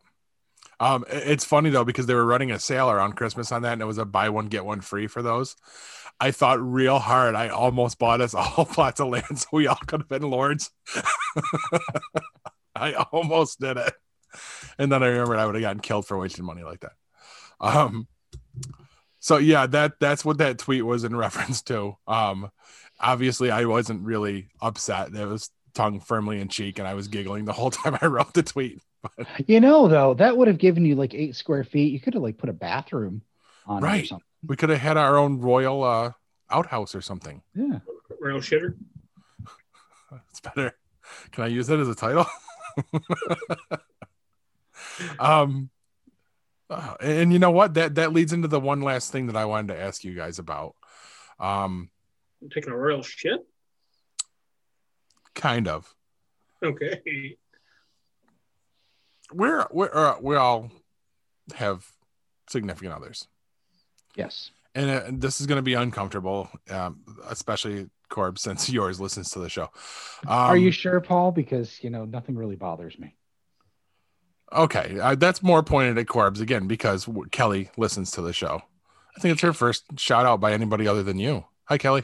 um, 0.80 1.05
it's 1.09 1.44
funny 1.44 1.70
though 1.70 1.84
because 1.84 2.06
they 2.06 2.14
were 2.14 2.24
running 2.24 2.51
a 2.51 2.59
sale 2.59 2.90
around 2.90 3.14
Christmas 3.14 3.52
on 3.52 3.62
that, 3.62 3.74
and 3.74 3.82
it 3.82 3.86
was 3.86 3.98
a 3.98 4.05
buy 4.05 4.28
one 4.28 4.46
get 4.48 4.64
one 4.64 4.80
free 4.80 5.06
for 5.06 5.22
those. 5.22 5.56
I 6.20 6.30
thought 6.30 6.60
real 6.60 6.98
hard. 6.98 7.34
I 7.34 7.48
almost 7.48 7.98
bought 7.98 8.20
us 8.20 8.34
all 8.34 8.64
plots 8.64 9.01
of 9.01 9.09
land 9.09 9.38
so 9.38 9.46
we 9.52 9.66
all 9.66 9.78
could 9.86 10.01
have 10.01 10.09
been 10.09 10.30
lords. 10.30 10.70
I 12.76 12.94
almost 13.12 13.60
did 13.60 13.76
it, 13.76 13.94
and 14.78 14.90
then 14.90 15.02
I 15.02 15.06
remembered 15.06 15.38
I 15.38 15.46
would 15.46 15.55
have 15.55 15.62
gotten 15.62 15.80
killed 15.80 16.06
for 16.06 16.18
wasting 16.18 16.44
money 16.44 16.62
like 16.62 16.80
that. 16.80 16.92
Um, 17.60 18.09
so 19.20 19.38
yeah, 19.38 19.66
that 19.68 19.94
that's 20.01 20.24
what 20.24 20.38
that 20.38 20.59
tweet 20.59 20.84
was 20.84 21.05
in 21.05 21.16
reference 21.24 21.62
to. 21.62 21.96
Um, 22.06 22.51
obviously, 23.01 23.51
I 23.51 23.64
wasn't 23.64 24.02
really 24.02 24.48
upset. 24.60 25.14
It 25.14 25.26
was 25.26 25.51
tongue 25.74 26.01
firmly 26.01 26.40
in 26.40 26.48
cheek, 26.48 26.78
and 26.78 26.86
I 26.86 26.94
was 26.94 27.09
giggling 27.09 27.44
the 27.44 27.52
whole 27.52 27.70
time 27.70 27.96
I 28.01 28.06
wrote 28.06 28.34
the 28.34 28.42
tweet. 28.42 28.80
You 29.47 29.60
know, 29.60 29.89
though, 29.89 30.14
that 30.14 30.36
would 30.36 30.48
have 30.48 30.59
given 30.59 30.85
you 30.85 30.94
like 30.94 31.14
eight 31.14 31.36
square 31.36 31.64
feet. 31.64 31.93
You 31.93 32.01
could 32.01 32.14
have 32.14 32.22
like 32.22 32.39
put 32.39 32.51
a 32.51 32.55
bathroom 32.55 33.22
on 33.66 33.82
it 33.82 33.86
or 33.86 33.89
Right. 33.89 34.06
something. 34.06 34.24
We 34.47 34.56
could 34.56 34.70
have 34.70 34.81
had 34.81 34.97
our 34.97 35.16
own 35.16 35.40
royal 35.40 35.82
uh, 35.82 36.12
outhouse 36.51 36.94
or 36.94 37.01
something. 37.01 37.43
Yeah. 37.55 37.81
Royal 38.20 38.40
shitter. 38.40 38.76
It's 40.31 40.40
better. 40.40 40.76
Can 41.32 41.44
I 41.44 41.47
use 41.48 41.66
that 41.66 41.81
as 41.81 41.89
a 41.89 41.94
title? 41.94 42.26
um, 45.18 45.70
uh, 46.70 46.94
and 47.01 47.32
you 47.32 47.39
know 47.39 47.51
what? 47.51 47.74
That 47.74 47.97
that 47.97 48.12
leads 48.12 48.32
into 48.32 48.48
the 48.48 48.60
one 48.60 48.81
last 48.81 49.12
thing 49.12 49.26
that 49.26 49.36
I 49.36 49.44
wanted 49.44 49.74
to 49.74 49.81
ask 49.81 50.05
you 50.05 50.14
guys 50.14 50.39
about. 50.39 50.74
Um, 51.39 51.90
I'm 52.43 52.51
taking 52.51 52.72
a 52.72 52.76
royal 52.76 53.02
shit. 53.02 53.40
kind 55.35 55.68
of. 55.68 55.93
Okay. 56.64 57.36
We're 59.35 59.66
we're 59.73 59.90
uh, 59.93 60.16
we 60.20 60.36
all 60.36 60.70
have 61.56 61.85
significant 62.48 62.93
others, 62.94 63.27
Yes. 64.15 64.51
and 64.74 64.90
uh, 64.90 65.02
this 65.11 65.40
is 65.40 65.47
going 65.48 65.56
to 65.59 65.62
be 65.62 65.74
uncomfortable, 65.74 66.48
um, 66.70 67.01
especially 67.28 67.89
Corb, 68.09 68.39
since 68.47 68.70
yours 68.70 69.01
listens 69.01 69.31
to 69.31 69.40
the 69.40 69.48
show. 69.48 69.65
Um, 70.27 70.28
Are 70.28 70.56
you 70.56 70.70
sure, 70.70 71.01
Paul? 71.01 71.32
Because 71.32 71.82
you 71.82 71.90
know 71.90 72.05
nothing 72.05 72.36
really 72.36 72.56
bothers 72.56 72.97
me. 72.98 73.16
Okay, 74.52 75.01
uh, 75.01 75.16
that's 75.16 75.43
more 75.43 75.65
pointed 75.65 75.98
at 75.98 76.06
Corbs 76.06 76.40
again 76.40 76.69
because 76.69 77.06
w- 77.06 77.28
Kelly 77.31 77.70
listens 77.77 78.12
to 78.12 78.23
the 78.23 78.32
show. 78.32 78.62
I 79.16 79.20
think 79.20 79.32
it's 79.32 79.43
her 79.43 79.52
first 79.52 79.98
shout 79.98 80.27
out 80.27 80.39
by 80.39 80.52
anybody 80.52 80.86
other 80.86 81.02
than 81.02 81.19
you. 81.19 81.44
Hi, 81.65 81.77
Kelly. 81.78 82.02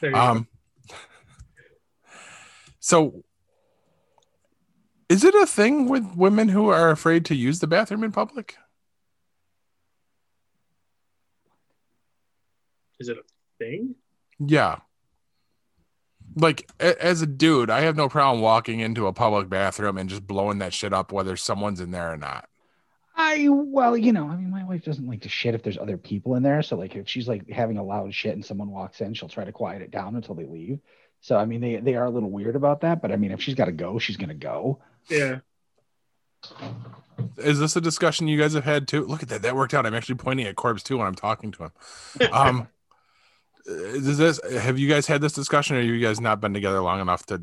There 0.00 0.10
you 0.10 0.16
go. 0.16 0.20
Um, 0.20 0.48
so, 2.80 3.22
is 5.08 5.24
it 5.24 5.34
a 5.34 5.46
thing 5.46 5.88
with 5.88 6.04
women 6.16 6.48
who 6.48 6.68
are 6.68 6.90
afraid 6.90 7.24
to 7.26 7.34
use 7.34 7.60
the 7.60 7.66
bathroom 7.66 8.04
in 8.04 8.12
public? 8.12 8.56
Is 13.00 13.08
it 13.08 13.16
a 13.16 13.22
thing? 13.58 13.94
Yeah. 14.44 14.78
Like 16.34 16.70
a- 16.78 17.02
as 17.02 17.22
a 17.22 17.26
dude, 17.26 17.70
I 17.70 17.80
have 17.80 17.96
no 17.96 18.08
problem 18.08 18.42
walking 18.42 18.80
into 18.80 19.06
a 19.06 19.12
public 19.12 19.48
bathroom 19.48 19.96
and 19.98 20.10
just 20.10 20.26
blowing 20.26 20.58
that 20.58 20.74
shit 20.74 20.92
up 20.92 21.12
whether 21.12 21.36
someone's 21.36 21.80
in 21.80 21.90
there 21.90 22.12
or 22.12 22.16
not. 22.16 22.48
I 23.20 23.48
well, 23.48 23.96
you 23.96 24.12
know, 24.12 24.28
I 24.28 24.36
mean, 24.36 24.50
my 24.50 24.64
wife 24.64 24.84
doesn't 24.84 25.08
like 25.08 25.22
to 25.22 25.28
shit 25.28 25.54
if 25.54 25.62
there's 25.64 25.78
other 25.78 25.96
people 25.96 26.36
in 26.36 26.44
there. 26.44 26.62
So 26.62 26.76
like, 26.76 26.94
if 26.94 27.08
she's 27.08 27.26
like 27.26 27.48
having 27.50 27.76
a 27.76 27.82
loud 27.82 28.14
shit 28.14 28.34
and 28.34 28.44
someone 28.44 28.70
walks 28.70 29.00
in, 29.00 29.12
she'll 29.14 29.28
try 29.28 29.44
to 29.44 29.50
quiet 29.50 29.82
it 29.82 29.90
down 29.90 30.14
until 30.14 30.36
they 30.36 30.44
leave. 30.44 30.78
So 31.20 31.36
I 31.36 31.44
mean, 31.44 31.60
they 31.60 31.76
they 31.76 31.96
are 31.96 32.04
a 32.04 32.10
little 32.10 32.30
weird 32.30 32.54
about 32.54 32.82
that. 32.82 33.02
But 33.02 33.10
I 33.10 33.16
mean, 33.16 33.32
if 33.32 33.42
she's 33.42 33.56
got 33.56 33.64
to 33.64 33.72
go, 33.72 33.98
she's 33.98 34.16
gonna 34.16 34.34
go. 34.34 34.80
Yeah. 35.08 35.38
Is 37.36 37.58
this 37.58 37.76
a 37.76 37.80
discussion 37.80 38.28
you 38.28 38.38
guys 38.38 38.54
have 38.54 38.64
had 38.64 38.86
too? 38.88 39.04
Look 39.04 39.22
at 39.22 39.28
that. 39.28 39.42
That 39.42 39.56
worked 39.56 39.74
out. 39.74 39.86
I'm 39.86 39.94
actually 39.94 40.16
pointing 40.16 40.46
at 40.46 40.56
Corbs 40.56 40.82
too 40.82 40.98
when 40.98 41.06
I'm 41.06 41.14
talking 41.14 41.50
to 41.52 41.64
him. 41.64 41.72
Um, 42.32 42.68
is 43.66 44.16
this 44.16 44.40
have 44.50 44.78
you 44.78 44.88
guys 44.88 45.06
had 45.06 45.20
this 45.20 45.32
discussion 45.34 45.76
or 45.76 45.80
you 45.80 46.00
guys 46.00 46.20
not 46.20 46.40
been 46.40 46.54
together 46.54 46.80
long 46.80 47.00
enough 47.00 47.26
to 47.26 47.42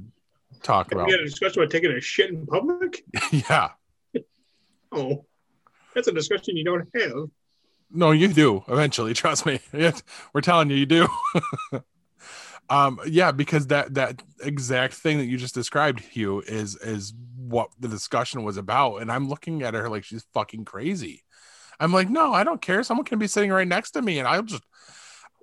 talk 0.64 0.90
We 0.90 0.96
about? 0.96 1.12
had 1.12 1.20
a 1.20 1.26
discussion 1.26 1.62
about 1.62 1.72
taking 1.72 1.92
a 1.92 2.02
shit 2.02 2.30
in 2.32 2.46
public. 2.48 3.04
yeah. 3.32 3.70
Oh, 4.92 5.26
that's 5.94 6.08
a 6.08 6.12
discussion 6.14 6.56
you 6.56 6.64
don't 6.64 6.88
have. 6.96 7.26
No, 7.92 8.12
you 8.12 8.30
do 8.30 8.64
eventually. 8.70 9.14
Trust 9.14 9.46
me. 9.46 9.60
We're 10.34 10.42
telling 10.42 10.70
you, 10.70 10.78
you 10.78 10.86
do. 10.86 11.08
um, 12.70 13.00
yeah, 13.06 13.32
because 13.34 13.68
that 13.68 13.94
that 13.96 14.24
exact 14.42 14.94
thing 14.94 15.18
that 15.18 15.26
you 15.26 15.38
just 15.38 15.54
described, 15.54 16.00
Hugh, 16.00 16.42
is 16.48 16.78
is 16.78 17.14
what 17.48 17.70
the 17.80 17.88
discussion 17.88 18.44
was 18.44 18.58
about. 18.58 18.98
And 18.98 19.12
I'm 19.12 19.30
looking 19.30 19.64
at 19.64 19.74
her 19.74 19.90
like 19.90 20.04
she's 20.04 20.26
fucking 20.34 20.66
crazy. 20.66 21.24
I'm 21.80 21.92
like, 21.94 22.10
no, 22.10 22.34
I 22.34 22.44
don't 22.44 22.62
care. 22.62 22.84
Someone 22.84 23.06
can 23.06 23.20
be 23.20 23.28
sitting 23.28 23.52
right 23.52 23.68
next 23.68 23.92
to 23.92 24.02
me, 24.02 24.18
and 24.20 24.28
I'll 24.28 24.44
just, 24.44 24.64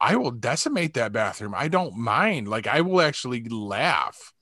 I 0.01 0.16
will 0.16 0.31
decimate 0.31 0.95
that 0.95 1.12
bathroom. 1.12 1.55
I 1.55 1.69
don't 1.69 1.97
mind. 1.97 2.49
Like, 2.49 2.66
I 2.66 2.81
will 2.81 3.03
actually 3.03 3.45
laugh, 3.49 4.33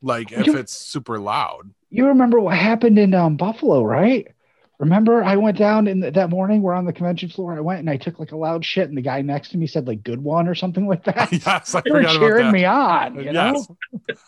like 0.00 0.30
if 0.32 0.46
You- 0.46 0.56
it's 0.58 0.72
super 0.72 1.18
loud. 1.18 1.70
You 1.90 2.06
remember 2.06 2.40
what 2.40 2.56
happened 2.56 2.98
in 2.98 3.12
um, 3.12 3.36
Buffalo, 3.36 3.82
right? 3.84 4.26
Remember, 4.78 5.22
I 5.22 5.36
went 5.36 5.58
down 5.58 5.86
in 5.86 6.00
that 6.00 6.30
morning. 6.30 6.62
We're 6.62 6.72
on 6.74 6.86
the 6.86 6.92
convention 6.92 7.28
floor. 7.28 7.54
I 7.54 7.60
went 7.60 7.80
and 7.80 7.90
I 7.90 7.96
took 7.98 8.18
like 8.18 8.32
a 8.32 8.36
loud 8.36 8.64
shit, 8.64 8.88
and 8.88 8.96
the 8.96 9.02
guy 9.02 9.20
next 9.20 9.50
to 9.50 9.58
me 9.58 9.66
said 9.66 9.86
like 9.86 10.02
"good 10.02 10.20
one" 10.24 10.48
or 10.48 10.54
something 10.54 10.86
like 10.88 11.04
that. 11.04 11.30
yes, 11.46 11.74
I 11.74 11.82
they 11.84 11.90
were 11.90 11.98
forgot 11.98 12.16
about 12.16 12.26
cheering 12.26 12.46
that. 12.46 12.52
me 12.52 12.64
on. 12.64 13.14
You 13.22 13.32
know? 13.32 13.66
yes. 14.08 14.18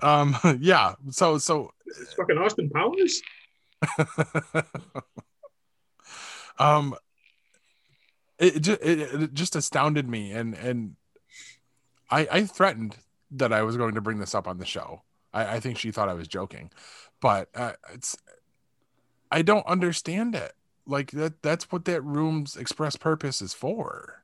um. 0.00 0.36
Yeah. 0.60 0.94
So 1.10 1.38
so 1.38 1.72
It's 2.00 2.12
fucking 2.14 2.38
Austin 2.38 2.70
Powers. 2.70 3.20
um 6.58 6.94
it, 8.38 8.60
just 8.60 8.80
it, 8.82 9.00
it 9.00 9.34
just 9.34 9.56
astounded 9.56 10.08
me 10.08 10.32
and 10.32 10.54
and 10.54 10.96
i 12.10 12.26
i 12.30 12.44
threatened 12.44 12.96
that 13.30 13.52
i 13.52 13.62
was 13.62 13.76
going 13.76 13.94
to 13.94 14.00
bring 14.00 14.18
this 14.18 14.34
up 14.34 14.46
on 14.46 14.58
the 14.58 14.64
show 14.64 15.02
i 15.32 15.56
i 15.56 15.60
think 15.60 15.78
she 15.78 15.90
thought 15.90 16.08
i 16.08 16.14
was 16.14 16.28
joking 16.28 16.70
but 17.20 17.48
uh, 17.54 17.72
it's 17.92 18.16
i 19.30 19.42
don't 19.42 19.66
understand 19.66 20.34
it 20.34 20.52
like 20.86 21.10
that 21.12 21.42
that's 21.42 21.70
what 21.72 21.84
that 21.84 22.02
room's 22.02 22.56
express 22.56 22.96
purpose 22.96 23.42
is 23.42 23.54
for 23.54 24.22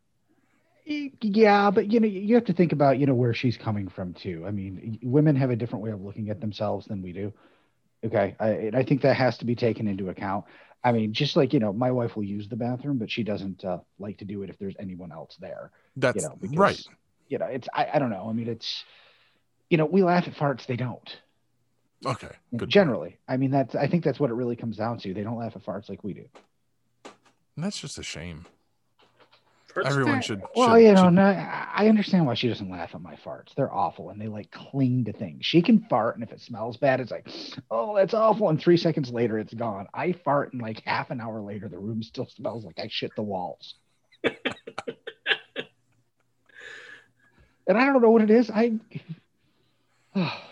Yeah, 0.90 1.70
but 1.70 1.92
you 1.92 2.00
know, 2.00 2.06
you 2.06 2.34
have 2.34 2.46
to 2.46 2.54
think 2.54 2.72
about 2.72 2.98
you 2.98 3.04
know 3.04 3.12
where 3.12 3.34
she's 3.34 3.58
coming 3.58 3.88
from 3.88 4.14
too. 4.14 4.44
I 4.46 4.50
mean, 4.52 4.98
women 5.02 5.36
have 5.36 5.50
a 5.50 5.56
different 5.56 5.84
way 5.84 5.90
of 5.90 6.00
looking 6.00 6.30
at 6.30 6.40
themselves 6.40 6.86
than 6.86 7.02
we 7.02 7.12
do. 7.12 7.30
Okay, 8.04 8.36
I, 8.38 8.70
I 8.72 8.84
think 8.84 9.02
that 9.02 9.16
has 9.16 9.38
to 9.38 9.44
be 9.44 9.54
taken 9.56 9.88
into 9.88 10.08
account. 10.08 10.44
I 10.84 10.92
mean, 10.92 11.12
just 11.12 11.36
like 11.36 11.52
you 11.52 11.58
know, 11.58 11.72
my 11.72 11.90
wife 11.90 12.16
will 12.16 12.24
use 12.24 12.48
the 12.48 12.56
bathroom, 12.56 12.98
but 12.98 13.10
she 13.10 13.24
doesn't 13.24 13.64
uh, 13.64 13.78
like 13.98 14.18
to 14.18 14.24
do 14.24 14.42
it 14.42 14.50
if 14.50 14.58
there's 14.58 14.76
anyone 14.78 15.10
else 15.10 15.36
there. 15.40 15.72
that's 15.96 16.22
You 16.22 16.28
know, 16.28 16.36
because 16.40 16.56
right 16.56 16.88
you 17.28 17.38
know, 17.38 17.46
it's 17.46 17.68
I, 17.72 17.88
I 17.94 17.98
don't 17.98 18.10
know. 18.10 18.28
I 18.28 18.32
mean, 18.32 18.48
it's 18.48 18.84
you 19.70 19.76
know, 19.76 19.86
we 19.86 20.02
laugh 20.02 20.26
at 20.26 20.34
farts, 20.34 20.66
they 20.66 20.76
don't. 20.76 21.16
okay 22.06 22.30
good 22.56 22.68
Generally, 22.68 23.18
I 23.28 23.36
mean, 23.36 23.50
that's 23.50 23.74
I 23.74 23.86
think 23.88 24.04
that's 24.04 24.20
what 24.20 24.30
it 24.30 24.34
really 24.34 24.56
comes 24.56 24.76
down 24.76 24.98
to. 25.00 25.14
They 25.14 25.22
don't 25.22 25.38
laugh 25.38 25.56
at 25.56 25.64
farts 25.64 25.88
like 25.88 26.04
we 26.04 26.14
do. 26.14 26.24
And 27.04 27.64
that's 27.64 27.80
just 27.80 27.98
a 27.98 28.02
shame 28.02 28.46
everyone 29.86 30.20
should 30.22 30.42
Well, 30.56 30.70
should- 30.74 30.82
you 30.82 30.92
know, 30.94 31.04
should- 31.04 31.14
no, 31.14 31.22
I 31.22 31.68
I 31.74 31.88
understand 31.88 32.26
why 32.26 32.34
she 32.34 32.48
doesn't 32.48 32.68
laugh 32.70 32.94
at 32.94 33.00
my 33.02 33.14
farts. 33.16 33.54
They're 33.54 33.72
awful 33.72 34.10
and 34.10 34.20
they 34.20 34.28
like 34.28 34.50
cling 34.50 35.04
to 35.04 35.12
things. 35.12 35.44
She 35.46 35.62
can 35.62 35.80
fart, 35.88 36.16
and 36.16 36.24
if 36.24 36.32
it 36.32 36.40
smells 36.40 36.76
bad, 36.76 37.00
it's 37.00 37.10
like, 37.10 37.28
oh, 37.70 37.94
that's 37.96 38.14
awful. 38.14 38.48
And 38.48 38.60
three 38.60 38.76
seconds 38.76 39.10
later, 39.10 39.38
it's 39.38 39.54
gone. 39.54 39.86
I 39.94 40.12
fart, 40.12 40.52
and 40.52 40.60
like 40.62 40.82
half 40.84 41.10
an 41.10 41.20
hour 41.20 41.40
later, 41.40 41.68
the 41.68 41.78
room 41.78 42.02
still 42.02 42.26
smells 42.26 42.64
like 42.64 42.78
I 42.78 42.88
shit 42.88 43.12
the 43.16 43.22
walls. 43.22 43.74
and 44.24 44.34
I 47.78 47.84
don't 47.84 48.02
know 48.02 48.10
what 48.10 48.22
it 48.22 48.30
is. 48.30 48.50
I. 48.50 48.72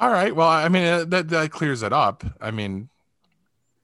all 0.00 0.10
right 0.12 0.36
well 0.36 0.46
i 0.48 0.68
mean 0.68 0.84
uh, 0.84 1.04
that 1.04 1.28
that 1.28 1.50
clears 1.50 1.82
it 1.82 1.92
up 1.92 2.22
i 2.40 2.50
mean 2.52 2.88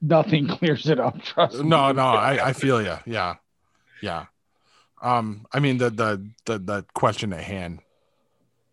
Nothing 0.01 0.47
clears 0.47 0.87
it 0.87 0.97
up. 0.99 1.21
Trust 1.23 1.57
me. 1.57 1.67
no 1.67 1.91
no 1.91 2.03
i 2.05 2.49
i 2.49 2.53
feel 2.53 2.81
you 2.81 2.95
yeah 3.05 3.35
yeah 4.01 4.27
um 5.05 5.45
i 5.53 5.59
mean 5.59 5.77
the 5.77 5.89
the 5.89 6.29
the, 6.45 6.57
the 6.57 6.85
question 6.93 7.31
at 7.31 7.43
hand 7.43 7.79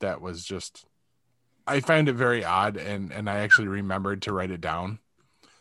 that 0.00 0.20
was 0.20 0.44
just 0.44 0.86
i 1.66 1.78
find 1.78 2.08
it 2.08 2.14
very 2.14 2.44
odd 2.44 2.76
and 2.76 3.12
and 3.12 3.28
i 3.28 3.38
actually 3.40 3.68
remembered 3.68 4.22
to 4.22 4.32
write 4.32 4.50
it 4.50 4.60
down 4.60 4.98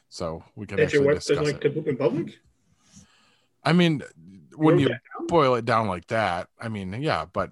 so 0.10 0.44
we 0.56 0.66
can 0.66 0.78
That 0.78 0.94
your 0.94 1.04
actually 1.04 1.08
wife 1.08 1.16
doesn't 1.18 1.36
discuss 1.36 1.54
like 1.54 1.66
it 1.66 1.70
to 1.70 1.76
poop 1.76 1.88
in 1.88 1.98
public. 1.98 2.40
i 3.64 3.74
mean 3.74 4.02
when 4.56 4.76
wrote 4.76 4.82
you 4.82 4.96
boil 5.28 5.56
it 5.56 5.66
down 5.66 5.88
like 5.88 6.08
that 6.08 6.48
i 6.60 6.70
mean 6.70 6.94
yeah 7.02 7.26
but 7.32 7.52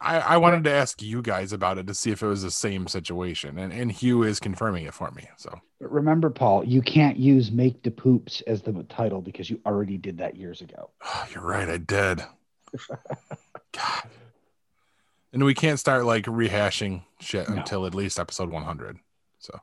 I, 0.00 0.18
I 0.18 0.36
wanted 0.36 0.64
to 0.64 0.70
ask 0.70 1.00
you 1.00 1.22
guys 1.22 1.52
about 1.52 1.78
it 1.78 1.86
to 1.86 1.94
see 1.94 2.10
if 2.10 2.22
it 2.22 2.26
was 2.26 2.42
the 2.42 2.50
same 2.50 2.88
situation, 2.88 3.56
and, 3.58 3.72
and 3.72 3.90
Hugh 3.90 4.22
is 4.22 4.38
confirming 4.38 4.84
it 4.84 4.92
for 4.92 5.10
me. 5.12 5.28
So 5.38 5.60
But 5.80 5.90
remember, 5.90 6.28
Paul, 6.28 6.64
you 6.64 6.82
can't 6.82 7.16
use 7.16 7.50
"Make 7.50 7.82
the 7.82 7.90
Poops" 7.90 8.42
as 8.46 8.60
the 8.60 8.72
title 8.90 9.22
because 9.22 9.48
you 9.48 9.60
already 9.64 9.96
did 9.96 10.18
that 10.18 10.36
years 10.36 10.60
ago. 10.60 10.90
You're 11.32 11.44
right, 11.44 11.68
I 11.68 11.78
did. 11.78 12.22
God. 13.72 14.02
And 15.32 15.44
we 15.44 15.54
can't 15.54 15.80
start 15.80 16.04
like 16.04 16.24
rehashing 16.26 17.02
shit 17.20 17.48
No. 17.48 17.56
until 17.56 17.86
at 17.86 17.94
least 17.94 18.18
episode 18.20 18.50
100. 18.50 18.98
So 19.40 19.58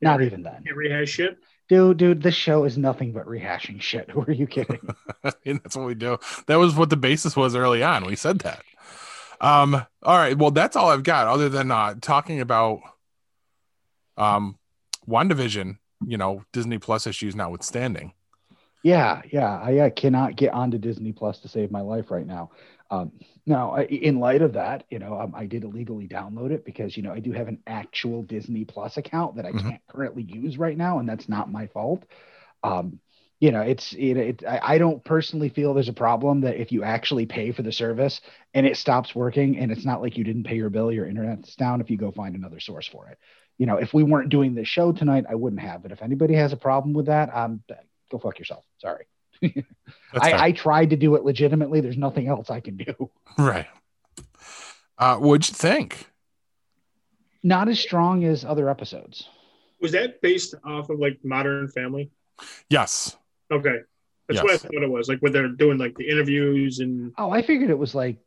Not 0.00 0.22
even 0.22 0.42
then. 0.42 0.62
Can't 0.64 0.76
rehash 0.76 1.08
shit. 1.10 1.38
Dude, 1.68 1.96
dude, 1.98 2.22
this 2.22 2.34
show 2.34 2.64
is 2.64 2.76
nothing 2.76 3.12
but 3.12 3.26
rehashing 3.26 3.80
shit. 3.80 4.10
Who 4.12 4.22
are 4.22 4.32
you 4.32 4.46
kidding? 4.46 4.80
and 5.46 5.60
that's 5.62 5.76
what 5.76 5.86
we 5.86 5.94
do. 5.94 6.18
That 6.46 6.56
was 6.56 6.74
what 6.74 6.90
the 6.90 6.96
basis 6.96 7.36
was 7.36 7.54
early 7.54 7.82
on. 7.82 8.04
We 8.04 8.16
said 8.16 8.40
that. 8.40 8.62
Um, 9.40 9.74
all 10.02 10.18
right. 10.18 10.36
Well, 10.36 10.50
that's 10.50 10.76
all 10.76 10.90
I've 10.90 11.02
got 11.04 11.26
other 11.26 11.48
than 11.48 11.70
uh 11.70 11.94
talking 12.00 12.40
about 12.40 12.80
um 14.18 14.58
WandaVision, 15.08 15.78
you 16.06 16.18
know, 16.18 16.44
Disney 16.52 16.78
Plus 16.78 17.06
issues 17.06 17.34
notwithstanding. 17.34 18.12
Yeah, 18.82 19.22
yeah. 19.30 19.60
I 19.60 19.78
uh, 19.78 19.90
cannot 19.90 20.36
get 20.36 20.52
onto 20.54 20.78
Disney 20.78 21.12
Plus 21.12 21.40
to 21.40 21.48
save 21.48 21.70
my 21.70 21.80
life 21.82 22.10
right 22.10 22.26
now. 22.26 22.50
Um, 22.90 23.12
now, 23.46 23.72
I- 23.72 23.82
in 23.84 24.18
light 24.20 24.42
of 24.42 24.54
that, 24.54 24.84
you 24.90 24.98
know, 24.98 25.18
um, 25.20 25.34
I 25.34 25.46
did 25.46 25.64
illegally 25.64 26.08
download 26.08 26.50
it 26.50 26.64
because 26.64 26.96
you 26.96 27.02
know 27.02 27.12
I 27.12 27.20
do 27.20 27.32
have 27.32 27.48
an 27.48 27.58
actual 27.66 28.22
Disney 28.22 28.64
Plus 28.64 28.96
account 28.96 29.36
that 29.36 29.46
I 29.46 29.52
Mhm. 29.52 29.70
can't 29.70 29.82
currently 29.88 30.22
use 30.22 30.58
right 30.58 30.76
now, 30.76 30.98
and 30.98 31.08
that's 31.08 31.28
not 31.28 31.50
my 31.52 31.66
fault. 31.68 32.04
Um, 32.62 33.00
you 33.40 33.52
know, 33.52 33.62
it's 33.62 33.92
it, 33.94 34.16
it 34.16 34.44
I, 34.46 34.60
I 34.74 34.78
don't 34.78 35.04
personally 35.04 35.50
feel 35.50 35.74
there's 35.74 35.88
a 35.88 35.94
problem 35.94 36.42
that 36.42 36.56
if 36.60 36.72
you 36.72 36.84
actually 36.84 37.26
pay 37.26 37.52
for 37.52 37.62
the 37.62 37.72
service 37.72 38.20
and 38.54 38.66
it 38.66 38.76
stops 38.76 39.14
working, 39.14 39.58
and 39.58 39.72
it's 39.72 39.84
not 39.86 40.02
like 40.02 40.16
you 40.18 40.24
didn't 40.24 40.44
pay 40.44 40.56
your 40.56 40.70
bill, 40.70 40.92
your 40.92 41.06
internet's 41.06 41.56
down. 41.56 41.80
If 41.80 41.90
you 41.90 41.96
go 41.98 42.12
find 42.12 42.36
another 42.36 42.60
source 42.60 42.86
for 42.88 43.08
it, 43.08 43.18
you 43.58 43.66
know, 43.66 43.76
if 43.78 43.94
we 43.94 44.04
weren't 44.04 44.30
doing 44.30 44.54
this 44.54 44.68
show 44.68 44.92
tonight, 44.92 45.26
I 45.30 45.34
wouldn't 45.36 45.62
have. 45.62 45.82
But 45.82 45.92
if 45.92 46.02
anybody 46.02 46.34
has 46.34 46.52
a 46.52 46.56
problem 46.56 46.94
with 46.94 47.06
that, 47.06 47.34
um, 47.34 47.62
go 48.10 48.18
fuck 48.18 48.38
yourself. 48.38 48.64
Sorry. 48.78 49.06
I. 49.42 50.46
I 50.46 50.52
tried 50.52 50.90
to 50.90 50.96
do 50.96 51.14
it 51.14 51.24
legitimately. 51.24 51.80
There's 51.80 51.96
nothing 51.96 52.28
else 52.28 52.50
I 52.50 52.60
can 52.60 52.76
do. 52.76 53.10
right. 53.38 53.66
Uh, 54.98 55.16
what'd 55.16 55.48
you 55.48 55.54
think? 55.54 56.06
Not 57.42 57.68
as 57.68 57.80
strong 57.80 58.24
as 58.24 58.44
other 58.44 58.68
episodes. 58.68 59.26
Was 59.80 59.92
that 59.92 60.20
based 60.20 60.54
off 60.62 60.90
of 60.90 60.98
like 60.98 61.18
Modern 61.24 61.68
Family? 61.68 62.10
Yes. 62.68 63.16
Okay, 63.50 63.78
that's 64.28 64.42
what 64.42 64.52
I 64.52 64.56
thought 64.58 64.82
it 64.82 64.90
was. 64.90 65.08
Like 65.08 65.20
when 65.20 65.32
they're 65.32 65.48
doing 65.48 65.78
like 65.78 65.96
the 65.96 66.08
interviews 66.08 66.80
and 66.80 67.12
Oh, 67.16 67.30
I 67.30 67.40
figured 67.42 67.70
it 67.70 67.78
was 67.78 67.94
like 67.94 68.18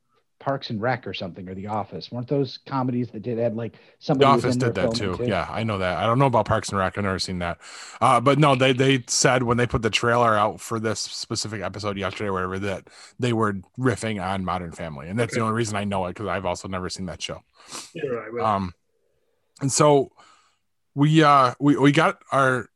Parks 0.43 0.69
and 0.69 0.81
Rec 0.81 1.07
or 1.07 1.13
something, 1.13 1.47
or 1.47 1.55
The 1.55 1.67
Office. 1.67 2.11
Weren't 2.11 2.27
those 2.27 2.59
comedies 2.65 3.09
that 3.11 3.21
did 3.21 3.37
had 3.37 3.55
like 3.55 3.71
The 3.73 3.79
somebody 3.99 4.31
was 4.35 4.43
Office 4.43 4.55
in 4.55 4.59
did 4.59 4.75
that 4.75 4.93
filming 4.97 5.17
too. 5.17 5.23
Yeah, 5.25 5.47
I 5.49 5.63
know 5.63 5.77
that. 5.77 5.97
I 5.97 6.05
don't 6.05 6.19
know 6.19 6.25
about 6.25 6.45
Parks 6.45 6.69
and 6.69 6.77
Rec. 6.77 6.97
I've 6.97 7.03
never 7.05 7.17
seen 7.17 7.39
that. 7.39 7.59
Uh, 8.01 8.19
but 8.19 8.39
no, 8.39 8.53
they 8.55 8.73
they 8.73 9.03
said 9.07 9.43
when 9.43 9.55
they 9.55 9.65
put 9.65 9.81
the 9.81 9.89
trailer 9.89 10.35
out 10.35 10.59
for 10.59 10.81
this 10.81 10.99
specific 10.99 11.61
episode 11.61 11.97
yesterday, 11.97 12.27
or 12.27 12.33
whatever, 12.33 12.59
that 12.59 12.89
they 13.17 13.31
were 13.31 13.53
riffing 13.79 14.21
on 14.21 14.43
Modern 14.43 14.73
Family, 14.73 15.07
and 15.07 15.17
that's 15.17 15.33
the 15.33 15.39
only 15.39 15.53
reason 15.53 15.77
I 15.77 15.85
know 15.85 16.05
it 16.07 16.09
because 16.09 16.27
I've 16.27 16.45
also 16.45 16.67
never 16.67 16.89
seen 16.89 17.05
that 17.05 17.21
show. 17.21 17.39
right, 17.95 18.33
well, 18.33 18.45
Um, 18.45 18.73
and 19.61 19.71
so 19.71 20.11
we 20.93 21.23
uh 21.23 21.53
we 21.59 21.77
we 21.77 21.91
got 21.93 22.19
our 22.33 22.67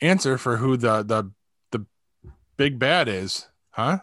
answer 0.00 0.38
for 0.38 0.56
who 0.56 0.78
the 0.78 1.02
the 1.02 1.30
the 1.70 1.84
big 2.56 2.78
bad 2.78 3.08
is, 3.08 3.48
huh? 3.70 3.98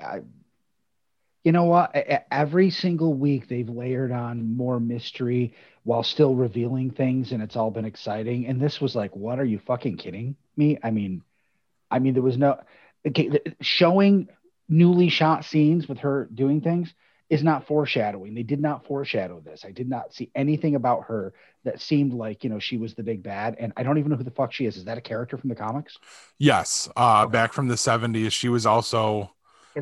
I- 0.00 0.22
you 1.44 1.52
know 1.52 1.64
what? 1.64 1.94
Every 2.30 2.70
single 2.70 3.12
week 3.12 3.48
they've 3.48 3.68
layered 3.68 4.10
on 4.10 4.56
more 4.56 4.80
mystery 4.80 5.54
while 5.84 6.02
still 6.02 6.34
revealing 6.34 6.90
things, 6.90 7.32
and 7.32 7.42
it's 7.42 7.54
all 7.54 7.70
been 7.70 7.84
exciting. 7.84 8.46
And 8.46 8.60
this 8.60 8.80
was 8.80 8.96
like, 8.96 9.14
what 9.14 9.38
are 9.38 9.44
you 9.44 9.58
fucking 9.58 9.98
kidding 9.98 10.36
me? 10.56 10.78
I 10.82 10.90
mean, 10.90 11.22
I 11.90 11.98
mean, 11.98 12.14
there 12.14 12.22
was 12.22 12.38
no 12.38 12.60
okay, 13.06 13.38
showing 13.60 14.28
newly 14.70 15.10
shot 15.10 15.44
scenes 15.44 15.86
with 15.86 15.98
her 15.98 16.28
doing 16.34 16.62
things 16.62 16.94
is 17.28 17.42
not 17.42 17.66
foreshadowing. 17.66 18.34
They 18.34 18.42
did 18.42 18.60
not 18.60 18.86
foreshadow 18.86 19.40
this. 19.40 19.64
I 19.66 19.72
did 19.72 19.88
not 19.88 20.14
see 20.14 20.30
anything 20.34 20.74
about 20.74 21.04
her 21.04 21.34
that 21.64 21.80
seemed 21.80 22.14
like 22.14 22.42
you 22.42 22.48
know 22.48 22.58
she 22.58 22.78
was 22.78 22.94
the 22.94 23.02
big 23.02 23.22
bad, 23.22 23.56
and 23.58 23.74
I 23.76 23.82
don't 23.82 23.98
even 23.98 24.10
know 24.10 24.16
who 24.16 24.24
the 24.24 24.30
fuck 24.30 24.52
she 24.52 24.64
is. 24.64 24.78
Is 24.78 24.84
that 24.84 24.96
a 24.96 25.02
character 25.02 25.36
from 25.36 25.50
the 25.50 25.56
comics? 25.56 25.98
Yes, 26.38 26.88
uh, 26.96 27.26
back 27.26 27.52
from 27.52 27.68
the 27.68 27.76
seventies, 27.76 28.32
she 28.32 28.48
was 28.48 28.64
also 28.64 29.33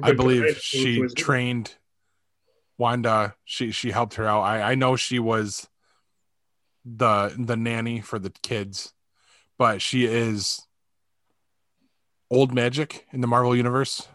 I 0.03 0.13
believe 0.13 0.57
she 0.59 1.01
was- 1.01 1.15
trained 1.15 1.75
Wanda. 2.79 3.35
She 3.45 3.71
she 3.71 3.91
helped 3.91 4.15
her 4.15 4.27
out. 4.27 4.43
I 4.43 4.73
I 4.73 4.75
know 4.75 4.97
she 4.97 5.19
was 5.19 5.69
the 6.85 7.35
the 7.39 7.57
nanny 7.57 8.01
for 8.01 8.19
the 8.19 8.31
kids, 8.31 8.93
but 9.59 9.83
she 9.83 10.05
is 10.05 10.67
old 12.31 12.55
magic 12.55 13.07
in 13.13 13.21
the 13.21 13.27
Marvel 13.27 13.55
universe. 13.55 14.09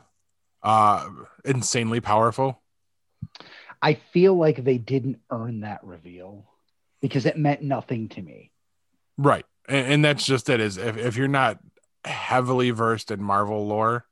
Uh, 0.63 1.09
insanely 1.45 2.01
powerful. 2.01 2.61
I 3.81 3.93
feel 3.93 4.35
like 4.35 4.63
they 4.63 4.79
didn't 4.79 5.19
earn 5.29 5.61
that 5.61 5.83
reveal 5.83 6.45
because 6.99 7.25
it 7.25 7.37
meant 7.37 7.61
nothing 7.61 8.09
to 8.09 8.21
me. 8.21 8.51
Right. 9.17 9.45
And, 9.69 9.93
and 9.93 10.05
that's 10.05 10.25
just 10.25 10.49
it 10.49 10.59
is 10.59 10.77
if, 10.77 10.97
if 10.97 11.15
you're 11.15 11.27
not 11.27 11.59
heavily 12.03 12.71
versed 12.71 13.11
in 13.11 13.21
Marvel 13.21 13.67
lore, 13.67 14.05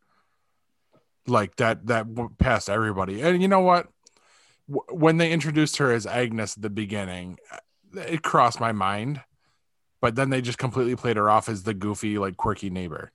like 1.27 1.55
that, 1.57 1.87
that 1.87 2.07
passed 2.37 2.69
everybody. 2.69 3.21
And 3.21 3.41
you 3.41 3.47
know 3.47 3.61
what? 3.61 3.87
W- 4.69 4.85
When 4.99 5.17
they 5.17 5.31
introduced 5.31 5.77
her 5.77 5.91
as 5.91 6.05
Agnes 6.05 6.57
at 6.57 6.61
the 6.63 6.69
beginning, 6.69 7.37
uh, 7.51 8.01
it 8.01 8.23
crossed 8.23 8.59
my 8.59 8.71
mind, 8.71 9.21
but 10.01 10.15
then 10.15 10.29
they 10.29 10.41
just 10.41 10.57
completely 10.57 10.95
played 10.95 11.17
her 11.17 11.29
off 11.29 11.49
as 11.49 11.63
the 11.63 11.73
goofy, 11.73 12.17
like 12.17 12.37
quirky 12.37 12.69
neighbor. 12.69 13.11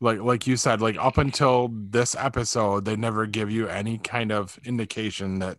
Like, 0.00 0.20
like 0.20 0.46
you 0.46 0.56
said, 0.56 0.80
like 0.80 0.96
up 0.98 1.18
until 1.18 1.70
this 1.72 2.14
episode, 2.14 2.84
they 2.84 2.94
never 2.94 3.26
give 3.26 3.50
you 3.50 3.66
any 3.66 3.98
kind 3.98 4.30
of 4.30 4.58
indication 4.64 5.40
that 5.40 5.58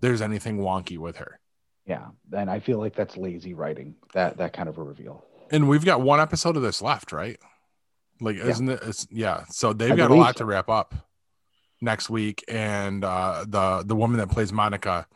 there's 0.00 0.22
anything 0.22 0.58
wonky 0.58 0.98
with 0.98 1.16
her. 1.16 1.40
Yeah, 1.84 2.08
and 2.32 2.48
I 2.48 2.60
feel 2.60 2.78
like 2.78 2.94
that's 2.94 3.16
lazy 3.16 3.54
writing. 3.54 3.96
That 4.14 4.36
that 4.36 4.52
kind 4.52 4.68
of 4.68 4.78
a 4.78 4.82
reveal. 4.82 5.24
And 5.50 5.68
we've 5.68 5.84
got 5.84 6.00
one 6.00 6.20
episode 6.20 6.56
of 6.56 6.62
this 6.62 6.80
left, 6.80 7.10
right? 7.10 7.38
Like, 8.22 8.36
Yeah. 8.36 8.46
isn't 8.46 8.68
it? 8.68 8.80
It's, 8.84 9.06
yeah. 9.10 9.44
So 9.50 9.72
they've 9.72 9.92
I 9.92 9.96
got 9.96 10.10
a 10.10 10.14
lot 10.14 10.36
to 10.36 10.44
wrap 10.44 10.68
up 10.70 10.94
next 11.80 12.08
week, 12.08 12.44
and 12.48 13.04
uh, 13.04 13.44
the 13.46 13.82
the 13.84 13.96
woman 13.96 14.18
that 14.18 14.30
plays 14.30 14.52
Monica 14.52 15.06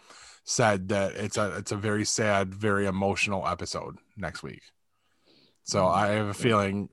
said 0.45 0.89
that 0.89 1.13
it's 1.15 1.37
a 1.37 1.57
it's 1.57 1.73
a 1.73 1.77
very 1.77 2.05
sad, 2.05 2.53
very 2.55 2.87
emotional 2.87 3.47
episode 3.47 3.97
next 4.17 4.43
week. 4.43 4.63
So 5.65 5.81
Mm-hmm. 5.83 5.99
I 5.99 6.07
have 6.09 6.27
a 6.27 6.35
feeling, 6.35 6.89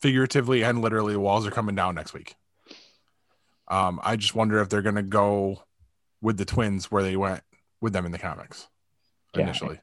figuratively 0.00 0.62
and 0.62 0.80
literally, 0.80 1.12
the 1.12 1.20
walls 1.20 1.46
are 1.46 1.50
coming 1.50 1.74
down 1.74 1.94
next 1.94 2.12
week. 2.14 2.34
Um, 3.68 4.00
I 4.02 4.16
just 4.16 4.34
wonder 4.34 4.60
if 4.60 4.68
they're 4.68 4.82
gonna 4.82 5.02
go 5.02 5.62
with 6.20 6.36
the 6.36 6.44
twins 6.44 6.90
where 6.90 7.02
they 7.02 7.16
went 7.16 7.42
with 7.80 7.92
them 7.92 8.06
in 8.06 8.12
the 8.12 8.18
comics 8.18 8.68
Yeah. 9.34 9.42
initially. 9.42 9.80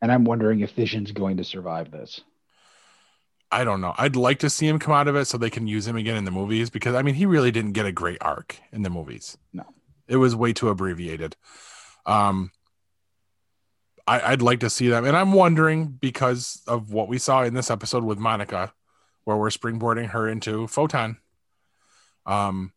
And 0.00 0.10
I'm 0.10 0.24
wondering 0.24 0.60
if 0.60 0.72
Vision's 0.72 1.12
going 1.12 1.36
to 1.36 1.44
survive 1.44 1.90
this. 1.90 2.20
I 3.52 3.64
don't 3.64 3.80
know. 3.80 3.94
I'd 3.98 4.16
like 4.16 4.38
to 4.40 4.50
see 4.50 4.66
him 4.66 4.78
come 4.78 4.94
out 4.94 5.08
of 5.08 5.14
it 5.14 5.26
so 5.26 5.36
they 5.36 5.50
can 5.50 5.66
use 5.66 5.86
him 5.86 5.96
again 5.96 6.16
in 6.16 6.24
the 6.24 6.30
movies 6.30 6.70
because 6.70 6.94
I 6.94 7.02
mean 7.02 7.14
he 7.14 7.26
really 7.26 7.50
didn't 7.50 7.72
get 7.72 7.86
a 7.86 7.92
great 7.92 8.18
arc 8.20 8.58
in 8.72 8.82
the 8.82 8.90
movies. 8.90 9.36
No. 9.52 9.64
It 10.08 10.16
was 10.16 10.34
way 10.34 10.52
too 10.52 10.70
abbreviated. 10.70 11.36
Um 12.06 12.50
I, 14.06 14.32
I'd 14.32 14.42
like 14.42 14.60
to 14.60 14.70
see 14.70 14.88
them, 14.88 15.04
and 15.04 15.16
I'm 15.16 15.32
wondering 15.32 15.86
because 15.86 16.60
of 16.66 16.92
what 16.92 17.08
we 17.08 17.18
saw 17.18 17.44
in 17.44 17.54
this 17.54 17.70
episode 17.70 18.02
with 18.02 18.18
Monica, 18.18 18.72
where 19.24 19.36
we're 19.36 19.50
springboarding 19.50 20.08
her 20.10 20.28
into 20.28 20.66
Photon. 20.66 21.18
Um, 22.26 22.72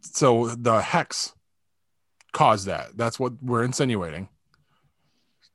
so 0.00 0.48
the 0.48 0.80
hex 0.80 1.34
caused 2.32 2.66
that. 2.66 2.96
That's 2.96 3.20
what 3.20 3.34
we're 3.42 3.64
insinuating. 3.64 4.28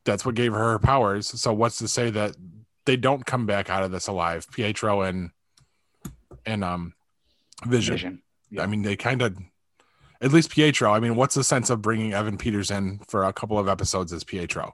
That's 0.05 0.25
what 0.25 0.35
gave 0.35 0.53
her 0.53 0.71
her 0.71 0.79
powers. 0.79 1.27
So 1.27 1.53
what's 1.53 1.79
to 1.79 1.87
say 1.87 2.09
that 2.11 2.35
they 2.89 2.97
don't 2.97 3.23
come 3.23 3.45
back 3.45 3.69
out 3.69 3.83
of 3.83 3.91
this 3.91 4.07
alive? 4.07 4.47
Pietro 4.51 5.01
and 5.01 5.29
and 6.43 6.63
um 6.63 6.93
Vision. 7.67 7.93
Vision. 7.93 8.21
I 8.59 8.65
mean, 8.65 8.81
they 8.81 8.95
kind 8.95 9.21
of, 9.21 9.37
at 10.21 10.31
least 10.31 10.49
Pietro. 10.49 10.91
I 10.91 10.99
mean, 10.99 11.15
what's 11.15 11.35
the 11.35 11.43
sense 11.43 11.69
of 11.69 11.83
bringing 11.83 12.13
Evan 12.13 12.35
Peters 12.37 12.71
in 12.71 12.99
for 13.07 13.25
a 13.25 13.33
couple 13.33 13.59
of 13.59 13.67
episodes 13.67 14.11
as 14.11 14.23
Pietro? 14.23 14.73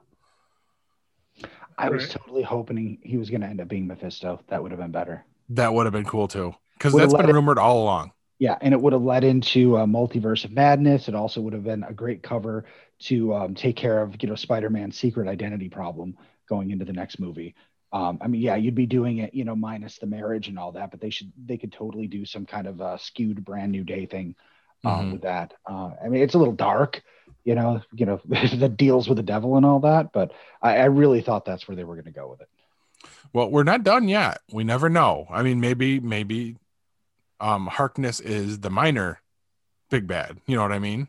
I 1.78 1.90
was 1.90 2.08
totally 2.08 2.44
hoping 2.44 3.00
he 3.02 3.18
was 3.18 3.30
going 3.30 3.42
to 3.42 3.48
end 3.48 3.60
up 3.60 3.68
being 3.68 3.86
Mephisto. 3.86 4.40
That 4.48 4.64
would 4.64 4.72
have 4.72 4.80
been 4.80 4.92
better. 4.92 5.26
That 5.50 5.74
would 5.74 5.86
have 5.86 5.92
been 5.94 6.06
cool 6.06 6.30
too, 6.30 6.56
because 6.78 6.94
that's 6.94 7.02
that's 7.04 7.14
let 7.14 7.22
been 7.24 7.32
it- 7.32 7.34
rumored 7.34 7.60
all 7.60 7.84
along. 7.84 8.14
Yeah, 8.40 8.58
and 8.62 8.74
it 8.74 8.80
would 8.80 8.94
have 8.94 9.02
led 9.02 9.24
into 9.24 9.78
a 9.78 9.86
multiverse 9.86 10.46
of 10.46 10.52
madness. 10.52 11.08
It 11.08 11.16
also 11.16 11.42
would 11.42 11.54
have 11.54 11.64
been 11.64 11.84
a 11.84 11.94
great 11.94 12.22
cover 12.22 12.66
to 13.00 13.34
um, 13.34 13.56
take 13.56 13.76
care 13.76 14.02
of 14.02 14.16
you 14.22 14.30
know 14.30 14.36
Spider-Man's 14.36 14.98
secret 14.98 15.28
identity 15.28 15.70
problem 15.70 16.18
going 16.48 16.72
into 16.72 16.86
the 16.86 16.94
next 16.94 17.20
movie. 17.20 17.56
Um, 17.96 18.18
I 18.22 18.28
mean, 18.28 18.42
yeah, 18.42 18.56
you'd 18.58 18.76
be 18.76 18.86
doing 18.86 19.20
it, 19.20 19.34
you 19.34 19.46
know, 19.46 19.56
minus 19.56 19.98
the 20.00 20.06
marriage 20.06 20.50
and 20.50 20.60
all 20.60 20.74
that, 20.74 20.92
but 20.92 21.00
they 21.00 21.10
should 21.10 21.32
they 21.46 21.58
could 21.58 21.72
totally 21.72 22.08
do 22.08 22.26
some 22.26 22.46
kind 22.46 22.68
of 22.68 22.82
uh, 22.82 22.98
skewed 22.98 23.46
brand 23.46 23.72
new 23.72 23.84
day 23.86 24.06
thing 24.06 24.36
um, 24.84 24.92
Mhm. 25.08 25.12
with 25.14 25.22
that. 25.22 25.54
Uh, 25.66 25.92
I 26.04 26.10
mean, 26.10 26.22
it's 26.22 26.34
a 26.36 26.38
little 26.38 26.54
dark, 26.54 27.02
you 27.46 27.56
know, 27.56 27.82
you 27.94 28.06
know, 28.06 28.20
that 28.26 28.76
deals 28.76 29.08
with 29.08 29.16
the 29.16 29.24
devil 29.24 29.56
and 29.56 29.66
all 29.66 29.80
that, 29.82 30.12
but 30.12 30.34
I, 30.62 30.78
I 30.78 30.86
really 30.86 31.22
thought 31.22 31.46
that's 31.46 31.68
where 31.70 31.78
they 31.78 31.86
were 31.86 31.96
going 31.96 32.12
to 32.14 32.20
go 32.20 32.28
with 32.30 32.42
it. 32.42 32.50
Well, 33.32 33.50
we're 33.50 33.64
not 33.64 33.84
done 33.84 34.08
yet. 34.10 34.42
We 34.52 34.64
never 34.66 34.90
know. 34.90 35.28
I 35.30 35.42
mean, 35.42 35.60
maybe 35.62 36.00
maybe 36.02 36.58
um 37.40 37.68
Harkness 37.68 38.20
is 38.20 38.60
the 38.60 38.70
minor 38.70 39.22
big 39.90 40.06
bad. 40.06 40.38
You 40.48 40.56
know 40.58 40.64
what 40.64 40.72
I 40.74 40.80
mean? 40.80 41.08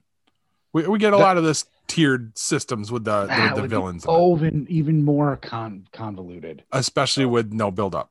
We 0.72 0.86
we 0.86 0.98
get 1.00 1.12
a 1.14 1.16
That- 1.16 1.22
lot 1.22 1.36
of 1.36 1.42
this 1.44 1.64
tiered 1.86 2.36
systems 2.36 2.90
with 2.92 3.04
the 3.04 3.26
the, 3.54 3.66
villains, 3.68 4.04
Oh, 4.08 4.36
even 4.36 4.66
even 4.68 5.04
more 5.04 5.36
con- 5.36 5.86
convoluted. 5.92 6.64
especially 6.72 7.26
with 7.26 7.52
no 7.52 7.70
build 7.70 7.94
up, 7.94 8.10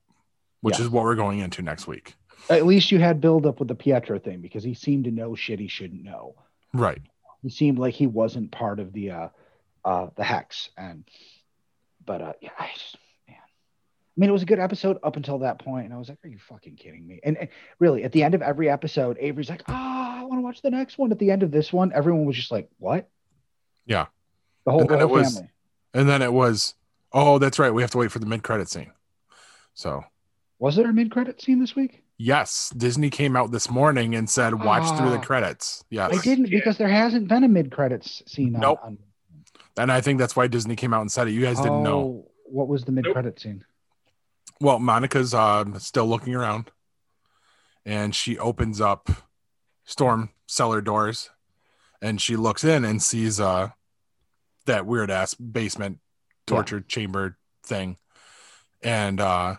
which 0.61 0.77
Yeah. 0.79 0.85
is 0.85 0.89
what 0.89 1.03
we're 1.03 1.15
going 1.15 1.39
into 1.39 1.61
next 1.61 1.87
week. 1.87 2.15
At 2.49 2.65
least 2.65 2.91
you 2.91 2.99
had 2.99 3.21
build 3.21 3.45
up 3.45 3.59
with 3.59 3.67
the 3.67 3.75
Pietro 3.75 4.19
thing 4.19 4.39
because 4.41 4.63
he 4.63 4.73
seemed 4.73 5.05
to 5.05 5.11
know 5.11 5.35
shit 5.35 5.59
he 5.59 5.67
shouldn't 5.67 6.03
know. 6.03 6.35
Right. 6.73 7.01
He 7.41 7.49
seemed 7.49 7.79
like 7.79 7.93
he 7.95 8.07
wasn't 8.07 8.51
part 8.51 8.79
of 8.79 8.93
the 8.93 9.11
uh 9.11 9.29
uh 9.83 10.07
the 10.15 10.23
hex 10.23 10.69
and 10.77 11.03
but 12.05 12.21
uh 12.21 12.33
yeah, 12.41 12.51
I 12.59 12.69
just, 12.73 12.97
man. 13.27 13.37
I 13.37 14.15
mean, 14.17 14.29
it 14.29 14.33
was 14.33 14.43
a 14.43 14.47
good 14.47 14.59
episode 14.59 14.97
up 15.03 15.15
until 15.17 15.39
that 15.39 15.59
point, 15.59 15.85
and 15.85 15.93
I 15.93 15.97
was 15.97 16.07
like, 16.07 16.19
"Are 16.23 16.27
you 16.29 16.37
fucking 16.39 16.75
kidding 16.75 17.05
me?" 17.05 17.19
And, 17.23 17.35
and 17.37 17.49
really, 17.79 18.03
at 18.03 18.11
the 18.13 18.23
end 18.23 18.33
of 18.35 18.41
every 18.41 18.69
episode, 18.69 19.17
Avery's 19.19 19.49
like, 19.49 19.63
"Ah, 19.67 20.19
I 20.19 20.23
want 20.23 20.37
to 20.39 20.43
watch 20.43 20.61
the 20.61 20.69
next 20.71 20.97
one." 20.97 21.11
At 21.11 21.19
the 21.19 21.31
end 21.31 21.43
of 21.43 21.51
this 21.51 21.73
one, 21.73 21.91
everyone 21.93 22.25
was 22.25 22.35
just 22.37 22.51
like, 22.51 22.69
"What?" 22.77 23.09
Yeah. 23.85 24.07
the 24.65 24.71
whole, 24.71 24.81
And 24.81 24.89
then 24.89 24.99
the 24.99 25.07
whole 25.07 25.17
it 25.17 25.19
was- 25.21 25.33
family. 25.35 25.49
And 25.93 26.09
then 26.09 26.21
it 26.21 26.33
was, 26.33 26.73
oh, 27.13 27.37
that's 27.39 27.57
right. 27.59 27.73
We 27.73 27.81
have 27.81 27.91
to 27.91 27.97
wait 27.97 28.11
for 28.11 28.19
the 28.19 28.25
mid 28.25 28.43
credit 28.43 28.69
scene. 28.69 28.91
So 29.73 30.03
Was 30.59 30.75
there 30.75 30.89
a 30.89 30.93
mid-credit 30.93 31.41
scene 31.41 31.59
this 31.59 31.75
week? 31.75 32.01
yes, 32.17 32.71
Disney 32.75 33.09
came 33.09 33.35
out 33.35 33.51
this 33.51 33.69
morning 33.69 34.15
and 34.15 34.29
said, 34.29 34.63
watch 34.63 34.97
through 34.97 35.09
the 35.09 35.17
Ah. 35.17 35.21
credits. 35.21 35.83
Yes. 35.89 36.17
I 36.17 36.21
didn't 36.21 36.49
because 36.49 36.77
there 36.77 36.87
hasn't 36.89 37.27
been 37.27 37.43
a 37.43 37.47
mid-credits 37.49 38.23
scene. 38.25 38.53
Nope. 38.53 38.79
on, 38.83 38.97
And 39.77 39.91
I 39.91 39.99
think 40.01 40.19
that's 40.19 40.35
why 40.35 40.47
Disney 40.47 40.75
came 40.77 40.93
out 40.93 41.01
and 41.01 41.11
said 41.11 41.27
it. 41.27 41.31
You 41.31 41.41
guys 41.41 41.57
didn't 41.57 41.83
know. 41.83 41.99
Oh, 41.99 42.31
What 42.45 42.67
was 42.69 42.85
the 42.85 42.91
mid-credit 42.93 43.39
scene? 43.39 43.65
Well, 44.61 44.79
Monica's 44.79 45.33
um, 45.33 45.77
still 45.79 46.07
looking 46.07 46.33
around, 46.35 46.71
and 47.85 48.15
she 48.15 48.37
opens 48.37 48.79
up 48.79 49.09
storm 49.83 50.29
cellar 50.47 50.79
doors, 50.81 51.29
and 52.01 52.21
she 52.21 52.35
looks 52.37 52.63
in 52.63 52.85
and 52.85 53.01
sees 53.03 53.39
uh 53.41 53.71
that 54.65 54.85
weird 54.85 55.11
ass 55.11 55.33
basement 55.33 55.99
torture 56.47 56.81
chamber 56.81 57.37
thing, 57.63 57.97
and 58.83 59.19
uh 59.19 59.55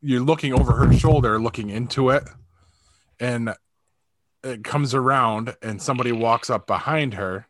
you're 0.00 0.20
looking 0.20 0.52
over 0.52 0.72
her 0.72 0.92
shoulder, 0.92 1.40
looking 1.40 1.70
into 1.70 2.10
it, 2.10 2.24
and 3.20 3.54
it 4.42 4.64
comes 4.64 4.94
around, 4.94 5.56
and 5.62 5.80
somebody 5.80 6.10
walks 6.10 6.50
up 6.50 6.66
behind 6.66 7.14
her, 7.14 7.46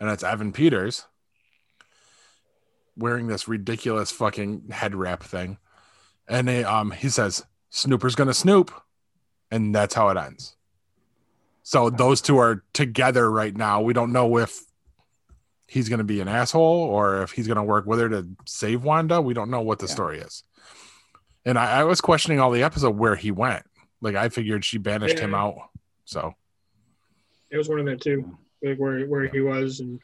and 0.00 0.10
it's 0.10 0.24
Evan 0.24 0.52
Peters. 0.52 1.06
Wearing 2.96 3.28
this 3.28 3.48
ridiculous 3.48 4.10
fucking 4.10 4.68
head 4.70 4.94
wrap 4.94 5.22
thing. 5.22 5.58
And 6.28 6.46
they, 6.46 6.62
um 6.64 6.90
he 6.90 7.08
says 7.08 7.44
snooper's 7.70 8.14
gonna 8.14 8.34
snoop. 8.34 8.70
And 9.50 9.74
that's 9.74 9.94
how 9.94 10.08
it 10.08 10.16
ends. 10.16 10.56
So 11.62 11.90
those 11.90 12.20
two 12.20 12.38
are 12.38 12.64
together 12.72 13.30
right 13.30 13.56
now. 13.56 13.80
We 13.80 13.92
don't 13.92 14.12
know 14.12 14.38
if 14.38 14.62
he's 15.72 15.88
gonna 15.88 16.04
be 16.04 16.20
an 16.20 16.28
asshole 16.28 16.62
or 16.62 17.22
if 17.22 17.32
he's 17.32 17.48
gonna 17.48 17.64
work 17.64 17.86
with 17.86 17.98
her 17.98 18.08
to 18.08 18.26
save 18.44 18.84
wanda 18.84 19.20
we 19.22 19.32
don't 19.32 19.50
know 19.50 19.62
what 19.62 19.78
the 19.78 19.86
Yeah. 19.86 19.92
story 19.94 20.18
is. 20.18 20.42
And 21.46 21.58
I, 21.58 21.80
I 21.80 21.84
was 21.84 22.00
questioning 22.00 22.38
all 22.40 22.50
the 22.50 22.62
episode 22.62 22.96
where 22.96 23.16
he 23.16 23.30
went. 23.30 23.64
Like 24.00 24.14
i 24.14 24.28
figured 24.28 24.64
she 24.64 24.78
banished 24.78 25.18
him 25.18 25.34
out 25.34 25.54
so. 26.04 26.34
It 27.50 27.56
was 27.56 27.68
one 27.68 27.80
of 27.80 27.86
that 27.86 28.00
too, 28.00 28.36
like 28.62 28.76
where 28.78 29.06
where 29.06 29.26
he 29.28 29.40
was, 29.40 29.80
and 29.80 30.00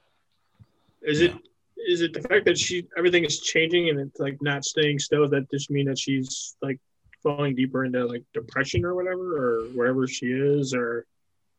is 1.03 1.21
it 1.21 1.33
is 1.77 2.03
it 2.03 2.13
the 2.13 2.21
fact 2.23 2.45
that 2.45 2.59
she 2.59 2.87
everything 2.97 3.25
is 3.25 3.41
changing 3.41 3.89
and 3.89 3.99
it's 4.01 4.21
like 4.21 4.37
not 4.41 4.65
staying 4.65 4.99
still? 4.99 5.27
That 5.29 5.51
just 5.51 5.71
mean 5.71 5.87
that 5.87 5.99
she's 5.99 6.57
like 6.63 6.79
falling 7.23 7.55
deeper 7.57 7.85
into 7.85 8.05
like 8.05 8.23
depression 8.35 8.85
or 8.85 8.95
whatever, 8.95 9.27
or 9.37 9.65
wherever 9.75 10.07
she 10.07 10.27
is, 10.27 10.75
or 10.75 11.07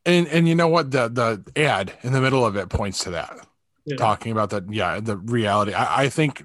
and 0.06 0.28
and 0.28 0.48
you 0.48 0.54
know 0.56 0.68
what? 0.68 0.92
The 0.92 1.08
the 1.10 1.60
ad 1.62 1.94
in 2.04 2.14
the 2.14 2.22
middle 2.22 2.46
of 2.46 2.56
it 2.56 2.70
points 2.70 3.04
to 3.06 3.10
that 3.12 3.46
you 3.90 3.96
know, 3.96 3.98
talking 3.98 4.32
about 4.32 4.52
that 4.52 4.72
yeah 4.72 5.00
the 5.00 5.18
reality. 5.18 5.74
I, 5.74 6.04
I 6.04 6.10
think 6.10 6.44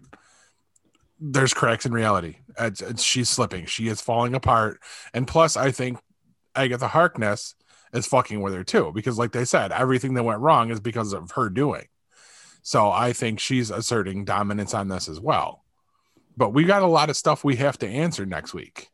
there's 1.20 1.54
cracks 1.54 1.86
in 1.86 1.92
reality. 1.92 2.38
It's, 2.58 2.80
it's, 2.80 3.02
she's 3.02 3.28
slipping. 3.28 3.66
She 3.66 3.88
is 3.88 4.00
falling 4.00 4.34
apart. 4.34 4.80
And 5.12 5.26
plus 5.26 5.56
i 5.56 5.70
think 5.70 5.98
agatha 6.56 6.88
harkness 6.88 7.54
is 7.92 8.06
fucking 8.06 8.40
with 8.40 8.54
her 8.54 8.64
too 8.64 8.92
because 8.94 9.18
like 9.18 9.32
they 9.32 9.44
said 9.44 9.72
everything 9.72 10.14
that 10.14 10.24
went 10.24 10.40
wrong 10.40 10.70
is 10.70 10.80
because 10.80 11.12
of 11.12 11.32
her 11.32 11.48
doing. 11.50 11.86
So 12.62 12.90
i 12.90 13.12
think 13.12 13.40
she's 13.40 13.70
asserting 13.70 14.24
dominance 14.24 14.74
on 14.74 14.88
this 14.88 15.08
as 15.08 15.20
well. 15.20 15.64
But 16.36 16.50
we 16.50 16.64
got 16.64 16.82
a 16.82 16.86
lot 16.86 17.10
of 17.10 17.16
stuff 17.16 17.44
we 17.44 17.56
have 17.56 17.78
to 17.78 17.88
answer 17.88 18.26
next 18.26 18.54
week. 18.54 18.88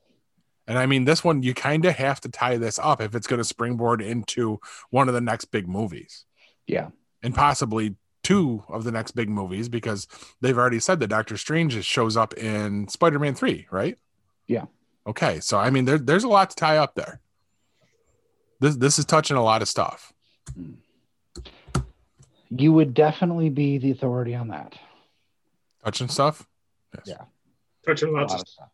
And 0.67 0.79
i 0.79 0.87
mean 0.87 1.05
this 1.05 1.23
one 1.23 1.43
you 1.43 1.55
kind 1.55 1.85
of 1.85 1.95
have 1.95 2.21
to 2.23 2.29
tie 2.29 2.57
this 2.59 2.79
up 2.79 3.01
if 3.01 3.15
it's 3.15 3.27
going 3.27 3.39
to 3.39 3.45
springboard 3.45 4.03
into 4.03 4.61
one 4.91 5.09
of 5.09 5.15
the 5.15 5.21
next 5.21 5.47
big 5.47 5.69
movies. 5.69 6.25
Yeah. 6.67 6.89
and 7.23 7.35
possibly 7.35 7.97
two 8.31 8.65
of 8.69 8.85
the 8.85 8.93
next 8.93 9.12
big 9.12 9.28
movies 9.28 9.69
because 9.69 10.07
they've 10.40 10.57
already 10.57 10.78
said 10.81 11.01
that 11.01 11.09
Doctor 11.09 11.36
Strange 11.36 11.74
is- 11.74 11.86
shows 11.86 12.16
up 12.16 12.35
in 12.35 12.86
Spider-Man 12.89 13.35
3, 13.35 13.66
right? 13.70 13.98
Yeah. 14.47 14.66
Okay, 15.07 15.40
so 15.40 15.59
I 15.59 15.70
mean 15.70 15.85
there, 15.85 15.98
there's 15.98 16.24
a 16.24 16.28
lot 16.28 16.51
to 16.51 16.57
tie 16.57 16.77
up 16.77 16.94
there. 16.94 17.20
This 18.61 18.77
this 18.77 18.98
is 18.98 19.05
touching 19.05 19.36
a 19.36 19.43
lot 19.43 19.62
of 19.62 19.69
stuff. 19.69 20.12
You 22.51 22.73
would 22.73 22.94
definitely 22.94 23.48
be 23.48 23.78
the 23.78 23.90
authority 23.93 24.35
on 24.35 24.48
that. 24.48 24.74
Touching 25.85 26.09
stuff? 26.09 26.47
Yes. 26.94 27.05
Yeah. 27.07 27.24
touching 27.86 28.09
A 28.09 28.12
lots 28.12 28.32
lot 28.32 28.40
of 28.40 28.43
of 28.43 28.48
stuff. 28.48 28.69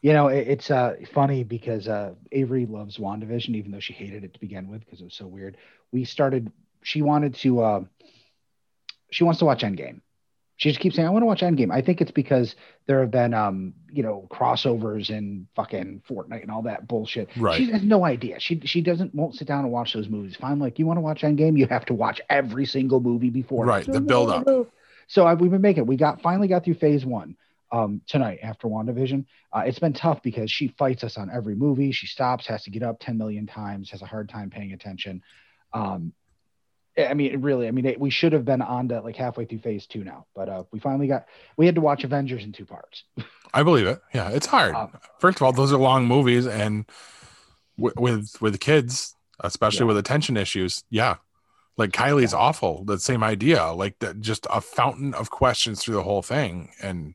You 0.00 0.12
know, 0.12 0.28
it, 0.28 0.46
it's 0.48 0.70
uh, 0.70 0.94
funny 1.12 1.42
because 1.42 1.88
uh, 1.88 2.14
Avery 2.32 2.66
loves 2.66 2.98
WandaVision, 2.98 3.56
even 3.56 3.72
though 3.72 3.80
she 3.80 3.92
hated 3.92 4.24
it 4.24 4.34
to 4.34 4.40
begin 4.40 4.68
with 4.68 4.84
because 4.84 5.00
it 5.00 5.04
was 5.04 5.14
so 5.14 5.26
weird. 5.26 5.56
We 5.90 6.04
started, 6.04 6.52
she 6.82 7.02
wanted 7.02 7.34
to, 7.36 7.60
uh, 7.60 7.84
she 9.10 9.24
wants 9.24 9.38
to 9.40 9.44
watch 9.44 9.62
Endgame. 9.62 10.00
She 10.58 10.70
just 10.70 10.80
keeps 10.80 10.96
saying, 10.96 11.06
I 11.06 11.10
want 11.10 11.22
to 11.22 11.26
watch 11.26 11.42
Endgame. 11.42 11.70
I 11.70 11.82
think 11.82 12.00
it's 12.00 12.10
because 12.10 12.54
there 12.86 13.00
have 13.00 13.10
been, 13.10 13.34
um, 13.34 13.74
you 13.92 14.02
know, 14.02 14.26
crossovers 14.30 15.10
and 15.10 15.46
fucking 15.54 16.02
Fortnite 16.08 16.40
and 16.40 16.50
all 16.50 16.62
that 16.62 16.88
bullshit. 16.88 17.28
Right. 17.36 17.58
She 17.58 17.70
has 17.72 17.82
no 17.82 18.06
idea. 18.06 18.40
She 18.40 18.60
she 18.60 18.80
doesn't 18.80 19.14
won't 19.14 19.34
sit 19.34 19.46
down 19.46 19.64
and 19.64 19.72
watch 19.72 19.92
those 19.92 20.08
movies. 20.08 20.34
If 20.36 20.42
I'm 20.42 20.58
like, 20.58 20.78
you 20.78 20.86
want 20.86 20.96
to 20.96 21.02
watch 21.02 21.22
Endgame, 21.22 21.58
you 21.58 21.66
have 21.66 21.84
to 21.86 21.94
watch 21.94 22.22
every 22.30 22.64
single 22.64 23.00
movie 23.00 23.28
before. 23.28 23.66
Right, 23.66 23.84
the 23.84 24.00
build 24.00 24.30
up. 24.30 24.46
So 25.08 25.26
I, 25.26 25.34
we've 25.34 25.50
been 25.50 25.60
making. 25.60 25.82
it. 25.82 25.86
We 25.86 25.96
got 25.96 26.22
finally 26.22 26.48
got 26.48 26.64
through 26.64 26.74
phase 26.74 27.04
one 27.04 27.36
um, 27.70 28.00
tonight 28.06 28.40
after 28.42 28.66
WandaVision. 28.68 29.26
Uh, 29.52 29.62
it's 29.66 29.78
been 29.78 29.92
tough 29.92 30.22
because 30.22 30.50
she 30.50 30.68
fights 30.68 31.04
us 31.04 31.16
on 31.16 31.30
every 31.30 31.54
movie. 31.54 31.92
She 31.92 32.06
stops, 32.06 32.46
has 32.46 32.62
to 32.64 32.70
get 32.70 32.82
up 32.82 32.98
10 33.00 33.18
million 33.18 33.46
times, 33.46 33.90
has 33.90 34.02
a 34.02 34.06
hard 34.06 34.28
time 34.28 34.50
paying 34.50 34.72
attention. 34.72 35.22
Um, 35.72 36.12
I 36.98 37.14
mean, 37.14 37.40
really, 37.42 37.68
I 37.68 37.70
mean, 37.72 37.84
it, 37.84 38.00
we 38.00 38.10
should 38.10 38.32
have 38.32 38.44
been 38.44 38.62
on 38.62 38.88
to 38.88 39.00
like 39.00 39.16
halfway 39.16 39.44
through 39.44 39.58
phase 39.58 39.86
two 39.86 40.02
now, 40.02 40.26
but 40.34 40.48
uh, 40.48 40.64
we 40.70 40.78
finally 40.78 41.06
got, 41.06 41.26
we 41.56 41.66
had 41.66 41.74
to 41.74 41.80
watch 41.80 42.04
Avengers 42.04 42.42
in 42.44 42.52
two 42.52 42.64
parts. 42.64 43.04
I 43.54 43.62
believe 43.62 43.86
it. 43.86 44.00
Yeah, 44.14 44.30
it's 44.30 44.46
hard. 44.46 44.74
Um, 44.74 44.92
First 45.18 45.38
of 45.38 45.42
all, 45.42 45.52
those 45.52 45.72
are 45.72 45.78
long 45.78 46.06
movies 46.06 46.46
and 46.46 46.84
w- 47.78 47.94
with 47.98 48.36
with 48.40 48.60
kids, 48.60 49.14
especially 49.40 49.80
Yeah. 49.80 49.88
with 49.88 49.98
attention 49.98 50.36
issues, 50.36 50.84
yeah. 50.90 51.16
Like 51.76 51.90
Kylie's 51.90 52.32
Yeah. 52.32 52.38
awful. 52.38 52.84
The 52.84 52.98
same 52.98 53.22
idea, 53.22 53.66
like 53.72 53.98
that, 54.00 54.20
just 54.20 54.46
a 54.50 54.60
fountain 54.60 55.12
of 55.14 55.30
questions 55.30 55.82
through 55.82 55.96
the 55.96 56.02
whole 56.02 56.22
thing, 56.22 56.70
and 56.82 57.14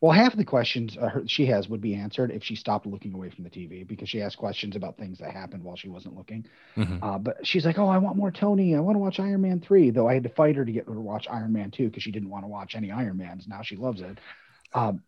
Well, 0.00 0.12
half 0.12 0.32
of 0.32 0.38
the 0.38 0.44
questions 0.46 0.96
uh, 0.96 1.08
her, 1.10 1.22
she 1.26 1.44
has 1.46 1.68
would 1.68 1.82
be 1.82 1.94
answered 1.94 2.30
if 2.30 2.42
she 2.42 2.56
stopped 2.56 2.86
looking 2.86 3.12
away 3.12 3.28
from 3.28 3.44
the 3.44 3.50
TV 3.50 3.86
because 3.86 4.08
she 4.08 4.22
asked 4.22 4.38
questions 4.38 4.74
about 4.74 4.96
things 4.96 5.18
that 5.18 5.30
happened 5.32 5.62
while 5.62 5.76
she 5.76 5.90
wasn't 5.90 6.16
looking. 6.16 6.46
Mhm. 6.76 6.98
Uh, 7.02 7.18
but 7.18 7.46
she's 7.46 7.66
like, 7.66 7.78
"Oh, 7.78 7.86
I 7.88 7.98
want 7.98 8.16
more 8.16 8.30
Tony. 8.30 8.74
I 8.74 8.80
want 8.80 8.94
to 8.94 9.00
watch 9.00 9.20
Iron 9.20 9.42
Man 9.42 9.60
three. 9.60 9.90
Though 9.90 10.08
I 10.08 10.14
had 10.14 10.22
to 10.22 10.30
fight 10.30 10.56
her 10.56 10.64
to 10.64 10.72
get 10.72 10.86
her 10.88 10.94
to 10.94 11.00
watch 11.00 11.26
Iron 11.30 11.52
Man 11.52 11.70
two 11.70 11.88
because 11.88 12.02
she 12.02 12.12
didn't 12.12 12.30
want 12.30 12.44
to 12.44 12.48
watch 12.48 12.74
any 12.74 12.90
Iron 12.90 13.18
Mans. 13.18 13.46
Now 13.46 13.60
she 13.62 13.76
loves 13.76 14.00
it. 14.00 14.18
Um, 14.72 15.02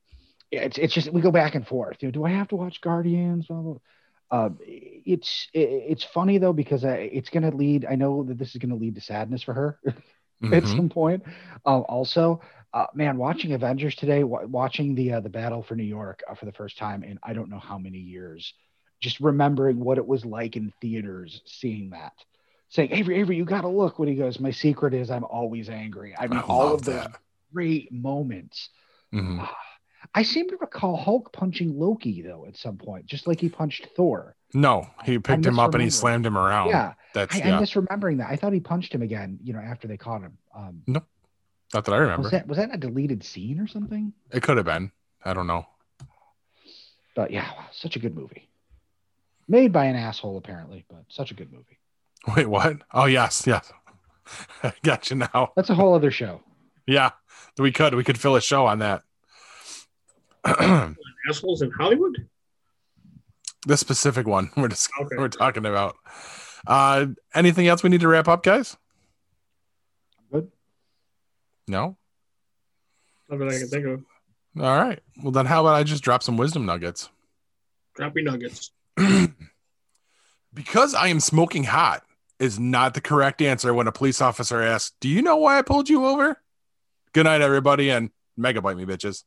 it's 0.51 0.77
it's 0.77 0.93
just 0.93 1.10
we 1.10 1.23
go 1.23 1.31
back 1.31 1.55
and 1.55 1.66
forth. 1.66 1.97
You 2.02 2.09
know, 2.09 2.12
do 2.12 2.24
I 2.24 2.31
have 2.31 2.48
to 2.48 2.56
watch 2.56 2.82
Guardians? 2.82 3.47
Blah, 3.47 3.56
blah. 3.60 3.77
Uh, 4.31 4.51
it's 4.66 5.48
it, 5.55 5.60
it's 5.89 6.05
funny 6.05 6.36
though 6.36 6.52
because 6.52 6.85
uh, 6.85 6.97
it's 6.98 7.31
going 7.31 7.51
to 7.51 7.56
lead. 7.56 7.86
I 7.89 7.94
know 7.94 8.24
that 8.24 8.36
this 8.39 8.51
is 8.55 8.56
going 8.60 8.70
to 8.70 8.77
lead 8.77 8.94
to 8.97 9.01
sadness 9.01 9.43
for 9.43 9.55
her 9.55 9.78
at 9.86 9.94
Mhm. 10.64 10.77
some 10.77 10.89
point. 10.90 11.23
Uh, 11.64 11.81
also, 11.81 12.40
uh, 12.74 12.86
man, 12.94 13.19
watching 13.19 13.53
Avengers 13.53 13.94
today, 13.94 14.24
wa 14.24 14.40
watching 14.47 14.94
the 14.94 15.12
uh, 15.15 15.20
the 15.20 15.28
battle 15.28 15.62
for 15.62 15.77
New 15.77 15.82
York 15.85 16.23
uh, 16.28 16.35
for 16.35 16.47
the 16.47 16.53
first 16.53 16.78
time 16.78 17.03
in 17.05 17.19
I 17.23 17.32
don't 17.35 17.51
know 17.51 17.59
how 17.59 17.78
many 17.78 17.99
years, 17.99 18.55
just 19.01 19.20
remembering 19.20 19.78
what 19.78 19.99
it 19.99 20.07
was 20.07 20.24
like 20.24 20.57
in 20.57 20.73
theaters, 20.81 21.43
seeing 21.44 21.90
that, 21.90 22.12
saying, 22.69 22.93
"Avery, 22.93 23.16
Avery, 23.16 23.36
you 23.36 23.44
got 23.44 23.62
to 23.62 23.69
look." 23.69 23.99
When 23.99 24.09
he 24.09 24.15
goes, 24.15 24.40
"My 24.40 24.51
secret 24.51 24.94
is 24.94 25.11
I'm 25.11 25.24
always 25.24 25.69
angry." 25.69 26.15
I 26.19 26.27
mean, 26.28 26.39
I 26.39 26.43
all 26.43 26.74
of 26.74 26.82
those 26.85 26.94
that. 26.94 27.16
great 27.53 27.93
moments. 27.93 28.70
Mhm. 29.12 29.47
I 30.15 30.23
seem 30.23 30.49
to 30.49 30.57
recall 30.57 30.97
Hulk 30.97 31.32
punching 31.32 31.78
Loki 31.78 32.23
though 32.23 32.47
at 32.47 32.57
some 32.57 32.77
point, 32.77 33.07
just 33.07 33.27
like 33.27 33.40
he 33.40 33.49
punched 33.49 33.86
Thor. 33.97 34.35
No, 34.55 34.86
he 35.05 35.19
picked 35.19 35.47
him 35.47 35.59
up 35.59 35.74
and 35.74 35.82
he 35.82 35.90
slammed 35.90 36.27
him 36.27 36.36
around. 36.36 36.69
yeah, 36.69 36.94
That's 37.15 37.35
I, 37.35 37.39
yeah. 37.39 37.57
I'm 37.57 37.62
misremembering 37.62 38.19
that. 38.19 38.28
I 38.31 38.36
thought 38.36 38.53
he 38.53 38.61
punched 38.61 38.94
him 38.94 39.01
again, 39.03 39.39
you 39.43 39.53
know, 39.53 39.61
after 39.61 39.89
they 39.89 39.97
caught 39.97 40.23
him. 40.23 40.36
Um, 40.55 40.82
Not 41.74 41.85
that 41.86 41.93
I 41.93 41.97
remember. 41.99 42.23
was 42.23 42.31
that 42.32 42.47
was 42.47 42.59
that 42.59 42.74
a 42.74 42.77
deleted 42.78 43.24
scene 43.24 43.59
or 43.59 43.66
something? 43.66 44.12
It 44.31 44.43
could 44.43 44.57
have 44.59 44.66
been. 44.66 44.93
I 45.24 45.32
don't 45.35 45.47
know. 45.47 45.66
But 47.15 47.31
yeah, 47.31 47.51
wow, 47.53 47.65
such 47.73 47.97
a 47.97 47.99
good 47.99 48.15
movie. 48.15 48.49
Made 49.49 49.73
by 49.73 49.85
an 49.86 49.97
asshole 49.97 50.36
apparently, 50.39 50.85
but 50.89 51.05
such 51.09 51.31
a 51.31 51.35
good 51.35 51.53
movie. 51.53 51.78
Wait, 52.36 52.47
what? 52.47 52.78
Oh 52.93 53.07
yes, 53.07 53.44
yes. 53.47 53.73
I 54.62 54.73
got 54.82 55.11
you 55.11 55.16
now. 55.16 55.53
That's 55.57 55.70
a 55.70 55.74
whole 55.74 55.94
other 55.94 56.11
show. 56.11 56.40
Yeah, 56.86 57.11
we 57.59 57.73
could. 57.73 57.94
We 57.94 58.05
could 58.05 58.19
fill 58.19 58.36
a 58.36 58.40
show 58.40 58.66
on 58.66 58.78
that. 58.81 59.03
assholes 61.28 61.62
in 61.62 61.70
Hollywood. 61.70 62.28
the 63.66 63.77
specific 63.77 64.27
one 64.27 64.51
we're 64.57 64.69
just 64.69 64.90
Okay. 65.01 65.16
we're 65.16 65.28
talking 65.28 65.65
about. 65.66 65.97
Uh, 66.66 67.07
anything 67.35 67.66
else 67.66 67.82
we 67.82 67.90
need 67.90 68.01
to 68.01 68.09
wrap 68.09 68.28
up, 68.28 68.43
guys? 68.43 68.77
Good. 71.67 71.73
No. 71.73 71.97
Not 73.29 73.39
that 73.39 73.49
I 73.49 73.59
can 73.59 73.69
think 73.69 73.87
of. 73.87 74.05
All 74.61 74.77
right. 74.77 75.01
Well, 75.23 75.33
then 75.33 75.47
how 75.47 75.63
about 75.63 75.75
I 75.75 75.83
just 75.83 76.05
drop 76.05 76.23
some 76.23 76.37
wisdom 76.37 76.67
nuggets? 76.67 77.09
Drop 77.95 78.15
your 78.15 78.25
nuggets. 78.25 78.71
because 80.55 80.95
I 80.95 81.09
am 81.09 81.21
smoking 81.21 81.65
hot 81.65 82.03
is 82.39 82.59
not 82.59 82.95
the 82.95 83.01
correct 83.01 83.41
answer 83.41 83.73
when 83.73 83.87
a 83.87 83.93
police 83.93 84.21
officer 84.21 84.61
asks, 84.61 84.95
Do 85.01 85.09
you 85.09 85.23
know 85.23 85.37
why 85.37 85.59
I 85.59 85.63
pulled 85.63 85.89
you 85.89 86.07
over? 86.07 86.39
Good 87.13 87.25
night, 87.25 87.41
everybody, 87.41 87.91
and 87.91 88.11
megabyte 88.39 88.77
me, 88.77 88.85
bitches. 88.85 89.25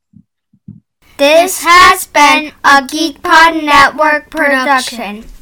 This 1.18 1.64
has 1.64 2.07
been 2.07 2.52
a 2.64 2.82
GeekPod 2.82 3.64
Network 3.64 4.30
production. 4.30 5.26